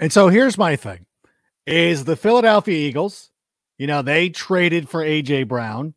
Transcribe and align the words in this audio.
And 0.00 0.10
so 0.10 0.28
here's 0.28 0.56
my 0.58 0.76
thing 0.76 1.04
is 1.66 2.04
the 2.04 2.16
Philadelphia 2.16 2.88
Eagles, 2.88 3.30
you 3.78 3.86
know, 3.86 4.02
they 4.02 4.30
traded 4.30 4.88
for 4.88 5.04
AJ 5.04 5.46
Brown 5.46 5.94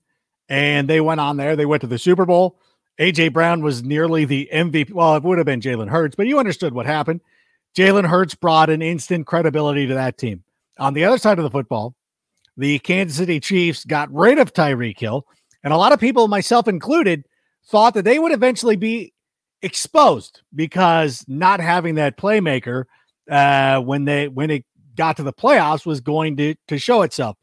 and 0.50 0.90
they 0.90 1.02
went 1.02 1.22
on 1.22 1.38
there, 1.38 1.56
they 1.56 1.66
went 1.66 1.82
to 1.82 1.88
the 1.88 1.98
Super 1.98 2.26
Bowl. 2.26 2.60
AJ 3.00 3.34
Brown 3.34 3.64
was 3.64 3.82
nearly 3.82 4.26
the 4.26 4.48
MVP. 4.54 4.92
Well, 4.92 5.16
it 5.16 5.24
would 5.24 5.40
have 5.40 5.48
been 5.48 5.62
Jalen 5.62 5.90
Hurts, 5.90 6.16
but 6.16 6.28
you 6.28 6.38
understood 6.38 6.74
what 6.74 6.86
happened. 6.86 7.22
Jalen 7.76 8.06
Hurts 8.08 8.36
brought 8.36 8.70
an 8.70 8.84
instant 8.84 9.26
credibility 9.26 9.88
to 9.88 9.96
that 9.96 10.18
team. 10.18 10.44
On 10.78 10.94
the 10.94 11.06
other 11.06 11.18
side 11.18 11.40
of 11.40 11.44
the 11.44 11.50
football, 11.50 11.96
the 12.56 12.78
Kansas 12.80 13.18
City 13.18 13.40
Chiefs 13.40 13.84
got 13.84 14.14
rid 14.14 14.38
of 14.38 14.54
Tyreek 14.54 15.00
Hill, 15.00 15.26
and 15.64 15.74
a 15.74 15.78
lot 15.78 15.92
of 15.92 16.00
people, 16.00 16.28
myself 16.28 16.68
included, 16.68 17.26
thought 17.66 17.96
that 17.96 18.06
they 18.06 18.20
would 18.20 18.32
eventually 18.32 18.76
be 18.76 19.14
exposed 19.64 20.42
because 20.54 21.26
not 21.28 21.60
having 21.60 21.96
that 21.96 22.18
playmaker 22.18 22.86
uh, 23.30 23.80
when 23.80 24.06
they 24.06 24.28
when 24.28 24.50
it 24.50 24.66
got 24.96 25.18
to 25.18 25.24
the 25.24 25.34
playoffs 25.34 25.86
was 25.86 26.02
going 26.02 26.38
to 26.38 26.56
to 26.68 26.78
show 26.78 27.02
itself. 27.02 27.38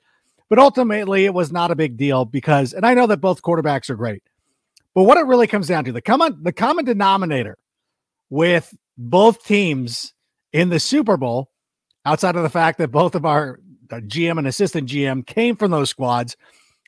But 0.48 0.58
ultimately, 0.58 1.24
it 1.24 1.34
was 1.34 1.52
not 1.52 1.70
a 1.70 1.76
big 1.76 1.96
deal 1.96 2.24
because, 2.24 2.72
and 2.72 2.84
I 2.84 2.94
know 2.94 3.06
that 3.06 3.18
both 3.18 3.42
quarterbacks 3.42 3.88
are 3.88 3.94
great, 3.94 4.22
but 4.94 5.04
what 5.04 5.16
it 5.16 5.26
really 5.26 5.46
comes 5.46 5.68
down 5.68 5.84
to 5.84 5.92
the 5.92 6.02
common 6.02 6.42
the 6.42 6.52
common 6.52 6.84
denominator 6.84 7.56
with 8.28 8.74
both 8.98 9.44
teams 9.44 10.12
in 10.52 10.68
the 10.68 10.80
Super 10.80 11.16
Bowl, 11.16 11.50
outside 12.04 12.36
of 12.36 12.42
the 12.42 12.50
fact 12.50 12.78
that 12.78 12.90
both 12.90 13.14
of 13.14 13.24
our 13.24 13.60
GM 13.88 14.38
and 14.38 14.46
assistant 14.46 14.88
GM 14.88 15.26
came 15.26 15.56
from 15.56 15.70
those 15.70 15.90
squads, 15.90 16.36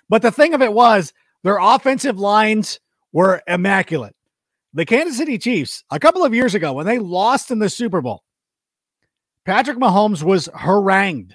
but 0.09 0.23
the 0.23 0.33
thing 0.33 0.55
of 0.55 0.63
it 0.63 0.73
was 0.73 1.13
their 1.43 1.59
offensive 1.59 2.19
lines 2.19 2.81
were 3.13 3.43
immaculate. 3.47 4.15
The 4.75 4.87
Kansas 4.87 5.19
City 5.19 5.39
Chiefs, 5.39 5.85
a 5.91 6.01
couple 6.01 6.25
of 6.25 6.35
years 6.35 6.55
ago, 6.55 6.73
when 6.73 6.87
they 6.87 6.99
lost 6.99 7.51
in 7.51 7.59
the 7.59 7.69
Super 7.69 8.01
Bowl, 8.01 8.23
Patrick 9.45 9.79
Mahomes 9.79 10.23
was 10.23 10.49
harangued. 10.55 11.35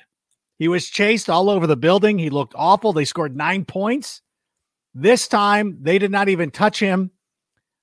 He 0.57 0.67
was 0.67 0.87
chased 0.87 1.29
all 1.29 1.49
over 1.49 1.67
the 1.67 1.75
building. 1.77 2.17
He 2.17 2.29
looked 2.29 2.53
awful. 2.55 2.93
They 2.93 3.05
scored 3.05 3.35
nine 3.35 3.65
points. 3.65 4.21
This 4.93 5.27
time, 5.27 5.77
they 5.81 5.99
did 5.99 6.11
not 6.11 6.29
even 6.29 6.49
touch 6.49 6.79
him. 6.79 7.11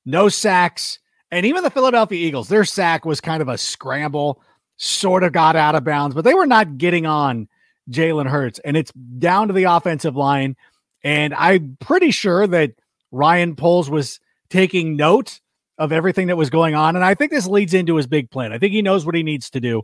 No 0.05 0.29
sacks. 0.29 0.99
And 1.31 1.47
even 1.47 1.63
the 1.63 1.71
Philadelphia 1.71 2.27
Eagles, 2.27 2.49
their 2.49 2.65
sack 2.65 3.05
was 3.05 3.21
kind 3.21 3.43
of 3.43 3.49
a 3.49 3.59
scramble, 3.59 4.43
sort 4.77 5.23
of 5.23 5.33
got 5.33 5.57
out 5.57 5.75
of 5.75 5.85
bounds, 5.85 6.15
but 6.15 6.25
they 6.25 6.35
were 6.35 6.47
not 6.47 6.79
getting 6.79 7.07
on 7.07 7.49
Jalen 7.91 8.29
Hurts. 8.29 8.59
And 8.61 8.77
it's 8.77 8.93
down 8.93 9.49
to 9.49 9.55
the 9.55 9.65
offensive 9.65 10.17
line. 10.17 10.57
And 11.03 11.35
I'm 11.35 11.77
pretty 11.81 12.11
sure 12.11 12.47
that 12.47 12.73
Ryan 13.13 13.55
Poles 13.55 13.91
was 13.91 14.21
taking 14.49 14.97
note 14.97 15.41
of 15.79 15.93
everything 15.93 16.29
that 16.29 16.37
was 16.37 16.51
going 16.51 16.75
on. 16.75 16.97
And 16.97 17.05
I 17.05 17.15
think 17.15 17.31
this 17.31 17.47
leads 17.47 17.75
into 17.75 17.97
his 17.97 18.07
big 18.07 18.31
plan. 18.31 18.53
I 18.53 18.59
think 18.59 18.73
he 18.73 18.83
knows 18.83 19.05
what 19.05 19.15
he 19.15 19.23
needs 19.23 19.51
to 19.51 19.61
do. 19.61 19.83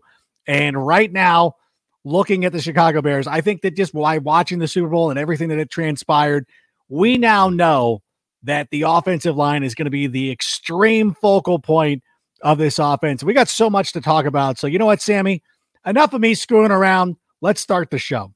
And 0.51 0.84
right 0.84 1.12
now, 1.12 1.55
looking 2.05 2.45
at 2.45 2.51
the 2.51 2.61
Chicago 2.61 3.01
Bears, 3.01 3.29
I 3.29 3.41
think 3.41 3.62
that 3.62 3.77
just 3.77 3.95
by 3.95 4.19
watching 4.19 4.59
the 4.59 4.67
Super 4.67 4.89
Bowl 4.89 5.11
and 5.11 5.19
everything 5.19 5.48
that 5.51 5.59
had 5.59 5.70
transpired, 5.70 6.45
we 6.89 7.19
now 7.19 7.51
know 7.51 8.03
that 8.43 8.69
the 8.71 8.83
offensive 8.83 9.37
line 9.37 9.62
is 9.62 9.77
going 9.77 9.84
to 9.84 9.93
be 9.93 10.09
the 10.09 10.33
extreme 10.33 11.15
focal 11.15 11.60
point 11.60 12.03
of 12.43 12.59
this 12.59 12.81
offense. 12.81 13.22
We 13.22 13.33
got 13.33 13.47
so 13.47 13.71
much 13.71 13.93
to 13.93 14.00
talk 14.00 14.27
about. 14.27 14.59
So, 14.59 14.66
you 14.66 14.81
know 14.81 14.87
what, 14.87 15.00
Sammy? 15.00 15.44
Enough 15.87 16.15
of 16.15 16.21
me 16.21 16.34
screwing 16.34 16.72
around. 16.72 17.15
Let's 17.41 17.60
start 17.60 17.91
the 17.91 17.99
show. 17.99 18.34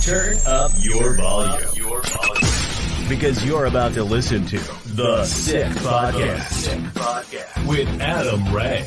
Turn 0.00 0.38
up 0.46 0.70
your 0.78 1.18
volume. 1.18 1.68
Your 1.74 2.00
volume. 2.00 3.08
Because 3.10 3.44
you're 3.44 3.66
about 3.66 3.92
to 3.92 4.04
listen 4.04 4.46
to 4.46 4.58
The 4.94 5.26
Sick 5.26 5.66
Podcast, 5.66 6.50
Sick 6.50 6.80
Podcast. 6.94 7.66
with 7.68 7.88
Adam 8.00 8.54
Rank. 8.54 8.86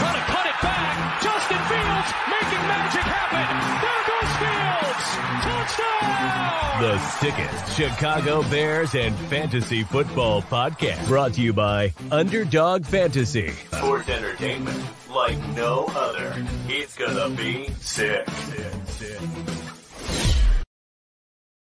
Trying 0.00 0.14
to 0.14 0.24
cut 0.32 0.46
it 0.46 0.58
back. 0.62 1.22
Justin 1.22 1.60
Fields 1.68 2.10
making 2.32 2.64
magic 2.66 3.04
happen. 3.04 3.46
There 3.84 4.02
goes 4.08 4.32
Fields. 4.40 5.06
Touchdown. 5.44 6.80
The 6.80 6.98
sickest 7.20 7.76
Chicago 7.76 8.42
Bears 8.44 8.94
and 8.94 9.14
fantasy 9.28 9.82
football 9.84 10.40
podcast. 10.42 11.06
Brought 11.06 11.34
to 11.34 11.42
you 11.42 11.52
by 11.52 11.92
Underdog 12.10 12.86
Fantasy. 12.86 13.50
Sports 13.50 14.08
entertainment 14.08 14.82
like 15.10 15.36
no 15.54 15.84
other. 15.94 16.34
It's 16.68 16.96
gonna 16.96 17.28
be 17.36 17.68
sick. 17.80 18.26
sick, 18.30 18.72
sick. 18.86 19.20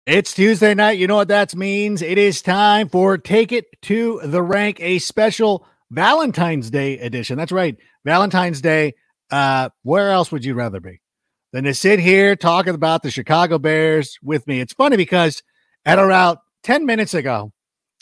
It's 0.06 0.34
Tuesday 0.34 0.74
night. 0.74 0.98
You 1.00 1.08
know 1.08 1.16
what 1.18 1.28
that 1.30 1.56
means? 1.56 2.02
It 2.02 2.18
is 2.18 2.42
time 2.42 2.88
for 2.88 3.18
Take 3.18 3.52
It 3.52 3.66
to 3.84 4.22
the 4.24 4.42
Rank, 4.42 4.80
a 4.80 5.00
special 5.00 5.66
Valentine's 5.92 6.70
Day 6.70 6.98
edition. 7.00 7.38
That's 7.38 7.52
right. 7.52 7.76
Valentine's 8.08 8.62
Day. 8.62 8.94
Uh, 9.30 9.68
where 9.84 10.12
else 10.12 10.32
would 10.32 10.46
you 10.46 10.54
rather 10.54 10.80
be 10.80 11.02
than 11.52 11.66
to 11.66 11.74
sit 11.74 12.00
here 12.00 12.38
talking 12.38 12.74
about 12.74 13.04
the 13.04 13.12
Chicago 13.12 13.60
Bears 13.60 14.18
with 14.24 14.48
me? 14.48 14.62
It's 14.62 14.72
funny 14.72 14.96
because 14.96 15.44
at 15.86 16.00
around 16.00 16.38
10 16.64 16.86
minutes 16.86 17.14
ago, 17.14 17.52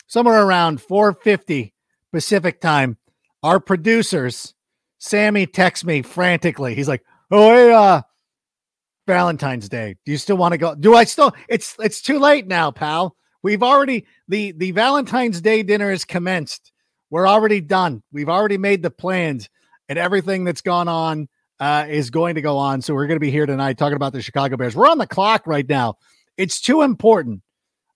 somewhere 0.06 0.40
around 0.40 0.80
450 0.80 1.74
Pacific 2.12 2.60
time, 2.60 2.96
our 3.42 3.58
producers, 3.58 4.54
Sammy 4.98 5.44
texts 5.44 5.84
me 5.84 6.02
frantically. 6.02 6.76
He's 6.76 6.86
like, 6.86 7.02
Oh, 7.32 7.50
hey, 7.50 7.72
uh, 7.72 8.02
Valentine's 9.08 9.68
Day. 9.68 9.96
Do 10.04 10.12
you 10.12 10.18
still 10.18 10.36
want 10.36 10.52
to 10.52 10.58
go? 10.58 10.76
Do 10.76 10.94
I 10.94 11.02
still 11.02 11.34
it's 11.48 11.74
it's 11.80 12.00
too 12.00 12.20
late 12.20 12.46
now, 12.46 12.70
pal. 12.70 13.16
We've 13.42 13.64
already 13.64 14.06
the 14.28 14.52
the 14.52 14.70
Valentine's 14.70 15.40
Day 15.40 15.64
dinner 15.64 15.90
is 15.90 16.04
commenced. 16.04 16.70
We're 17.10 17.26
already 17.26 17.60
done. 17.60 18.04
We've 18.12 18.28
already 18.28 18.58
made 18.58 18.84
the 18.84 18.90
plans 18.90 19.48
and 19.88 19.98
everything 19.98 20.44
that's 20.44 20.60
gone 20.60 20.88
on 20.88 21.28
uh, 21.60 21.86
is 21.88 22.10
going 22.10 22.34
to 22.34 22.40
go 22.42 22.58
on. 22.58 22.82
So 22.82 22.94
we're 22.94 23.06
going 23.06 23.16
to 23.16 23.20
be 23.20 23.30
here 23.30 23.46
tonight 23.46 23.78
talking 23.78 23.96
about 23.96 24.12
the 24.12 24.20
Chicago 24.22 24.56
Bears. 24.56 24.74
We're 24.76 24.88
on 24.90 24.98
the 24.98 25.06
clock 25.06 25.46
right 25.46 25.68
now. 25.68 25.94
It's 26.36 26.60
too 26.60 26.82
important. 26.82 27.42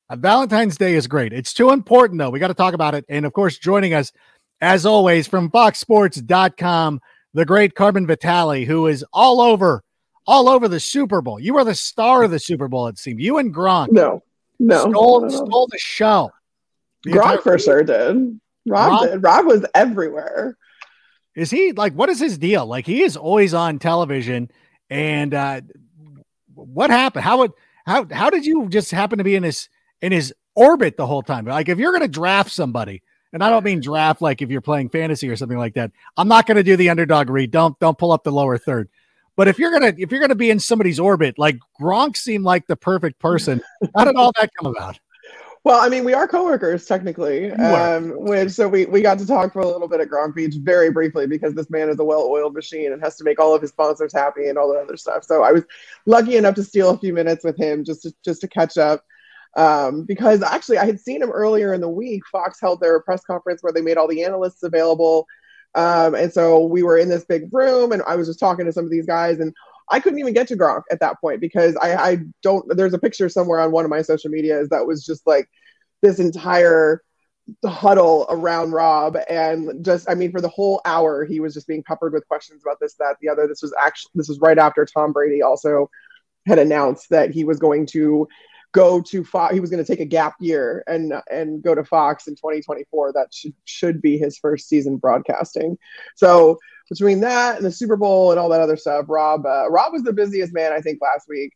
Uh, 0.09 0.17
Valentine's 0.17 0.77
Day 0.79 0.95
is 0.95 1.07
great. 1.07 1.33
It's 1.33 1.53
too 1.53 1.71
important, 1.71 2.19
though. 2.19 2.31
We 2.31 2.39
got 2.39 2.49
to 2.49 2.55
talk 2.55 2.75
about 2.75 2.95
it. 2.95 3.05
And 3.09 3.27
of 3.27 3.33
course, 3.33 3.59
joining 3.59 3.93
us, 3.95 4.13
as 4.61 4.87
always, 4.87 5.27
from 5.27 5.51
FoxSports.com, 5.51 7.01
the 7.35 7.45
great 7.45 7.75
Carmen 7.75 8.07
Vitali, 8.07 8.65
who 8.65 8.87
is 8.87 9.05
all 9.13 9.41
over, 9.41 9.83
all 10.27 10.49
over 10.49 10.69
the 10.69 10.81
Super 10.81 11.21
Bowl. 11.21 11.39
You 11.39 11.55
were 11.55 11.65
the 11.65 11.75
star 11.75 12.23
of 12.25 12.31
the 12.31 12.39
Super 12.39 12.69
Bowl, 12.69 12.87
it 12.89 12.99
seemed. 12.99 13.21
You 13.21 13.39
and 13.39 13.55
Gronk 13.55 13.93
No, 13.93 14.23
no. 14.59 14.91
stole, 14.91 15.21
no, 15.21 15.27
no. 15.29 15.47
stole 15.47 15.69
the 15.71 15.79
show. 15.79 16.31
The 17.05 17.13
Gronk 17.13 17.23
entire- 17.23 17.39
for 17.39 17.59
sure 17.59 17.83
did. 17.83 18.41
Rob, 18.67 18.91
Rob- 18.91 19.03
did. 19.09 19.23
Rob 19.23 19.47
was 19.47 19.65
everywhere. 19.75 20.57
Is 21.35 21.51
he 21.51 21.73
like 21.73 21.93
what 21.95 22.09
is 22.09 22.21
his 22.21 22.39
deal? 22.39 22.67
Like 22.67 22.87
he 22.87 23.03
is 23.03 23.17
always 23.17 23.55
on 23.55 23.79
television 23.79 24.51
and 24.89 25.35
uh 25.35 25.61
what 26.55 26.91
happened? 26.91 27.25
How 27.25 27.39
would 27.39 27.53
how 27.87 28.07
how 28.11 28.31
did 28.31 28.45
you 28.45 28.69
just 28.69 28.91
happen 28.91 29.19
to 29.19 29.25
be 29.25 29.37
in 29.37 29.43
his 29.43 29.69
in 30.03 30.13
his 30.13 30.35
orbit 30.55 30.97
the 30.97 31.07
whole 31.07 31.23
time? 31.23 31.45
Like 31.45 31.69
if 31.69 31.79
you're 31.79 31.93
to 32.03 32.09
draft 32.09 32.51
somebody, 32.51 33.03
and 33.33 33.45
I 33.45 33.51
don't 33.51 33.65
mean 33.65 33.81
draft 33.81 34.21
like 34.21 34.43
if 34.43 34.51
you're 34.51 34.61
playing 34.61 34.89
fantasy 34.89 35.29
or 35.29 35.37
something 35.37 35.59
like 35.59 35.75
that. 35.75 35.93
I'm 36.17 36.29
not 36.29 36.47
to 36.57 36.63
do 36.63 36.77
the 36.77 36.91
underdog 36.91 37.31
read. 37.31 37.51
Don't 37.51 37.79
don't 37.79 37.99
pull 37.99 38.13
up 38.13 38.25
the 38.25 38.33
lower 38.33 38.59
third. 38.59 38.89
But 39.37 39.49
if 39.49 39.59
you're 39.59 39.71
gonna 39.71 39.95
if 39.97 40.11
you're 40.11 40.21
gonna 40.21 40.35
be 40.35 40.51
in 40.51 40.59
somebody's 40.59 41.01
orbit, 41.01 41.39
like 41.39 41.59
Gronk 41.81 42.17
seemed 42.17 42.45
like 42.45 42.67
the 42.67 42.77
perfect 42.77 43.19
person. 43.21 43.63
How 43.97 44.05
did 44.05 44.17
all 44.17 44.33
that 44.41 44.51
come 44.59 44.75
about? 44.75 44.99
Well, 45.63 45.79
I 45.81 45.91
mean, 45.91 46.05
we 46.05 46.15
are 46.15 46.27
coworkers 46.27 46.87
technically. 46.87 47.53
Um, 47.53 48.13
which 48.17 48.51
so 48.51 48.67
we 48.67 48.87
we 48.87 49.03
got 49.03 49.19
to 49.19 49.27
talk 49.27 49.53
for 49.53 49.61
a 49.61 49.67
little 49.67 49.89
bit 49.89 50.01
at 50.01 50.09
Gronk 50.09 50.35
Beach 50.35 50.55
very 50.57 50.91
briefly 50.91 51.27
because 51.27 51.55
this 51.55 51.69
man 51.69 51.91
is 51.91 51.99
a 51.99 52.05
well-oiled 52.05 52.55
machine 52.55 52.93
and 52.93 53.03
has 53.03 53.17
to 53.17 53.25
make 53.25 53.39
all 53.39 53.55
of 53.55 53.61
his 53.61 53.71
sponsors 53.71 54.13
happy 54.13 54.49
and 54.49 54.57
all 54.57 54.73
that 54.73 54.81
other 54.81 54.97
stuff. 54.97 55.23
So 55.25 55.43
I 55.43 55.53
was 55.53 55.65
lucky 56.07 56.37
enough 56.37 56.55
to 56.55 56.65
steal 56.65 56.91
a 56.91 56.99
few 56.99 57.13
minutes 57.13 57.45
with 57.45 57.59
him 57.59 57.85
just 57.85 58.03
to 58.03 58.15
just 58.25 58.41
to 58.41 58.49
catch 58.49 58.79
up. 58.79 59.05
Um, 59.57 60.05
because 60.05 60.43
actually 60.43 60.79
I 60.79 60.87
had 60.87 61.01
seen 61.01 61.23
him 61.23 61.31
earlier 61.31 61.75
in 61.75 61.83
the 61.83 61.89
week. 61.89 62.23
Fox 62.33 62.59
held 62.59 62.81
their 62.81 63.01
press 63.01 63.23
conference 63.25 63.63
where 63.63 63.73
they 63.73 63.83
made 63.83 63.99
all 63.99 64.09
the 64.09 64.25
analysts 64.25 64.63
available. 64.63 65.27
Um, 65.75 66.15
and 66.15 66.33
so 66.33 66.65
we 66.65 66.83
were 66.83 66.97
in 66.97 67.09
this 67.09 67.25
big 67.25 67.53
room 67.53 67.93
and 67.93 68.03
I 68.07 68.17
was 68.17 68.29
just 68.29 68.41
talking 68.41 68.65
to 68.65 68.73
some 68.73 68.85
of 68.85 68.91
these 68.91 69.07
guys 69.07 69.41
and 69.41 69.55
I 69.91 70.01
couldn't 70.01 70.21
even 70.21 70.35
get 70.35 70.49
to 70.49 70.57
Gronk 70.57 70.83
at 70.91 71.01
that 71.01 71.21
point 71.21 71.41
because 71.41 71.77
I, 71.77 71.95
I 71.95 72.19
don't. 72.43 72.65
There's 72.77 72.95
a 72.95 72.99
picture 72.99 73.29
somewhere 73.29 73.61
on 73.61 73.73
one 73.73 73.85
of 73.85 73.91
my 73.91 74.03
social 74.03 74.31
medias 74.31 74.69
that 74.69 74.87
was 74.87 75.05
just 75.05 75.27
like 75.27 75.49
this 76.03 76.19
entire 76.19 77.03
huddle 77.65 78.27
around 78.29 78.73
Rob 78.73 79.17
and 79.29 79.85
just 79.85 80.09
I 80.09 80.15
mean 80.15 80.31
for 80.31 80.41
the 80.41 80.49
whole 80.49 80.81
hour 80.85 81.25
he 81.25 81.41
was 81.41 81.55
just 81.55 81.67
being 81.67 81.83
peppered 81.83 82.13
with 82.13 82.29
questions 82.29 82.63
about 82.65 82.79
this 82.81 82.95
that 82.95 83.17
the 83.21 83.29
other 83.29 83.47
this 83.47 83.63
was 83.63 83.75
actually 83.81 84.11
this 84.15 84.29
was 84.29 84.39
right 84.41 84.59
after 84.59 84.85
Tom 84.85 85.13
Brady 85.13 85.43
also 85.43 85.91
had 86.47 86.59
announced 86.59 87.09
that 87.11 87.31
he 87.31 87.45
was 87.45 87.59
going 87.59 87.87
to 87.87 88.29
go 88.73 89.01
to 89.01 89.25
Fox 89.25 89.53
he 89.53 89.61
was 89.61 89.71
going 89.71 89.85
to 89.85 89.91
take 89.91 90.01
a 90.01 90.05
gap 90.05 90.35
year 90.39 90.85
and 90.87 91.13
and 91.31 91.63
go 91.63 91.75
to 91.75 91.85
Fox 91.85 92.29
in 92.29 92.35
2024 92.35 93.13
that 93.15 93.35
should 93.35 93.55
should 93.65 94.01
be 94.01 94.17
his 94.17 94.39
first 94.39 94.69
season 94.69 94.97
broadcasting 94.97 95.77
so 96.15 96.59
between 96.91 97.21
that 97.21 97.57
and 97.57 97.65
the 97.65 97.73
Super 97.73 97.97
Bowl 97.97 98.31
and 98.31 98.39
all 98.39 98.51
that 98.51 98.61
other 98.61 98.77
stuff 98.77 99.07
Rob 99.09 99.47
uh, 99.47 99.71
Rob 99.71 99.93
was 99.93 100.03
the 100.03 100.13
busiest 100.13 100.53
man 100.53 100.73
I 100.73 100.81
think 100.81 100.99
last 101.01 101.27
week 101.29 101.53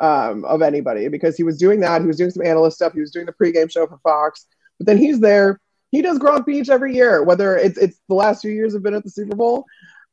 um, 0.00 0.44
of 0.44 0.62
anybody 0.62 1.08
because 1.08 1.36
he 1.36 1.42
was 1.42 1.58
doing 1.58 1.80
that 1.80 2.00
he 2.00 2.06
was 2.06 2.16
doing 2.16 2.30
some 2.30 2.44
analyst 2.44 2.76
stuff 2.76 2.94
he 2.94 3.00
was 3.00 3.10
doing 3.10 3.26
the 3.26 3.32
pregame 3.32 3.70
show 3.70 3.86
for 3.86 3.98
Fox 4.02 4.46
but 4.80 4.86
then 4.86 4.98
he's 4.98 5.20
there. 5.20 5.60
He 5.90 6.02
does 6.02 6.18
Gronk 6.18 6.46
Beach 6.46 6.70
every 6.70 6.94
year, 6.94 7.22
whether 7.22 7.56
it's 7.56 7.78
it's 7.78 8.00
the 8.08 8.14
last 8.14 8.40
few 8.40 8.50
years 8.50 8.72
have 8.72 8.82
been 8.82 8.94
at 8.94 9.04
the 9.04 9.10
Super 9.10 9.36
Bowl. 9.36 9.66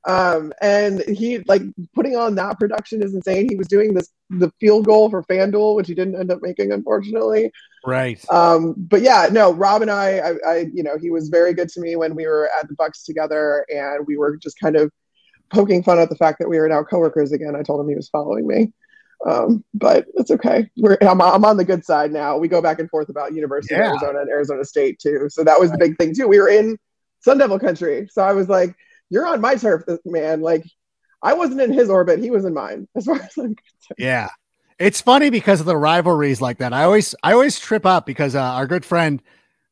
Um, 0.06 0.54
and 0.62 1.02
he 1.02 1.40
like 1.40 1.62
putting 1.96 2.16
on 2.16 2.36
that 2.36 2.60
production 2.60 3.02
is 3.02 3.13
insane. 3.13 3.48
He 3.50 3.56
was 3.56 3.68
doing 3.68 3.94
this 3.94 4.10
the 4.30 4.52
field 4.60 4.86
goal 4.86 5.10
for 5.10 5.24
FanDuel, 5.24 5.75
which 5.75 5.88
he 5.88 5.96
didn't 5.96 6.20
end 6.20 6.31
up 6.31 6.42
making, 6.42 6.72
unfortunately. 6.74 7.52
Right. 7.88 8.22
Um, 8.30 8.75
but 8.78 9.01
yeah, 9.01 9.30
no, 9.31 9.54
Rob 9.54 9.81
and 9.81 9.89
I, 9.89 10.18
I, 10.18 10.34
I, 10.45 10.57
you 10.74 10.84
know, 10.84 10.98
he 10.98 11.10
was 11.10 11.30
very 11.30 11.54
good 11.54 11.69
to 11.69 11.80
me 11.80 11.95
when 11.95 12.16
we 12.16 12.28
were 12.28 12.50
at 12.60 12.68
the 12.68 12.75
Bucs 12.75 13.06
together, 13.06 13.66
and 13.69 14.06
we 14.06 14.18
were 14.18 14.36
just 14.36 14.60
kind 14.60 14.75
of 14.75 14.92
poking 15.50 15.84
fun 15.84 15.98
at 15.98 16.10
the 16.10 16.18
fact 16.18 16.39
that 16.39 16.50
we 16.50 16.60
were 16.60 16.68
now 16.68 16.84
coworkers 16.84 17.31
again. 17.31 17.56
I 17.56 17.63
told 17.63 17.80
him 17.80 17.88
he 17.88 17.95
was 17.95 18.10
following 18.10 18.45
me. 18.45 18.74
Um, 19.25 19.63
but 19.74 20.06
it's 20.16 20.31
okay. 20.31 20.69
We're 20.75 20.98
I'm, 21.01 21.22
I'm 21.22 21.45
on 21.45 21.56
the 21.56 21.63
good 21.63 21.86
side 21.86 22.12
now. 22.12 22.38
We 22.38 22.50
go 22.50 22.62
back 22.62 22.80
and 22.80 22.89
forth 22.89 23.07
about 23.07 23.34
University 23.34 23.75
yeah. 23.75 23.86
of 23.86 23.92
Arizona 23.92 24.19
and 24.19 24.30
Arizona 24.30 24.66
State 24.66 25.00
too. 25.00 25.28
So 25.30 25.45
that 25.45 25.57
was 25.57 25.72
the 25.72 25.78
big 25.78 25.98
thing 25.98 26.13
too. 26.13 26.28
We 26.28 26.42
were 26.42 26.50
in 26.50 26.78
Sun 27.22 27.38
Devil 27.38 27.57
country. 27.57 28.10
So 28.12 28.22
I 28.22 28.34
was 28.34 28.50
like, 28.50 28.75
you're 29.10 29.25
on 29.25 29.39
my 29.39 29.56
turf, 29.56 29.84
man. 30.04 30.42
Like 30.42 30.66
I 31.24 31.36
wasn't 31.36 31.62
in 31.62 31.72
his 31.72 31.89
orbit. 31.89 32.19
He 32.19 32.31
was 32.31 32.44
in 32.44 32.54
mine 32.54 32.89
as 32.98 33.06
far 33.06 33.16
as 33.16 33.38
I'm 33.38 33.56
concerned. 33.56 33.98
Yeah. 33.98 34.28
It's 34.79 35.01
funny 35.01 35.29
because 35.29 35.59
of 35.59 35.65
the 35.65 35.77
rivalries 35.77 36.41
like 36.41 36.59
that. 36.59 36.74
I 36.74 36.83
always, 36.83 37.15
I 37.24 37.33
always 37.33 37.59
trip 37.59 37.85
up 37.85 38.06
because 38.06 38.35
uh, 38.35 38.41
our 38.41 38.68
good 38.68 38.85
friend, 38.85 39.21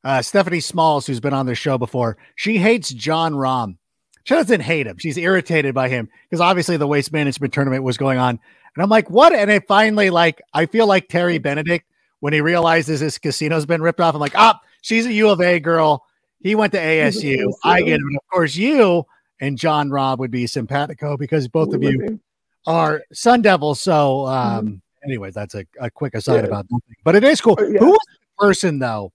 uh, 0.04 0.22
Stephanie 0.22 0.60
Smalls, 0.60 1.06
who's 1.06 1.20
been 1.20 1.34
on 1.34 1.46
this 1.46 1.58
show 1.58 1.78
before, 1.78 2.18
she 2.36 2.58
hates 2.58 2.90
John 2.90 3.34
Rahm. 3.34 3.78
She 4.24 4.34
doesn't 4.34 4.62
hate 4.62 4.88
him. 4.88 4.98
She's 4.98 5.18
irritated 5.18 5.76
by 5.76 5.90
him 5.90 6.10
because 6.28 6.42
obviously 6.42 6.78
the 6.78 6.88
waste 6.88 7.14
management 7.14 7.54
tournament 7.54 7.84
was 7.84 7.98
going 7.98 8.18
on 8.18 8.40
and 8.76 8.84
I'm 8.84 8.90
like, 8.90 9.10
what? 9.10 9.34
And 9.34 9.50
it 9.50 9.68
finally, 9.68 10.10
like, 10.10 10.42
I 10.54 10.66
feel 10.66 10.86
like 10.86 11.08
Terry 11.08 11.38
Benedict 11.38 11.86
when 12.20 12.34
he 12.34 12.42
realizes 12.42 13.00
his 13.00 13.18
casino's 13.18 13.66
been 13.66 13.82
ripped 13.82 14.02
off. 14.02 14.16
I'm 14.16 14.22
like, 14.22 14.36
ah, 14.36 14.60
oh, 14.62 14.68
she's 14.82 15.06
a 15.06 15.14
U 15.14 15.30
of 15.30 15.42
A 15.42 15.60
girl. 15.60 16.06
He 16.42 16.56
went 16.56 16.74
to 16.74 16.80
ASU. 16.80 17.54
I 17.64 17.82
get 17.82 17.94
it. 17.94 18.02
And 18.02 18.18
of 18.18 18.28
course, 18.32 18.56
you 18.56 19.06
and 19.40 19.58
John 19.58 19.90
Rahm 19.90 20.18
would 20.20 20.32
be 20.32 20.46
simpatico 20.46 21.18
because 21.18 21.48
both 21.48 21.74
of 21.74 21.82
you 21.82 22.20
are 22.68 23.04
Sun 23.14 23.44
Devils. 23.44 23.80
So, 23.80 24.28
um, 24.28 24.82
anyways, 25.06 25.34
that's 25.34 25.56
a, 25.56 25.66
a 25.80 25.90
quick 25.90 26.16
aside 26.16 26.42
yeah. 26.42 26.48
about 26.48 26.66
nothing. 26.70 26.96
But 27.04 27.16
it 27.16 27.24
is 27.24 27.42
cool. 27.42 27.58
Yeah. 27.60 27.80
Who 27.80 27.92
was 27.92 28.00
the 28.10 28.46
person 28.46 28.80
though? 28.80 29.12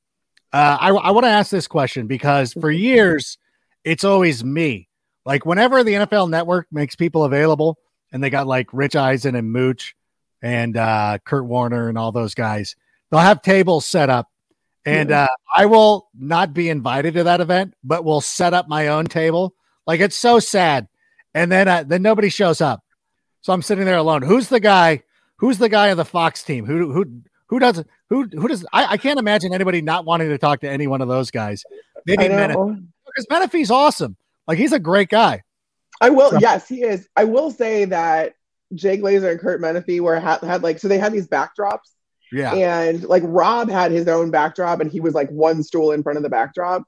Uh, 0.53 0.77
I, 0.81 0.89
I 0.91 1.11
want 1.11 1.25
to 1.25 1.31
ask 1.31 1.51
this 1.51 1.67
question 1.67 2.07
because 2.07 2.53
for 2.53 2.71
years 2.71 3.39
it's 3.85 4.05
always 4.05 4.45
me. 4.45 4.89
Like 5.25 5.45
whenever 5.45 5.85
the 5.85 5.93
NFL 5.93 6.31
Network 6.31 6.67
makes 6.71 6.97
people 6.97 7.25
available, 7.25 7.79
and 8.13 8.23
they 8.23 8.31
got 8.31 8.47
like 8.47 8.69
Rich 8.73 8.97
Eisen 8.97 9.35
and 9.35 9.53
Mooch 9.53 9.95
and 10.43 10.77
uh, 10.77 11.19
Kurt 11.25 11.45
Warner 11.45 11.89
and 11.89 11.99
all 11.99 12.13
those 12.13 12.35
guys. 12.35 12.77
They'll 13.11 13.21
have 13.21 13.43
tables 13.43 13.87
set 13.87 14.09
up, 14.09 14.29
and 14.85 15.11
uh, 15.11 15.29
I 15.55 15.67
will 15.67 16.09
not 16.19 16.55
be 16.55 16.69
invited 16.69 17.15
to 17.15 17.25
that 17.25 17.41
event, 17.41 17.75
but 17.85 18.05
will 18.05 18.21
set 18.21 18.55
up 18.55 18.69
my 18.69 18.89
own 18.89 19.07
table. 19.07 19.55
Like 19.87 20.01
it's 20.01 20.17
so 20.17 20.39
sad, 20.39 20.89
and 21.35 21.51
then 21.51 21.69
uh, 21.69 21.85
then 21.87 22.03
nobody 22.03 22.29
shows 22.29 22.61
up, 22.61 22.83
so 23.41 23.53
I'm 23.53 23.63
sitting 23.63 23.85
there 23.85 23.97
alone. 23.97 24.23
Who's 24.23 24.49
the 24.49 24.61
guy? 24.61 25.03
Who's 25.41 25.57
the 25.57 25.71
guy 25.71 25.89
of 25.89 25.97
the 25.97 26.05
Fox 26.05 26.43
team? 26.43 26.67
Who 26.67 26.93
who 26.93 27.23
who 27.47 27.59
does 27.59 27.83
who 28.11 28.25
who 28.25 28.47
does? 28.47 28.65
I, 28.73 28.93
I 28.93 28.97
can't 28.99 29.19
imagine 29.19 29.55
anybody 29.55 29.81
not 29.81 30.05
wanting 30.05 30.29
to 30.29 30.39
talk 30.39 30.61
to 30.61 30.71
any 30.71 30.87
one 30.87 31.01
of 31.01 31.09
those 31.09 31.31
guys. 31.31 31.65
Maybe 32.07 32.25
Menefee 32.25 32.87
because 33.07 33.27
Menefee's 33.27 33.71
awesome. 33.71 34.17
Like 34.47 34.59
he's 34.59 34.73
a 34.73 34.79
great 34.79 35.09
guy. 35.09 35.43
I 36.01 36.11
will. 36.11 36.31
So. 36.31 36.39
Yes, 36.41 36.69
he 36.69 36.83
is. 36.83 37.09
I 37.17 37.25
will 37.25 37.51
say 37.51 37.87
that 37.87 38.35
Jay 38.75 38.99
Glazer 38.99 39.31
and 39.31 39.41
Kurt 39.41 39.63
Menefee 39.63 40.01
were 40.01 40.21
had, 40.21 40.41
had 40.43 40.63
like 40.63 40.79
so 40.79 40.89
they 40.89 40.99
had 40.99 41.13
these 41.13 41.27
backdrops. 41.27 41.89
Yeah. 42.33 42.55
And 42.55 43.03
like 43.05 43.23
Rob 43.25 43.71
had 43.71 43.93
his 43.93 44.09
own 44.09 44.31
backdrop, 44.31 44.81
and 44.81 44.91
he 44.91 45.01
was 45.01 45.15
like 45.15 45.31
one 45.31 45.63
stool 45.63 45.93
in 45.93 46.03
front 46.03 46.19
of 46.19 46.23
the 46.23 46.29
backdrop. 46.29 46.85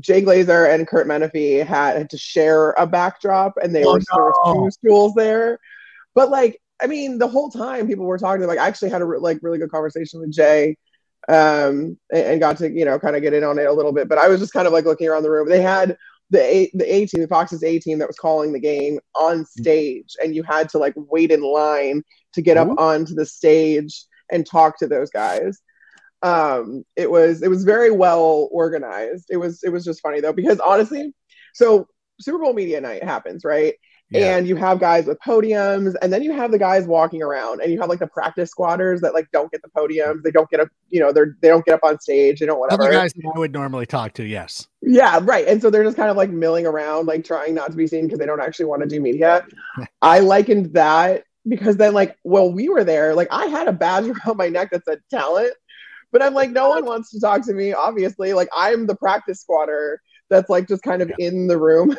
Jay 0.00 0.20
Glazer 0.20 0.72
and 0.72 0.86
Kurt 0.86 1.06
Menefee 1.06 1.64
had, 1.64 1.96
had 1.96 2.10
to 2.10 2.18
share 2.18 2.72
a 2.72 2.86
backdrop, 2.86 3.54
and 3.56 3.74
they 3.74 3.84
oh, 3.84 3.94
were 3.94 4.02
no. 4.14 4.54
two 4.54 4.70
stools 4.70 5.14
there. 5.14 5.58
But 6.14 6.30
like, 6.30 6.60
I 6.82 6.86
mean, 6.86 7.18
the 7.18 7.28
whole 7.28 7.50
time 7.50 7.86
people 7.86 8.04
were 8.04 8.18
talking. 8.18 8.42
to 8.42 8.46
Like, 8.46 8.58
I 8.58 8.68
actually 8.68 8.90
had 8.90 9.02
a 9.02 9.06
like 9.06 9.38
really 9.42 9.58
good 9.58 9.70
conversation 9.70 10.20
with 10.20 10.32
Jay, 10.32 10.76
um, 11.28 11.98
and, 12.12 12.22
and 12.26 12.40
got 12.40 12.58
to 12.58 12.70
you 12.70 12.84
know 12.84 12.98
kind 12.98 13.16
of 13.16 13.22
get 13.22 13.34
in 13.34 13.44
on 13.44 13.58
it 13.58 13.66
a 13.66 13.72
little 13.72 13.92
bit. 13.92 14.08
But 14.08 14.18
I 14.18 14.28
was 14.28 14.40
just 14.40 14.52
kind 14.52 14.66
of 14.66 14.72
like 14.72 14.84
looking 14.84 15.08
around 15.08 15.22
the 15.22 15.30
room. 15.30 15.48
They 15.48 15.62
had 15.62 15.96
the 16.30 16.42
A 16.42 16.70
the 16.74 16.92
A 16.92 17.06
team, 17.06 17.22
the 17.22 17.28
Fox's 17.28 17.62
A 17.62 17.78
team 17.78 17.98
that 17.98 18.08
was 18.08 18.18
calling 18.18 18.52
the 18.52 18.60
game 18.60 18.98
on 19.14 19.40
mm. 19.40 19.46
stage, 19.46 20.16
and 20.22 20.34
you 20.34 20.42
had 20.42 20.68
to 20.70 20.78
like 20.78 20.94
wait 20.96 21.30
in 21.30 21.42
line 21.42 22.02
to 22.34 22.42
get 22.42 22.56
up 22.56 22.78
onto 22.78 23.14
the 23.14 23.26
stage 23.26 24.04
and 24.30 24.46
talk 24.46 24.78
to 24.78 24.86
those 24.86 25.10
guys. 25.10 25.60
Um, 26.22 26.84
it 26.96 27.10
was 27.10 27.42
it 27.42 27.48
was 27.48 27.64
very 27.64 27.90
well 27.90 28.48
organized. 28.50 29.26
It 29.30 29.36
was 29.36 29.62
it 29.62 29.70
was 29.70 29.84
just 29.84 30.00
funny 30.00 30.20
though 30.20 30.32
because 30.32 30.60
honestly, 30.60 31.14
so 31.54 31.86
Super 32.20 32.38
Bowl 32.38 32.52
media 32.52 32.80
night 32.80 33.04
happens 33.04 33.44
right, 33.44 33.74
yeah. 34.10 34.36
And 34.36 34.46
you 34.46 34.54
have 34.56 34.78
guys 34.78 35.06
with 35.06 35.18
podiums, 35.18 35.94
and 36.00 36.12
then 36.12 36.22
you 36.22 36.32
have 36.32 36.52
the 36.52 36.58
guys 36.58 36.86
walking 36.86 37.22
around, 37.22 37.60
and 37.60 37.72
you 37.72 37.80
have 37.80 37.88
like 37.88 37.98
the 37.98 38.06
practice 38.06 38.50
squatters 38.50 39.00
that 39.00 39.14
like 39.14 39.28
don't 39.32 39.50
get 39.50 39.62
the 39.62 39.68
podiums, 39.68 40.22
they 40.22 40.30
don't 40.30 40.48
get 40.48 40.60
up, 40.60 40.68
you 40.90 41.00
know, 41.00 41.12
they're 41.12 41.36
they 41.40 41.48
don't 41.48 41.64
get 41.64 41.74
up 41.74 41.80
on 41.82 41.98
stage, 41.98 42.38
they 42.38 42.46
don't 42.46 42.60
whatever. 42.60 42.84
Other 42.84 42.92
guys 42.92 43.12
I 43.34 43.38
would 43.38 43.52
normally 43.52 43.86
talk 43.86 44.14
to, 44.14 44.24
yes. 44.24 44.68
Yeah, 44.80 45.18
right. 45.22 45.46
And 45.48 45.60
so 45.60 45.70
they're 45.70 45.82
just 45.82 45.96
kind 45.96 46.10
of 46.10 46.16
like 46.16 46.30
milling 46.30 46.66
around, 46.66 47.06
like 47.06 47.24
trying 47.24 47.54
not 47.54 47.72
to 47.72 47.76
be 47.76 47.88
seen 47.88 48.04
because 48.04 48.20
they 48.20 48.26
don't 48.26 48.40
actually 48.40 48.66
want 48.66 48.82
to 48.82 48.88
do 48.88 49.00
media. 49.00 49.44
I 50.02 50.20
likened 50.20 50.74
that 50.74 51.24
because 51.48 51.76
then, 51.76 51.92
like, 51.92 52.16
well, 52.22 52.52
we 52.52 52.68
were 52.68 52.84
there, 52.84 53.14
like 53.14 53.28
I 53.32 53.46
had 53.46 53.66
a 53.66 53.72
badge 53.72 54.04
around 54.26 54.36
my 54.36 54.48
neck 54.48 54.70
that 54.70 54.84
said 54.84 55.00
talent, 55.10 55.52
but 56.12 56.22
I'm 56.22 56.34
like, 56.34 56.50
no 56.50 56.68
one 56.68 56.84
wants 56.86 57.10
to 57.10 57.20
talk 57.20 57.44
to 57.46 57.52
me, 57.52 57.72
obviously. 57.72 58.34
Like 58.34 58.48
I'm 58.54 58.86
the 58.86 58.96
practice 58.96 59.40
squatter 59.40 60.00
that's 60.30 60.48
like 60.48 60.68
just 60.68 60.82
kind 60.82 61.02
of 61.02 61.10
yeah. 61.18 61.28
in 61.28 61.48
the 61.48 61.58
room. 61.58 61.96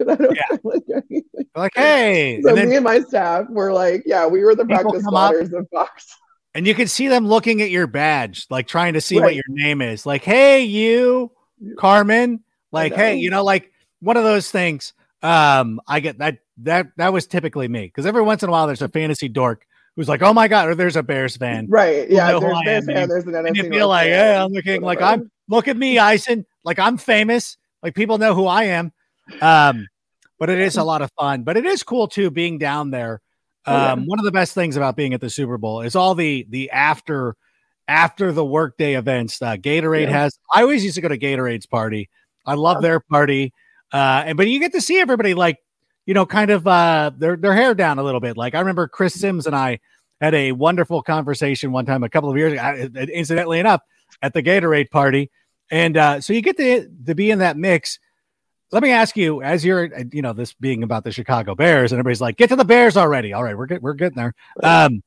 I 0.08 0.14
don't 0.14 0.36
yeah. 0.36 0.56
like 0.62 0.82
anything. 0.92 1.24
Like, 1.56 1.72
hey. 1.74 2.40
So 2.42 2.54
and 2.54 2.70
me 2.70 2.76
and 2.76 2.84
my 2.84 3.00
staff 3.00 3.46
were 3.48 3.72
like, 3.72 4.04
yeah, 4.06 4.24
we 4.26 4.44
were 4.44 4.54
the 4.54 4.64
practice 4.64 5.02
spotters 5.02 5.52
of 5.52 5.66
Fox. 5.72 6.16
And 6.54 6.64
you 6.64 6.74
can 6.76 6.86
see 6.86 7.08
them 7.08 7.26
looking 7.26 7.60
at 7.60 7.70
your 7.70 7.88
badge, 7.88 8.46
like 8.50 8.68
trying 8.68 8.94
to 8.94 9.00
see 9.00 9.18
right. 9.18 9.24
what 9.24 9.34
your 9.34 9.44
name 9.48 9.82
is. 9.82 10.06
Like, 10.06 10.22
hey, 10.22 10.62
you, 10.62 11.32
Carmen. 11.76 12.44
Like, 12.70 12.94
hey, 12.94 13.16
you 13.16 13.30
know, 13.30 13.42
like 13.42 13.72
one 13.98 14.16
of 14.16 14.22
those 14.22 14.50
things. 14.50 14.92
Um, 15.22 15.80
I 15.86 16.00
get 16.00 16.18
that 16.18 16.38
that 16.58 16.92
that 16.96 17.12
was 17.12 17.26
typically 17.26 17.68
me 17.68 17.82
because 17.82 18.06
every 18.06 18.22
once 18.22 18.42
in 18.42 18.48
a 18.48 18.52
while 18.52 18.66
there's 18.66 18.82
a 18.82 18.88
fantasy 18.88 19.28
dork 19.28 19.66
who's 19.96 20.08
like, 20.08 20.22
oh 20.22 20.32
my 20.32 20.48
god, 20.48 20.68
or 20.68 20.74
there's 20.74 20.96
a 20.96 21.02
Bears 21.02 21.36
fan, 21.36 21.66
right? 21.68 22.08
Yeah, 22.08 22.38
there's 22.38 22.62
Bears 22.64 22.86
fan, 22.86 23.08
there's 23.08 23.24
an 23.24 23.32
NFC 23.32 23.48
and 23.48 23.56
you 23.56 23.68
feel 23.68 23.88
like, 23.88 24.08
yeah, 24.08 24.44
I'm 24.44 24.52
looking 24.52 24.82
like 24.82 25.02
I'm 25.02 25.30
look 25.48 25.68
at 25.68 25.76
me, 25.76 25.98
Eisen, 25.98 26.46
like 26.64 26.78
I'm 26.78 26.96
famous, 26.96 27.56
like 27.82 27.94
people 27.94 28.18
know 28.18 28.34
who 28.34 28.46
I 28.46 28.64
am. 28.64 28.92
Um, 29.40 29.86
but 30.38 30.50
it 30.50 30.58
is 30.58 30.76
a 30.76 30.84
lot 30.84 31.02
of 31.02 31.10
fun. 31.18 31.42
But 31.42 31.56
it 31.56 31.66
is 31.66 31.82
cool 31.82 32.08
too 32.08 32.30
being 32.30 32.58
down 32.58 32.90
there. 32.90 33.20
Um, 33.66 33.74
oh, 33.74 33.78
yeah. 33.78 33.92
Um, 33.92 34.06
one 34.06 34.18
of 34.18 34.24
the 34.24 34.32
best 34.32 34.54
things 34.54 34.76
about 34.76 34.96
being 34.96 35.14
at 35.14 35.20
the 35.20 35.30
Super 35.30 35.58
Bowl 35.58 35.82
is 35.82 35.94
all 35.94 36.14
the 36.14 36.46
the 36.48 36.70
after 36.70 37.36
after 37.86 38.32
the 38.32 38.44
workday 38.44 38.94
events. 38.94 39.40
Uh, 39.40 39.56
Gatorade 39.56 40.02
yeah. 40.02 40.22
has. 40.22 40.38
I 40.52 40.62
always 40.62 40.82
used 40.82 40.94
to 40.94 41.02
go 41.02 41.08
to 41.08 41.18
Gatorade's 41.18 41.66
party. 41.66 42.08
I 42.46 42.54
love 42.54 42.82
their 42.82 43.00
party. 43.00 43.52
Uh, 43.92 44.22
and 44.26 44.36
but 44.36 44.48
you 44.48 44.58
get 44.60 44.72
to 44.72 44.80
see 44.80 44.98
everybody 44.98 45.34
like 45.34 45.58
you 46.06 46.14
know 46.14 46.24
kind 46.24 46.50
of 46.50 46.66
uh 46.66 47.10
their 47.16 47.36
their 47.36 47.54
hair 47.54 47.74
down 47.74 47.98
a 47.98 48.02
little 48.02 48.20
bit. 48.20 48.36
Like 48.36 48.54
I 48.54 48.60
remember 48.60 48.88
Chris 48.88 49.14
Sims 49.14 49.46
and 49.46 49.54
I 49.54 49.80
had 50.20 50.34
a 50.34 50.52
wonderful 50.52 51.02
conversation 51.02 51.72
one 51.72 51.86
time 51.86 52.02
a 52.02 52.08
couple 52.08 52.30
of 52.30 52.36
years 52.36 52.52
ago. 52.54 52.88
Incidentally 53.12 53.58
enough, 53.58 53.82
at 54.22 54.32
the 54.32 54.42
Gatorade 54.42 54.90
party, 54.90 55.30
and 55.70 55.96
uh, 55.96 56.20
so 56.20 56.32
you 56.32 56.40
get 56.40 56.56
to 56.56 56.88
to 57.06 57.14
be 57.14 57.30
in 57.30 57.40
that 57.40 57.56
mix 57.56 57.98
let 58.72 58.82
me 58.82 58.90
ask 58.90 59.16
you, 59.16 59.42
as 59.42 59.64
you're, 59.64 59.90
you 60.12 60.22
know, 60.22 60.32
this 60.32 60.52
being 60.54 60.82
about 60.82 61.04
the 61.04 61.12
Chicago 61.12 61.54
Bears, 61.54 61.92
and 61.92 61.98
everybody's 61.98 62.20
like, 62.20 62.36
"Get 62.36 62.48
to 62.50 62.56
the 62.56 62.64
Bears 62.64 62.96
already!" 62.96 63.32
All 63.32 63.42
right, 63.42 63.56
we're 63.56 63.66
good, 63.66 63.82
we're 63.82 63.94
getting 63.94 64.16
there. 64.16 64.34
Um, 64.62 65.02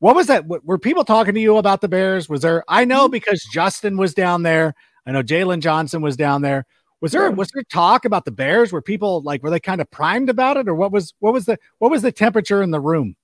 what 0.00 0.16
was 0.16 0.26
that? 0.28 0.46
Were 0.46 0.78
people 0.78 1.04
talking 1.04 1.34
to 1.34 1.40
you 1.40 1.56
about 1.56 1.80
the 1.80 1.88
Bears? 1.88 2.28
Was 2.28 2.42
there? 2.42 2.64
I 2.68 2.84
know 2.84 3.04
mm-hmm. 3.04 3.12
because 3.12 3.42
Justin 3.52 3.96
was 3.96 4.14
down 4.14 4.42
there. 4.42 4.74
I 5.06 5.12
know 5.12 5.22
Jaylon 5.22 5.60
Johnson 5.60 6.02
was 6.02 6.16
down 6.16 6.42
there. 6.42 6.66
Was 7.00 7.12
there 7.12 7.30
was 7.30 7.48
there 7.54 7.62
talk 7.64 8.04
about 8.04 8.26
the 8.26 8.30
Bears? 8.30 8.72
Were 8.72 8.82
people 8.82 9.22
like 9.22 9.42
were 9.42 9.50
they 9.50 9.60
kind 9.60 9.80
of 9.80 9.90
primed 9.90 10.28
about 10.28 10.58
it, 10.58 10.68
or 10.68 10.74
what 10.74 10.92
was 10.92 11.14
what 11.20 11.32
was 11.32 11.46
the 11.46 11.58
what 11.78 11.90
was 11.90 12.02
the 12.02 12.12
temperature 12.12 12.62
in 12.62 12.70
the 12.70 12.80
room? 12.80 13.16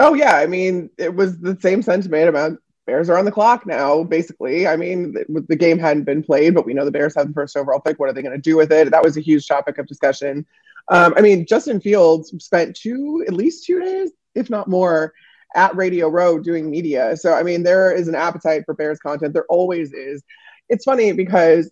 Oh 0.00 0.14
yeah, 0.14 0.36
I 0.36 0.46
mean 0.46 0.90
it 0.98 1.14
was 1.14 1.38
the 1.38 1.58
same 1.60 1.80
sentiment 1.82 2.28
about 2.28 2.52
Bears 2.86 3.08
are 3.08 3.18
on 3.18 3.24
the 3.24 3.32
clock 3.32 3.66
now, 3.66 4.04
basically. 4.04 4.66
I 4.66 4.76
mean, 4.76 5.12
the, 5.12 5.44
the 5.48 5.56
game 5.56 5.78
hadn't 5.78 6.04
been 6.04 6.22
played, 6.22 6.54
but 6.54 6.66
we 6.66 6.74
know 6.74 6.84
the 6.84 6.90
Bears 6.90 7.14
have 7.16 7.28
the 7.28 7.32
first 7.32 7.56
overall 7.56 7.80
pick. 7.80 7.98
What 7.98 8.10
are 8.10 8.12
they 8.12 8.22
going 8.22 8.36
to 8.36 8.40
do 8.40 8.56
with 8.56 8.70
it? 8.72 8.90
That 8.90 9.02
was 9.02 9.16
a 9.16 9.22
huge 9.22 9.48
topic 9.48 9.78
of 9.78 9.86
discussion. 9.86 10.46
Um, 10.88 11.14
I 11.16 11.22
mean, 11.22 11.46
Justin 11.46 11.80
Fields 11.80 12.34
spent 12.44 12.76
two, 12.76 13.24
at 13.26 13.32
least 13.32 13.64
two 13.64 13.80
days, 13.80 14.10
if 14.34 14.50
not 14.50 14.68
more, 14.68 15.14
at 15.54 15.74
Radio 15.76 16.08
Row 16.08 16.38
doing 16.38 16.70
media. 16.70 17.16
So, 17.16 17.32
I 17.32 17.42
mean, 17.42 17.62
there 17.62 17.92
is 17.92 18.08
an 18.08 18.14
appetite 18.14 18.64
for 18.66 18.74
Bears 18.74 18.98
content. 18.98 19.32
There 19.32 19.46
always 19.48 19.92
is. 19.92 20.22
It's 20.68 20.84
funny 20.84 21.12
because 21.12 21.70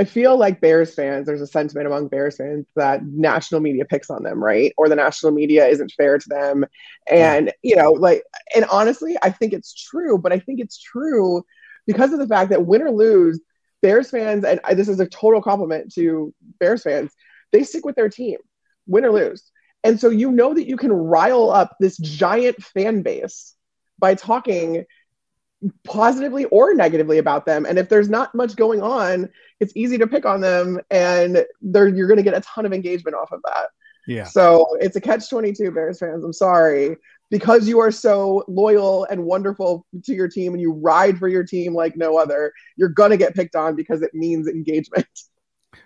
I 0.00 0.04
feel 0.04 0.38
like 0.38 0.62
Bears 0.62 0.94
fans, 0.94 1.26
there's 1.26 1.42
a 1.42 1.46
sentiment 1.46 1.86
among 1.86 2.08
Bears 2.08 2.38
fans 2.38 2.64
that 2.74 3.04
national 3.04 3.60
media 3.60 3.84
picks 3.84 4.08
on 4.08 4.22
them, 4.22 4.42
right? 4.42 4.72
Or 4.78 4.88
the 4.88 4.96
national 4.96 5.32
media 5.32 5.66
isn't 5.66 5.92
fair 5.92 6.16
to 6.16 6.26
them. 6.26 6.64
And, 7.06 7.52
you 7.62 7.76
know, 7.76 7.92
like, 7.92 8.22
and 8.56 8.64
honestly, 8.72 9.18
I 9.22 9.28
think 9.28 9.52
it's 9.52 9.74
true, 9.74 10.16
but 10.16 10.32
I 10.32 10.38
think 10.38 10.58
it's 10.58 10.80
true 10.80 11.44
because 11.86 12.14
of 12.14 12.18
the 12.18 12.26
fact 12.26 12.48
that 12.48 12.64
win 12.64 12.80
or 12.80 12.90
lose, 12.90 13.42
Bears 13.82 14.08
fans, 14.08 14.42
and 14.42 14.58
this 14.72 14.88
is 14.88 15.00
a 15.00 15.06
total 15.06 15.42
compliment 15.42 15.92
to 15.96 16.32
Bears 16.58 16.82
fans, 16.82 17.12
they 17.52 17.62
stick 17.62 17.84
with 17.84 17.96
their 17.96 18.08
team, 18.08 18.38
win 18.86 19.04
or 19.04 19.12
lose. 19.12 19.50
And 19.84 20.00
so 20.00 20.08
you 20.08 20.32
know 20.32 20.54
that 20.54 20.66
you 20.66 20.78
can 20.78 20.92
rile 20.92 21.50
up 21.50 21.76
this 21.78 21.98
giant 21.98 22.62
fan 22.62 23.02
base 23.02 23.54
by 23.98 24.14
talking 24.14 24.86
positively 25.84 26.46
or 26.46 26.74
negatively 26.74 27.18
about 27.18 27.46
them. 27.46 27.66
And 27.66 27.78
if 27.78 27.88
there's 27.88 28.08
not 28.08 28.34
much 28.34 28.56
going 28.56 28.82
on, 28.82 29.28
it's 29.60 29.72
easy 29.76 29.98
to 29.98 30.06
pick 30.06 30.24
on 30.24 30.40
them 30.40 30.80
and 30.90 31.44
you're 31.60 32.06
going 32.06 32.16
to 32.16 32.22
get 32.22 32.36
a 32.36 32.40
ton 32.40 32.64
of 32.64 32.72
engagement 32.72 33.14
off 33.14 33.32
of 33.32 33.40
that. 33.44 33.68
Yeah. 34.06 34.24
So 34.24 34.66
it's 34.80 34.96
a 34.96 35.00
catch 35.00 35.28
22 35.28 35.70
Bears 35.70 35.98
fans. 35.98 36.24
I'm 36.24 36.32
sorry. 36.32 36.96
Because 37.30 37.68
you 37.68 37.78
are 37.78 37.92
so 37.92 38.42
loyal 38.48 39.04
and 39.04 39.22
wonderful 39.22 39.86
to 40.04 40.12
your 40.12 40.26
team 40.26 40.52
and 40.52 40.60
you 40.60 40.72
ride 40.72 41.16
for 41.16 41.28
your 41.28 41.44
team 41.44 41.74
like 41.74 41.96
no 41.96 42.18
other, 42.18 42.52
you're 42.76 42.88
going 42.88 43.10
to 43.10 43.16
get 43.16 43.36
picked 43.36 43.54
on 43.54 43.76
because 43.76 44.02
it 44.02 44.12
means 44.14 44.48
engagement. 44.48 45.06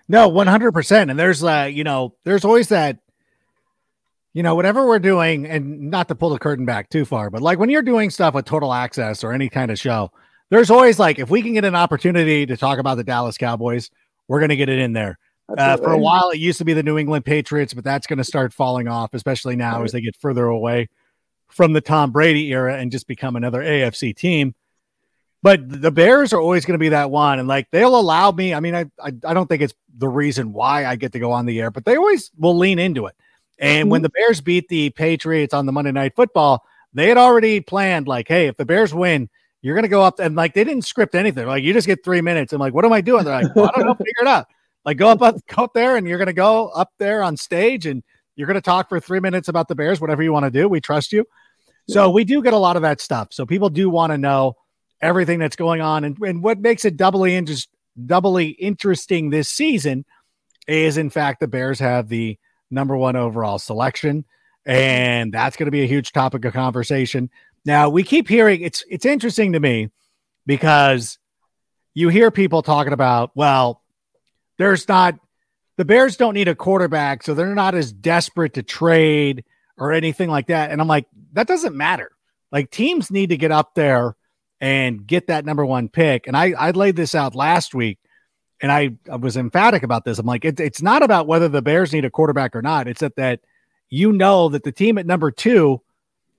No, 0.08 0.30
100%. 0.30 1.10
And 1.10 1.18
there's 1.18 1.42
uh, 1.42 1.68
you 1.70 1.84
know, 1.84 2.14
there's 2.24 2.44
always 2.44 2.68
that 2.68 2.98
you 4.34 4.42
know, 4.42 4.54
whatever 4.54 4.86
we're 4.86 4.98
doing, 4.98 5.46
and 5.46 5.90
not 5.90 6.08
to 6.08 6.14
pull 6.14 6.30
the 6.30 6.38
curtain 6.38 6.66
back 6.66 6.90
too 6.90 7.04
far, 7.04 7.30
but 7.30 7.40
like 7.40 7.58
when 7.58 7.70
you're 7.70 7.82
doing 7.82 8.10
stuff 8.10 8.34
with 8.34 8.44
total 8.44 8.74
access 8.74 9.24
or 9.24 9.32
any 9.32 9.48
kind 9.48 9.70
of 9.70 9.78
show, 9.78 10.10
there's 10.50 10.70
always 10.70 10.98
like, 10.98 11.18
if 11.18 11.30
we 11.30 11.40
can 11.40 11.54
get 11.54 11.64
an 11.64 11.74
opportunity 11.74 12.44
to 12.44 12.56
talk 12.56 12.78
about 12.78 12.96
the 12.96 13.04
Dallas 13.04 13.38
Cowboys, 13.38 13.90
we're 14.28 14.40
going 14.40 14.50
to 14.50 14.56
get 14.56 14.68
it 14.68 14.80
in 14.80 14.92
there. 14.92 15.18
Uh, 15.56 15.76
for 15.76 15.92
a 15.92 15.98
while, 15.98 16.30
it 16.30 16.38
used 16.38 16.58
to 16.58 16.64
be 16.64 16.72
the 16.72 16.82
New 16.82 16.98
England 16.98 17.24
Patriots, 17.24 17.74
but 17.74 17.84
that's 17.84 18.06
going 18.06 18.16
to 18.18 18.24
start 18.24 18.52
falling 18.52 18.88
off, 18.88 19.14
especially 19.14 19.56
now 19.56 19.78
right. 19.78 19.84
as 19.84 19.92
they 19.92 20.00
get 20.00 20.16
further 20.16 20.46
away 20.46 20.88
from 21.48 21.72
the 21.72 21.80
Tom 21.80 22.10
Brady 22.10 22.48
era 22.52 22.76
and 22.76 22.90
just 22.90 23.06
become 23.06 23.36
another 23.36 23.62
AFC 23.62 24.16
team. 24.16 24.54
But 25.42 25.82
the 25.82 25.90
Bears 25.90 26.32
are 26.32 26.40
always 26.40 26.64
going 26.64 26.74
to 26.74 26.82
be 26.82 26.88
that 26.88 27.10
one, 27.10 27.38
and 27.38 27.46
like 27.46 27.70
they'll 27.70 27.98
allow 27.98 28.30
me. 28.30 28.54
I 28.54 28.60
mean, 28.60 28.74
I, 28.74 28.86
I 28.98 29.12
I 29.24 29.34
don't 29.34 29.46
think 29.46 29.60
it's 29.60 29.74
the 29.94 30.08
reason 30.08 30.54
why 30.54 30.86
I 30.86 30.96
get 30.96 31.12
to 31.12 31.18
go 31.18 31.32
on 31.32 31.44
the 31.44 31.60
air, 31.60 31.70
but 31.70 31.84
they 31.84 31.96
always 31.96 32.30
will 32.38 32.56
lean 32.56 32.78
into 32.78 33.04
it. 33.04 33.14
And 33.58 33.90
when 33.90 33.98
mm-hmm. 33.98 34.04
the 34.04 34.10
Bears 34.10 34.40
beat 34.40 34.68
the 34.68 34.90
Patriots 34.90 35.54
on 35.54 35.66
the 35.66 35.72
Monday 35.72 35.92
Night 35.92 36.14
Football, 36.16 36.64
they 36.92 37.08
had 37.08 37.18
already 37.18 37.60
planned, 37.60 38.08
like, 38.08 38.28
hey, 38.28 38.46
if 38.46 38.56
the 38.56 38.64
Bears 38.64 38.92
win, 38.92 39.28
you're 39.62 39.74
going 39.74 39.84
to 39.84 39.88
go 39.88 40.02
up 40.02 40.18
and 40.18 40.36
like 40.36 40.54
they 40.54 40.64
didn't 40.64 40.84
script 40.84 41.14
anything. 41.14 41.46
Like, 41.46 41.62
you 41.62 41.72
just 41.72 41.86
get 41.86 42.04
three 42.04 42.20
minutes. 42.20 42.52
I'm 42.52 42.60
like, 42.60 42.74
what 42.74 42.84
am 42.84 42.92
I 42.92 43.00
doing? 43.00 43.24
They're 43.24 43.42
like, 43.42 43.56
well, 43.56 43.70
I 43.74 43.78
don't 43.78 43.86
know, 43.86 43.94
figure 43.94 44.12
it 44.22 44.26
out. 44.26 44.46
Like, 44.84 44.98
go 44.98 45.08
up, 45.08 45.22
up, 45.22 45.36
go 45.46 45.64
up 45.64 45.72
there, 45.72 45.96
and 45.96 46.06
you're 46.06 46.18
going 46.18 46.26
to 46.26 46.32
go 46.34 46.68
up 46.68 46.92
there 46.98 47.22
on 47.22 47.36
stage, 47.36 47.86
and 47.86 48.02
you're 48.36 48.46
going 48.46 48.56
to 48.56 48.60
talk 48.60 48.88
for 48.88 49.00
three 49.00 49.20
minutes 49.20 49.48
about 49.48 49.68
the 49.68 49.74
Bears, 49.74 50.00
whatever 50.00 50.22
you 50.22 50.32
want 50.32 50.44
to 50.44 50.50
do. 50.50 50.68
We 50.68 50.80
trust 50.80 51.12
you. 51.12 51.24
So 51.88 52.10
we 52.10 52.24
do 52.24 52.42
get 52.42 52.52
a 52.52 52.58
lot 52.58 52.76
of 52.76 52.82
that 52.82 53.00
stuff. 53.00 53.28
So 53.30 53.46
people 53.46 53.70
do 53.70 53.88
want 53.90 54.10
to 54.12 54.18
know 54.18 54.56
everything 55.00 55.38
that's 55.38 55.56
going 55.56 55.80
on, 55.80 56.04
and, 56.04 56.18
and 56.18 56.42
what 56.42 56.58
makes 56.58 56.84
it 56.84 56.96
doubly 56.96 57.34
interest, 57.34 57.68
doubly 58.06 58.48
interesting 58.48 59.30
this 59.30 59.48
season 59.48 60.04
is, 60.66 60.96
in 60.96 61.10
fact, 61.10 61.40
the 61.40 61.48
Bears 61.48 61.78
have 61.78 62.08
the 62.08 62.38
number 62.70 62.96
one 62.96 63.16
overall 63.16 63.58
selection. 63.58 64.24
And 64.66 65.32
that's 65.32 65.56
going 65.56 65.66
to 65.66 65.72
be 65.72 65.82
a 65.82 65.86
huge 65.86 66.12
topic 66.12 66.44
of 66.44 66.52
conversation. 66.52 67.30
Now, 67.64 67.88
we 67.88 68.02
keep 68.02 68.28
hearing 68.28 68.62
it's 68.62 68.84
it's 68.88 69.04
interesting 69.04 69.52
to 69.52 69.60
me 69.60 69.90
because 70.46 71.18
you 71.94 72.08
hear 72.08 72.30
people 72.30 72.62
talking 72.62 72.92
about, 72.92 73.30
well, 73.34 73.82
there's 74.58 74.88
not 74.88 75.18
the 75.76 75.84
Bears 75.84 76.16
don't 76.16 76.34
need 76.34 76.48
a 76.48 76.54
quarterback, 76.54 77.22
so 77.22 77.34
they're 77.34 77.54
not 77.54 77.74
as 77.74 77.92
desperate 77.92 78.54
to 78.54 78.62
trade 78.62 79.44
or 79.76 79.92
anything 79.92 80.30
like 80.30 80.46
that. 80.46 80.70
And 80.70 80.80
I'm 80.80 80.88
like, 80.88 81.06
that 81.32 81.46
doesn't 81.46 81.76
matter. 81.76 82.10
Like 82.52 82.70
teams 82.70 83.10
need 83.10 83.30
to 83.30 83.36
get 83.36 83.50
up 83.50 83.74
there 83.74 84.16
and 84.60 85.06
get 85.06 85.26
that 85.26 85.44
number 85.44 85.66
one 85.66 85.88
pick. 85.88 86.26
And 86.26 86.36
I, 86.36 86.52
I 86.52 86.70
laid 86.70 86.96
this 86.96 87.14
out 87.14 87.34
last 87.34 87.74
week 87.74 87.98
and 88.64 88.72
I, 88.72 88.92
I 89.12 89.16
was 89.16 89.36
emphatic 89.36 89.82
about 89.82 90.06
this. 90.06 90.18
I'm 90.18 90.24
like, 90.24 90.42
it, 90.46 90.58
it's 90.58 90.80
not 90.80 91.02
about 91.02 91.26
whether 91.26 91.50
the 91.50 91.60
Bears 91.60 91.92
need 91.92 92.06
a 92.06 92.10
quarterback 92.10 92.56
or 92.56 92.62
not. 92.62 92.88
It's 92.88 93.00
that 93.00 93.16
that 93.16 93.40
you 93.90 94.10
know 94.10 94.48
that 94.48 94.62
the 94.64 94.72
team 94.72 94.96
at 94.96 95.04
number 95.04 95.30
two 95.30 95.82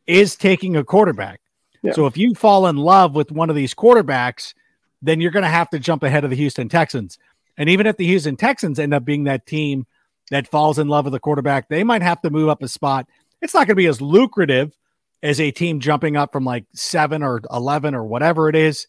is 0.08 0.36
taking 0.36 0.76
a 0.76 0.84
quarterback. 0.84 1.40
Yeah. 1.84 1.92
So 1.92 2.08
if 2.08 2.18
you 2.18 2.34
fall 2.34 2.66
in 2.66 2.78
love 2.78 3.14
with 3.14 3.32
one 3.32 3.52
of 3.52 3.56
these 3.56 3.76
quarterbacks, 3.76 4.56
then 5.04 5.22
you're 5.22 5.30
going 5.30 5.44
to 5.44 5.50
have 5.50 5.70
to 5.70 5.78
jump 5.78 6.02
ahead 6.02 6.24
of 6.24 6.32
the 6.32 6.36
Houston 6.36 6.68
Texans. 6.68 7.20
And 7.58 7.70
even 7.70 7.86
if 7.86 7.96
the 7.96 8.08
Houston 8.08 8.38
Texans 8.38 8.80
end 8.80 8.96
up 8.96 9.06
being 9.06 9.26
that 9.26 9.46
team 9.46 9.86
that 10.32 10.48
falls 10.48 10.80
in 10.80 10.88
love 10.88 11.06
with 11.06 11.14
the 11.14 11.20
quarterback, 11.20 11.70
they 11.70 11.84
might 11.84 12.02
have 12.02 12.24
to 12.24 12.32
move 12.32 12.50
up 12.50 12.64
a 12.64 12.68
spot. 12.68 13.08
It's 13.44 13.54
not 13.54 13.68
going 13.68 13.76
to 13.76 13.76
be 13.76 13.86
as 13.86 14.02
lucrative 14.02 14.76
as 15.22 15.40
a 15.40 15.52
team 15.52 15.80
jumping 15.80 16.18
up 16.18 16.32
from 16.32 16.44
like 16.44 16.66
seven 16.74 17.22
or 17.22 17.44
11 17.54 17.94
or 17.94 18.04
whatever 18.04 18.50
it 18.50 18.56
is 18.56 18.88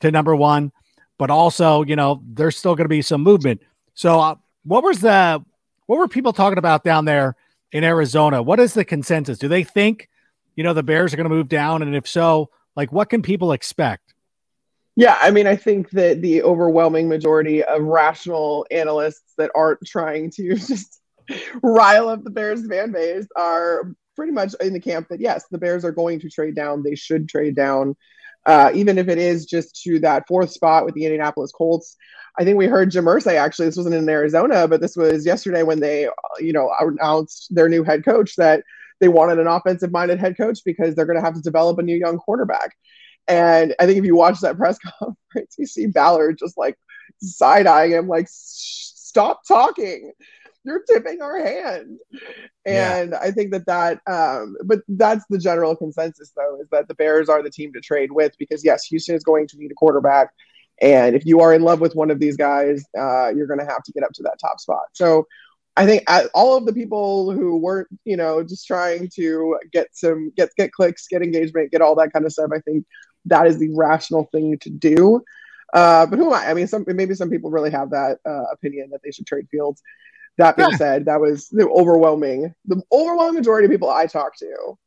to 0.00 0.10
number 0.10 0.34
one 0.34 0.72
but 1.18 1.30
also, 1.30 1.82
you 1.82 1.96
know, 1.96 2.22
there's 2.24 2.56
still 2.56 2.74
going 2.74 2.84
to 2.84 2.88
be 2.88 3.02
some 3.02 3.22
movement. 3.22 3.60
So, 3.94 4.20
uh, 4.20 4.36
what 4.64 4.82
was 4.82 5.00
the 5.00 5.44
what 5.86 5.98
were 5.98 6.08
people 6.08 6.32
talking 6.32 6.58
about 6.58 6.84
down 6.84 7.04
there 7.04 7.34
in 7.72 7.84
Arizona? 7.84 8.42
What 8.42 8.60
is 8.60 8.74
the 8.74 8.84
consensus? 8.84 9.38
Do 9.38 9.48
they 9.48 9.64
think, 9.64 10.08
you 10.54 10.64
know, 10.64 10.72
the 10.72 10.82
Bears 10.82 11.12
are 11.12 11.16
going 11.16 11.28
to 11.28 11.34
move 11.34 11.48
down, 11.48 11.82
and 11.82 11.94
if 11.94 12.06
so, 12.06 12.50
like, 12.76 12.92
what 12.92 13.10
can 13.10 13.22
people 13.22 13.52
expect? 13.52 14.14
Yeah, 14.96 15.16
I 15.20 15.30
mean, 15.30 15.46
I 15.46 15.54
think 15.54 15.90
that 15.90 16.22
the 16.22 16.42
overwhelming 16.42 17.08
majority 17.08 17.62
of 17.62 17.82
rational 17.82 18.66
analysts 18.70 19.34
that 19.38 19.50
aren't 19.54 19.78
trying 19.86 20.30
to 20.32 20.54
just 20.56 21.00
rile 21.62 22.08
up 22.08 22.24
the 22.24 22.30
Bears 22.30 22.66
fan 22.66 22.92
base 22.92 23.26
are 23.36 23.92
pretty 24.16 24.32
much 24.32 24.54
in 24.60 24.72
the 24.72 24.80
camp 24.80 25.06
that 25.08 25.20
yes, 25.20 25.44
the 25.50 25.58
Bears 25.58 25.84
are 25.84 25.92
going 25.92 26.18
to 26.20 26.28
trade 26.28 26.56
down. 26.56 26.82
They 26.82 26.96
should 26.96 27.28
trade 27.28 27.54
down 27.54 27.96
uh, 28.46 28.70
even 28.74 28.98
if 28.98 29.08
it 29.08 29.18
is 29.18 29.46
just 29.46 29.82
to 29.82 29.98
that 30.00 30.26
fourth 30.26 30.50
spot 30.50 30.84
with 30.84 30.94
the 30.94 31.04
Indianapolis 31.04 31.52
Colts. 31.52 31.96
I 32.38 32.44
think 32.44 32.56
we 32.56 32.66
heard 32.66 32.90
Jim 32.90 33.04
Irsay 33.04 33.34
actually. 33.34 33.66
This 33.66 33.76
wasn't 33.76 33.96
in 33.96 34.08
Arizona, 34.08 34.68
but 34.68 34.80
this 34.80 34.96
was 34.96 35.26
yesterday 35.26 35.64
when 35.64 35.80
they, 35.80 36.06
uh, 36.06 36.10
you 36.38 36.52
know, 36.52 36.70
announced 36.80 37.54
their 37.54 37.68
new 37.68 37.82
head 37.82 38.04
coach 38.04 38.36
that 38.36 38.62
they 39.00 39.08
wanted 39.08 39.38
an 39.38 39.46
offensive-minded 39.46 40.18
head 40.18 40.36
coach 40.36 40.60
because 40.64 40.94
they're 40.94 41.06
going 41.06 41.18
to 41.18 41.24
have 41.24 41.34
to 41.34 41.40
develop 41.40 41.78
a 41.78 41.82
new 41.82 41.96
young 41.96 42.18
quarterback. 42.18 42.76
And 43.26 43.74
I 43.78 43.86
think 43.86 43.98
if 43.98 44.04
you 44.04 44.16
watch 44.16 44.40
that 44.40 44.56
press 44.56 44.78
conference, 44.98 45.56
you 45.58 45.66
see 45.66 45.86
Ballard 45.86 46.38
just 46.38 46.56
like 46.56 46.76
side 47.20 47.66
eyeing 47.66 47.92
him, 47.92 48.08
like, 48.08 48.26
stop 48.28 49.42
talking 49.46 50.12
you're 50.68 50.84
tipping 50.88 51.20
our 51.20 51.38
hand. 51.38 51.98
And 52.64 53.10
yeah. 53.10 53.18
I 53.20 53.30
think 53.30 53.50
that 53.52 53.66
that, 53.66 54.00
um, 54.06 54.56
but 54.64 54.80
that's 54.88 55.24
the 55.28 55.38
general 55.38 55.74
consensus 55.74 56.32
though, 56.36 56.60
is 56.60 56.68
that 56.70 56.86
the 56.86 56.94
Bears 56.94 57.28
are 57.28 57.42
the 57.42 57.50
team 57.50 57.72
to 57.72 57.80
trade 57.80 58.12
with 58.12 58.32
because 58.38 58.64
yes, 58.64 58.84
Houston 58.84 59.16
is 59.16 59.24
going 59.24 59.48
to 59.48 59.58
need 59.58 59.70
a 59.70 59.74
quarterback. 59.74 60.30
And 60.80 61.16
if 61.16 61.26
you 61.26 61.40
are 61.40 61.52
in 61.52 61.62
love 61.62 61.80
with 61.80 61.96
one 61.96 62.10
of 62.10 62.20
these 62.20 62.36
guys, 62.36 62.84
uh, 62.96 63.30
you're 63.34 63.48
going 63.48 63.58
to 63.58 63.66
have 63.66 63.82
to 63.82 63.92
get 63.92 64.04
up 64.04 64.12
to 64.12 64.22
that 64.22 64.38
top 64.40 64.60
spot. 64.60 64.84
So 64.92 65.26
I 65.76 65.86
think 65.86 66.04
all 66.34 66.56
of 66.56 66.66
the 66.66 66.72
people 66.72 67.32
who 67.32 67.56
weren't, 67.56 67.88
you 68.04 68.16
know, 68.16 68.42
just 68.42 68.66
trying 68.66 69.08
to 69.14 69.58
get 69.72 69.88
some, 69.92 70.32
get, 70.36 70.50
get 70.56 70.72
clicks, 70.72 71.08
get 71.08 71.22
engagement, 71.22 71.72
get 71.72 71.82
all 71.82 71.94
that 71.96 72.12
kind 72.12 72.24
of 72.24 72.32
stuff, 72.32 72.50
I 72.54 72.60
think 72.60 72.84
that 73.24 73.46
is 73.46 73.58
the 73.58 73.70
rational 73.74 74.28
thing 74.32 74.58
to 74.60 74.70
do. 74.70 75.22
Uh, 75.72 76.06
but 76.06 76.18
who 76.18 76.28
am 76.28 76.32
I? 76.32 76.50
I 76.50 76.54
mean, 76.54 76.66
some 76.66 76.84
maybe 76.86 77.14
some 77.14 77.30
people 77.30 77.50
really 77.50 77.70
have 77.70 77.90
that 77.90 78.18
uh, 78.26 78.44
opinion 78.52 78.90
that 78.90 79.00
they 79.04 79.10
should 79.10 79.26
trade 79.26 79.48
Fields. 79.50 79.82
That 80.38 80.56
being 80.56 80.70
yeah. 80.70 80.76
said, 80.76 81.04
that 81.06 81.20
was 81.20 81.48
the 81.48 81.68
overwhelming, 81.68 82.54
the 82.64 82.80
overwhelming 82.92 83.34
majority 83.34 83.66
of 83.66 83.70
people 83.70 83.90
I 83.90 84.06
talked 84.06 84.38
to 84.38 84.78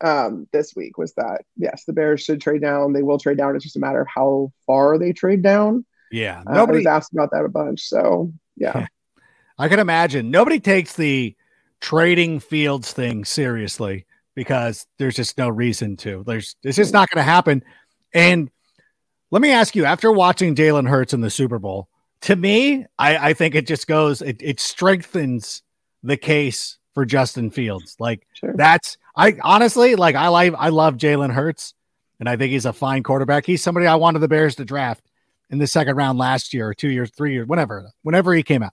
um, 0.00 0.48
this 0.52 0.74
week 0.74 0.98
was 0.98 1.14
that 1.14 1.42
yes, 1.56 1.84
the 1.84 1.92
Bears 1.92 2.22
should 2.22 2.40
trade 2.40 2.62
down. 2.62 2.92
They 2.92 3.02
will 3.02 3.18
trade 3.18 3.38
down. 3.38 3.54
It's 3.54 3.64
just 3.64 3.76
a 3.76 3.80
matter 3.80 4.00
of 4.00 4.08
how 4.08 4.52
far 4.66 4.98
they 4.98 5.12
trade 5.12 5.42
down. 5.42 5.84
Yeah, 6.10 6.42
uh, 6.46 6.54
nobody 6.54 6.78
was 6.78 6.86
asked 6.86 7.12
about 7.12 7.30
that 7.32 7.44
a 7.44 7.48
bunch. 7.48 7.82
So 7.82 8.32
yeah, 8.56 8.86
I 9.58 9.68
can 9.68 9.78
imagine 9.78 10.30
nobody 10.30 10.60
takes 10.60 10.94
the 10.94 11.36
trading 11.80 12.40
fields 12.40 12.92
thing 12.92 13.24
seriously 13.24 14.06
because 14.34 14.86
there's 14.98 15.16
just 15.16 15.38
no 15.38 15.48
reason 15.48 15.96
to. 15.98 16.24
There's 16.26 16.56
it's 16.62 16.76
just 16.76 16.92
not 16.92 17.08
going 17.10 17.24
to 17.24 17.30
happen. 17.30 17.64
And 18.12 18.50
let 19.30 19.42
me 19.42 19.52
ask 19.52 19.74
you: 19.74 19.84
after 19.84 20.12
watching 20.12 20.54
Jalen 20.54 20.88
Hurts 20.88 21.14
in 21.14 21.20
the 21.20 21.30
Super 21.30 21.58
Bowl, 21.58 21.88
to 22.24 22.36
me, 22.36 22.84
I, 22.98 23.30
I 23.30 23.32
think 23.32 23.54
it 23.54 23.66
just 23.66 23.86
goes, 23.86 24.20
it, 24.20 24.36
it 24.40 24.60
strengthens 24.60 25.62
the 26.02 26.16
case 26.16 26.78
for 26.92 27.04
Justin 27.06 27.50
Fields. 27.50 27.96
Like 27.98 28.26
sure. 28.34 28.54
that's, 28.54 28.98
I 29.16 29.36
honestly, 29.42 29.94
like 29.94 30.14
I 30.14 30.28
like, 30.28 30.52
I 30.58 30.68
love 30.68 30.96
Jalen 30.96 31.32
Hurts. 31.32 31.74
and 32.20 32.28
I 32.28 32.36
think 32.36 32.52
he's 32.52 32.66
a 32.66 32.72
fine 32.72 33.02
quarterback. 33.02 33.46
He's 33.46 33.62
somebody 33.62 33.86
I 33.86 33.96
wanted 33.96 34.20
the 34.20 34.28
Bears 34.28 34.54
to 34.56 34.64
draft 34.64 35.04
in 35.50 35.58
the 35.58 35.66
second 35.66 35.96
round 35.96 36.18
last 36.18 36.54
year, 36.54 36.68
or 36.68 36.74
two 36.74 36.88
years, 36.88 37.10
three 37.10 37.32
years, 37.34 37.46
whenever, 37.46 37.90
whenever 38.02 38.32
he 38.34 38.42
came 38.42 38.62
out. 38.62 38.72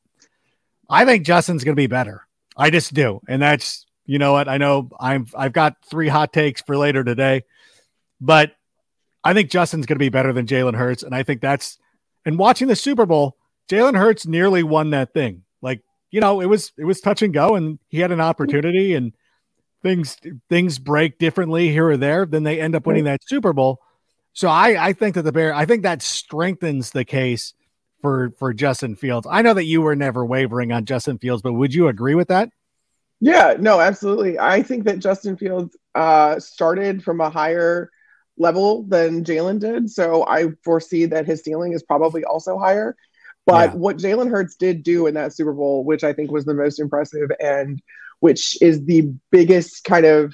I 0.90 1.06
think 1.06 1.26
Justin's 1.26 1.64
going 1.64 1.76
to 1.76 1.82
be 1.82 1.88
better. 1.88 2.26
I 2.56 2.70
just 2.70 2.94
do, 2.94 3.22
and 3.28 3.42
that's 3.42 3.86
you 4.06 4.20
know 4.20 4.34
what 4.34 4.48
I 4.50 4.58
know. 4.58 4.90
I'm 5.00 5.26
I've 5.36 5.54
got 5.54 5.78
three 5.90 6.10
hot 6.10 6.34
takes 6.34 6.62
for 6.62 6.78
later 6.78 7.04
today, 7.04 7.44
but 8.20 8.54
I 9.24 9.34
think 9.34 9.50
Justin's 9.50 9.86
going 9.86 9.96
to 9.98 10.04
be 10.04 10.10
better 10.10 10.34
than 10.34 10.48
Jalen 10.48 10.76
Hurts, 10.76 11.04
and 11.04 11.16
I 11.16 11.24
think 11.24 11.42
that's. 11.42 11.78
And 12.26 12.38
watching 12.38 12.68
the 12.68 12.76
Super 12.76 13.06
Bowl, 13.06 13.36
Jalen 13.72 13.98
Hurts 13.98 14.28
nearly 14.28 14.64
won 14.64 14.90
that 14.90 15.14
thing. 15.14 15.44
Like 15.62 15.82
you 16.10 16.20
know, 16.20 16.42
it 16.42 16.48
was 16.48 16.74
it 16.78 16.86
was 16.86 17.00
touch 17.00 17.22
and 17.22 17.34
go, 17.34 17.56
and 17.56 17.80
he 17.88 18.00
had 18.00 18.12
an 18.12 18.22
opportunity, 18.22 18.94
and 18.94 19.14
things 19.82 20.18
things 20.50 20.78
break 20.78 21.18
differently 21.18 21.70
here 21.70 21.88
or 21.88 21.98
there. 21.98 22.26
Then 22.26 22.44
they 22.44 22.60
end 22.60 22.76
up 22.76 22.86
winning 22.86 23.06
that 23.06 23.22
Super 23.26 23.54
Bowl. 23.54 23.80
So 24.34 24.50
I 24.50 24.88
I 24.88 24.94
think 24.94 25.16
that 25.16 25.24
the 25.24 25.32
Bear 25.32 25.54
I 25.54 25.66
think 25.66 25.84
that 25.84 26.02
strengthens 26.02 26.92
the 26.92 27.06
case 27.06 27.54
for 28.02 28.34
for 28.38 28.54
Justin 28.54 28.96
Fields. 28.96 29.26
I 29.30 29.42
know 29.42 29.54
that 29.54 29.66
you 29.66 29.82
were 29.82 29.96
never 29.96 30.26
wavering 30.26 30.74
on 30.74 30.86
Justin 30.86 31.18
Fields, 31.18 31.42
but 31.42 31.54
would 31.54 31.74
you 31.74 31.88
agree 31.88 32.16
with 32.16 32.28
that? 32.28 32.50
Yeah, 33.22 33.56
no, 33.60 33.80
absolutely. 33.80 34.40
I 34.40 34.64
think 34.64 34.84
that 34.86 35.00
Justin 35.00 35.38
Fields 35.38 35.78
uh, 35.94 36.40
started 36.40 37.04
from 37.04 37.22
a 37.22 37.30
higher 37.30 37.92
level 38.38 38.84
than 38.84 39.24
Jalen 39.24 39.60
did, 39.60 39.92
so 39.92 40.26
I 40.26 40.48
foresee 40.64 41.06
that 41.06 41.28
his 41.28 41.44
ceiling 41.44 41.74
is 41.74 41.84
probably 41.84 42.24
also 42.24 42.58
higher. 42.58 42.96
But 43.52 43.72
yeah. 43.72 43.76
what 43.76 43.98
Jalen 43.98 44.30
Hurts 44.30 44.56
did 44.56 44.82
do 44.82 45.08
in 45.08 45.14
that 45.16 45.34
Super 45.34 45.52
Bowl, 45.52 45.84
which 45.84 46.04
I 46.04 46.14
think 46.14 46.32
was 46.32 46.46
the 46.46 46.54
most 46.54 46.80
impressive 46.80 47.30
and 47.40 47.82
which 48.22 48.62
is 48.62 48.86
the 48.86 49.12
biggest 49.30 49.84
kind 49.84 50.06
of 50.06 50.34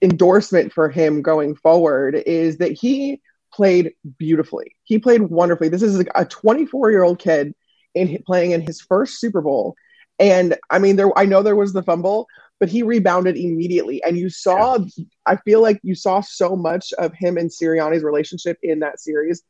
endorsement 0.00 0.72
for 0.72 0.88
him 0.88 1.20
going 1.20 1.54
forward, 1.54 2.14
is 2.14 2.58
that 2.58 2.72
he 2.72 3.20
played 3.52 3.92
beautifully. 4.18 4.74
He 4.84 4.98
played 4.98 5.20
wonderfully. 5.22 5.68
This 5.68 5.82
is 5.82 6.02
a 6.14 6.24
24 6.24 6.90
year 6.90 7.02
old 7.02 7.18
kid 7.18 7.54
in 7.94 8.22
playing 8.24 8.52
in 8.52 8.62
his 8.62 8.80
first 8.80 9.20
Super 9.20 9.42
Bowl. 9.42 9.74
And 10.18 10.56
I 10.70 10.78
mean, 10.78 10.96
there 10.96 11.16
I 11.18 11.26
know 11.26 11.42
there 11.42 11.56
was 11.56 11.74
the 11.74 11.82
fumble, 11.82 12.26
but 12.58 12.70
he 12.70 12.82
rebounded 12.82 13.36
immediately. 13.36 14.02
And 14.02 14.16
you 14.16 14.30
saw, 14.30 14.78
yeah. 14.78 15.04
I 15.26 15.36
feel 15.36 15.60
like 15.60 15.78
you 15.82 15.94
saw 15.94 16.20
so 16.22 16.56
much 16.56 16.92
of 16.94 17.12
him 17.12 17.36
and 17.36 17.50
Sirianni's 17.50 18.02
relationship 18.02 18.56
in 18.62 18.78
that 18.78 19.00
series. 19.00 19.42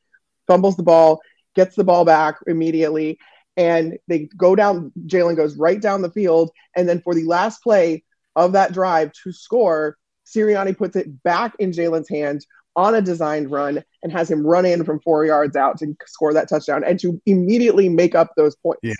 Fumbles 0.49 0.77
the 0.77 0.83
ball, 0.83 1.21
gets 1.55 1.77
the 1.77 1.85
ball 1.85 2.05
back 2.05 2.37
immediately, 2.47 3.19
and 3.57 3.99
they 4.09 4.29
go 4.37 4.55
down. 4.55 4.93
Jalen 5.07 5.37
goes 5.37 5.57
right 5.57 5.81
down 5.81 6.03
the 6.03 6.11
field, 6.11 6.51
and 6.77 6.89
then 6.89 7.01
for 7.01 7.15
the 7.15 7.25
last 7.25 7.63
play 7.63 8.05
of 8.37 8.53
that 8.53 8.73
drive 8.73 9.13
to 9.23 9.33
score, 9.33 9.97
Sirianni 10.27 10.77
puts 10.77 10.97
it 10.97 11.23
back 11.23 11.55
in 11.59 11.71
Jalen's 11.71 12.09
hands 12.09 12.47
on 12.77 12.95
a 12.95 13.01
designed 13.01 13.51
run 13.51 13.85
and 14.03 14.13
has 14.13 14.31
him 14.31 14.45
run 14.45 14.67
in 14.67 14.85
from 14.85 15.01
four 15.01 15.25
yards 15.25 15.55
out 15.57 15.79
to 15.79 15.97
score 16.07 16.33
that 16.35 16.49
touchdown 16.49 16.83
and 16.85 16.99
to 17.01 17.21
immediately 17.27 17.89
make 17.89 18.15
up 18.15 18.33
those 18.37 18.57
points. 18.57 18.81
Yeah. 18.83 18.95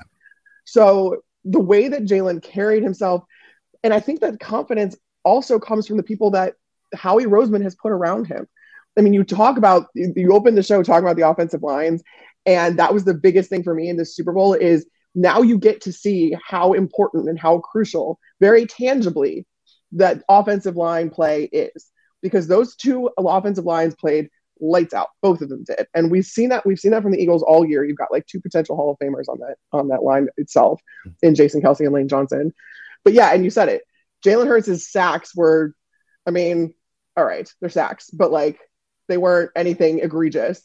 So 0.65 1.23
the 1.45 1.61
way 1.61 1.89
that 1.89 2.05
Jalen 2.05 2.43
carried 2.43 2.83
himself, 2.83 3.25
and 3.83 3.93
I 3.93 4.01
think 4.01 4.21
that 4.21 4.41
confidence 4.41 4.97
also 5.25 5.59
comes 5.59 5.87
from 5.87 5.97
the 5.97 6.03
people 6.03 6.31
that 6.31 6.55
Howie 6.95 7.25
Roseman 7.25 7.63
has 7.63 7.75
put 7.75 7.93
around 7.93 8.27
him. 8.27 8.47
I 8.97 9.01
mean, 9.01 9.13
you 9.13 9.25
talk 9.25 9.59
about 9.59 9.89
you 9.95 10.33
open 10.33 10.55
the 10.55 10.63
show 10.63 10.83
talking 10.83 11.05
about 11.05 11.17
the 11.17 11.29
offensive 11.29 11.63
lines, 11.63 12.03
and 12.47 12.79
that 12.79 12.93
was 12.93 13.05
the 13.05 13.15
biggest 13.15 13.49
thing 13.51 13.63
for 13.63 13.75
me 13.75 13.89
in 13.89 13.97
this 13.97 14.15
Super 14.15 14.33
Bowl 14.33 14.55
is 14.55 14.87
now 15.15 15.43
you 15.43 15.59
get 15.59 15.81
to 15.83 15.93
see 15.93 16.35
how 16.45 16.73
important 16.73 17.29
and 17.29 17.39
how 17.39 17.59
crucial, 17.59 18.19
very 18.41 18.67
tangibly, 18.67 19.47
that 19.93 20.23
offensive 20.29 20.77
line 20.77 21.11
play 21.11 21.45
is. 21.45 21.91
Because 22.23 22.49
those 22.49 22.75
two 22.75 23.11
offensive 23.19 23.65
lines 23.65 23.95
played 23.95 24.31
lights 24.61 24.95
out. 24.95 25.09
Both 25.23 25.43
of 25.43 25.49
them 25.49 25.65
did. 25.65 25.87
And 25.95 26.11
we've 26.11 26.25
seen 26.25 26.49
that 26.49 26.65
we've 26.65 26.79
seen 26.79 26.93
that 26.93 27.03
from 27.03 27.13
the 27.13 27.23
Eagles 27.23 27.43
all 27.43 27.67
year. 27.67 27.85
You've 27.85 27.99
got 27.99 28.13
like 28.13 28.27
two 28.27 28.41
potential 28.41 28.77
Hall 28.77 28.91
of 28.91 28.99
Famers 28.99 29.29
on 29.29 29.39
that 29.41 29.57
on 29.73 29.89
that 29.89 30.03
line 30.03 30.29
itself 30.37 30.81
in 31.23 31.35
Jason 31.35 31.61
Kelce 31.61 31.81
and 31.81 31.93
Lane 31.93 32.09
Johnson. 32.09 32.53
But 33.05 33.13
yeah, 33.13 33.33
and 33.33 33.45
you 33.45 33.51
said 33.51 33.69
it. 33.69 33.83
Jalen 34.25 34.47
Hurts' 34.47 34.91
sacks 34.91 35.37
were, 35.37 35.75
I 36.27 36.31
mean, 36.31 36.75
all 37.17 37.25
right, 37.25 37.53
they're 37.61 37.69
sacks, 37.69 38.09
but 38.11 38.33
like 38.33 38.59
they 39.09 39.19
weren't 39.19 39.51
anything 39.55 39.99
egregious. 40.01 40.63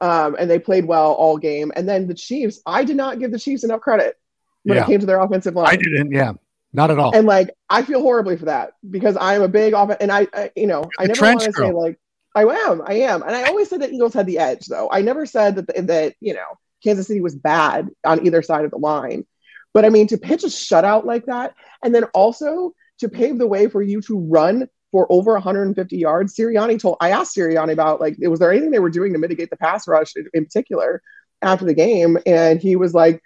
Um, 0.00 0.36
and 0.38 0.48
they 0.48 0.58
played 0.58 0.84
well 0.84 1.12
all 1.12 1.38
game. 1.38 1.72
And 1.74 1.88
then 1.88 2.06
the 2.06 2.14
Chiefs, 2.14 2.60
I 2.64 2.84
did 2.84 2.96
not 2.96 3.18
give 3.18 3.32
the 3.32 3.38
Chiefs 3.38 3.64
enough 3.64 3.80
credit 3.80 4.16
when 4.62 4.76
yeah. 4.76 4.84
it 4.84 4.86
came 4.86 5.00
to 5.00 5.06
their 5.06 5.20
offensive 5.20 5.54
line. 5.54 5.66
I 5.66 5.76
didn't, 5.76 6.12
yeah, 6.12 6.32
not 6.72 6.90
at 6.90 6.98
all. 6.98 7.14
And 7.14 7.26
like, 7.26 7.50
I 7.68 7.82
feel 7.82 8.00
horribly 8.00 8.36
for 8.36 8.46
that 8.46 8.74
because 8.88 9.16
I'm 9.20 9.42
a 9.42 9.48
big 9.48 9.74
off, 9.74 9.90
and 10.00 10.12
I, 10.12 10.28
I 10.32 10.50
you 10.54 10.66
know, 10.66 10.88
You're 11.00 11.04
I 11.04 11.06
never 11.06 11.22
want 11.22 11.40
to 11.40 11.52
say 11.52 11.72
like, 11.72 11.98
I 12.34 12.42
am, 12.42 12.82
I 12.86 12.94
am, 12.94 13.22
and 13.22 13.34
I 13.34 13.44
always 13.44 13.68
said 13.68 13.80
that 13.80 13.92
Eagles 13.92 14.14
had 14.14 14.26
the 14.26 14.38
edge, 14.38 14.66
though. 14.66 14.88
I 14.90 15.00
never 15.00 15.26
said 15.26 15.56
that 15.56 15.66
the, 15.66 15.82
that 15.82 16.14
you 16.20 16.34
know 16.34 16.46
Kansas 16.84 17.06
City 17.06 17.20
was 17.20 17.34
bad 17.34 17.88
on 18.04 18.24
either 18.24 18.42
side 18.42 18.64
of 18.64 18.70
the 18.70 18.78
line. 18.78 19.26
But 19.74 19.84
I 19.84 19.88
mean, 19.88 20.06
to 20.08 20.18
pitch 20.18 20.44
a 20.44 20.48
shutout 20.48 21.04
like 21.04 21.26
that, 21.26 21.54
and 21.82 21.94
then 21.94 22.04
also 22.04 22.74
to 23.00 23.08
pave 23.08 23.38
the 23.38 23.46
way 23.46 23.68
for 23.68 23.82
you 23.82 24.00
to 24.02 24.18
run 24.18 24.68
for 24.90 25.10
over 25.10 25.32
150 25.34 25.96
yards. 25.96 26.34
Sirianni 26.34 26.80
told 26.80 26.96
I 27.00 27.10
asked 27.10 27.36
Sirianni 27.36 27.72
about 27.72 28.00
like 28.00 28.16
was 28.20 28.40
there 28.40 28.50
anything 28.50 28.70
they 28.70 28.78
were 28.78 28.90
doing 28.90 29.12
to 29.12 29.18
mitigate 29.18 29.50
the 29.50 29.56
pass 29.56 29.86
rush 29.86 30.16
in, 30.16 30.28
in 30.34 30.44
particular 30.44 31.02
after 31.42 31.64
the 31.64 31.74
game, 31.74 32.18
and 32.26 32.60
he 32.60 32.76
was 32.76 32.94
like, 32.94 33.22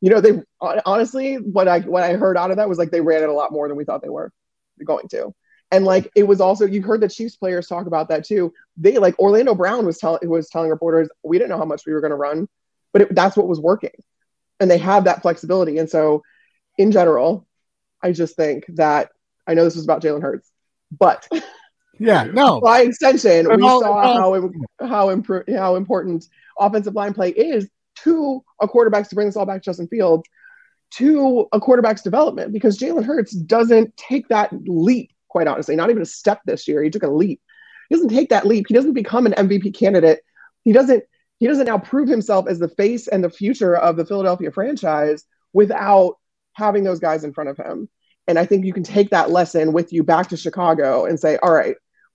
you 0.00 0.10
know, 0.10 0.20
they 0.20 0.40
honestly 0.60 1.36
what 1.36 1.68
I 1.68 1.80
what 1.80 2.02
I 2.02 2.14
heard 2.14 2.36
out 2.36 2.50
of 2.50 2.56
that 2.56 2.68
was 2.68 2.78
like 2.78 2.90
they 2.90 3.00
ran 3.00 3.22
it 3.22 3.28
a 3.28 3.34
lot 3.34 3.52
more 3.52 3.68
than 3.68 3.76
we 3.76 3.84
thought 3.84 4.02
they 4.02 4.08
were 4.08 4.32
going 4.84 5.08
to. 5.08 5.34
And 5.70 5.84
like 5.84 6.10
it 6.16 6.24
was 6.24 6.40
also 6.40 6.66
you 6.66 6.82
heard 6.82 7.00
the 7.00 7.08
Chiefs 7.08 7.36
players 7.36 7.68
talk 7.68 7.86
about 7.86 8.08
that 8.08 8.24
too. 8.24 8.52
They 8.76 8.98
like 8.98 9.18
Orlando 9.18 9.54
Brown 9.54 9.86
was 9.86 9.98
telling 9.98 10.28
was 10.28 10.48
telling 10.48 10.70
reporters 10.70 11.08
we 11.22 11.38
didn't 11.38 11.50
know 11.50 11.58
how 11.58 11.64
much 11.64 11.82
we 11.86 11.92
were 11.92 12.00
going 12.00 12.10
to 12.10 12.16
run, 12.16 12.48
but 12.92 13.02
it, 13.02 13.14
that's 13.14 13.36
what 13.36 13.46
was 13.48 13.60
working, 13.60 13.90
and 14.58 14.70
they 14.70 14.78
have 14.78 15.04
that 15.04 15.22
flexibility. 15.22 15.78
And 15.78 15.88
so, 15.88 16.22
in 16.76 16.90
general, 16.90 17.46
I 18.02 18.12
just 18.12 18.36
think 18.36 18.64
that 18.74 19.10
I 19.46 19.54
know 19.54 19.64
this 19.64 19.76
is 19.76 19.84
about 19.84 20.02
Jalen 20.02 20.22
Hurts, 20.22 20.49
but 20.90 21.28
yeah, 21.98 22.24
no. 22.24 22.60
By 22.60 22.80
extension, 22.82 23.46
we 23.56 23.62
all, 23.62 23.80
saw 23.80 23.92
all, 23.92 24.16
how 24.16 24.86
how 24.86 25.14
impro- 25.14 25.56
how 25.56 25.76
important 25.76 26.26
offensive 26.58 26.94
line 26.94 27.14
play 27.14 27.30
is 27.30 27.68
to 28.04 28.42
a 28.60 28.66
quarterback's 28.66 29.08
to 29.08 29.14
bring 29.14 29.26
this 29.26 29.36
all 29.36 29.46
back 29.46 29.62
to 29.62 29.64
Justin 29.64 29.88
Fields 29.88 30.24
to 30.92 31.46
a 31.52 31.60
quarterback's 31.60 32.02
development 32.02 32.52
because 32.52 32.78
Jalen 32.78 33.04
Hurts 33.04 33.32
doesn't 33.32 33.96
take 33.96 34.28
that 34.28 34.50
leap. 34.66 35.12
Quite 35.28 35.46
honestly, 35.46 35.76
not 35.76 35.90
even 35.90 36.02
a 36.02 36.06
step 36.06 36.40
this 36.44 36.66
year. 36.66 36.82
He 36.82 36.90
took 36.90 37.04
a 37.04 37.08
leap. 37.08 37.40
He 37.88 37.94
doesn't 37.94 38.08
take 38.08 38.30
that 38.30 38.46
leap. 38.46 38.66
He 38.66 38.74
doesn't 38.74 38.94
become 38.94 39.26
an 39.26 39.32
MVP 39.32 39.74
candidate. 39.74 40.20
He 40.64 40.72
doesn't. 40.72 41.04
He 41.38 41.46
doesn't 41.46 41.66
now 41.66 41.78
prove 41.78 42.08
himself 42.08 42.46
as 42.48 42.58
the 42.58 42.68
face 42.68 43.08
and 43.08 43.24
the 43.24 43.30
future 43.30 43.74
of 43.74 43.96
the 43.96 44.04
Philadelphia 44.04 44.50
franchise 44.50 45.24
without 45.52 46.18
having 46.52 46.84
those 46.84 46.98
guys 46.98 47.24
in 47.24 47.32
front 47.32 47.48
of 47.48 47.56
him. 47.56 47.88
And 48.30 48.38
I 48.38 48.46
think 48.46 48.64
you 48.64 48.72
can 48.72 48.84
take 48.84 49.10
that 49.10 49.30
lesson 49.30 49.72
with 49.72 49.92
you 49.92 50.04
back 50.04 50.28
to 50.28 50.36
Chicago 50.36 51.04
and 51.04 51.18
say, 51.18 51.36
all 51.42 51.52
right. 51.52 51.74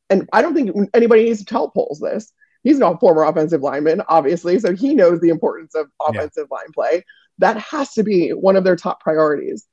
And 0.10 0.30
I 0.32 0.42
don't 0.42 0.54
think 0.54 0.72
anybody 0.94 1.26
needs 1.26 1.40
to 1.40 1.46
tell 1.46 1.70
Poles 1.70 2.00
this. 2.00 2.32
He's 2.64 2.80
not 2.80 2.96
a 2.96 2.98
former 2.98 3.24
offensive 3.26 3.62
lineman, 3.62 4.02
obviously. 4.08 4.58
So 4.60 4.74
he 4.74 4.96
knows 4.96 5.20
the 5.20 5.30
importance 5.30 5.76
of 5.76 5.88
offensive 6.02 6.48
yeah. 6.50 6.56
line 6.56 6.72
play. 6.74 7.04
That 7.40 7.58
has 7.58 7.94
to 7.94 8.04
be 8.04 8.30
one 8.30 8.56
of 8.56 8.64
their 8.64 8.78
top 8.78 9.02
priorities 9.02 9.68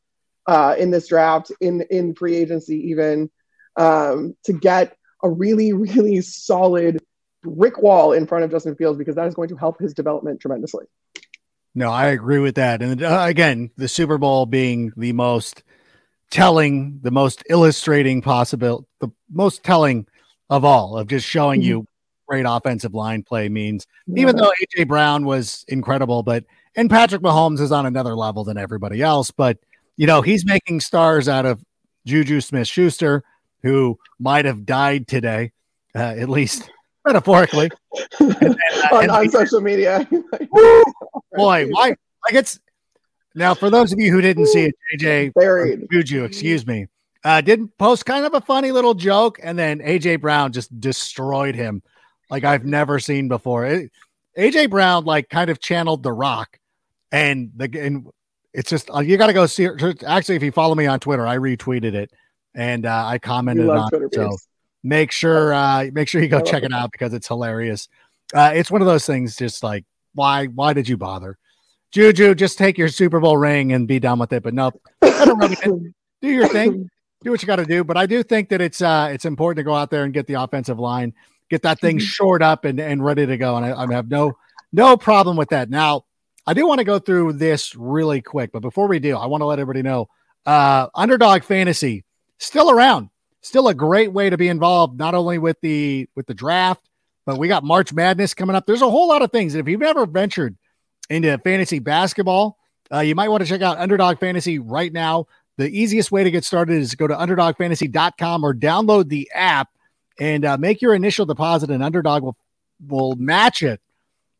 uh, 0.46 0.74
in 0.76 0.90
this 0.90 1.08
draft, 1.08 1.52
in, 1.60 1.82
in 1.90 2.14
free 2.14 2.34
agency, 2.34 2.90
even 2.90 3.30
um, 3.76 4.36
to 4.44 4.52
get 4.52 4.96
a 5.22 5.30
really, 5.30 5.72
really 5.72 6.20
solid 6.22 6.98
brick 7.42 7.80
wall 7.80 8.12
in 8.12 8.26
front 8.26 8.44
of 8.44 8.50
Justin 8.50 8.74
Fields 8.74 8.98
because 8.98 9.14
that 9.14 9.28
is 9.28 9.34
going 9.34 9.48
to 9.50 9.56
help 9.56 9.78
his 9.78 9.94
development 9.94 10.40
tremendously. 10.40 10.86
No, 11.74 11.88
I 11.88 12.08
agree 12.08 12.40
with 12.40 12.56
that. 12.56 12.82
And 12.82 13.02
uh, 13.02 13.24
again, 13.28 13.70
the 13.76 13.88
Super 13.88 14.18
Bowl 14.18 14.44
being 14.44 14.92
the 14.96 15.12
most 15.12 15.62
telling, 16.32 16.98
the 17.02 17.12
most 17.12 17.44
illustrating 17.48 18.20
possible, 18.20 18.88
the 19.00 19.08
most 19.30 19.62
telling 19.62 20.06
of 20.50 20.64
all 20.64 20.98
of 20.98 21.06
just 21.06 21.26
showing 21.26 21.60
mm-hmm. 21.60 21.68
you 21.68 21.86
great 22.26 22.46
offensive 22.48 22.94
line 22.94 23.22
play 23.22 23.48
means. 23.48 23.86
Yeah. 24.06 24.22
Even 24.22 24.36
though 24.36 24.50
AJ 24.76 24.88
Brown 24.88 25.24
was 25.24 25.64
incredible, 25.68 26.22
but 26.22 26.44
and 26.74 26.88
Patrick 26.90 27.22
Mahomes 27.22 27.60
is 27.60 27.70
on 27.70 27.86
another 27.86 28.16
level 28.16 28.42
than 28.42 28.56
everybody 28.56 29.02
else, 29.02 29.30
but 29.30 29.58
you 29.96 30.06
know 30.06 30.22
he's 30.22 30.44
making 30.44 30.80
stars 30.80 31.28
out 31.28 31.46
of 31.46 31.62
Juju 32.06 32.40
Smith 32.40 32.66
Schuster, 32.66 33.22
who 33.62 33.98
might 34.18 34.46
have 34.46 34.64
died 34.64 35.06
today, 35.06 35.52
uh, 35.94 35.98
at 35.98 36.28
least 36.28 36.70
metaphorically, 37.06 37.70
and, 38.20 38.36
and, 38.40 38.56
uh, 38.90 38.96
on, 38.96 39.10
on 39.10 39.28
social 39.28 39.60
media. 39.60 40.08
boy, 41.34 41.66
why? 41.68 41.94
Like 42.24 42.34
it's 42.34 42.58
now, 43.34 43.54
for 43.54 43.70
those 43.70 43.92
of 43.92 43.98
you 43.98 44.12
who 44.12 44.20
didn't 44.20 44.46
see 44.46 44.64
it, 44.64 44.74
JJ 44.98 45.34
buried 45.34 45.86
Juju, 45.90 46.24
excuse 46.24 46.66
me, 46.66 46.86
uh, 47.24 47.40
did 47.40 47.76
post 47.78 48.06
kind 48.06 48.24
of 48.24 48.34
a 48.34 48.40
funny 48.40 48.72
little 48.72 48.94
joke, 48.94 49.38
and 49.42 49.58
then 49.58 49.80
AJ 49.80 50.20
Brown 50.20 50.52
just 50.52 50.78
destroyed 50.80 51.54
him 51.54 51.82
like 52.30 52.44
I've 52.44 52.64
never 52.64 52.98
seen 52.98 53.28
before. 53.28 53.66
It, 53.66 53.90
AJ 54.36 54.70
Brown 54.70 55.04
like 55.04 55.28
kind 55.28 55.50
of 55.50 55.60
channeled 55.60 56.02
The 56.02 56.12
Rock, 56.12 56.58
and 57.10 57.50
the 57.56 57.70
and 57.80 58.08
it's 58.52 58.70
just 58.70 58.90
uh, 58.90 59.00
you 59.00 59.16
got 59.16 59.28
to 59.28 59.32
go 59.32 59.46
see. 59.46 59.64
It. 59.64 60.02
Actually, 60.04 60.36
if 60.36 60.42
you 60.42 60.52
follow 60.52 60.74
me 60.74 60.86
on 60.86 61.00
Twitter, 61.00 61.26
I 61.26 61.38
retweeted 61.38 61.94
it 61.94 62.10
and 62.54 62.86
uh, 62.86 63.04
I 63.06 63.18
commented 63.18 63.68
on. 63.68 63.88
Twitter 63.88 64.06
it, 64.06 64.14
so 64.14 64.36
make 64.82 65.12
sure 65.12 65.54
uh, 65.54 65.86
make 65.92 66.08
sure 66.08 66.20
you 66.22 66.28
go 66.28 66.40
check 66.40 66.62
it 66.62 66.72
out 66.72 66.92
because 66.92 67.14
it's 67.14 67.28
hilarious. 67.28 67.88
Uh, 68.34 68.52
it's 68.54 68.70
one 68.70 68.80
of 68.80 68.86
those 68.86 69.06
things. 69.06 69.36
Just 69.36 69.62
like 69.62 69.84
why 70.14 70.46
why 70.46 70.72
did 70.72 70.88
you 70.88 70.96
bother? 70.96 71.38
Juju, 71.92 72.34
just 72.34 72.56
take 72.56 72.78
your 72.78 72.88
Super 72.88 73.20
Bowl 73.20 73.36
ring 73.36 73.72
and 73.72 73.86
be 73.86 74.00
done 74.00 74.18
with 74.18 74.32
it. 74.32 74.42
But 74.42 74.54
no, 74.54 74.72
do 75.02 75.92
your 76.22 76.48
thing, 76.48 76.90
do 77.22 77.30
what 77.30 77.42
you 77.42 77.46
got 77.46 77.56
to 77.56 77.66
do. 77.66 77.84
But 77.84 77.98
I 77.98 78.06
do 78.06 78.22
think 78.22 78.48
that 78.48 78.60
it's 78.60 78.80
uh, 78.80 79.10
it's 79.12 79.26
important 79.26 79.58
to 79.58 79.62
go 79.62 79.74
out 79.74 79.90
there 79.90 80.04
and 80.04 80.12
get 80.12 80.26
the 80.26 80.34
offensive 80.34 80.78
line, 80.78 81.12
get 81.50 81.62
that 81.62 81.80
thing 81.80 81.98
shored 81.98 82.42
up 82.42 82.64
and, 82.64 82.80
and 82.80 83.04
ready 83.04 83.26
to 83.26 83.36
go. 83.36 83.56
And 83.56 83.66
I, 83.66 83.82
I 83.82 83.92
have 83.92 84.10
no 84.10 84.36
no 84.72 84.96
problem 84.96 85.36
with 85.36 85.50
that. 85.50 85.68
Now, 85.68 86.06
I 86.46 86.54
do 86.54 86.66
want 86.66 86.78
to 86.78 86.84
go 86.84 86.98
through 86.98 87.34
this 87.34 87.76
really 87.76 88.22
quick, 88.22 88.52
but 88.52 88.60
before 88.60 88.88
we 88.88 88.98
do, 88.98 89.16
I 89.16 89.26
want 89.26 89.42
to 89.42 89.46
let 89.46 89.58
everybody 89.58 89.82
know 89.82 90.08
uh, 90.46 90.88
Underdog 90.94 91.44
Fantasy 91.44 92.04
still 92.38 92.70
around, 92.70 93.10
still 93.42 93.68
a 93.68 93.74
great 93.74 94.12
way 94.12 94.30
to 94.30 94.38
be 94.38 94.48
involved, 94.48 94.98
not 94.98 95.14
only 95.14 95.36
with 95.36 95.60
the 95.60 96.08
with 96.16 96.26
the 96.26 96.34
draft, 96.34 96.88
but 97.26 97.36
we 97.36 97.48
got 97.48 97.64
March 97.64 97.92
Madness 97.92 98.32
coming 98.32 98.56
up. 98.56 98.64
There's 98.64 98.80
a 98.80 98.90
whole 98.90 99.08
lot 99.08 99.20
of 99.20 99.30
things. 99.30 99.54
If 99.54 99.68
you've 99.68 99.82
ever 99.82 100.06
ventured 100.06 100.56
into 101.10 101.36
fantasy 101.38 101.78
basketball, 101.78 102.58
uh, 102.92 103.00
you 103.00 103.14
might 103.14 103.28
want 103.28 103.42
to 103.42 103.48
check 103.48 103.62
out 103.62 103.78
Underdog 103.78 104.18
Fantasy 104.18 104.58
right 104.58 104.92
now. 104.92 105.26
The 105.58 105.68
easiest 105.68 106.10
way 106.10 106.24
to 106.24 106.30
get 106.30 106.44
started 106.44 106.78
is 106.78 106.90
to 106.90 106.96
go 106.96 107.06
to 107.06 107.14
underdogfantasy.com 107.14 108.44
or 108.44 108.54
download 108.54 109.08
the 109.08 109.30
app 109.34 109.68
and 110.18 110.44
uh, 110.44 110.56
make 110.58 110.82
your 110.82 110.94
initial 110.94 111.26
deposit, 111.26 111.70
and 111.70 111.82
Underdog 111.82 112.22
will 112.22 112.36
will 112.88 113.14
match 113.16 113.62
it 113.62 113.80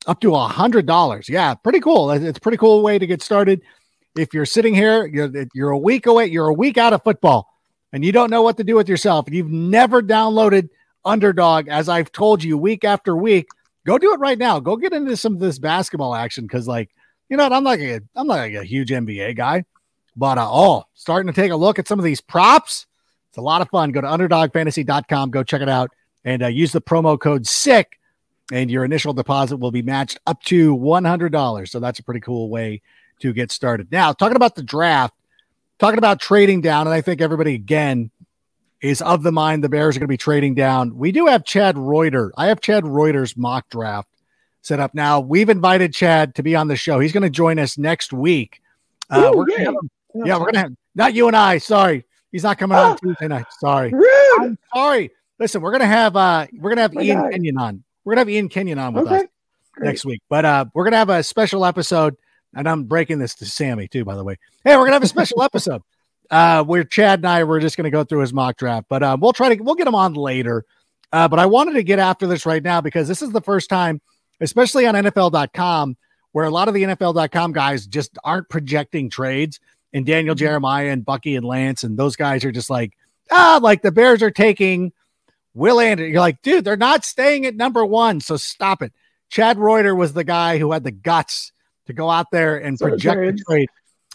up 0.06 0.20
to 0.20 0.34
a 0.34 0.48
hundred 0.48 0.86
dollars. 0.86 1.28
Yeah, 1.28 1.54
pretty 1.54 1.80
cool. 1.80 2.10
It's 2.10 2.38
a 2.38 2.40
pretty 2.40 2.58
cool 2.58 2.82
way 2.82 2.98
to 2.98 3.06
get 3.06 3.22
started. 3.22 3.62
If 4.16 4.34
you're 4.34 4.46
sitting 4.46 4.74
here, 4.74 5.06
you're, 5.06 5.30
you're 5.54 5.70
a 5.70 5.78
week 5.78 6.06
away, 6.06 6.26
you're 6.26 6.48
a 6.48 6.52
week 6.52 6.76
out 6.76 6.92
of 6.92 7.02
football, 7.02 7.48
and 7.92 8.04
you 8.04 8.12
don't 8.12 8.30
know 8.30 8.42
what 8.42 8.58
to 8.58 8.64
do 8.64 8.76
with 8.76 8.88
yourself, 8.88 9.26
and 9.26 9.34
you've 9.34 9.50
never 9.50 10.02
downloaded 10.02 10.68
Underdog, 11.04 11.68
as 11.68 11.88
I've 11.88 12.12
told 12.12 12.44
you 12.44 12.58
week 12.58 12.84
after 12.84 13.16
week, 13.16 13.48
go 13.86 13.98
do 13.98 14.12
it 14.12 14.20
right 14.20 14.38
now. 14.38 14.60
Go 14.60 14.76
get 14.76 14.92
into 14.92 15.16
some 15.16 15.34
of 15.34 15.40
this 15.40 15.58
basketball 15.58 16.14
action 16.14 16.44
because, 16.44 16.68
like, 16.68 16.90
you 17.28 17.36
know, 17.36 17.44
what? 17.44 17.52
I'm 17.52 17.64
like 17.64 17.80
a 17.80 18.00
I'm 18.14 18.26
not 18.26 18.34
like 18.34 18.54
a 18.54 18.64
huge 18.64 18.90
NBA 18.90 19.36
guy, 19.36 19.64
but 20.16 20.38
uh, 20.38 20.48
oh, 20.48 20.84
starting 20.94 21.32
to 21.32 21.40
take 21.40 21.50
a 21.50 21.56
look 21.56 21.78
at 21.78 21.88
some 21.88 21.98
of 21.98 22.04
these 22.04 22.20
props. 22.20 22.86
It's 23.30 23.38
a 23.38 23.42
lot 23.42 23.62
of 23.62 23.70
fun. 23.70 23.92
Go 23.92 24.02
to 24.02 24.06
underdogfantasy.com, 24.06 25.30
go 25.30 25.42
check 25.42 25.62
it 25.62 25.68
out, 25.68 25.90
and 26.24 26.42
uh, 26.42 26.48
use 26.48 26.72
the 26.72 26.82
promo 26.82 27.18
code 27.18 27.46
SICK 27.46 27.98
and 28.52 28.70
your 28.70 28.84
initial 28.84 29.14
deposit 29.14 29.56
will 29.56 29.70
be 29.70 29.82
matched 29.82 30.18
up 30.26 30.42
to 30.44 30.76
$100. 30.76 31.68
So 31.68 31.80
that's 31.80 31.98
a 31.98 32.02
pretty 32.02 32.20
cool 32.20 32.50
way 32.50 32.82
to 33.20 33.32
get 33.32 33.50
started. 33.50 33.90
Now, 33.90 34.12
talking 34.12 34.36
about 34.36 34.54
the 34.54 34.62
draft, 34.62 35.14
talking 35.78 35.98
about 35.98 36.20
trading 36.20 36.60
down, 36.60 36.86
and 36.86 36.94
I 36.94 37.00
think 37.00 37.20
everybody 37.20 37.54
again 37.54 38.10
is 38.82 39.00
of 39.00 39.22
the 39.22 39.32
mind 39.32 39.64
the 39.64 39.68
Bears 39.68 39.96
are 39.96 40.00
going 40.00 40.08
to 40.08 40.12
be 40.12 40.18
trading 40.18 40.54
down. 40.54 40.96
We 40.98 41.12
do 41.12 41.26
have 41.26 41.44
Chad 41.44 41.78
Reuter. 41.78 42.32
I 42.36 42.46
have 42.46 42.60
Chad 42.60 42.84
Reuter's 42.84 43.36
mock 43.36 43.68
draft 43.70 44.08
set 44.60 44.80
up 44.80 44.92
now. 44.92 45.20
We've 45.20 45.48
invited 45.48 45.94
Chad 45.94 46.34
to 46.34 46.42
be 46.42 46.56
on 46.56 46.68
the 46.68 46.76
show. 46.76 46.98
He's 46.98 47.12
going 47.12 47.22
to 47.22 47.30
join 47.30 47.58
us 47.58 47.78
next 47.78 48.12
week. 48.12 48.60
Uh, 49.08 49.30
Ooh, 49.32 49.38
we're 49.38 49.46
gonna 49.46 49.64
have, 49.64 49.74
yeah, 50.14 50.34
we're 50.34 50.50
going 50.50 50.54
to 50.54 50.60
have 50.60 50.72
not 50.94 51.14
you 51.14 51.28
and 51.28 51.36
I. 51.36 51.58
Sorry, 51.58 52.04
he's 52.32 52.42
not 52.42 52.58
coming 52.58 52.76
on 52.76 52.98
Tuesday 52.98 53.28
night. 53.28 53.46
Sorry, 53.60 53.90
Rude. 53.90 54.40
I'm 54.40 54.58
sorry. 54.74 55.10
Listen, 55.38 55.60
we're 55.60 55.70
going 55.70 55.80
to 55.80 55.86
have 55.86 56.16
uh, 56.16 56.46
we're 56.54 56.70
going 56.70 56.76
to 56.76 56.82
have 56.82 56.94
My 56.94 57.02
Ian 57.02 57.20
God. 57.20 57.32
Kenyon 57.32 57.58
on. 57.58 57.84
We're 58.04 58.14
gonna 58.14 58.20
have 58.22 58.30
Ian 58.30 58.48
Kenyon 58.48 58.78
on 58.78 58.94
with 58.94 59.06
okay. 59.06 59.16
us 59.16 59.22
Great. 59.72 59.86
next 59.86 60.04
week. 60.04 60.22
But 60.28 60.44
uh, 60.44 60.64
we're 60.74 60.84
gonna 60.84 60.96
have 60.96 61.10
a 61.10 61.22
special 61.22 61.64
episode, 61.64 62.16
and 62.54 62.68
I'm 62.68 62.84
breaking 62.84 63.18
this 63.18 63.34
to 63.36 63.46
Sammy 63.46 63.86
too, 63.86 64.04
by 64.04 64.16
the 64.16 64.24
way. 64.24 64.38
Hey, 64.64 64.76
we're 64.76 64.84
gonna 64.84 64.94
have 64.94 65.04
a 65.04 65.08
special 65.08 65.42
episode 65.44 65.82
uh, 66.32 66.64
where 66.64 66.82
Chad 66.82 67.20
and 67.20 67.28
I 67.28 67.44
were 67.44 67.60
just 67.60 67.76
gonna 67.76 67.90
go 67.90 68.02
through 68.02 68.20
his 68.20 68.32
mock 68.32 68.56
draft, 68.56 68.86
but 68.88 69.02
uh, 69.02 69.16
we'll 69.20 69.34
try 69.34 69.54
to 69.54 69.62
we'll 69.62 69.76
get 69.76 69.86
him 69.86 69.94
on 69.94 70.14
later. 70.14 70.64
Uh, 71.12 71.28
but 71.28 71.38
I 71.38 71.46
wanted 71.46 71.74
to 71.74 71.82
get 71.82 71.98
after 71.98 72.26
this 72.26 72.46
right 72.46 72.62
now 72.62 72.80
because 72.80 73.06
this 73.06 73.20
is 73.20 73.30
the 73.30 73.42
first 73.42 73.68
time, 73.68 74.00
especially 74.40 74.86
on 74.86 74.94
NFL.com, 74.94 75.96
where 76.32 76.46
a 76.46 76.50
lot 76.50 76.68
of 76.68 76.74
the 76.74 76.84
NFL.com 76.84 77.52
guys 77.52 77.86
just 77.86 78.18
aren't 78.24 78.48
projecting 78.48 79.10
trades. 79.10 79.60
And 79.92 80.06
Daniel 80.06 80.34
mm-hmm. 80.34 80.38
Jeremiah 80.38 80.88
and 80.88 81.04
Bucky 81.04 81.36
and 81.36 81.44
Lance 81.44 81.84
and 81.84 81.98
those 81.98 82.16
guys 82.16 82.46
are 82.46 82.50
just 82.50 82.70
like, 82.70 82.96
ah, 83.30 83.60
like 83.62 83.82
the 83.82 83.92
Bears 83.92 84.22
are 84.22 84.30
taking 84.30 84.92
Will 85.54 85.80
Anderson, 85.80 86.12
you're 86.12 86.20
like, 86.20 86.40
dude, 86.40 86.64
they're 86.64 86.78
not 86.78 87.04
staying 87.04 87.44
at 87.44 87.56
number 87.56 87.84
one. 87.84 88.20
So 88.20 88.38
stop 88.38 88.82
it. 88.82 88.94
Chad 89.28 89.58
Reuter 89.58 89.94
was 89.94 90.14
the 90.14 90.24
guy 90.24 90.56
who 90.56 90.72
had 90.72 90.82
the 90.82 90.90
guts 90.90 91.52
to 91.86 91.92
go 91.92 92.08
out 92.08 92.30
there 92.30 92.56
and 92.56 92.78
so 92.78 92.88
project 92.88 93.38
the 93.38 93.44
trade. 93.44 93.68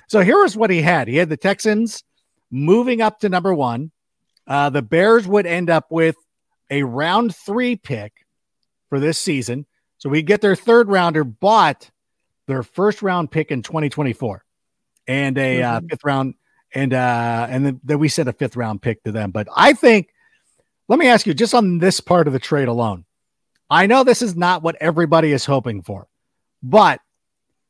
So 0.07 0.21
here 0.21 0.41
was 0.41 0.57
what 0.57 0.71
he 0.71 0.81
had. 0.81 1.07
He 1.07 1.17
had 1.17 1.29
the 1.29 1.37
Texans 1.37 2.03
moving 2.51 3.01
up 3.01 3.19
to 3.19 3.29
number 3.29 3.53
one. 3.53 3.91
Uh, 4.45 4.69
the 4.69 4.81
Bears 4.81 5.27
would 5.27 5.45
end 5.45 5.69
up 5.69 5.87
with 5.89 6.15
a 6.69 6.83
round 6.83 7.35
three 7.35 7.75
pick 7.75 8.13
for 8.89 8.99
this 8.99 9.17
season. 9.17 9.65
So 9.97 10.09
we 10.09 10.21
get 10.21 10.41
their 10.41 10.55
third 10.55 10.87
rounder, 10.89 11.23
but 11.23 11.89
their 12.47 12.63
first 12.63 13.01
round 13.01 13.31
pick 13.31 13.51
in 13.51 13.61
2024 13.61 14.43
and 15.07 15.37
a 15.37 15.61
uh, 15.61 15.67
mm-hmm. 15.67 15.85
uh, 15.85 15.89
fifth 15.89 16.03
round. 16.03 16.35
And 16.73 16.93
uh, 16.93 17.47
and 17.49 17.65
then, 17.65 17.81
then 17.83 17.99
we 17.99 18.09
sent 18.09 18.27
a 18.27 18.33
fifth 18.33 18.57
round 18.57 18.81
pick 18.81 19.01
to 19.03 19.11
them. 19.11 19.31
But 19.31 19.47
I 19.55 19.73
think 19.73 20.09
let 20.87 20.99
me 20.99 21.07
ask 21.07 21.25
you 21.25 21.33
just 21.33 21.53
on 21.53 21.79
this 21.79 21.99
part 21.99 22.27
of 22.27 22.33
the 22.33 22.39
trade 22.39 22.67
alone. 22.67 23.05
I 23.69 23.87
know 23.87 24.03
this 24.03 24.21
is 24.21 24.35
not 24.35 24.63
what 24.63 24.77
everybody 24.79 25.33
is 25.33 25.45
hoping 25.45 25.81
for, 25.81 26.07
but 26.63 27.01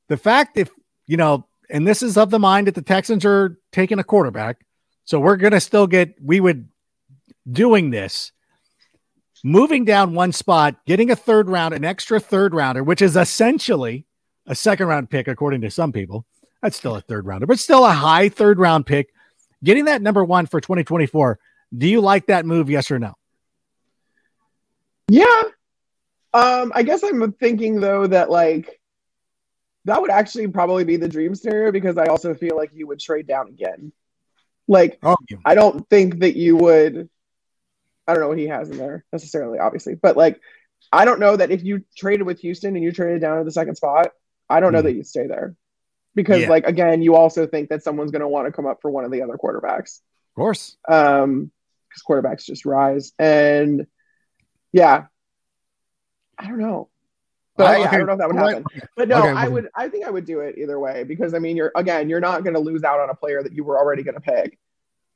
the 0.07 0.17
fact 0.17 0.57
if, 0.57 0.69
you 1.07 1.17
know, 1.17 1.47
and 1.69 1.87
this 1.87 2.03
is 2.03 2.17
of 2.17 2.29
the 2.29 2.39
mind 2.39 2.67
that 2.67 2.75
the 2.75 2.81
Texans 2.81 3.25
are 3.25 3.57
taking 3.71 3.99
a 3.99 4.03
quarterback. 4.03 4.57
So 5.08 5.22
we're 5.22 5.38
going 5.38 5.54
to 5.54 5.62
still 5.62 5.88
get, 5.88 6.22
we 6.22 6.41
would 6.41 6.67
doing 7.50 7.91
this, 7.91 8.34
moving 9.41 9.86
down 9.86 10.13
one 10.13 10.34
spot, 10.34 10.76
getting 10.86 11.12
a 11.12 11.15
third 11.15 11.50
round, 11.50 11.74
an 11.74 11.86
extra 11.86 12.20
third 12.20 12.54
rounder, 12.54 12.84
which 12.84 13.02
is 13.02 13.15
essentially 13.15 14.06
a 14.48 14.54
second 14.54 14.88
round 14.88 15.10
pick, 15.10 15.30
according 15.30 15.62
to 15.62 15.72
some 15.72 15.93
people. 15.93 16.26
That's 16.62 16.76
still 16.76 16.98
a 16.98 17.02
third 17.02 17.26
rounder, 17.26 17.46
but 17.46 17.58
still 17.58 17.86
a 17.86 17.93
high 17.93 18.28
third 18.28 18.60
round 18.60 18.86
pick. 18.86 19.13
Getting 19.63 19.86
that 19.86 20.02
number 20.02 20.26
one 20.26 20.46
for 20.46 20.60
2024 20.60 21.39
do 21.76 21.88
you 21.88 22.02
like 22.02 22.28
that 22.28 22.46
move? 22.46 22.70
Yes 22.70 22.91
or 22.91 23.00
no? 23.00 23.13
Yeah. 25.10 25.41
Um, 26.34 26.72
I 26.76 26.84
guess 26.84 27.04
I'm 27.04 27.32
thinking 27.34 27.80
though 27.80 28.08
that 28.08 28.30
like 28.30 28.80
that 29.86 30.02
would 30.02 30.12
actually 30.12 30.48
probably 30.50 30.84
be 30.84 30.98
the 30.98 31.08
dream 31.08 31.34
scenario 31.34 31.72
because 31.72 31.98
I 31.98 32.08
also 32.08 32.34
feel 32.34 32.58
like 32.58 32.72
you 32.74 32.88
would 32.88 33.00
trade 33.00 33.28
down 33.28 33.48
again. 33.48 33.91
Like 34.67 34.99
oh, 35.03 35.15
I 35.45 35.56
don't 35.56 35.88
think 35.89 36.19
that 36.19 36.36
you 36.36 36.58
would 36.58 37.10
I 38.08 38.13
don't 38.13 38.21
know 38.21 38.30
what 38.30 38.38
he 38.38 38.47
has 38.47 38.69
in 38.69 38.77
there 38.77 39.06
necessarily, 39.12 39.60
obviously, 39.60 39.95
but 39.95 40.17
like 40.17 40.39
I 40.91 41.06
don't 41.06 41.19
know 41.19 41.36
that 41.36 41.51
if 41.51 41.63
you 41.63 41.84
traded 41.95 42.25
with 42.25 42.39
Houston 42.39 42.75
and 42.75 42.84
you 42.84 42.91
traded 42.91 43.21
down 43.21 43.39
to 43.39 43.43
the 43.43 43.51
second 43.51 43.75
spot, 43.75 44.12
I 44.49 44.60
don't 44.60 44.71
know 44.71 44.80
mm. 44.80 44.86
that 44.86 44.95
you 44.95 45.03
stay 45.03 45.27
there. 45.27 45.56
Because 46.15 46.41
yeah. 46.41 46.49
like 46.49 46.65
again, 46.65 47.01
you 47.01 47.15
also 47.15 47.45
think 47.45 47.69
that 47.69 47.84
someone's 47.84 48.12
gonna 48.12 48.30
want 48.30 48.47
to 48.47 48.51
come 48.51 48.65
up 48.65 48.82
for 48.82 48.89
one 48.89 49.06
of 49.06 49.12
the 49.12 49.21
other 49.21 49.38
quarterbacks. 49.38 49.99
Of 50.32 50.36
course. 50.36 50.77
Um 50.88 51.51
because 51.89 52.03
quarterbacks 52.03 52.45
just 52.45 52.65
rise. 52.65 53.13
And 53.17 53.88
yeah, 54.71 55.06
I 56.38 56.47
don't 56.47 56.60
know. 56.60 56.89
But 57.58 57.80
okay. 57.80 57.88
I 57.88 57.98
don't 57.98 58.06
know 58.06 58.13
if 58.13 58.20
that 58.20 58.28
would 58.28 58.38
happen. 58.38 58.65
But 58.96 59.08
no, 59.08 59.20
okay. 59.20 59.30
I 59.30 59.48
would. 59.48 59.70
I 59.76 59.89
think 59.89 60.06
I 60.06 60.12
would 60.12 60.26
do 60.26 60.41
it 60.41 60.58
either 60.58 60.80
way 60.80 61.04
because 61.04 61.34
I 61.34 61.39
mean, 61.39 61.58
you're 61.58 61.72
again, 61.76 62.08
you're 62.10 62.20
not 62.20 62.43
going 62.43 62.54
to 62.54 62.60
lose 62.60 62.84
out 62.84 63.00
on 63.00 63.10
a 63.10 63.15
player 63.15 63.41
that 63.41 63.54
you 63.54 63.63
were 63.63 63.78
already 63.78 64.04
going 64.04 64.15
to 64.15 64.22
pick. 64.22 64.60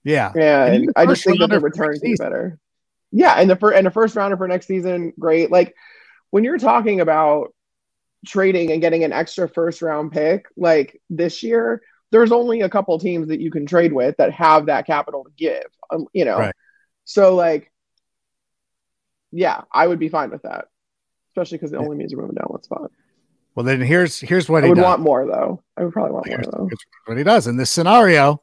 Yeah, 0.03 0.31
and, 0.33 0.85
and 0.85 0.93
I 0.95 1.05
just 1.05 1.23
think 1.23 1.39
that 1.39 1.51
the 1.51 1.59
returns 1.59 1.99
be 1.99 2.15
better. 2.15 2.57
Yeah, 3.11 3.33
and 3.33 3.49
the 3.49 3.55
first 3.55 3.77
and 3.77 3.85
the 3.85 3.91
first 3.91 4.15
rounder 4.15 4.37
for 4.37 4.47
next 4.47 4.65
season, 4.65 5.13
great. 5.19 5.51
Like 5.51 5.75
when 6.31 6.43
you're 6.43 6.57
talking 6.57 6.99
about 7.01 7.53
trading 8.25 8.71
and 8.71 8.81
getting 8.81 9.03
an 9.03 9.13
extra 9.13 9.47
first 9.47 9.81
round 9.81 10.11
pick, 10.11 10.47
like 10.57 10.99
this 11.09 11.43
year, 11.43 11.81
there's 12.11 12.31
only 12.31 12.61
a 12.61 12.69
couple 12.69 12.97
teams 12.97 13.27
that 13.27 13.39
you 13.39 13.51
can 13.51 13.65
trade 13.65 13.93
with 13.93 14.17
that 14.17 14.31
have 14.33 14.65
that 14.65 14.87
capital 14.87 15.25
to 15.25 15.31
give. 15.37 15.65
Um, 15.91 16.07
you 16.13 16.25
know, 16.25 16.39
right. 16.39 16.55
So 17.03 17.35
like, 17.35 17.71
yeah, 19.31 19.61
I 19.71 19.85
would 19.85 19.99
be 19.99 20.09
fine 20.09 20.31
with 20.31 20.43
that, 20.43 20.69
especially 21.31 21.57
because 21.57 21.73
it 21.73 21.77
only 21.77 21.97
means 21.97 22.11
you're 22.11 22.21
moving 22.21 22.35
down 22.35 22.47
one 22.47 22.63
spot. 22.63 22.91
Well, 23.55 23.65
then 23.65 23.81
here's 23.81 24.19
here's 24.19 24.49
what 24.49 24.63
I 24.63 24.69
would 24.69 24.75
does. 24.75 24.83
want 24.83 25.01
more 25.01 25.25
though. 25.25 25.61
I 25.77 25.83
would 25.83 25.93
probably 25.93 26.13
want 26.13 26.27
here's, 26.27 26.45
more 26.47 26.51
though. 26.51 26.67
Here's 26.67 26.85
what 27.05 27.17
he 27.17 27.23
does 27.23 27.47
in 27.47 27.57
this 27.57 27.69
scenario. 27.69 28.41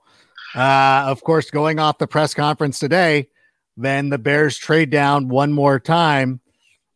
Uh, 0.54 1.04
of 1.06 1.22
course, 1.22 1.50
going 1.50 1.78
off 1.78 1.98
the 1.98 2.06
press 2.06 2.34
conference 2.34 2.78
today, 2.78 3.28
then 3.76 4.08
the 4.08 4.18
Bears 4.18 4.56
trade 4.56 4.90
down 4.90 5.28
one 5.28 5.52
more 5.52 5.78
time 5.78 6.40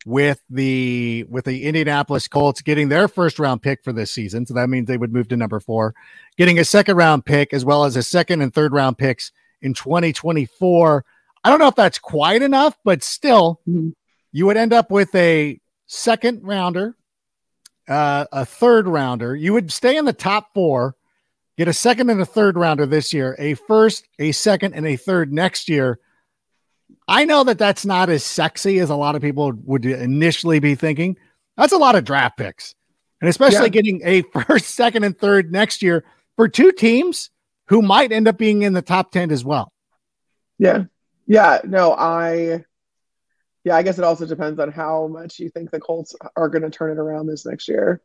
with 0.05 0.41
the 0.49 1.25
with 1.29 1.45
the 1.45 1.63
Indianapolis 1.63 2.27
Colts 2.27 2.61
getting 2.61 2.89
their 2.89 3.07
first 3.07 3.39
round 3.39 3.61
pick 3.61 3.83
for 3.83 3.93
this 3.93 4.11
season. 4.11 4.45
So 4.45 4.53
that 4.53 4.69
means 4.69 4.87
they 4.87 4.97
would 4.97 5.13
move 5.13 5.27
to 5.29 5.37
number 5.37 5.59
four, 5.59 5.95
getting 6.37 6.59
a 6.59 6.65
second 6.65 6.97
round 6.97 7.25
pick 7.25 7.53
as 7.53 7.65
well 7.65 7.85
as 7.85 7.95
a 7.95 8.03
second 8.03 8.41
and 8.41 8.53
third 8.53 8.73
round 8.73 8.97
picks 8.97 9.31
in 9.61 9.73
2024. 9.73 11.05
I 11.43 11.49
don't 11.49 11.59
know 11.59 11.67
if 11.67 11.75
that's 11.75 11.99
quite 11.99 12.41
enough, 12.41 12.77
but 12.83 13.03
still, 13.03 13.59
mm-hmm. 13.67 13.89
you 14.31 14.45
would 14.45 14.57
end 14.57 14.73
up 14.73 14.91
with 14.91 15.13
a 15.15 15.59
second 15.93 16.41
rounder, 16.43 16.95
uh, 17.87 18.25
a 18.31 18.45
third 18.45 18.87
rounder. 18.87 19.35
You 19.35 19.53
would 19.53 19.71
stay 19.71 19.97
in 19.97 20.05
the 20.05 20.13
top 20.13 20.53
four, 20.53 20.95
get 21.57 21.67
a 21.67 21.73
second 21.73 22.09
and 22.09 22.21
a 22.21 22.25
third 22.25 22.57
rounder 22.57 22.85
this 22.85 23.13
year, 23.13 23.35
a 23.39 23.53
first, 23.53 24.07
a 24.19 24.31
second, 24.31 24.73
and 24.73 24.85
a 24.87 24.95
third 24.95 25.31
next 25.31 25.69
year. 25.69 25.99
I 27.07 27.25
know 27.25 27.43
that 27.43 27.57
that's 27.57 27.85
not 27.85 28.09
as 28.09 28.23
sexy 28.23 28.79
as 28.79 28.89
a 28.89 28.95
lot 28.95 29.15
of 29.15 29.21
people 29.21 29.51
would 29.65 29.85
initially 29.85 30.59
be 30.59 30.75
thinking. 30.75 31.17
That's 31.57 31.73
a 31.73 31.77
lot 31.77 31.95
of 31.95 32.05
draft 32.05 32.37
picks, 32.37 32.75
and 33.21 33.29
especially 33.29 33.63
yeah. 33.63 33.69
getting 33.69 34.01
a 34.03 34.21
first, 34.33 34.75
second, 34.75 35.03
and 35.03 35.17
third 35.17 35.51
next 35.51 35.81
year 35.81 36.03
for 36.35 36.47
two 36.47 36.71
teams 36.71 37.29
who 37.67 37.81
might 37.81 38.11
end 38.11 38.27
up 38.27 38.37
being 38.37 38.63
in 38.63 38.73
the 38.73 38.81
top 38.81 39.11
10 39.11 39.31
as 39.31 39.43
well. 39.43 39.71
Yeah. 40.59 40.85
Yeah. 41.27 41.61
No, 41.63 41.93
I, 41.93 42.65
yeah, 43.63 43.75
I 43.75 43.83
guess 43.83 43.97
it 43.97 44.03
also 44.03 44.25
depends 44.25 44.59
on 44.59 44.71
how 44.71 45.07
much 45.07 45.39
you 45.39 45.49
think 45.49 45.71
the 45.71 45.79
Colts 45.79 46.15
are 46.35 46.49
going 46.49 46.63
to 46.63 46.69
turn 46.69 46.91
it 46.91 46.99
around 46.99 47.27
this 47.27 47.45
next 47.45 47.67
year. 47.67 48.01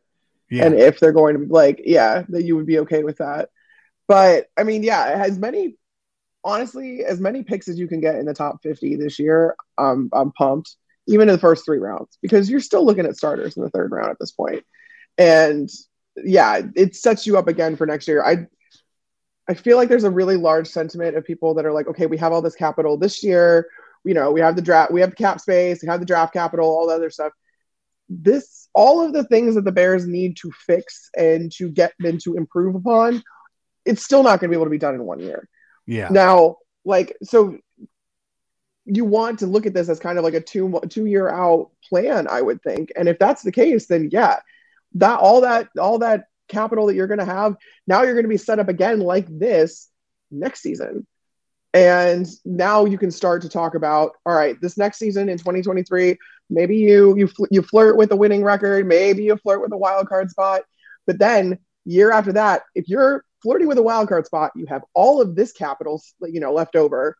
Yeah. 0.49 0.65
And 0.65 0.75
if 0.75 0.99
they're 0.99 1.11
going 1.11 1.33
to 1.33 1.45
be 1.45 1.51
like, 1.51 1.81
yeah, 1.85 2.23
that 2.29 2.43
you 2.43 2.55
would 2.55 2.65
be 2.65 2.79
okay 2.79 3.03
with 3.03 3.17
that. 3.17 3.49
But 4.07 4.47
I 4.57 4.63
mean, 4.63 4.83
yeah, 4.83 5.05
as 5.05 5.37
many, 5.37 5.75
honestly, 6.43 7.03
as 7.03 7.19
many 7.19 7.43
picks 7.43 7.67
as 7.67 7.77
you 7.77 7.87
can 7.87 8.01
get 8.01 8.15
in 8.15 8.25
the 8.25 8.33
top 8.33 8.63
50 8.63 8.95
this 8.95 9.19
year, 9.19 9.55
um, 9.77 10.09
I'm 10.13 10.31
pumped, 10.31 10.75
even 11.07 11.29
in 11.29 11.33
the 11.33 11.39
first 11.39 11.65
three 11.65 11.77
rounds, 11.77 12.17
because 12.21 12.49
you're 12.49 12.61
still 12.61 12.85
looking 12.85 13.05
at 13.05 13.17
starters 13.17 13.57
in 13.57 13.63
the 13.63 13.69
third 13.69 13.91
round 13.91 14.09
at 14.09 14.17
this 14.19 14.31
point. 14.31 14.63
And 15.17 15.69
yeah, 16.15 16.61
it 16.75 16.95
sets 16.95 17.27
you 17.27 17.37
up 17.37 17.47
again 17.47 17.75
for 17.75 17.85
next 17.85 18.07
year. 18.07 18.23
I, 18.23 18.47
I 19.47 19.53
feel 19.53 19.77
like 19.77 19.89
there's 19.89 20.03
a 20.05 20.09
really 20.09 20.37
large 20.37 20.67
sentiment 20.67 21.17
of 21.17 21.25
people 21.25 21.55
that 21.55 21.65
are 21.65 21.73
like, 21.73 21.87
okay, 21.87 22.05
we 22.05 22.17
have 22.17 22.31
all 22.31 22.41
this 22.41 22.55
capital 22.55 22.97
this 22.97 23.23
year. 23.23 23.67
You 24.09 24.15
know, 24.15 24.31
we 24.31 24.41
have 24.41 24.55
the 24.55 24.61
draft, 24.63 24.91
we 24.91 25.01
have 25.01 25.11
the 25.11 25.15
cap 25.15 25.39
space, 25.39 25.83
we 25.83 25.87
have 25.87 25.99
the 25.99 26.05
draft 26.05 26.33
capital, 26.33 26.65
all 26.65 26.87
the 26.87 26.95
other 26.95 27.11
stuff. 27.11 27.31
This, 28.09 28.67
all 28.73 29.05
of 29.05 29.13
the 29.13 29.23
things 29.23 29.53
that 29.53 29.65
the 29.65 29.71
Bears 29.71 30.07
need 30.07 30.37
to 30.37 30.51
fix 30.65 31.11
and 31.15 31.51
to 31.57 31.69
get 31.69 31.93
and 31.99 32.19
to 32.23 32.35
improve 32.35 32.73
upon, 32.73 33.21
it's 33.85 34.03
still 34.03 34.23
not 34.23 34.39
going 34.39 34.49
to 34.49 34.55
be 34.55 34.55
able 34.55 34.65
to 34.65 34.71
be 34.71 34.79
done 34.79 34.95
in 34.95 35.03
one 35.03 35.19
year. 35.19 35.47
Yeah. 35.85 36.07
Now, 36.09 36.55
like, 36.85 37.17
so 37.21 37.59
you 38.85 39.05
want 39.05 39.39
to 39.39 39.45
look 39.45 39.67
at 39.67 39.75
this 39.75 39.89
as 39.89 39.99
kind 39.99 40.17
of 40.17 40.23
like 40.23 40.33
a 40.33 40.41
two 40.41 40.81
two 40.89 41.05
year 41.05 41.29
out 41.29 41.69
plan, 41.87 42.27
I 42.27 42.41
would 42.41 42.63
think. 42.63 42.91
And 42.95 43.07
if 43.07 43.19
that's 43.19 43.43
the 43.43 43.51
case, 43.51 43.85
then 43.85 44.09
yeah, 44.11 44.37
that 44.95 45.19
all 45.19 45.41
that 45.41 45.69
all 45.79 45.99
that 45.99 46.25
capital 46.47 46.87
that 46.87 46.95
you're 46.95 47.05
going 47.05 47.19
to 47.19 47.25
have. 47.25 47.55
Now 47.85 48.01
you're 48.01 48.15
going 48.15 48.23
to 48.23 48.29
be 48.29 48.37
set 48.37 48.57
up 48.57 48.69
again 48.69 49.01
like 49.01 49.27
this 49.29 49.87
next 50.31 50.61
season. 50.61 51.05
And 51.73 52.27
now 52.45 52.85
you 52.85 52.97
can 52.97 53.11
start 53.11 53.43
to 53.43 53.49
talk 53.49 53.75
about, 53.75 54.13
all 54.25 54.33
right, 54.33 54.59
this 54.59 54.77
next 54.77 54.97
season 54.97 55.29
in 55.29 55.37
2023, 55.37 56.17
maybe 56.49 56.77
you 56.77 57.15
you 57.15 57.29
you 57.51 57.61
flirt 57.61 57.95
with 57.95 58.11
a 58.11 58.15
winning 58.15 58.43
record, 58.43 58.87
maybe 58.87 59.23
you 59.23 59.37
flirt 59.37 59.61
with 59.61 59.71
a 59.71 59.77
wild 59.77 60.09
card 60.09 60.31
spot, 60.31 60.61
but 61.05 61.19
then 61.19 61.59
year 61.85 62.11
after 62.11 62.33
that, 62.33 62.63
if 62.75 62.87
you're 62.87 63.23
flirting 63.41 63.67
with 63.67 63.77
a 63.77 63.83
wild 63.83 64.09
card 64.09 64.25
spot, 64.25 64.51
you 64.55 64.65
have 64.65 64.83
all 64.93 65.21
of 65.21 65.35
this 65.35 65.51
capital, 65.51 66.01
you 66.21 66.39
know, 66.39 66.53
left 66.53 66.75
over. 66.75 67.15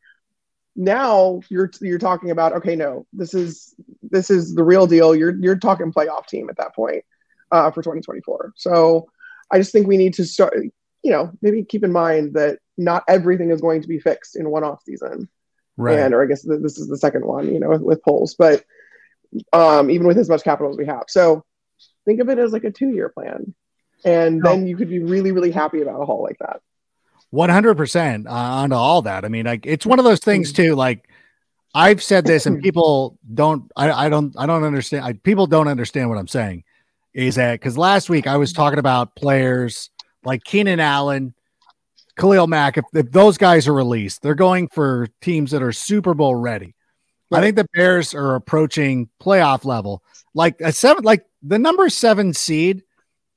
Now 0.75 1.41
you're 1.49 1.69
you're 1.81 1.99
talking 1.99 2.31
about, 2.31 2.53
okay, 2.53 2.75
no, 2.75 3.05
this 3.13 3.33
is 3.33 3.75
this 4.01 4.29
is 4.29 4.55
the 4.55 4.63
real 4.63 4.87
deal. 4.87 5.15
You're 5.15 5.35
you're 5.39 5.57
talking 5.57 5.91
playoff 5.91 6.27
team 6.27 6.49
at 6.49 6.57
that 6.57 6.75
point 6.75 7.03
uh, 7.51 7.71
for 7.71 7.81
2024. 7.81 8.53
So 8.55 9.09
I 9.51 9.57
just 9.57 9.71
think 9.71 9.87
we 9.87 9.97
need 9.97 10.13
to 10.15 10.25
start, 10.25 10.55
you 11.03 11.11
know, 11.11 11.31
maybe 11.41 11.63
keep 11.63 11.83
in 11.83 11.91
mind 11.91 12.33
that 12.33 12.59
not 12.77 13.03
everything 13.07 13.51
is 13.51 13.61
going 13.61 13.81
to 13.81 13.87
be 13.87 13.99
fixed 13.99 14.35
in 14.35 14.49
one 14.49 14.63
off 14.63 14.83
season. 14.83 15.29
Right. 15.77 15.97
And, 15.97 16.13
or 16.13 16.23
I 16.23 16.25
guess 16.25 16.43
th- 16.43 16.61
this 16.61 16.77
is 16.77 16.87
the 16.87 16.97
second 16.97 17.25
one, 17.25 17.53
you 17.53 17.59
know, 17.59 17.69
with, 17.69 17.81
with 17.81 18.03
Poles, 18.03 18.35
but 18.35 18.63
um, 19.53 19.89
even 19.89 20.07
with 20.07 20.17
as 20.17 20.29
much 20.29 20.43
capital 20.43 20.71
as 20.71 20.77
we 20.77 20.85
have. 20.87 21.05
So 21.07 21.45
think 22.05 22.19
of 22.19 22.29
it 22.29 22.39
as 22.39 22.51
like 22.51 22.63
a 22.63 22.71
two 22.71 22.89
year 22.89 23.09
plan. 23.09 23.53
And 24.05 24.41
then 24.41 24.65
you 24.65 24.77
could 24.77 24.89
be 24.89 24.99
really, 24.99 25.33
really 25.33 25.51
happy 25.51 25.81
about 25.81 26.01
a 26.01 26.05
haul 26.05 26.23
like 26.23 26.37
that. 26.39 26.61
100% 27.33 28.27
uh, 28.27 28.29
onto 28.29 28.75
all 28.75 29.01
that. 29.03 29.25
I 29.25 29.27
mean, 29.27 29.45
like, 29.45 29.65
it's 29.65 29.85
one 29.85 29.99
of 29.99 30.05
those 30.05 30.19
things 30.19 30.53
too, 30.53 30.73
like, 30.75 31.09
I've 31.75 32.01
said 32.01 32.25
this 32.25 32.45
and 32.45 32.61
people 32.63 33.17
don't, 33.31 33.69
I, 33.75 33.91
I 33.91 34.09
don't, 34.09 34.33
I 34.37 34.45
don't 34.45 34.63
understand. 34.63 35.05
I, 35.05 35.13
people 35.13 35.47
don't 35.47 35.67
understand 35.67 36.09
what 36.09 36.17
I'm 36.17 36.27
saying 36.27 36.63
is 37.13 37.35
that 37.35 37.53
because 37.53 37.77
last 37.77 38.09
week 38.09 38.27
I 38.27 38.37
was 38.37 38.53
talking 38.53 38.79
about 38.79 39.15
players 39.15 39.89
like 40.23 40.43
Keenan 40.43 40.79
Allen, 40.79 41.33
Khalil 42.17 42.47
Mack. 42.47 42.77
If, 42.77 42.85
if 42.93 43.11
those 43.11 43.37
guys 43.37 43.67
are 43.67 43.73
released, 43.73 44.21
they're 44.21 44.35
going 44.35 44.67
for 44.67 45.07
teams 45.21 45.51
that 45.51 45.63
are 45.63 45.71
Super 45.71 46.13
Bowl 46.13 46.35
ready. 46.35 46.75
Right. 47.31 47.39
I 47.39 47.41
think 47.41 47.55
the 47.55 47.67
Bears 47.73 48.13
are 48.13 48.35
approaching 48.35 49.09
playoff 49.21 49.63
level, 49.63 50.03
like 50.33 50.59
a 50.61 50.71
seven, 50.71 51.03
like 51.03 51.25
the 51.43 51.59
number 51.59 51.89
seven 51.89 52.33
seed 52.33 52.83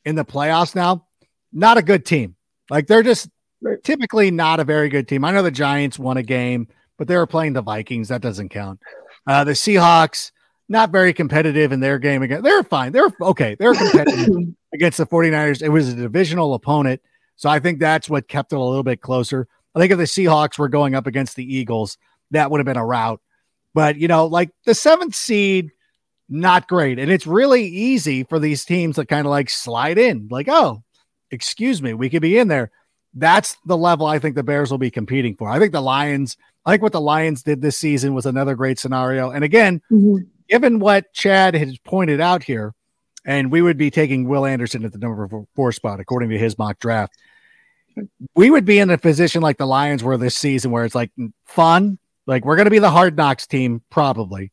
in 0.05 0.15
the 0.15 0.25
playoffs 0.25 0.75
now. 0.75 1.07
Not 1.53 1.77
a 1.77 1.83
good 1.83 2.07
team. 2.07 2.37
Like 2.71 2.87
they're 2.87 3.03
just 3.03 3.29
right. 3.61 3.83
typically 3.85 4.31
not 4.31 4.61
a 4.61 4.65
very 4.65 4.89
good 4.89 5.07
team. 5.07 5.25
I 5.25 5.33
know 5.33 5.43
the 5.43 5.51
Giants 5.51 5.99
won 5.99 6.17
a 6.17 6.23
game, 6.23 6.69
but 6.97 7.07
they 7.07 7.17
were 7.17 7.27
playing 7.27 7.53
the 7.53 7.63
Vikings. 7.63 8.09
That 8.09 8.23
doesn't 8.23 8.49
count. 8.49 8.81
Uh, 9.27 9.45
the 9.45 9.53
Seahawks 9.53 10.33
not 10.73 10.91
very 10.91 11.13
competitive 11.13 11.71
in 11.71 11.79
their 11.79 11.99
game 11.99 12.23
again. 12.23 12.43
They're 12.43 12.65
fine. 12.65 12.91
They're 12.91 13.11
okay. 13.21 13.55
They're 13.55 13.75
competitive 13.75 14.35
against 14.75 14.99
the 14.99 15.07
49ers. 15.07 15.63
It 15.63 15.69
was 15.69 15.91
a 15.91 15.95
divisional 15.95 16.55
opponent. 16.55 17.01
So 17.37 17.49
I 17.49 17.61
think 17.61 17.79
that's 17.79 18.09
what 18.09 18.27
kept 18.27 18.53
it 18.53 18.57
a 18.57 18.63
little 18.63 18.83
bit 18.83 19.03
closer. 19.03 19.47
I 19.75 19.79
think 19.79 19.93
if 19.93 19.99
the 19.99 20.05
Seahawks 20.05 20.59
were 20.59 20.69
going 20.69 20.95
up 20.95 21.07
against 21.07 21.37
the 21.37 21.45
Eagles, 21.45 21.99
that 22.31 22.51
would 22.51 22.59
have 22.59 22.67
been 22.67 22.77
a 22.77 22.85
rout. 22.85 23.21
But, 23.75 23.97
you 23.97 24.09
know, 24.09 24.27
like 24.27 24.51
the 24.65 24.75
seventh 24.75 25.15
seed, 25.15 25.71
not 26.29 26.69
great. 26.69 26.99
And 26.99 27.11
it's 27.11 27.27
really 27.27 27.65
easy 27.65 28.25
for 28.25 28.39
these 28.39 28.65
teams 28.65 28.97
to 28.97 29.05
kind 29.05 29.27
of 29.27 29.31
like 29.31 29.51
slide 29.51 29.99
in, 29.99 30.29
like, 30.31 30.49
oh, 30.49 30.83
excuse 31.31 31.83
me, 31.83 31.93
we 31.95 32.09
could 32.09 32.23
be 32.23 32.39
in 32.39 32.49
there. 32.49 32.71
That's 33.15 33.57
the 33.67 33.77
level 33.77 34.07
I 34.07 34.19
think 34.19 34.37
the 34.37 34.43
Bears 34.43 34.71
will 34.71 34.79
be 34.79 34.91
competing 34.91 35.37
for. 35.37 35.51
I 35.51 35.59
think 35.59 35.73
the 35.73 35.83
Lions, 35.83 36.39
I 36.65 36.73
think 36.73 36.83
what 36.83 36.93
the 36.93 37.01
Lions 37.01 37.43
did 37.43 37.61
this 37.61 37.77
season 37.77 38.15
was 38.15 38.25
another 38.25 38.55
great 38.55 38.79
scenario. 38.79 39.31
And 39.31 39.45
again, 39.45 39.83
mm-hmm 39.91 40.32
given 40.53 40.81
what 40.81 41.15
Chad 41.15 41.55
has 41.55 41.79
pointed 41.79 42.21
out 42.21 42.43
here, 42.43 42.75
and 43.25 43.51
we 43.51 43.63
would 43.63 43.79
be 43.79 43.91
taking 43.91 44.29
Will 44.29 44.45
Anderson 44.45 44.85
at 44.85 44.93
the 44.93 44.99
number 44.99 45.47
four 45.57 45.73
spot 45.73 45.99
according 45.99 46.29
to 46.29 46.39
his 46.39 46.59
mock 46.59 46.79
draft. 46.79 47.17
We 48.35 48.51
would 48.51 48.67
be 48.67 48.79
in 48.79 48.91
a 48.91 48.99
position 48.99 49.41
like 49.41 49.57
the 49.57 49.67
Lions 49.67 50.05
were 50.05 50.19
this 50.19 50.37
season, 50.37 50.71
where 50.71 50.85
it's 50.85 50.95
like 50.95 51.11
fun, 51.47 51.99
like 52.27 52.45
we're 52.45 52.57
going 52.57 52.67
to 52.67 52.71
be 52.71 52.81
the 52.81 52.91
hard 52.91 53.17
knocks 53.17 53.47
team, 53.47 53.81
probably 53.89 54.53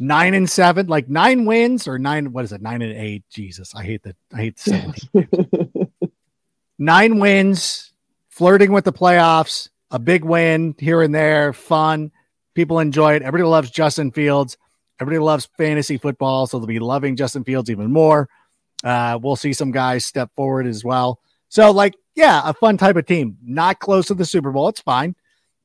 nine 0.00 0.34
and 0.34 0.50
seven, 0.50 0.88
like 0.88 1.08
nine 1.08 1.44
wins 1.44 1.86
or 1.86 1.96
nine. 1.96 2.32
What 2.32 2.44
is 2.44 2.50
it? 2.50 2.60
Nine 2.60 2.82
and 2.82 2.92
eight. 2.92 3.22
Jesus, 3.30 3.72
I 3.72 3.84
hate 3.84 4.02
that. 4.02 4.16
I 4.32 4.38
hate 4.38 4.58
seventeen. 4.58 5.28
nine 6.78 7.20
wins, 7.20 7.92
flirting 8.30 8.72
with 8.72 8.84
the 8.84 8.92
playoffs, 8.92 9.68
a 9.92 10.00
big 10.00 10.24
win 10.24 10.74
here 10.76 11.02
and 11.02 11.14
there, 11.14 11.52
fun. 11.52 12.10
People 12.54 12.80
enjoy 12.80 13.14
it. 13.14 13.22
Everybody 13.22 13.48
loves 13.48 13.70
Justin 13.70 14.10
Fields. 14.10 14.56
Everybody 15.00 15.18
loves 15.18 15.48
fantasy 15.56 15.98
football, 15.98 16.46
so 16.46 16.58
they'll 16.58 16.66
be 16.66 16.78
loving 16.78 17.16
Justin 17.16 17.44
Fields 17.44 17.70
even 17.70 17.92
more. 17.92 18.28
Uh, 18.82 19.18
we'll 19.20 19.36
see 19.36 19.52
some 19.52 19.72
guys 19.72 20.04
step 20.04 20.30
forward 20.34 20.66
as 20.66 20.84
well. 20.84 21.20
So, 21.48 21.70
like, 21.70 21.94
yeah, 22.14 22.42
a 22.44 22.54
fun 22.54 22.76
type 22.76 22.96
of 22.96 23.06
team. 23.06 23.36
Not 23.42 23.80
close 23.80 24.06
to 24.06 24.14
the 24.14 24.24
Super 24.24 24.52
Bowl. 24.52 24.68
It's 24.68 24.80
fine, 24.80 25.16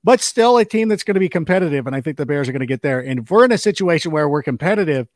but 0.03 0.21
still 0.21 0.57
a 0.57 0.65
team 0.65 0.87
that's 0.87 1.03
going 1.03 1.15
to 1.15 1.19
be 1.19 1.29
competitive. 1.29 1.85
And 1.85 1.95
I 1.95 2.01
think 2.01 2.17
the 2.17 2.25
Bears 2.25 2.49
are 2.49 2.51
going 2.51 2.61
to 2.61 2.65
get 2.65 2.81
there. 2.81 2.99
And 2.99 3.19
if 3.19 3.29
we're 3.29 3.45
in 3.45 3.51
a 3.51 3.57
situation 3.57 4.11
where 4.11 4.27
we're 4.27 4.43
competitive 4.43 5.07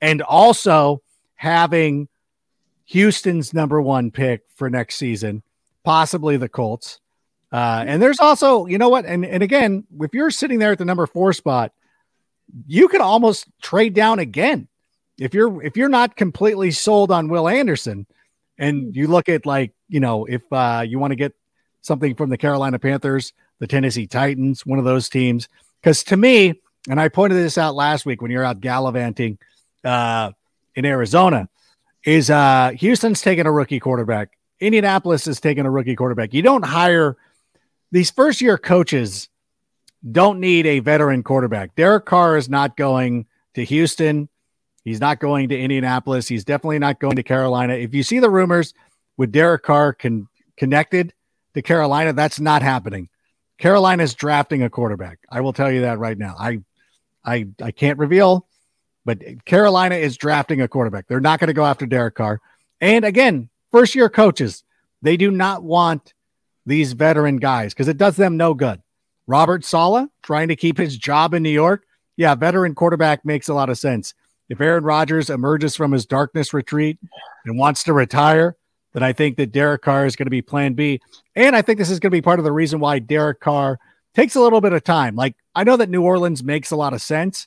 and 0.00 0.22
also 0.22 1.02
having 1.34 2.08
Houston's 2.86 3.52
number 3.52 3.82
one 3.82 4.10
pick 4.10 4.42
for 4.54 4.70
next 4.70 4.96
season, 4.96 5.42
possibly 5.84 6.36
the 6.36 6.48
Colts. 6.48 7.00
Uh, 7.50 7.84
and 7.86 8.02
there's 8.02 8.20
also, 8.20 8.66
you 8.66 8.78
know 8.78 8.88
what? 8.88 9.04
And, 9.04 9.24
and 9.24 9.42
again, 9.42 9.84
if 10.00 10.14
you're 10.14 10.30
sitting 10.30 10.58
there 10.58 10.72
at 10.72 10.78
the 10.78 10.84
number 10.84 11.06
four 11.06 11.32
spot, 11.32 11.72
you 12.66 12.88
could 12.88 13.00
almost 13.00 13.46
trade 13.60 13.94
down 13.94 14.18
again 14.18 14.68
if 15.18 15.34
you're 15.34 15.62
if 15.62 15.76
you're 15.76 15.88
not 15.88 16.16
completely 16.16 16.70
sold 16.70 17.10
on 17.10 17.28
Will 17.28 17.48
Anderson 17.48 18.06
and 18.56 18.94
you 18.94 19.08
look 19.08 19.28
at 19.28 19.44
like 19.44 19.72
you 19.88 20.00
know 20.00 20.24
if 20.24 20.42
uh, 20.52 20.84
you 20.86 20.98
want 20.98 21.10
to 21.10 21.16
get 21.16 21.34
something 21.82 22.14
from 22.14 22.30
the 22.30 22.36
Carolina 22.36 22.78
Panthers, 22.78 23.32
the 23.58 23.66
Tennessee 23.66 24.06
Titans, 24.06 24.64
one 24.64 24.78
of 24.78 24.84
those 24.84 25.08
teams. 25.08 25.48
Because 25.80 26.04
to 26.04 26.16
me, 26.16 26.60
and 26.88 27.00
I 27.00 27.08
pointed 27.08 27.36
this 27.36 27.58
out 27.58 27.74
last 27.74 28.06
week 28.06 28.22
when 28.22 28.30
you're 28.30 28.44
out 28.44 28.60
gallivanting 28.60 29.38
uh, 29.84 30.32
in 30.74 30.84
Arizona, 30.84 31.48
is 32.04 32.30
uh, 32.30 32.72
Houston's 32.76 33.20
taking 33.20 33.46
a 33.46 33.52
rookie 33.52 33.80
quarterback. 33.80 34.30
Indianapolis 34.60 35.26
is 35.26 35.40
taking 35.40 35.66
a 35.66 35.70
rookie 35.70 35.94
quarterback. 35.96 36.34
You 36.34 36.42
don't 36.42 36.64
hire 36.64 37.16
these 37.92 38.10
first 38.10 38.40
year 38.40 38.58
coaches 38.58 39.28
don't 40.12 40.40
need 40.40 40.66
a 40.66 40.80
veteran 40.80 41.22
quarterback. 41.22 41.74
Derek 41.74 42.06
Carr 42.06 42.36
is 42.36 42.48
not 42.48 42.76
going 42.76 43.26
to 43.54 43.64
Houston. 43.64 44.28
He's 44.84 45.00
not 45.00 45.20
going 45.20 45.48
to 45.50 45.58
Indianapolis. 45.58 46.28
He's 46.28 46.44
definitely 46.44 46.78
not 46.78 47.00
going 47.00 47.16
to 47.16 47.22
Carolina. 47.22 47.74
If 47.74 47.94
you 47.94 48.02
see 48.02 48.20
the 48.20 48.30
rumors 48.30 48.74
with 49.16 49.32
Derek 49.32 49.62
Carr 49.62 49.92
con- 49.92 50.28
connected 50.56 51.12
to 51.54 51.62
Carolina, 51.62 52.12
that's 52.12 52.40
not 52.40 52.62
happening. 52.62 53.08
Carolina 53.58 54.02
is 54.02 54.14
drafting 54.14 54.62
a 54.62 54.70
quarterback. 54.70 55.18
I 55.30 55.40
will 55.40 55.52
tell 55.52 55.70
you 55.70 55.82
that 55.82 55.98
right 55.98 56.16
now. 56.16 56.36
I, 56.38 56.60
I, 57.24 57.48
I 57.60 57.72
can't 57.72 57.98
reveal, 57.98 58.46
but 59.04 59.20
Carolina 59.44 59.96
is 59.96 60.16
drafting 60.16 60.60
a 60.60 60.68
quarterback. 60.68 61.08
They're 61.08 61.20
not 61.20 61.40
going 61.40 61.48
to 61.48 61.54
go 61.54 61.64
after 61.64 61.84
Derek 61.84 62.14
Carr. 62.14 62.40
And 62.80 63.04
again, 63.04 63.48
first 63.72 63.94
year 63.94 64.08
coaches, 64.08 64.62
they 65.02 65.16
do 65.16 65.30
not 65.30 65.64
want 65.64 66.14
these 66.64 66.92
veteran 66.92 67.38
guys 67.38 67.74
because 67.74 67.88
it 67.88 67.96
does 67.96 68.16
them 68.16 68.36
no 68.36 68.54
good. 68.54 68.80
Robert 69.28 69.64
Saleh 69.64 70.08
trying 70.22 70.48
to 70.48 70.56
keep 70.56 70.78
his 70.78 70.96
job 70.96 71.34
in 71.34 71.42
New 71.42 71.50
York. 71.50 71.84
Yeah, 72.16 72.34
veteran 72.34 72.74
quarterback 72.74 73.24
makes 73.24 73.48
a 73.48 73.54
lot 73.54 73.68
of 73.68 73.78
sense. 73.78 74.14
If 74.48 74.60
Aaron 74.60 74.82
Rodgers 74.82 75.28
emerges 75.28 75.76
from 75.76 75.92
his 75.92 76.06
darkness 76.06 76.54
retreat 76.54 76.98
and 77.44 77.58
wants 77.58 77.84
to 77.84 77.92
retire, 77.92 78.56
then 78.94 79.02
I 79.02 79.12
think 79.12 79.36
that 79.36 79.52
Derek 79.52 79.82
Carr 79.82 80.06
is 80.06 80.16
going 80.16 80.26
to 80.26 80.30
be 80.30 80.40
plan 80.40 80.72
B. 80.72 81.00
And 81.36 81.54
I 81.54 81.60
think 81.60 81.78
this 81.78 81.90
is 81.90 82.00
going 82.00 82.10
to 82.10 82.16
be 82.16 82.22
part 82.22 82.38
of 82.38 82.44
the 82.44 82.52
reason 82.52 82.80
why 82.80 82.98
Derek 82.98 83.40
Carr 83.40 83.78
takes 84.14 84.34
a 84.34 84.40
little 84.40 84.62
bit 84.62 84.72
of 84.72 84.82
time. 84.82 85.14
Like, 85.14 85.36
I 85.54 85.62
know 85.62 85.76
that 85.76 85.90
New 85.90 86.02
Orleans 86.02 86.42
makes 86.42 86.70
a 86.70 86.76
lot 86.76 86.94
of 86.94 87.02
sense, 87.02 87.46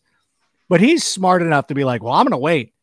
but 0.70 0.80
he's 0.80 1.04
smart 1.04 1.41
enough 1.41 1.67
to 1.67 1.76
be 1.76 1.84
like, 1.84 2.04
well, 2.04 2.13
I'm 2.13 2.26
going 2.26 2.32
to 2.32 2.38
wait 2.38 2.74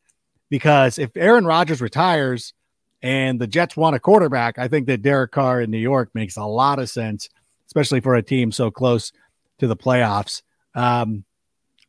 because 0.50 0.98
if 0.98 1.16
Aaron 1.16 1.46
Rodgers 1.46 1.80
retires 1.80 2.52
and 3.00 3.40
the 3.40 3.46
Jets 3.46 3.76
want 3.76 3.94
a 3.94 4.00
quarterback, 4.00 4.58
I 4.58 4.66
think 4.66 4.88
that 4.88 5.02
Derek 5.02 5.30
Carr 5.30 5.60
in 5.62 5.70
New 5.70 5.78
York 5.78 6.10
makes 6.14 6.36
a 6.36 6.44
lot 6.44 6.80
of 6.80 6.90
sense, 6.90 7.28
especially 7.68 8.00
for 8.00 8.14
a 8.14 8.22
team 8.22 8.50
so 8.50 8.70
close 8.70 9.12
to 9.58 9.66
the 9.66 9.76
playoffs. 9.76 10.42
Um, 10.74 11.24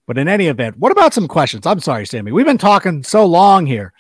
but 0.05 0.17
in 0.17 0.27
any 0.27 0.47
event, 0.47 0.77
what 0.77 0.91
about 0.91 1.13
some 1.13 1.27
questions? 1.27 1.65
I'm 1.65 1.79
sorry, 1.79 2.05
Sammy. 2.05 2.31
We've 2.31 2.45
been 2.45 2.57
talking 2.57 3.03
so 3.03 3.25
long 3.25 3.65
here. 3.65 3.93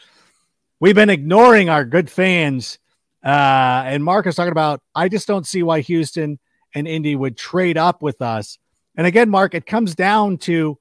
We've 0.79 0.95
been 0.95 1.09
ignoring 1.09 1.69
our 1.69 1.85
good 1.85 2.09
fans. 2.09 2.79
Uh, 3.23 3.83
and 3.85 4.03
Mark 4.03 4.25
is 4.27 4.35
talking 4.35 4.51
about, 4.51 4.81
I 4.95 5.09
just 5.09 5.27
don't 5.27 5.45
see 5.45 5.61
why 5.61 5.81
Houston 5.81 6.39
and 6.73 6.87
Indy 6.87 7.15
would 7.15 7.37
trade 7.37 7.77
up 7.77 8.01
with 8.01 8.21
us. 8.21 8.57
And 8.95 9.05
again, 9.05 9.29
Mark, 9.29 9.53
it 9.53 9.65
comes 9.65 9.95
down 9.95 10.37
to 10.39 10.77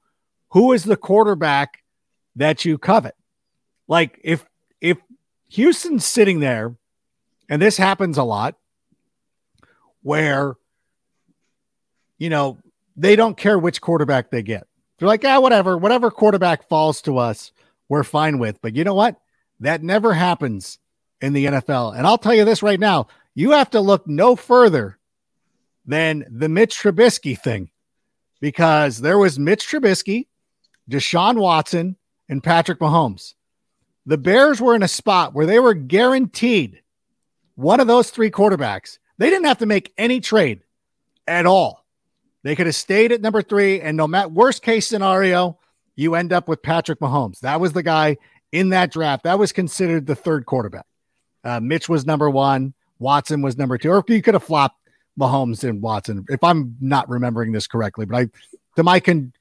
who 0.49 0.73
is 0.73 0.83
the 0.83 0.97
quarterback 0.97 1.83
that 2.35 2.65
you 2.65 2.77
covet. 2.77 3.15
Like 3.87 4.19
if 4.23 4.45
if 4.81 4.97
Houston's 5.49 6.05
sitting 6.05 6.39
there, 6.39 6.75
and 7.49 7.61
this 7.61 7.77
happens 7.77 8.17
a 8.17 8.23
lot, 8.23 8.55
where 10.01 10.55
you 12.19 12.29
know 12.29 12.57
they 12.95 13.15
don't 13.15 13.37
care 13.37 13.57
which 13.57 13.81
quarterback 13.81 14.29
they 14.29 14.43
get. 14.43 14.67
They're 14.97 15.07
like, 15.07 15.25
ah, 15.25 15.39
whatever, 15.39 15.77
whatever 15.77 16.11
quarterback 16.11 16.67
falls 16.67 17.01
to 17.03 17.17
us, 17.17 17.51
we're 17.87 18.03
fine 18.03 18.37
with. 18.37 18.61
But 18.61 18.75
you 18.75 18.83
know 18.83 18.93
what? 18.93 19.19
That 19.61 19.81
never 19.81 20.13
happens 20.13 20.77
in 21.21 21.33
the 21.33 21.45
NFL. 21.45 21.97
And 21.97 22.05
I'll 22.05 22.17
tell 22.17 22.33
you 22.33 22.45
this 22.45 22.61
right 22.61 22.79
now 22.79 23.07
you 23.33 23.51
have 23.51 23.69
to 23.69 23.79
look 23.79 24.07
no 24.07 24.35
further 24.35 24.99
than 25.85 26.25
the 26.29 26.49
Mitch 26.49 26.77
Trubisky 26.77 27.39
thing 27.39 27.69
because 28.41 28.99
there 28.99 29.17
was 29.17 29.39
Mitch 29.39 29.67
Trubisky, 29.67 30.27
Deshaun 30.89 31.39
Watson, 31.39 31.95
and 32.27 32.43
Patrick 32.43 32.79
Mahomes. 32.79 33.33
The 34.05 34.17
Bears 34.17 34.59
were 34.59 34.75
in 34.75 34.83
a 34.83 34.87
spot 34.87 35.33
where 35.33 35.45
they 35.45 35.59
were 35.59 35.73
guaranteed 35.73 36.81
one 37.55 37.79
of 37.79 37.87
those 37.87 38.09
three 38.09 38.31
quarterbacks. 38.31 38.97
They 39.17 39.29
didn't 39.29 39.47
have 39.47 39.59
to 39.59 39.65
make 39.65 39.93
any 39.97 40.19
trade 40.19 40.63
at 41.27 41.45
all. 41.45 41.78
They 42.43 42.55
could 42.55 42.67
have 42.67 42.75
stayed 42.75 43.11
at 43.11 43.21
number 43.21 43.41
three, 43.41 43.81
and 43.81 43.97
no 43.97 44.07
matter 44.07 44.29
worst 44.29 44.61
case 44.61 44.87
scenario, 44.87 45.59
you 45.95 46.15
end 46.15 46.31
up 46.31 46.47
with 46.47 46.61
Patrick 46.61 46.99
Mahomes. 46.99 47.39
That 47.41 47.59
was 47.59 47.73
the 47.73 47.83
guy 47.83 48.17
in 48.51 48.69
that 48.69 48.91
draft. 48.91 49.23
That 49.23 49.37
was 49.37 49.51
considered 49.51 50.05
the 50.05 50.15
third 50.15 50.45
quarterback. 50.45 50.85
Uh, 51.43 51.59
Mitch 51.59 51.89
was 51.89 52.05
number 52.05 52.29
one. 52.29 52.73
Watson 52.99 53.41
was 53.41 53.57
number 53.57 53.77
two. 53.77 53.91
Or 53.91 54.03
you 54.07 54.21
could 54.21 54.33
have 54.33 54.43
flopped 54.43 54.79
Mahomes 55.19 55.67
and 55.67 55.81
Watson, 55.81 56.25
if 56.29 56.43
I'm 56.43 56.75
not 56.79 57.09
remembering 57.09 57.51
this 57.51 57.67
correctly. 57.67 58.05
But 58.05 58.15
I, 58.17 58.29
to 58.75 58.83
my 58.83 58.99
con, 58.99 59.33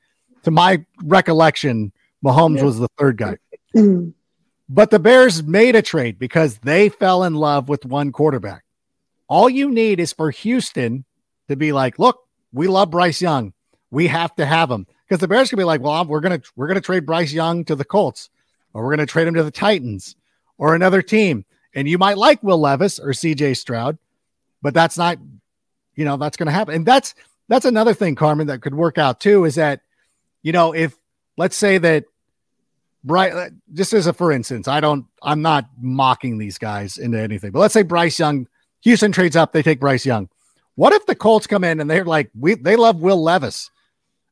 to 0.42 0.50
my 0.50 0.84
recollection, 1.02 1.92
Mahomes 2.24 2.58
yeah. 2.58 2.64
was 2.64 2.78
the 2.78 2.88
third 2.98 3.16
guy. 3.16 3.36
but 4.68 4.90
the 4.90 4.98
Bears 4.98 5.42
made 5.42 5.76
a 5.76 5.82
trade 5.82 6.18
because 6.18 6.58
they 6.58 6.88
fell 6.88 7.24
in 7.24 7.34
love 7.34 7.68
with 7.68 7.84
one 7.84 8.12
quarterback. 8.12 8.64
All 9.28 9.48
you 9.48 9.70
need 9.70 10.00
is 10.00 10.12
for 10.12 10.30
Houston 10.30 11.04
to 11.48 11.56
be 11.56 11.72
like, 11.72 11.98
look, 11.98 12.27
we 12.52 12.66
love 12.66 12.90
Bryce 12.90 13.20
Young. 13.20 13.52
We 13.90 14.06
have 14.08 14.34
to 14.36 14.46
have 14.46 14.70
him 14.70 14.86
because 15.06 15.20
the 15.20 15.28
Bears 15.28 15.48
could 15.48 15.56
be 15.56 15.64
like, 15.64 15.80
well, 15.80 16.04
we're 16.04 16.20
gonna 16.20 16.42
we're 16.56 16.68
gonna 16.68 16.80
trade 16.80 17.06
Bryce 17.06 17.32
Young 17.32 17.64
to 17.66 17.74
the 17.74 17.84
Colts, 17.84 18.30
or 18.72 18.84
we're 18.84 18.90
gonna 18.90 19.06
trade 19.06 19.26
him 19.26 19.34
to 19.34 19.42
the 19.42 19.50
Titans 19.50 20.16
or 20.58 20.74
another 20.74 21.02
team. 21.02 21.44
And 21.74 21.88
you 21.88 21.98
might 21.98 22.18
like 22.18 22.42
Will 22.42 22.58
Levis 22.58 22.98
or 22.98 23.12
C.J. 23.12 23.54
Stroud, 23.54 23.98
but 24.62 24.74
that's 24.74 24.98
not, 24.98 25.18
you 25.94 26.04
know, 26.04 26.16
that's 26.16 26.36
gonna 26.36 26.50
happen. 26.50 26.74
And 26.74 26.86
that's 26.86 27.14
that's 27.48 27.64
another 27.64 27.94
thing, 27.94 28.14
Carmen, 28.14 28.46
that 28.48 28.60
could 28.60 28.74
work 28.74 28.98
out 28.98 29.20
too. 29.20 29.44
Is 29.44 29.54
that, 29.54 29.80
you 30.42 30.52
know, 30.52 30.74
if 30.74 30.96
let's 31.36 31.56
say 31.56 31.78
that 31.78 32.04
Bryce, 33.04 33.50
just 33.72 33.92
as 33.92 34.06
a 34.06 34.12
for 34.12 34.32
instance, 34.32 34.68
I 34.68 34.80
don't, 34.80 35.06
I'm 35.22 35.40
not 35.40 35.66
mocking 35.80 36.38
these 36.38 36.58
guys 36.58 36.98
into 36.98 37.18
anything, 37.18 37.52
but 37.52 37.60
let's 37.60 37.74
say 37.74 37.82
Bryce 37.82 38.18
Young, 38.18 38.46
Houston 38.82 39.12
trades 39.12 39.36
up, 39.36 39.52
they 39.52 39.62
take 39.62 39.80
Bryce 39.80 40.04
Young. 40.04 40.28
What 40.78 40.92
if 40.92 41.06
the 41.06 41.16
Colts 41.16 41.48
come 41.48 41.64
in 41.64 41.80
and 41.80 41.90
they're 41.90 42.04
like, 42.04 42.30
we 42.38 42.54
they 42.54 42.76
love 42.76 43.00
Will 43.00 43.20
Levis? 43.20 43.68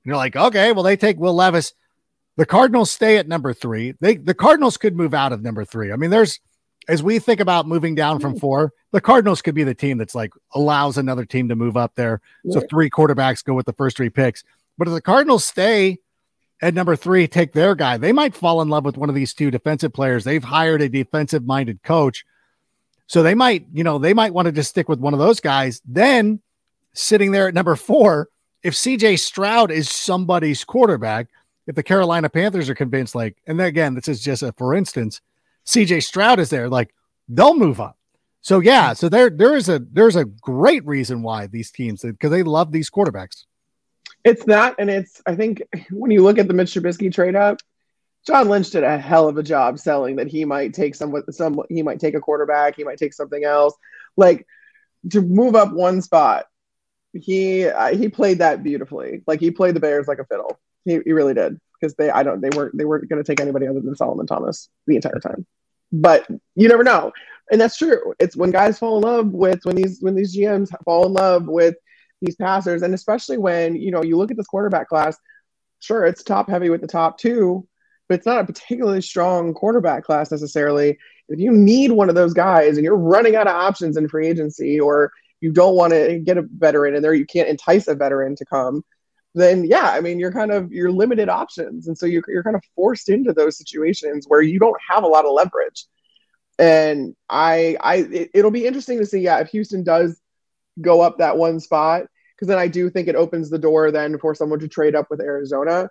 And 0.04 0.10
you're 0.10 0.16
like, 0.16 0.36
okay, 0.36 0.70
well, 0.70 0.84
they 0.84 0.96
take 0.96 1.18
Will 1.18 1.34
Levis. 1.34 1.74
The 2.36 2.46
Cardinals 2.46 2.88
stay 2.88 3.16
at 3.16 3.26
number 3.26 3.52
three. 3.52 3.94
They 4.00 4.14
the 4.14 4.32
Cardinals 4.32 4.76
could 4.76 4.94
move 4.94 5.12
out 5.12 5.32
of 5.32 5.42
number 5.42 5.64
three. 5.64 5.90
I 5.90 5.96
mean, 5.96 6.10
there's 6.10 6.38
as 6.86 7.02
we 7.02 7.18
think 7.18 7.40
about 7.40 7.66
moving 7.66 7.96
down 7.96 8.20
from 8.20 8.34
hmm. 8.34 8.38
four, 8.38 8.72
the 8.92 9.00
Cardinals 9.00 9.42
could 9.42 9.56
be 9.56 9.64
the 9.64 9.74
team 9.74 9.98
that's 9.98 10.14
like 10.14 10.30
allows 10.54 10.96
another 10.96 11.24
team 11.24 11.48
to 11.48 11.56
move 11.56 11.76
up 11.76 11.96
there. 11.96 12.20
So 12.48 12.60
three 12.70 12.90
quarterbacks 12.90 13.42
go 13.42 13.54
with 13.54 13.66
the 13.66 13.72
first 13.72 13.96
three 13.96 14.10
picks. 14.10 14.44
But 14.78 14.86
if 14.86 14.94
the 14.94 15.02
Cardinals 15.02 15.44
stay 15.44 15.98
at 16.62 16.74
number 16.74 16.94
three, 16.94 17.26
take 17.26 17.54
their 17.54 17.74
guy, 17.74 17.96
they 17.96 18.12
might 18.12 18.36
fall 18.36 18.62
in 18.62 18.68
love 18.68 18.84
with 18.84 18.96
one 18.96 19.08
of 19.08 19.16
these 19.16 19.34
two 19.34 19.50
defensive 19.50 19.92
players. 19.92 20.22
They've 20.22 20.44
hired 20.44 20.80
a 20.80 20.88
defensive 20.88 21.44
minded 21.44 21.82
coach 21.82 22.24
so 23.06 23.22
they 23.22 23.34
might, 23.34 23.66
you 23.72 23.84
know, 23.84 23.98
they 23.98 24.14
might 24.14 24.34
want 24.34 24.46
to 24.46 24.52
just 24.52 24.70
stick 24.70 24.88
with 24.88 24.98
one 24.98 25.12
of 25.12 25.18
those 25.18 25.40
guys. 25.40 25.80
Then 25.86 26.40
sitting 26.92 27.30
there 27.30 27.48
at 27.48 27.54
number 27.54 27.76
four, 27.76 28.28
if 28.62 28.74
CJ 28.74 29.18
Stroud 29.18 29.70
is 29.70 29.88
somebody's 29.88 30.64
quarterback, 30.64 31.28
if 31.66 31.74
the 31.74 31.82
Carolina 31.82 32.28
Panthers 32.28 32.68
are 32.68 32.74
convinced, 32.74 33.14
like, 33.14 33.36
and 33.46 33.60
again, 33.60 33.94
this 33.94 34.08
is 34.08 34.20
just 34.22 34.42
a 34.42 34.52
for 34.52 34.74
instance, 34.74 35.20
CJ 35.66 36.02
Stroud 36.02 36.38
is 36.38 36.50
there, 36.50 36.68
like 36.68 36.94
they'll 37.28 37.56
move 37.56 37.80
up. 37.80 37.96
So 38.40 38.60
yeah, 38.60 38.90
hmm. 38.90 38.94
so 38.94 39.08
there 39.08 39.30
there 39.30 39.56
is 39.56 39.68
a 39.68 39.80
there's 39.92 40.16
a 40.16 40.24
great 40.24 40.84
reason 40.86 41.22
why 41.22 41.46
these 41.46 41.70
teams 41.70 42.02
because 42.02 42.30
they 42.30 42.42
love 42.42 42.72
these 42.72 42.90
quarterbacks. 42.90 43.44
It's 44.24 44.44
that, 44.44 44.74
and 44.78 44.90
it's 44.90 45.20
I 45.26 45.36
think 45.36 45.62
when 45.90 46.10
you 46.10 46.22
look 46.22 46.38
at 46.38 46.48
the 46.48 46.54
Mitch 46.54 46.74
Trubisky 46.74 47.12
trade 47.12 47.36
up, 47.36 47.60
John 48.26 48.48
Lynch 48.48 48.70
did 48.70 48.82
a 48.82 48.98
hell 48.98 49.28
of 49.28 49.38
a 49.38 49.42
job 49.42 49.78
selling 49.78 50.16
that 50.16 50.26
he 50.26 50.44
might 50.44 50.74
take 50.74 50.94
some 50.94 51.14
some 51.30 51.60
he 51.68 51.82
might 51.82 52.00
take 52.00 52.14
a 52.14 52.20
quarterback, 52.20 52.76
he 52.76 52.84
might 52.84 52.98
take 52.98 53.14
something 53.14 53.44
else. 53.44 53.74
Like 54.16 54.46
to 55.10 55.22
move 55.22 55.54
up 55.54 55.72
one 55.72 56.02
spot, 56.02 56.46
he 57.12 57.66
uh, 57.66 57.94
he 57.94 58.08
played 58.08 58.38
that 58.38 58.62
beautifully. 58.62 59.22
Like 59.26 59.40
he 59.40 59.50
played 59.50 59.74
the 59.74 59.80
Bears 59.80 60.08
like 60.08 60.18
a 60.18 60.24
fiddle. 60.24 60.58
He, 60.84 60.98
he 61.04 61.12
really 61.12 61.34
did 61.34 61.60
because 61.80 61.94
they 61.94 62.10
I 62.10 62.22
don't 62.22 62.40
they 62.40 62.50
weren't 62.50 62.76
they 62.76 62.84
weren't 62.84 63.08
going 63.08 63.22
to 63.22 63.26
take 63.26 63.40
anybody 63.40 63.68
other 63.68 63.80
than 63.80 63.94
Solomon 63.94 64.26
Thomas 64.26 64.68
the 64.86 64.96
entire 64.96 65.20
time. 65.20 65.46
But 65.92 66.26
you 66.56 66.68
never 66.68 66.82
know, 66.82 67.12
and 67.50 67.60
that's 67.60 67.76
true. 67.76 68.14
It's 68.18 68.36
when 68.36 68.50
guys 68.50 68.78
fall 68.78 68.96
in 68.96 69.02
love 69.04 69.28
with 69.28 69.60
when 69.64 69.76
these 69.76 69.98
when 70.00 70.16
these 70.16 70.36
GMs 70.36 70.70
fall 70.84 71.06
in 71.06 71.12
love 71.12 71.46
with 71.46 71.76
these 72.20 72.34
passers, 72.34 72.82
and 72.82 72.92
especially 72.92 73.38
when 73.38 73.76
you 73.76 73.92
know 73.92 74.02
you 74.02 74.16
look 74.16 74.30
at 74.30 74.36
this 74.36 74.48
quarterback 74.48 74.88
class. 74.88 75.16
Sure, 75.78 76.06
it's 76.06 76.22
top 76.24 76.48
heavy 76.48 76.70
with 76.70 76.80
the 76.80 76.86
top 76.86 77.18
two, 77.18 77.68
but 78.08 78.16
it's 78.16 78.26
not 78.26 78.40
a 78.40 78.44
particularly 78.44 79.02
strong 79.02 79.54
quarterback 79.54 80.04
class 80.04 80.30
necessarily. 80.30 80.98
If 81.28 81.40
you 81.40 81.50
need 81.50 81.90
one 81.90 82.08
of 82.08 82.14
those 82.14 82.34
guys 82.34 82.76
and 82.76 82.84
you're 82.84 82.96
running 82.96 83.36
out 83.36 83.48
of 83.48 83.54
options 83.54 83.96
in 83.96 84.08
free 84.08 84.28
agency, 84.28 84.78
or 84.78 85.10
you 85.40 85.52
don't 85.52 85.76
want 85.76 85.92
to 85.92 86.18
get 86.18 86.38
a 86.38 86.46
veteran 86.56 86.94
in 86.94 87.02
there, 87.02 87.14
you 87.14 87.26
can't 87.26 87.48
entice 87.48 87.88
a 87.88 87.94
veteran 87.94 88.36
to 88.36 88.44
come, 88.44 88.84
then 89.34 89.64
yeah, 89.64 89.90
I 89.90 90.00
mean, 90.00 90.18
you're 90.18 90.32
kind 90.32 90.50
of 90.50 90.72
you're 90.72 90.90
limited 90.90 91.28
options, 91.28 91.88
and 91.88 91.98
so 91.98 92.06
you're 92.06 92.22
you're 92.28 92.44
kind 92.44 92.56
of 92.56 92.62
forced 92.74 93.08
into 93.08 93.32
those 93.32 93.58
situations 93.58 94.24
where 94.28 94.40
you 94.40 94.58
don't 94.58 94.80
have 94.88 95.04
a 95.04 95.08
lot 95.08 95.26
of 95.26 95.32
leverage. 95.32 95.86
And 96.58 97.14
I, 97.28 97.76
I, 97.80 97.96
it, 97.96 98.30
it'll 98.32 98.50
be 98.50 98.66
interesting 98.66 98.98
to 98.98 99.04
see, 99.04 99.18
yeah, 99.20 99.40
if 99.40 99.48
Houston 99.48 99.84
does 99.84 100.18
go 100.80 101.02
up 101.02 101.18
that 101.18 101.36
one 101.36 101.60
spot, 101.60 102.04
because 102.34 102.48
then 102.48 102.58
I 102.58 102.68
do 102.68 102.88
think 102.88 103.08
it 103.08 103.14
opens 103.14 103.50
the 103.50 103.58
door 103.58 103.90
then 103.90 104.18
for 104.18 104.34
someone 104.34 104.60
to 104.60 104.68
trade 104.68 104.94
up 104.94 105.08
with 105.10 105.20
Arizona 105.20 105.90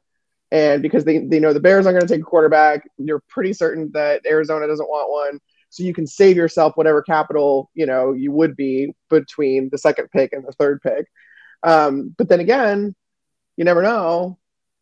and 0.55 0.81
because 0.81 1.03
they, 1.03 1.17
they 1.17 1.41
know 1.41 1.51
the 1.51 1.59
Bears 1.59 1.85
aren't 1.85 1.99
going 1.99 2.07
to 2.07 2.13
take 2.13 2.21
a 2.21 2.25
quarterback, 2.25 2.87
you're 2.97 3.21
pretty 3.27 3.51
certain 3.51 3.91
that 3.93 4.21
Arizona 4.25 4.67
doesn't 4.67 4.87
want 4.87 5.11
one. 5.11 5.41
So 5.69 5.83
you 5.83 5.93
can 5.93 6.07
save 6.07 6.37
yourself 6.37 6.77
whatever 6.77 7.01
capital, 7.01 7.69
you 7.73 7.85
know, 7.85 8.13
you 8.13 8.31
would 8.31 8.55
be 8.55 8.93
between 9.09 9.67
the 9.69 9.77
second 9.77 10.09
pick 10.11 10.31
and 10.31 10.47
the 10.47 10.53
third 10.53 10.81
pick. 10.81 11.07
Um, 11.61 12.15
but 12.17 12.29
then 12.29 12.39
again, 12.39 12.95
you 13.57 13.65
never 13.65 13.81
know. 13.81 14.37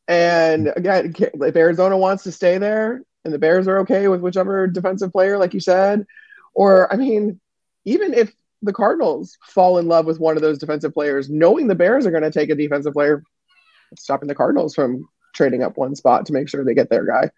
And 0.08 0.72
again, 0.76 1.16
if 1.18 1.56
Arizona 1.56 1.98
wants 1.98 2.22
to 2.26 2.32
stay 2.32 2.60
there 2.60 3.02
and 3.26 3.34
the 3.34 3.40
Bears 3.40 3.68
are 3.68 3.80
okay 3.80 4.08
with 4.08 4.22
whichever 4.22 4.68
defensive 4.68 5.12
player, 5.12 5.40
like 5.40 5.56
you 5.56 5.60
said, 5.60 6.06
or 6.54 6.94
I 6.94 6.98
mean, 6.98 7.40
even 7.84 8.14
if 8.14 8.32
the 8.62 8.74
Cardinals 8.74 9.40
fall 9.42 9.80
in 9.80 9.88
love 9.88 10.06
with 10.06 10.20
one 10.20 10.36
of 10.36 10.44
those 10.44 10.60
defensive 10.60 10.94
players, 10.94 11.32
knowing 11.32 11.66
the 11.66 11.74
Bears 11.74 12.06
are 12.06 12.12
going 12.12 12.22
to 12.22 12.30
take 12.30 12.52
a 12.52 12.56
defensive 12.56 12.94
player, 12.94 13.24
stopping 13.98 14.28
the 14.28 14.36
Cardinals 14.36 14.76
from 14.76 15.08
trading 15.34 15.64
up 15.64 15.78
one 15.78 15.96
spot 15.96 16.26
to 16.28 16.34
make 16.34 16.50
sure 16.50 16.64
they 16.64 16.74
get 16.74 16.90
their 16.90 17.06
guy. 17.06 17.30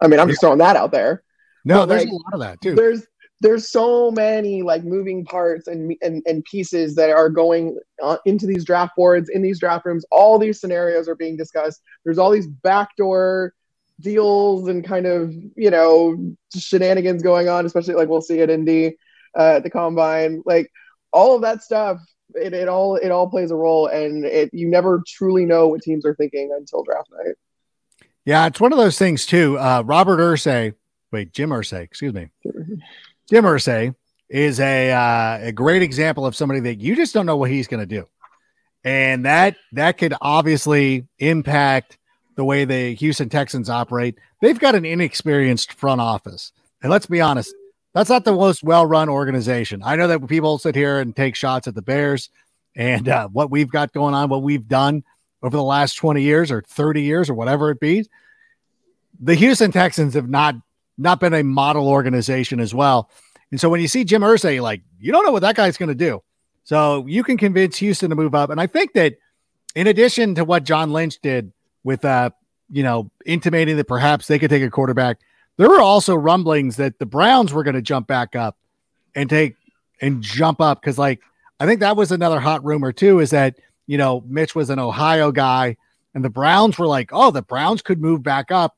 I 0.00 0.08
mean, 0.08 0.20
I'm 0.20 0.28
just 0.28 0.40
throwing 0.40 0.58
that 0.58 0.76
out 0.76 0.92
there. 0.92 1.22
No, 1.64 1.80
but 1.80 1.86
there's 1.86 2.04
like, 2.04 2.10
a 2.10 2.14
lot 2.14 2.34
of 2.34 2.40
that 2.40 2.60
too. 2.60 2.74
There's 2.74 3.06
there's 3.40 3.70
so 3.70 4.10
many 4.10 4.62
like 4.62 4.84
moving 4.84 5.24
parts 5.24 5.66
and 5.66 5.94
and, 6.02 6.22
and 6.26 6.44
pieces 6.44 6.94
that 6.94 7.10
are 7.10 7.28
going 7.28 7.78
uh, 8.02 8.16
into 8.24 8.46
these 8.46 8.64
draft 8.64 8.94
boards 8.96 9.28
in 9.28 9.42
these 9.42 9.60
draft 9.60 9.84
rooms 9.84 10.04
all 10.10 10.38
these 10.38 10.60
scenarios 10.60 11.08
are 11.08 11.14
being 11.14 11.36
discussed 11.36 11.82
there's 12.04 12.18
all 12.18 12.30
these 12.30 12.46
backdoor 12.46 13.52
deals 14.00 14.68
and 14.68 14.84
kind 14.84 15.06
of 15.06 15.34
you 15.54 15.70
know 15.70 16.34
shenanigans 16.54 17.22
going 17.22 17.48
on 17.48 17.66
especially 17.66 17.94
like 17.94 18.08
we'll 18.08 18.20
see 18.20 18.40
at 18.40 18.50
indy 18.50 18.96
uh, 19.38 19.56
at 19.56 19.62
the 19.62 19.70
combine 19.70 20.42
like 20.46 20.70
all 21.12 21.34
of 21.36 21.42
that 21.42 21.62
stuff 21.62 21.98
it, 22.36 22.52
it 22.52 22.68
all 22.68 22.96
it 22.96 23.10
all 23.10 23.28
plays 23.28 23.50
a 23.50 23.56
role 23.56 23.86
and 23.86 24.24
it 24.24 24.50
you 24.52 24.68
never 24.68 25.02
truly 25.06 25.44
know 25.44 25.68
what 25.68 25.82
teams 25.82 26.04
are 26.04 26.14
thinking 26.14 26.50
until 26.56 26.82
draft 26.82 27.08
night. 27.12 27.34
Yeah 28.24 28.46
it's 28.46 28.60
one 28.60 28.72
of 28.72 28.78
those 28.78 28.98
things 28.98 29.26
too. 29.26 29.58
Uh, 29.58 29.82
robert 29.84 30.18
Irsay 30.18 30.74
wait 31.12 31.32
jim 31.32 31.50
Irsay 31.50 31.82
excuse 31.82 32.12
me. 32.12 32.28
Jim 33.28 33.44
Irsay 33.44 33.94
is 34.28 34.60
a 34.60 34.92
uh, 34.92 35.38
a 35.48 35.52
great 35.52 35.82
example 35.82 36.26
of 36.26 36.36
somebody 36.36 36.60
that 36.60 36.80
you 36.80 36.96
just 36.96 37.14
don't 37.14 37.26
know 37.26 37.36
what 37.36 37.50
he's 37.50 37.66
going 37.66 37.80
to 37.80 37.86
do, 37.86 38.06
and 38.84 39.24
that 39.24 39.56
that 39.72 39.98
could 39.98 40.14
obviously 40.20 41.06
impact 41.18 41.98
the 42.36 42.44
way 42.44 42.64
the 42.64 42.94
Houston 42.94 43.28
Texans 43.28 43.68
operate. 43.68 44.16
They've 44.40 44.58
got 44.58 44.74
an 44.74 44.84
inexperienced 44.84 45.72
front 45.72 46.00
office, 46.00 46.52
and 46.82 46.90
let's 46.90 47.06
be 47.06 47.20
honest, 47.20 47.52
that's 47.96 48.10
not 48.10 48.24
the 48.24 48.32
most 48.32 48.62
well 48.62 48.84
run 48.84 49.08
organization. 49.08 49.80
I 49.82 49.96
know 49.96 50.06
that 50.08 50.26
people 50.28 50.58
sit 50.58 50.74
here 50.74 51.00
and 51.00 51.16
take 51.16 51.34
shots 51.34 51.66
at 51.66 51.74
the 51.74 51.80
Bears 51.80 52.28
and 52.76 53.08
uh, 53.08 53.28
what 53.28 53.50
we've 53.50 53.70
got 53.70 53.94
going 53.94 54.12
on, 54.12 54.28
what 54.28 54.42
we've 54.42 54.68
done 54.68 55.02
over 55.42 55.56
the 55.56 55.62
last 55.62 55.94
twenty 55.94 56.20
years 56.20 56.50
or 56.50 56.60
thirty 56.60 57.00
years 57.00 57.30
or 57.30 57.34
whatever 57.34 57.70
it 57.70 57.80
be. 57.80 58.04
The 59.18 59.34
Houston 59.34 59.72
Texans 59.72 60.12
have 60.12 60.28
not 60.28 60.56
not 60.98 61.20
been 61.20 61.32
a 61.32 61.42
model 61.42 61.88
organization 61.88 62.60
as 62.60 62.74
well. 62.74 63.10
And 63.50 63.58
so 63.58 63.70
when 63.70 63.80
you 63.80 63.88
see 63.88 64.04
Jim 64.04 64.20
Irsay, 64.20 64.60
like 64.60 64.82
you 65.00 65.10
don't 65.10 65.24
know 65.24 65.32
what 65.32 65.40
that 65.40 65.56
guy's 65.56 65.78
going 65.78 65.88
to 65.88 65.94
do. 65.94 66.22
So 66.64 67.06
you 67.06 67.24
can 67.24 67.38
convince 67.38 67.78
Houston 67.78 68.10
to 68.10 68.16
move 68.16 68.34
up. 68.34 68.50
And 68.50 68.60
I 68.60 68.66
think 68.66 68.92
that 68.92 69.14
in 69.74 69.86
addition 69.86 70.34
to 70.34 70.44
what 70.44 70.64
John 70.64 70.92
Lynch 70.92 71.18
did 71.22 71.50
with, 71.82 72.04
uh, 72.04 72.28
you 72.70 72.82
know, 72.82 73.10
intimating 73.24 73.78
that 73.78 73.88
perhaps 73.88 74.26
they 74.26 74.38
could 74.38 74.50
take 74.50 74.62
a 74.62 74.68
quarterback, 74.70 75.18
there 75.56 75.68
were 75.68 75.80
also 75.80 76.14
rumblings 76.14 76.76
that 76.76 76.98
the 76.98 77.06
Browns 77.06 77.52
were 77.52 77.62
going 77.62 77.74
to 77.74 77.82
jump 77.82 78.06
back 78.06 78.36
up 78.36 78.56
and 79.14 79.28
take 79.28 79.56
and 80.00 80.22
jump 80.22 80.60
up. 80.60 80.82
Cause 80.82 80.98
like, 80.98 81.20
I 81.58 81.66
think 81.66 81.80
that 81.80 81.96
was 81.96 82.12
another 82.12 82.40
hot 82.40 82.64
rumor 82.64 82.92
too, 82.92 83.20
is 83.20 83.30
that, 83.30 83.58
you 83.86 83.96
know, 83.96 84.22
Mitch 84.26 84.54
was 84.54 84.68
an 84.70 84.78
Ohio 84.78 85.32
guy 85.32 85.76
and 86.14 86.24
the 86.24 86.30
Browns 86.30 86.78
were 86.78 86.86
like, 86.86 87.10
oh, 87.12 87.30
the 87.30 87.42
Browns 87.42 87.82
could 87.82 88.00
move 88.00 88.22
back 88.22 88.50
up 88.50 88.76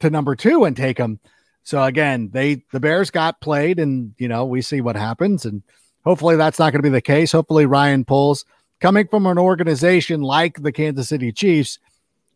to 0.00 0.10
number 0.10 0.36
two 0.36 0.64
and 0.64 0.76
take 0.76 0.98
him. 0.98 1.18
So 1.62 1.82
again, 1.82 2.30
they 2.32 2.62
the 2.72 2.80
Bears 2.80 3.10
got 3.10 3.40
played, 3.40 3.78
and 3.78 4.14
you 4.18 4.28
know 4.28 4.46
we 4.46 4.62
see 4.62 4.80
what 4.80 4.96
happens, 4.96 5.44
and 5.44 5.62
hopefully 6.04 6.36
that's 6.36 6.58
not 6.58 6.72
going 6.72 6.78
to 6.78 6.88
be 6.88 6.92
the 6.92 7.00
case. 7.00 7.32
Hopefully 7.32 7.66
Ryan 7.66 8.04
Poles 8.04 8.44
coming 8.80 9.06
from 9.08 9.26
an 9.26 9.38
organization 9.38 10.22
like 10.22 10.62
the 10.62 10.72
Kansas 10.72 11.08
City 11.08 11.32
Chiefs, 11.32 11.78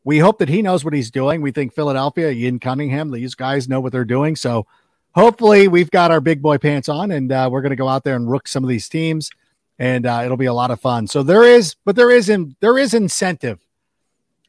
we 0.05 0.19
hope 0.19 0.39
that 0.39 0.49
he 0.49 0.63
knows 0.63 0.85
what 0.85 0.95
he's 0.95 1.11
doing. 1.11 1.41
We 1.43 1.53
think 1.53 1.75
Philadelphia, 1.75 2.31
Ian 2.31 2.59
Cunningham, 2.59 3.11
these 3.11 3.35
guys 3.35 3.69
know 3.69 3.81
what 3.81 3.93
they're 3.93 4.05
doing. 4.05 4.37
So 4.37 4.67
hopefully 5.15 5.69
we've 5.69 5.91
got 5.91 6.11
our 6.11 6.21
big 6.21 6.43
boy 6.43 6.59
pants 6.59 6.89
on, 6.89 7.11
and 7.11 7.31
uh, 7.31 7.49
we're 7.51 7.63
going 7.63 7.71
to 7.71 7.77
go 7.77 7.89
out 7.89 8.05
there 8.05 8.17
and 8.17 8.31
rook 8.31 8.49
some 8.49 8.65
of 8.65 8.69
these 8.69 8.89
teams, 8.89 9.31
and 9.79 10.07
uh, 10.07 10.23
it'll 10.25 10.37
be 10.37 10.47
a 10.47 10.55
lot 10.55 10.71
of 10.71 10.81
fun. 10.81 11.07
So 11.07 11.23
there 11.23 11.45
is, 11.45 11.77
but 11.85 11.97
there 11.97 12.11
is 12.11 12.29
in 12.29 12.57
there 12.61 12.79
is 12.79 12.95
incentive 12.95 13.61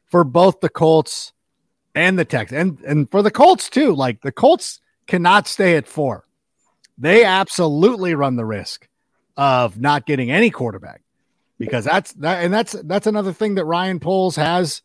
for 0.06 0.24
both 0.24 0.60
the 0.60 0.68
Colts 0.68 1.32
and 1.94 2.18
the 2.18 2.24
Texans, 2.24 2.58
and 2.58 2.80
and 2.80 3.10
for 3.10 3.22
the 3.22 3.30
Colts 3.30 3.68
too. 3.70 3.94
Like 3.94 4.22
the 4.22 4.32
Colts 4.32 4.80
cannot 5.06 5.46
stay 5.46 5.76
at 5.76 5.86
four. 5.86 6.26
They 6.98 7.24
absolutely 7.24 8.14
run 8.14 8.36
the 8.36 8.44
risk 8.44 8.88
of 9.36 9.80
not 9.80 10.06
getting 10.06 10.30
any 10.30 10.50
quarterback 10.50 11.02
because 11.58 11.84
that's 11.84 12.12
that, 12.14 12.44
and 12.44 12.52
that's 12.52 12.72
that's 12.84 13.06
another 13.06 13.32
thing 13.32 13.54
that 13.56 13.64
Ryan 13.64 14.00
Poles 14.00 14.36
has 14.36 14.82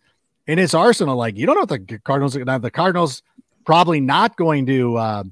in 0.49 0.57
his 0.57 0.73
arsenal. 0.73 1.15
Like 1.15 1.37
you 1.37 1.45
don't 1.45 1.55
know 1.55 1.61
what 1.61 1.87
the 1.87 1.99
Cardinals 1.99 2.35
now. 2.35 2.57
The 2.57 2.71
Cardinals 2.71 3.21
probably 3.65 3.99
not 3.99 4.35
going 4.35 4.65
to 4.65 4.97
uh, 4.97 5.23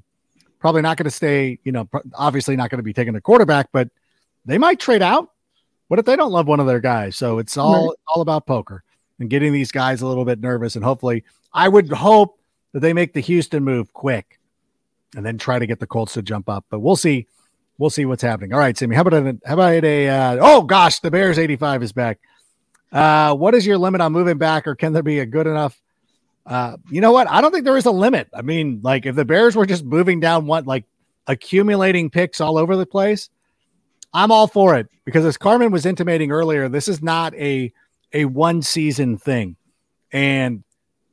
probably 0.60 0.80
not 0.80 0.96
going 0.96 1.04
to 1.04 1.10
stay. 1.10 1.58
You 1.64 1.72
know, 1.72 1.88
obviously 2.14 2.54
not 2.54 2.70
going 2.70 2.78
to 2.78 2.84
be 2.84 2.92
taking 2.92 3.14
the 3.14 3.20
quarterback, 3.20 3.68
but 3.72 3.90
they 4.46 4.58
might 4.58 4.78
trade 4.78 5.02
out. 5.02 5.32
What 5.88 5.98
if 5.98 6.06
they 6.06 6.16
don't 6.16 6.30
love 6.30 6.46
one 6.46 6.60
of 6.60 6.66
their 6.66 6.80
guys? 6.80 7.16
So 7.16 7.38
it's 7.38 7.56
all 7.56 7.88
right. 7.88 7.96
all 8.06 8.22
about 8.22 8.46
poker 8.46 8.84
and 9.18 9.28
getting 9.28 9.52
these 9.52 9.72
guys 9.72 10.02
a 10.02 10.06
little 10.06 10.24
bit 10.24 10.38
nervous. 10.40 10.76
And 10.76 10.84
hopefully, 10.84 11.24
I 11.52 11.68
would 11.68 11.90
hope 11.90 12.38
that 12.72 12.80
they 12.80 12.92
make 12.92 13.12
the 13.12 13.20
Houston 13.20 13.64
move 13.64 13.92
quick 13.92 14.38
and 15.16 15.26
then 15.26 15.36
try 15.36 15.58
to 15.58 15.66
get 15.66 15.80
the 15.80 15.86
Colts 15.86 16.12
to 16.12 16.22
jump 16.22 16.48
up. 16.48 16.64
But 16.70 16.78
we'll 16.78 16.96
see. 16.96 17.26
We'll 17.78 17.90
see 17.90 18.04
what's 18.04 18.22
happening. 18.22 18.52
All 18.52 18.58
right, 18.60 18.76
Sammy. 18.76 18.94
How 18.94 19.02
about 19.02 19.14
a 19.14 19.38
how 19.44 19.54
about 19.54 19.84
a 19.84 20.08
uh, 20.08 20.38
oh 20.40 20.62
gosh, 20.62 21.00
the 21.00 21.10
Bears 21.10 21.38
85 21.38 21.82
is 21.82 21.92
back. 21.92 22.18
Uh, 22.92 23.34
what 23.34 23.54
is 23.54 23.66
your 23.66 23.78
limit 23.78 24.00
on 24.00 24.12
moving 24.12 24.38
back, 24.38 24.66
or 24.66 24.74
can 24.74 24.92
there 24.92 25.02
be 25.02 25.18
a 25.18 25.26
good 25.26 25.46
enough? 25.46 25.80
Uh, 26.46 26.78
you 26.90 27.00
know 27.00 27.12
what? 27.12 27.28
I 27.28 27.40
don't 27.40 27.52
think 27.52 27.64
there 27.64 27.76
is 27.76 27.86
a 27.86 27.90
limit. 27.90 28.28
I 28.32 28.42
mean, 28.42 28.80
like 28.82 29.04
if 29.04 29.14
the 29.14 29.24
Bears 29.24 29.54
were 29.54 29.66
just 29.66 29.84
moving 29.84 30.20
down 30.20 30.46
one, 30.46 30.64
like 30.64 30.84
accumulating 31.26 32.08
picks 32.08 32.40
all 32.40 32.56
over 32.56 32.74
the 32.76 32.86
place, 32.86 33.28
I'm 34.14 34.32
all 34.32 34.46
for 34.46 34.76
it 34.76 34.88
because 35.04 35.26
as 35.26 35.36
Carmen 35.36 35.70
was 35.70 35.84
intimating 35.84 36.30
earlier, 36.30 36.68
this 36.68 36.88
is 36.88 37.02
not 37.02 37.34
a 37.34 37.72
a 38.14 38.24
one 38.24 38.62
season 38.62 39.18
thing. 39.18 39.56
And 40.12 40.64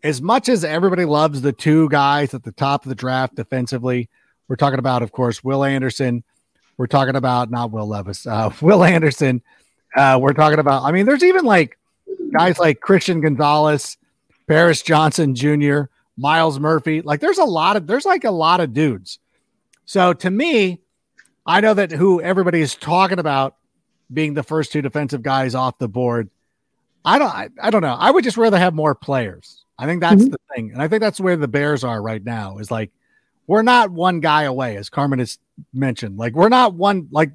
as 0.03 0.21
much 0.21 0.47
as 0.47 0.63
everybody 0.63 1.03
loves 1.03 1.41
the 1.41 1.51
two 1.51 1.89
guys 1.89 2.33
at 2.33 2.43
the 2.43 2.51
top 2.51 2.85
of 2.85 2.89
the 2.89 2.95
draft 2.95 3.35
defensively, 3.35 4.09
we're 4.47 4.55
talking 4.55 4.79
about, 4.79 5.01
of 5.01 5.11
course, 5.11 5.43
Will 5.43 5.63
Anderson. 5.63 6.23
We're 6.77 6.87
talking 6.87 7.15
about 7.15 7.49
not 7.49 7.71
Will 7.71 7.87
Levis, 7.87 8.27
uh, 8.27 8.51
Will 8.61 8.83
Anderson. 8.83 9.41
Uh, 9.95 10.19
we're 10.21 10.33
talking 10.33 10.59
about, 10.59 10.83
I 10.83 10.91
mean, 10.91 11.05
there's 11.05 11.23
even 11.23 11.45
like 11.45 11.77
guys 12.33 12.59
like 12.59 12.81
Christian 12.81 13.21
Gonzalez, 13.21 13.97
Paris 14.47 14.81
Johnson 14.81 15.35
Jr., 15.35 15.83
Myles 16.17 16.59
Murphy. 16.59 17.01
Like 17.01 17.19
there's 17.19 17.37
a 17.37 17.45
lot 17.45 17.75
of, 17.75 17.87
there's 17.87 18.05
like 18.05 18.23
a 18.23 18.31
lot 18.31 18.59
of 18.59 18.73
dudes. 18.73 19.19
So 19.85 20.13
to 20.13 20.29
me, 20.29 20.81
I 21.45 21.61
know 21.61 21.73
that 21.73 21.91
who 21.91 22.21
everybody 22.21 22.61
is 22.61 22.75
talking 22.75 23.19
about 23.19 23.55
being 24.11 24.33
the 24.33 24.43
first 24.43 24.71
two 24.71 24.81
defensive 24.81 25.21
guys 25.21 25.55
off 25.55 25.77
the 25.77 25.87
board 25.87 26.29
I 27.05 27.19
don't. 27.19 27.29
I, 27.29 27.49
I, 27.61 27.69
don't 27.69 27.83
know. 27.83 27.95
I 27.97 28.09
would 28.09 28.23
just 28.23 28.35
rather 28.35 28.57
have 28.57 28.73
more 28.73 28.95
players. 28.95 29.63
I 29.77 29.85
think 29.85 30.01
that's 30.01 30.23
mm-hmm. 30.23 30.31
the 30.31 30.39
thing, 30.53 30.71
and 30.71 30.81
I 30.81 30.87
think 30.87 31.01
that's 31.01 31.19
where 31.19 31.37
the 31.37 31.47
Bears 31.47 31.83
are 31.83 32.01
right 32.01 32.23
now. 32.23 32.57
Is 32.57 32.71
like 32.71 32.91
we're 33.45 33.61
not 33.61 33.91
one 33.91 34.21
guy 34.21 34.43
away, 34.43 34.75
as 34.75 34.89
Carmen 34.89 35.19
has 35.19 35.37
mentioned. 35.71 36.17
Like 36.17 36.33
we're 36.33 36.49
not 36.49 36.73
one. 36.73 37.07
Like 37.11 37.31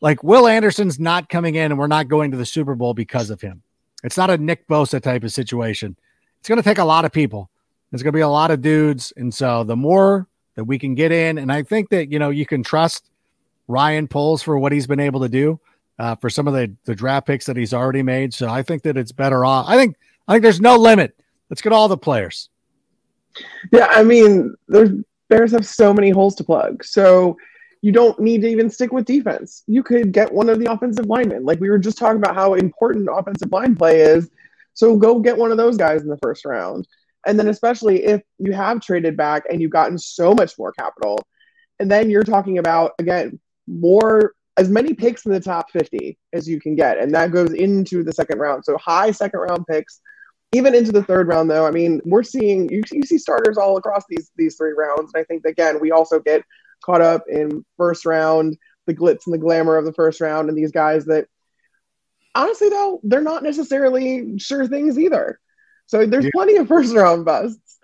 like 0.00 0.22
Will 0.22 0.46
Anderson's 0.46 0.98
not 0.98 1.28
coming 1.28 1.54
in, 1.56 1.72
and 1.72 1.78
we're 1.78 1.86
not 1.86 2.08
going 2.08 2.30
to 2.30 2.36
the 2.36 2.46
Super 2.46 2.74
Bowl 2.74 2.94
because 2.94 3.30
of 3.30 3.40
him. 3.40 3.62
It's 4.04 4.16
not 4.16 4.30
a 4.30 4.38
Nick 4.38 4.68
Bosa 4.68 5.00
type 5.02 5.24
of 5.24 5.32
situation. 5.32 5.96
It's 6.38 6.48
going 6.48 6.58
to 6.60 6.62
take 6.62 6.78
a 6.78 6.84
lot 6.84 7.04
of 7.04 7.12
people. 7.12 7.50
There's 7.90 8.02
going 8.02 8.12
to 8.12 8.16
be 8.16 8.22
a 8.22 8.28
lot 8.28 8.50
of 8.50 8.62
dudes, 8.62 9.12
and 9.16 9.32
so 9.32 9.64
the 9.64 9.76
more 9.76 10.28
that 10.54 10.64
we 10.64 10.78
can 10.78 10.94
get 10.94 11.10
in, 11.10 11.38
and 11.38 11.50
I 11.50 11.62
think 11.62 11.90
that 11.90 12.12
you 12.12 12.18
know 12.18 12.30
you 12.30 12.46
can 12.46 12.62
trust 12.62 13.10
Ryan 13.66 14.08
Poles 14.08 14.42
for 14.42 14.58
what 14.58 14.72
he's 14.72 14.86
been 14.86 15.00
able 15.00 15.20
to 15.20 15.28
do 15.28 15.60
uh, 15.98 16.14
for 16.16 16.30
some 16.30 16.46
of 16.46 16.54
the, 16.54 16.72
the 16.84 16.94
draft 16.94 17.26
picks 17.26 17.46
that 17.46 17.56
he's 17.56 17.74
already 17.74 18.02
made. 18.02 18.32
So 18.32 18.48
I 18.48 18.62
think 18.62 18.82
that 18.82 18.96
it's 18.96 19.12
better 19.12 19.44
off. 19.44 19.66
I 19.68 19.76
think 19.76 19.96
I 20.26 20.32
think 20.32 20.42
there's 20.42 20.60
no 20.60 20.76
limit. 20.76 21.14
Let's 21.50 21.62
get 21.62 21.72
all 21.72 21.88
the 21.88 21.96
players. 21.96 22.50
Yeah, 23.72 23.86
I 23.90 24.02
mean, 24.02 24.54
the 24.68 25.04
Bears 25.28 25.52
have 25.52 25.66
so 25.66 25.92
many 25.92 26.10
holes 26.10 26.34
to 26.36 26.44
plug. 26.44 26.84
So 26.84 27.36
you 27.80 27.92
don't 27.92 28.18
need 28.18 28.42
to 28.42 28.48
even 28.48 28.70
stick 28.70 28.92
with 28.92 29.04
defense. 29.04 29.62
You 29.66 29.82
could 29.82 30.12
get 30.12 30.32
one 30.32 30.48
of 30.48 30.58
the 30.58 30.70
offensive 30.70 31.06
linemen. 31.06 31.44
Like 31.44 31.60
we 31.60 31.70
were 31.70 31.78
just 31.78 31.98
talking 31.98 32.18
about 32.18 32.34
how 32.34 32.54
important 32.54 33.08
offensive 33.10 33.52
line 33.52 33.76
play 33.76 34.00
is. 34.00 34.30
So 34.74 34.96
go 34.96 35.20
get 35.20 35.36
one 35.36 35.50
of 35.50 35.56
those 35.56 35.76
guys 35.76 36.02
in 36.02 36.08
the 36.08 36.18
first 36.22 36.44
round. 36.44 36.86
And 37.26 37.38
then 37.38 37.48
especially 37.48 38.04
if 38.04 38.22
you 38.38 38.52
have 38.52 38.80
traded 38.80 39.16
back 39.16 39.44
and 39.50 39.60
you've 39.60 39.70
gotten 39.70 39.98
so 39.98 40.34
much 40.34 40.58
more 40.58 40.72
capital, 40.72 41.20
and 41.78 41.90
then 41.90 42.10
you're 42.10 42.24
talking 42.24 42.58
about 42.58 42.92
again 42.98 43.38
more 43.66 44.34
as 44.56 44.68
many 44.68 44.92
picks 44.92 45.24
in 45.24 45.32
the 45.32 45.40
top 45.40 45.70
50 45.70 46.18
as 46.32 46.48
you 46.48 46.60
can 46.60 46.74
get. 46.74 46.98
And 46.98 47.14
that 47.14 47.30
goes 47.30 47.52
into 47.52 48.02
the 48.02 48.12
second 48.12 48.40
round. 48.40 48.64
So 48.64 48.76
high 48.76 49.12
second 49.12 49.38
round 49.38 49.64
picks, 49.68 50.00
even 50.52 50.74
into 50.74 50.90
the 50.90 51.02
third 51.02 51.28
round, 51.28 51.48
though. 51.48 51.64
I 51.64 51.70
mean, 51.70 52.00
we're 52.04 52.24
seeing 52.24 52.68
you, 52.68 52.82
you 52.90 53.02
see 53.02 53.18
starters 53.18 53.56
all 53.56 53.76
across 53.76 54.02
these 54.08 54.30
these 54.36 54.56
three 54.56 54.72
rounds. 54.72 55.12
And 55.14 55.20
I 55.20 55.24
think 55.24 55.44
again, 55.44 55.80
we 55.80 55.92
also 55.92 56.18
get 56.18 56.42
caught 56.84 57.00
up 57.00 57.24
in 57.28 57.64
first 57.76 58.06
round, 58.06 58.56
the 58.86 58.94
glitz 58.94 59.26
and 59.26 59.34
the 59.34 59.38
glamour 59.38 59.76
of 59.76 59.84
the 59.84 59.92
first 59.92 60.20
round, 60.20 60.48
and 60.48 60.56
these 60.56 60.72
guys 60.72 61.06
that 61.06 61.26
honestly 62.34 62.68
though, 62.68 63.00
they're 63.02 63.20
not 63.20 63.42
necessarily 63.42 64.38
sure 64.38 64.66
things 64.66 64.98
either. 64.98 65.38
So 65.86 66.06
there's 66.06 66.26
yeah. 66.26 66.30
plenty 66.34 66.56
of 66.56 66.68
first 66.68 66.94
round 66.94 67.24
busts. 67.24 67.78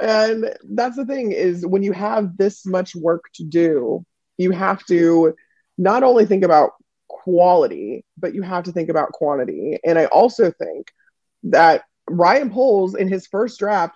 And 0.00 0.54
that's 0.72 0.96
the 0.96 1.04
thing 1.04 1.32
is 1.32 1.66
when 1.66 1.82
you 1.82 1.92
have 1.92 2.36
this 2.36 2.64
much 2.64 2.94
work 2.94 3.24
to 3.34 3.44
do, 3.44 4.04
you 4.38 4.52
have 4.52 4.84
to 4.86 5.34
not 5.76 6.02
only 6.02 6.26
think 6.26 6.44
about 6.44 6.70
quality, 7.08 8.04
but 8.16 8.34
you 8.34 8.42
have 8.42 8.64
to 8.64 8.72
think 8.72 8.88
about 8.88 9.12
quantity. 9.12 9.78
And 9.84 9.98
I 9.98 10.06
also 10.06 10.50
think 10.50 10.88
that 11.44 11.84
Ryan 12.08 12.50
Poles 12.50 12.94
in 12.94 13.08
his 13.08 13.26
first 13.26 13.58
draft 13.58 13.94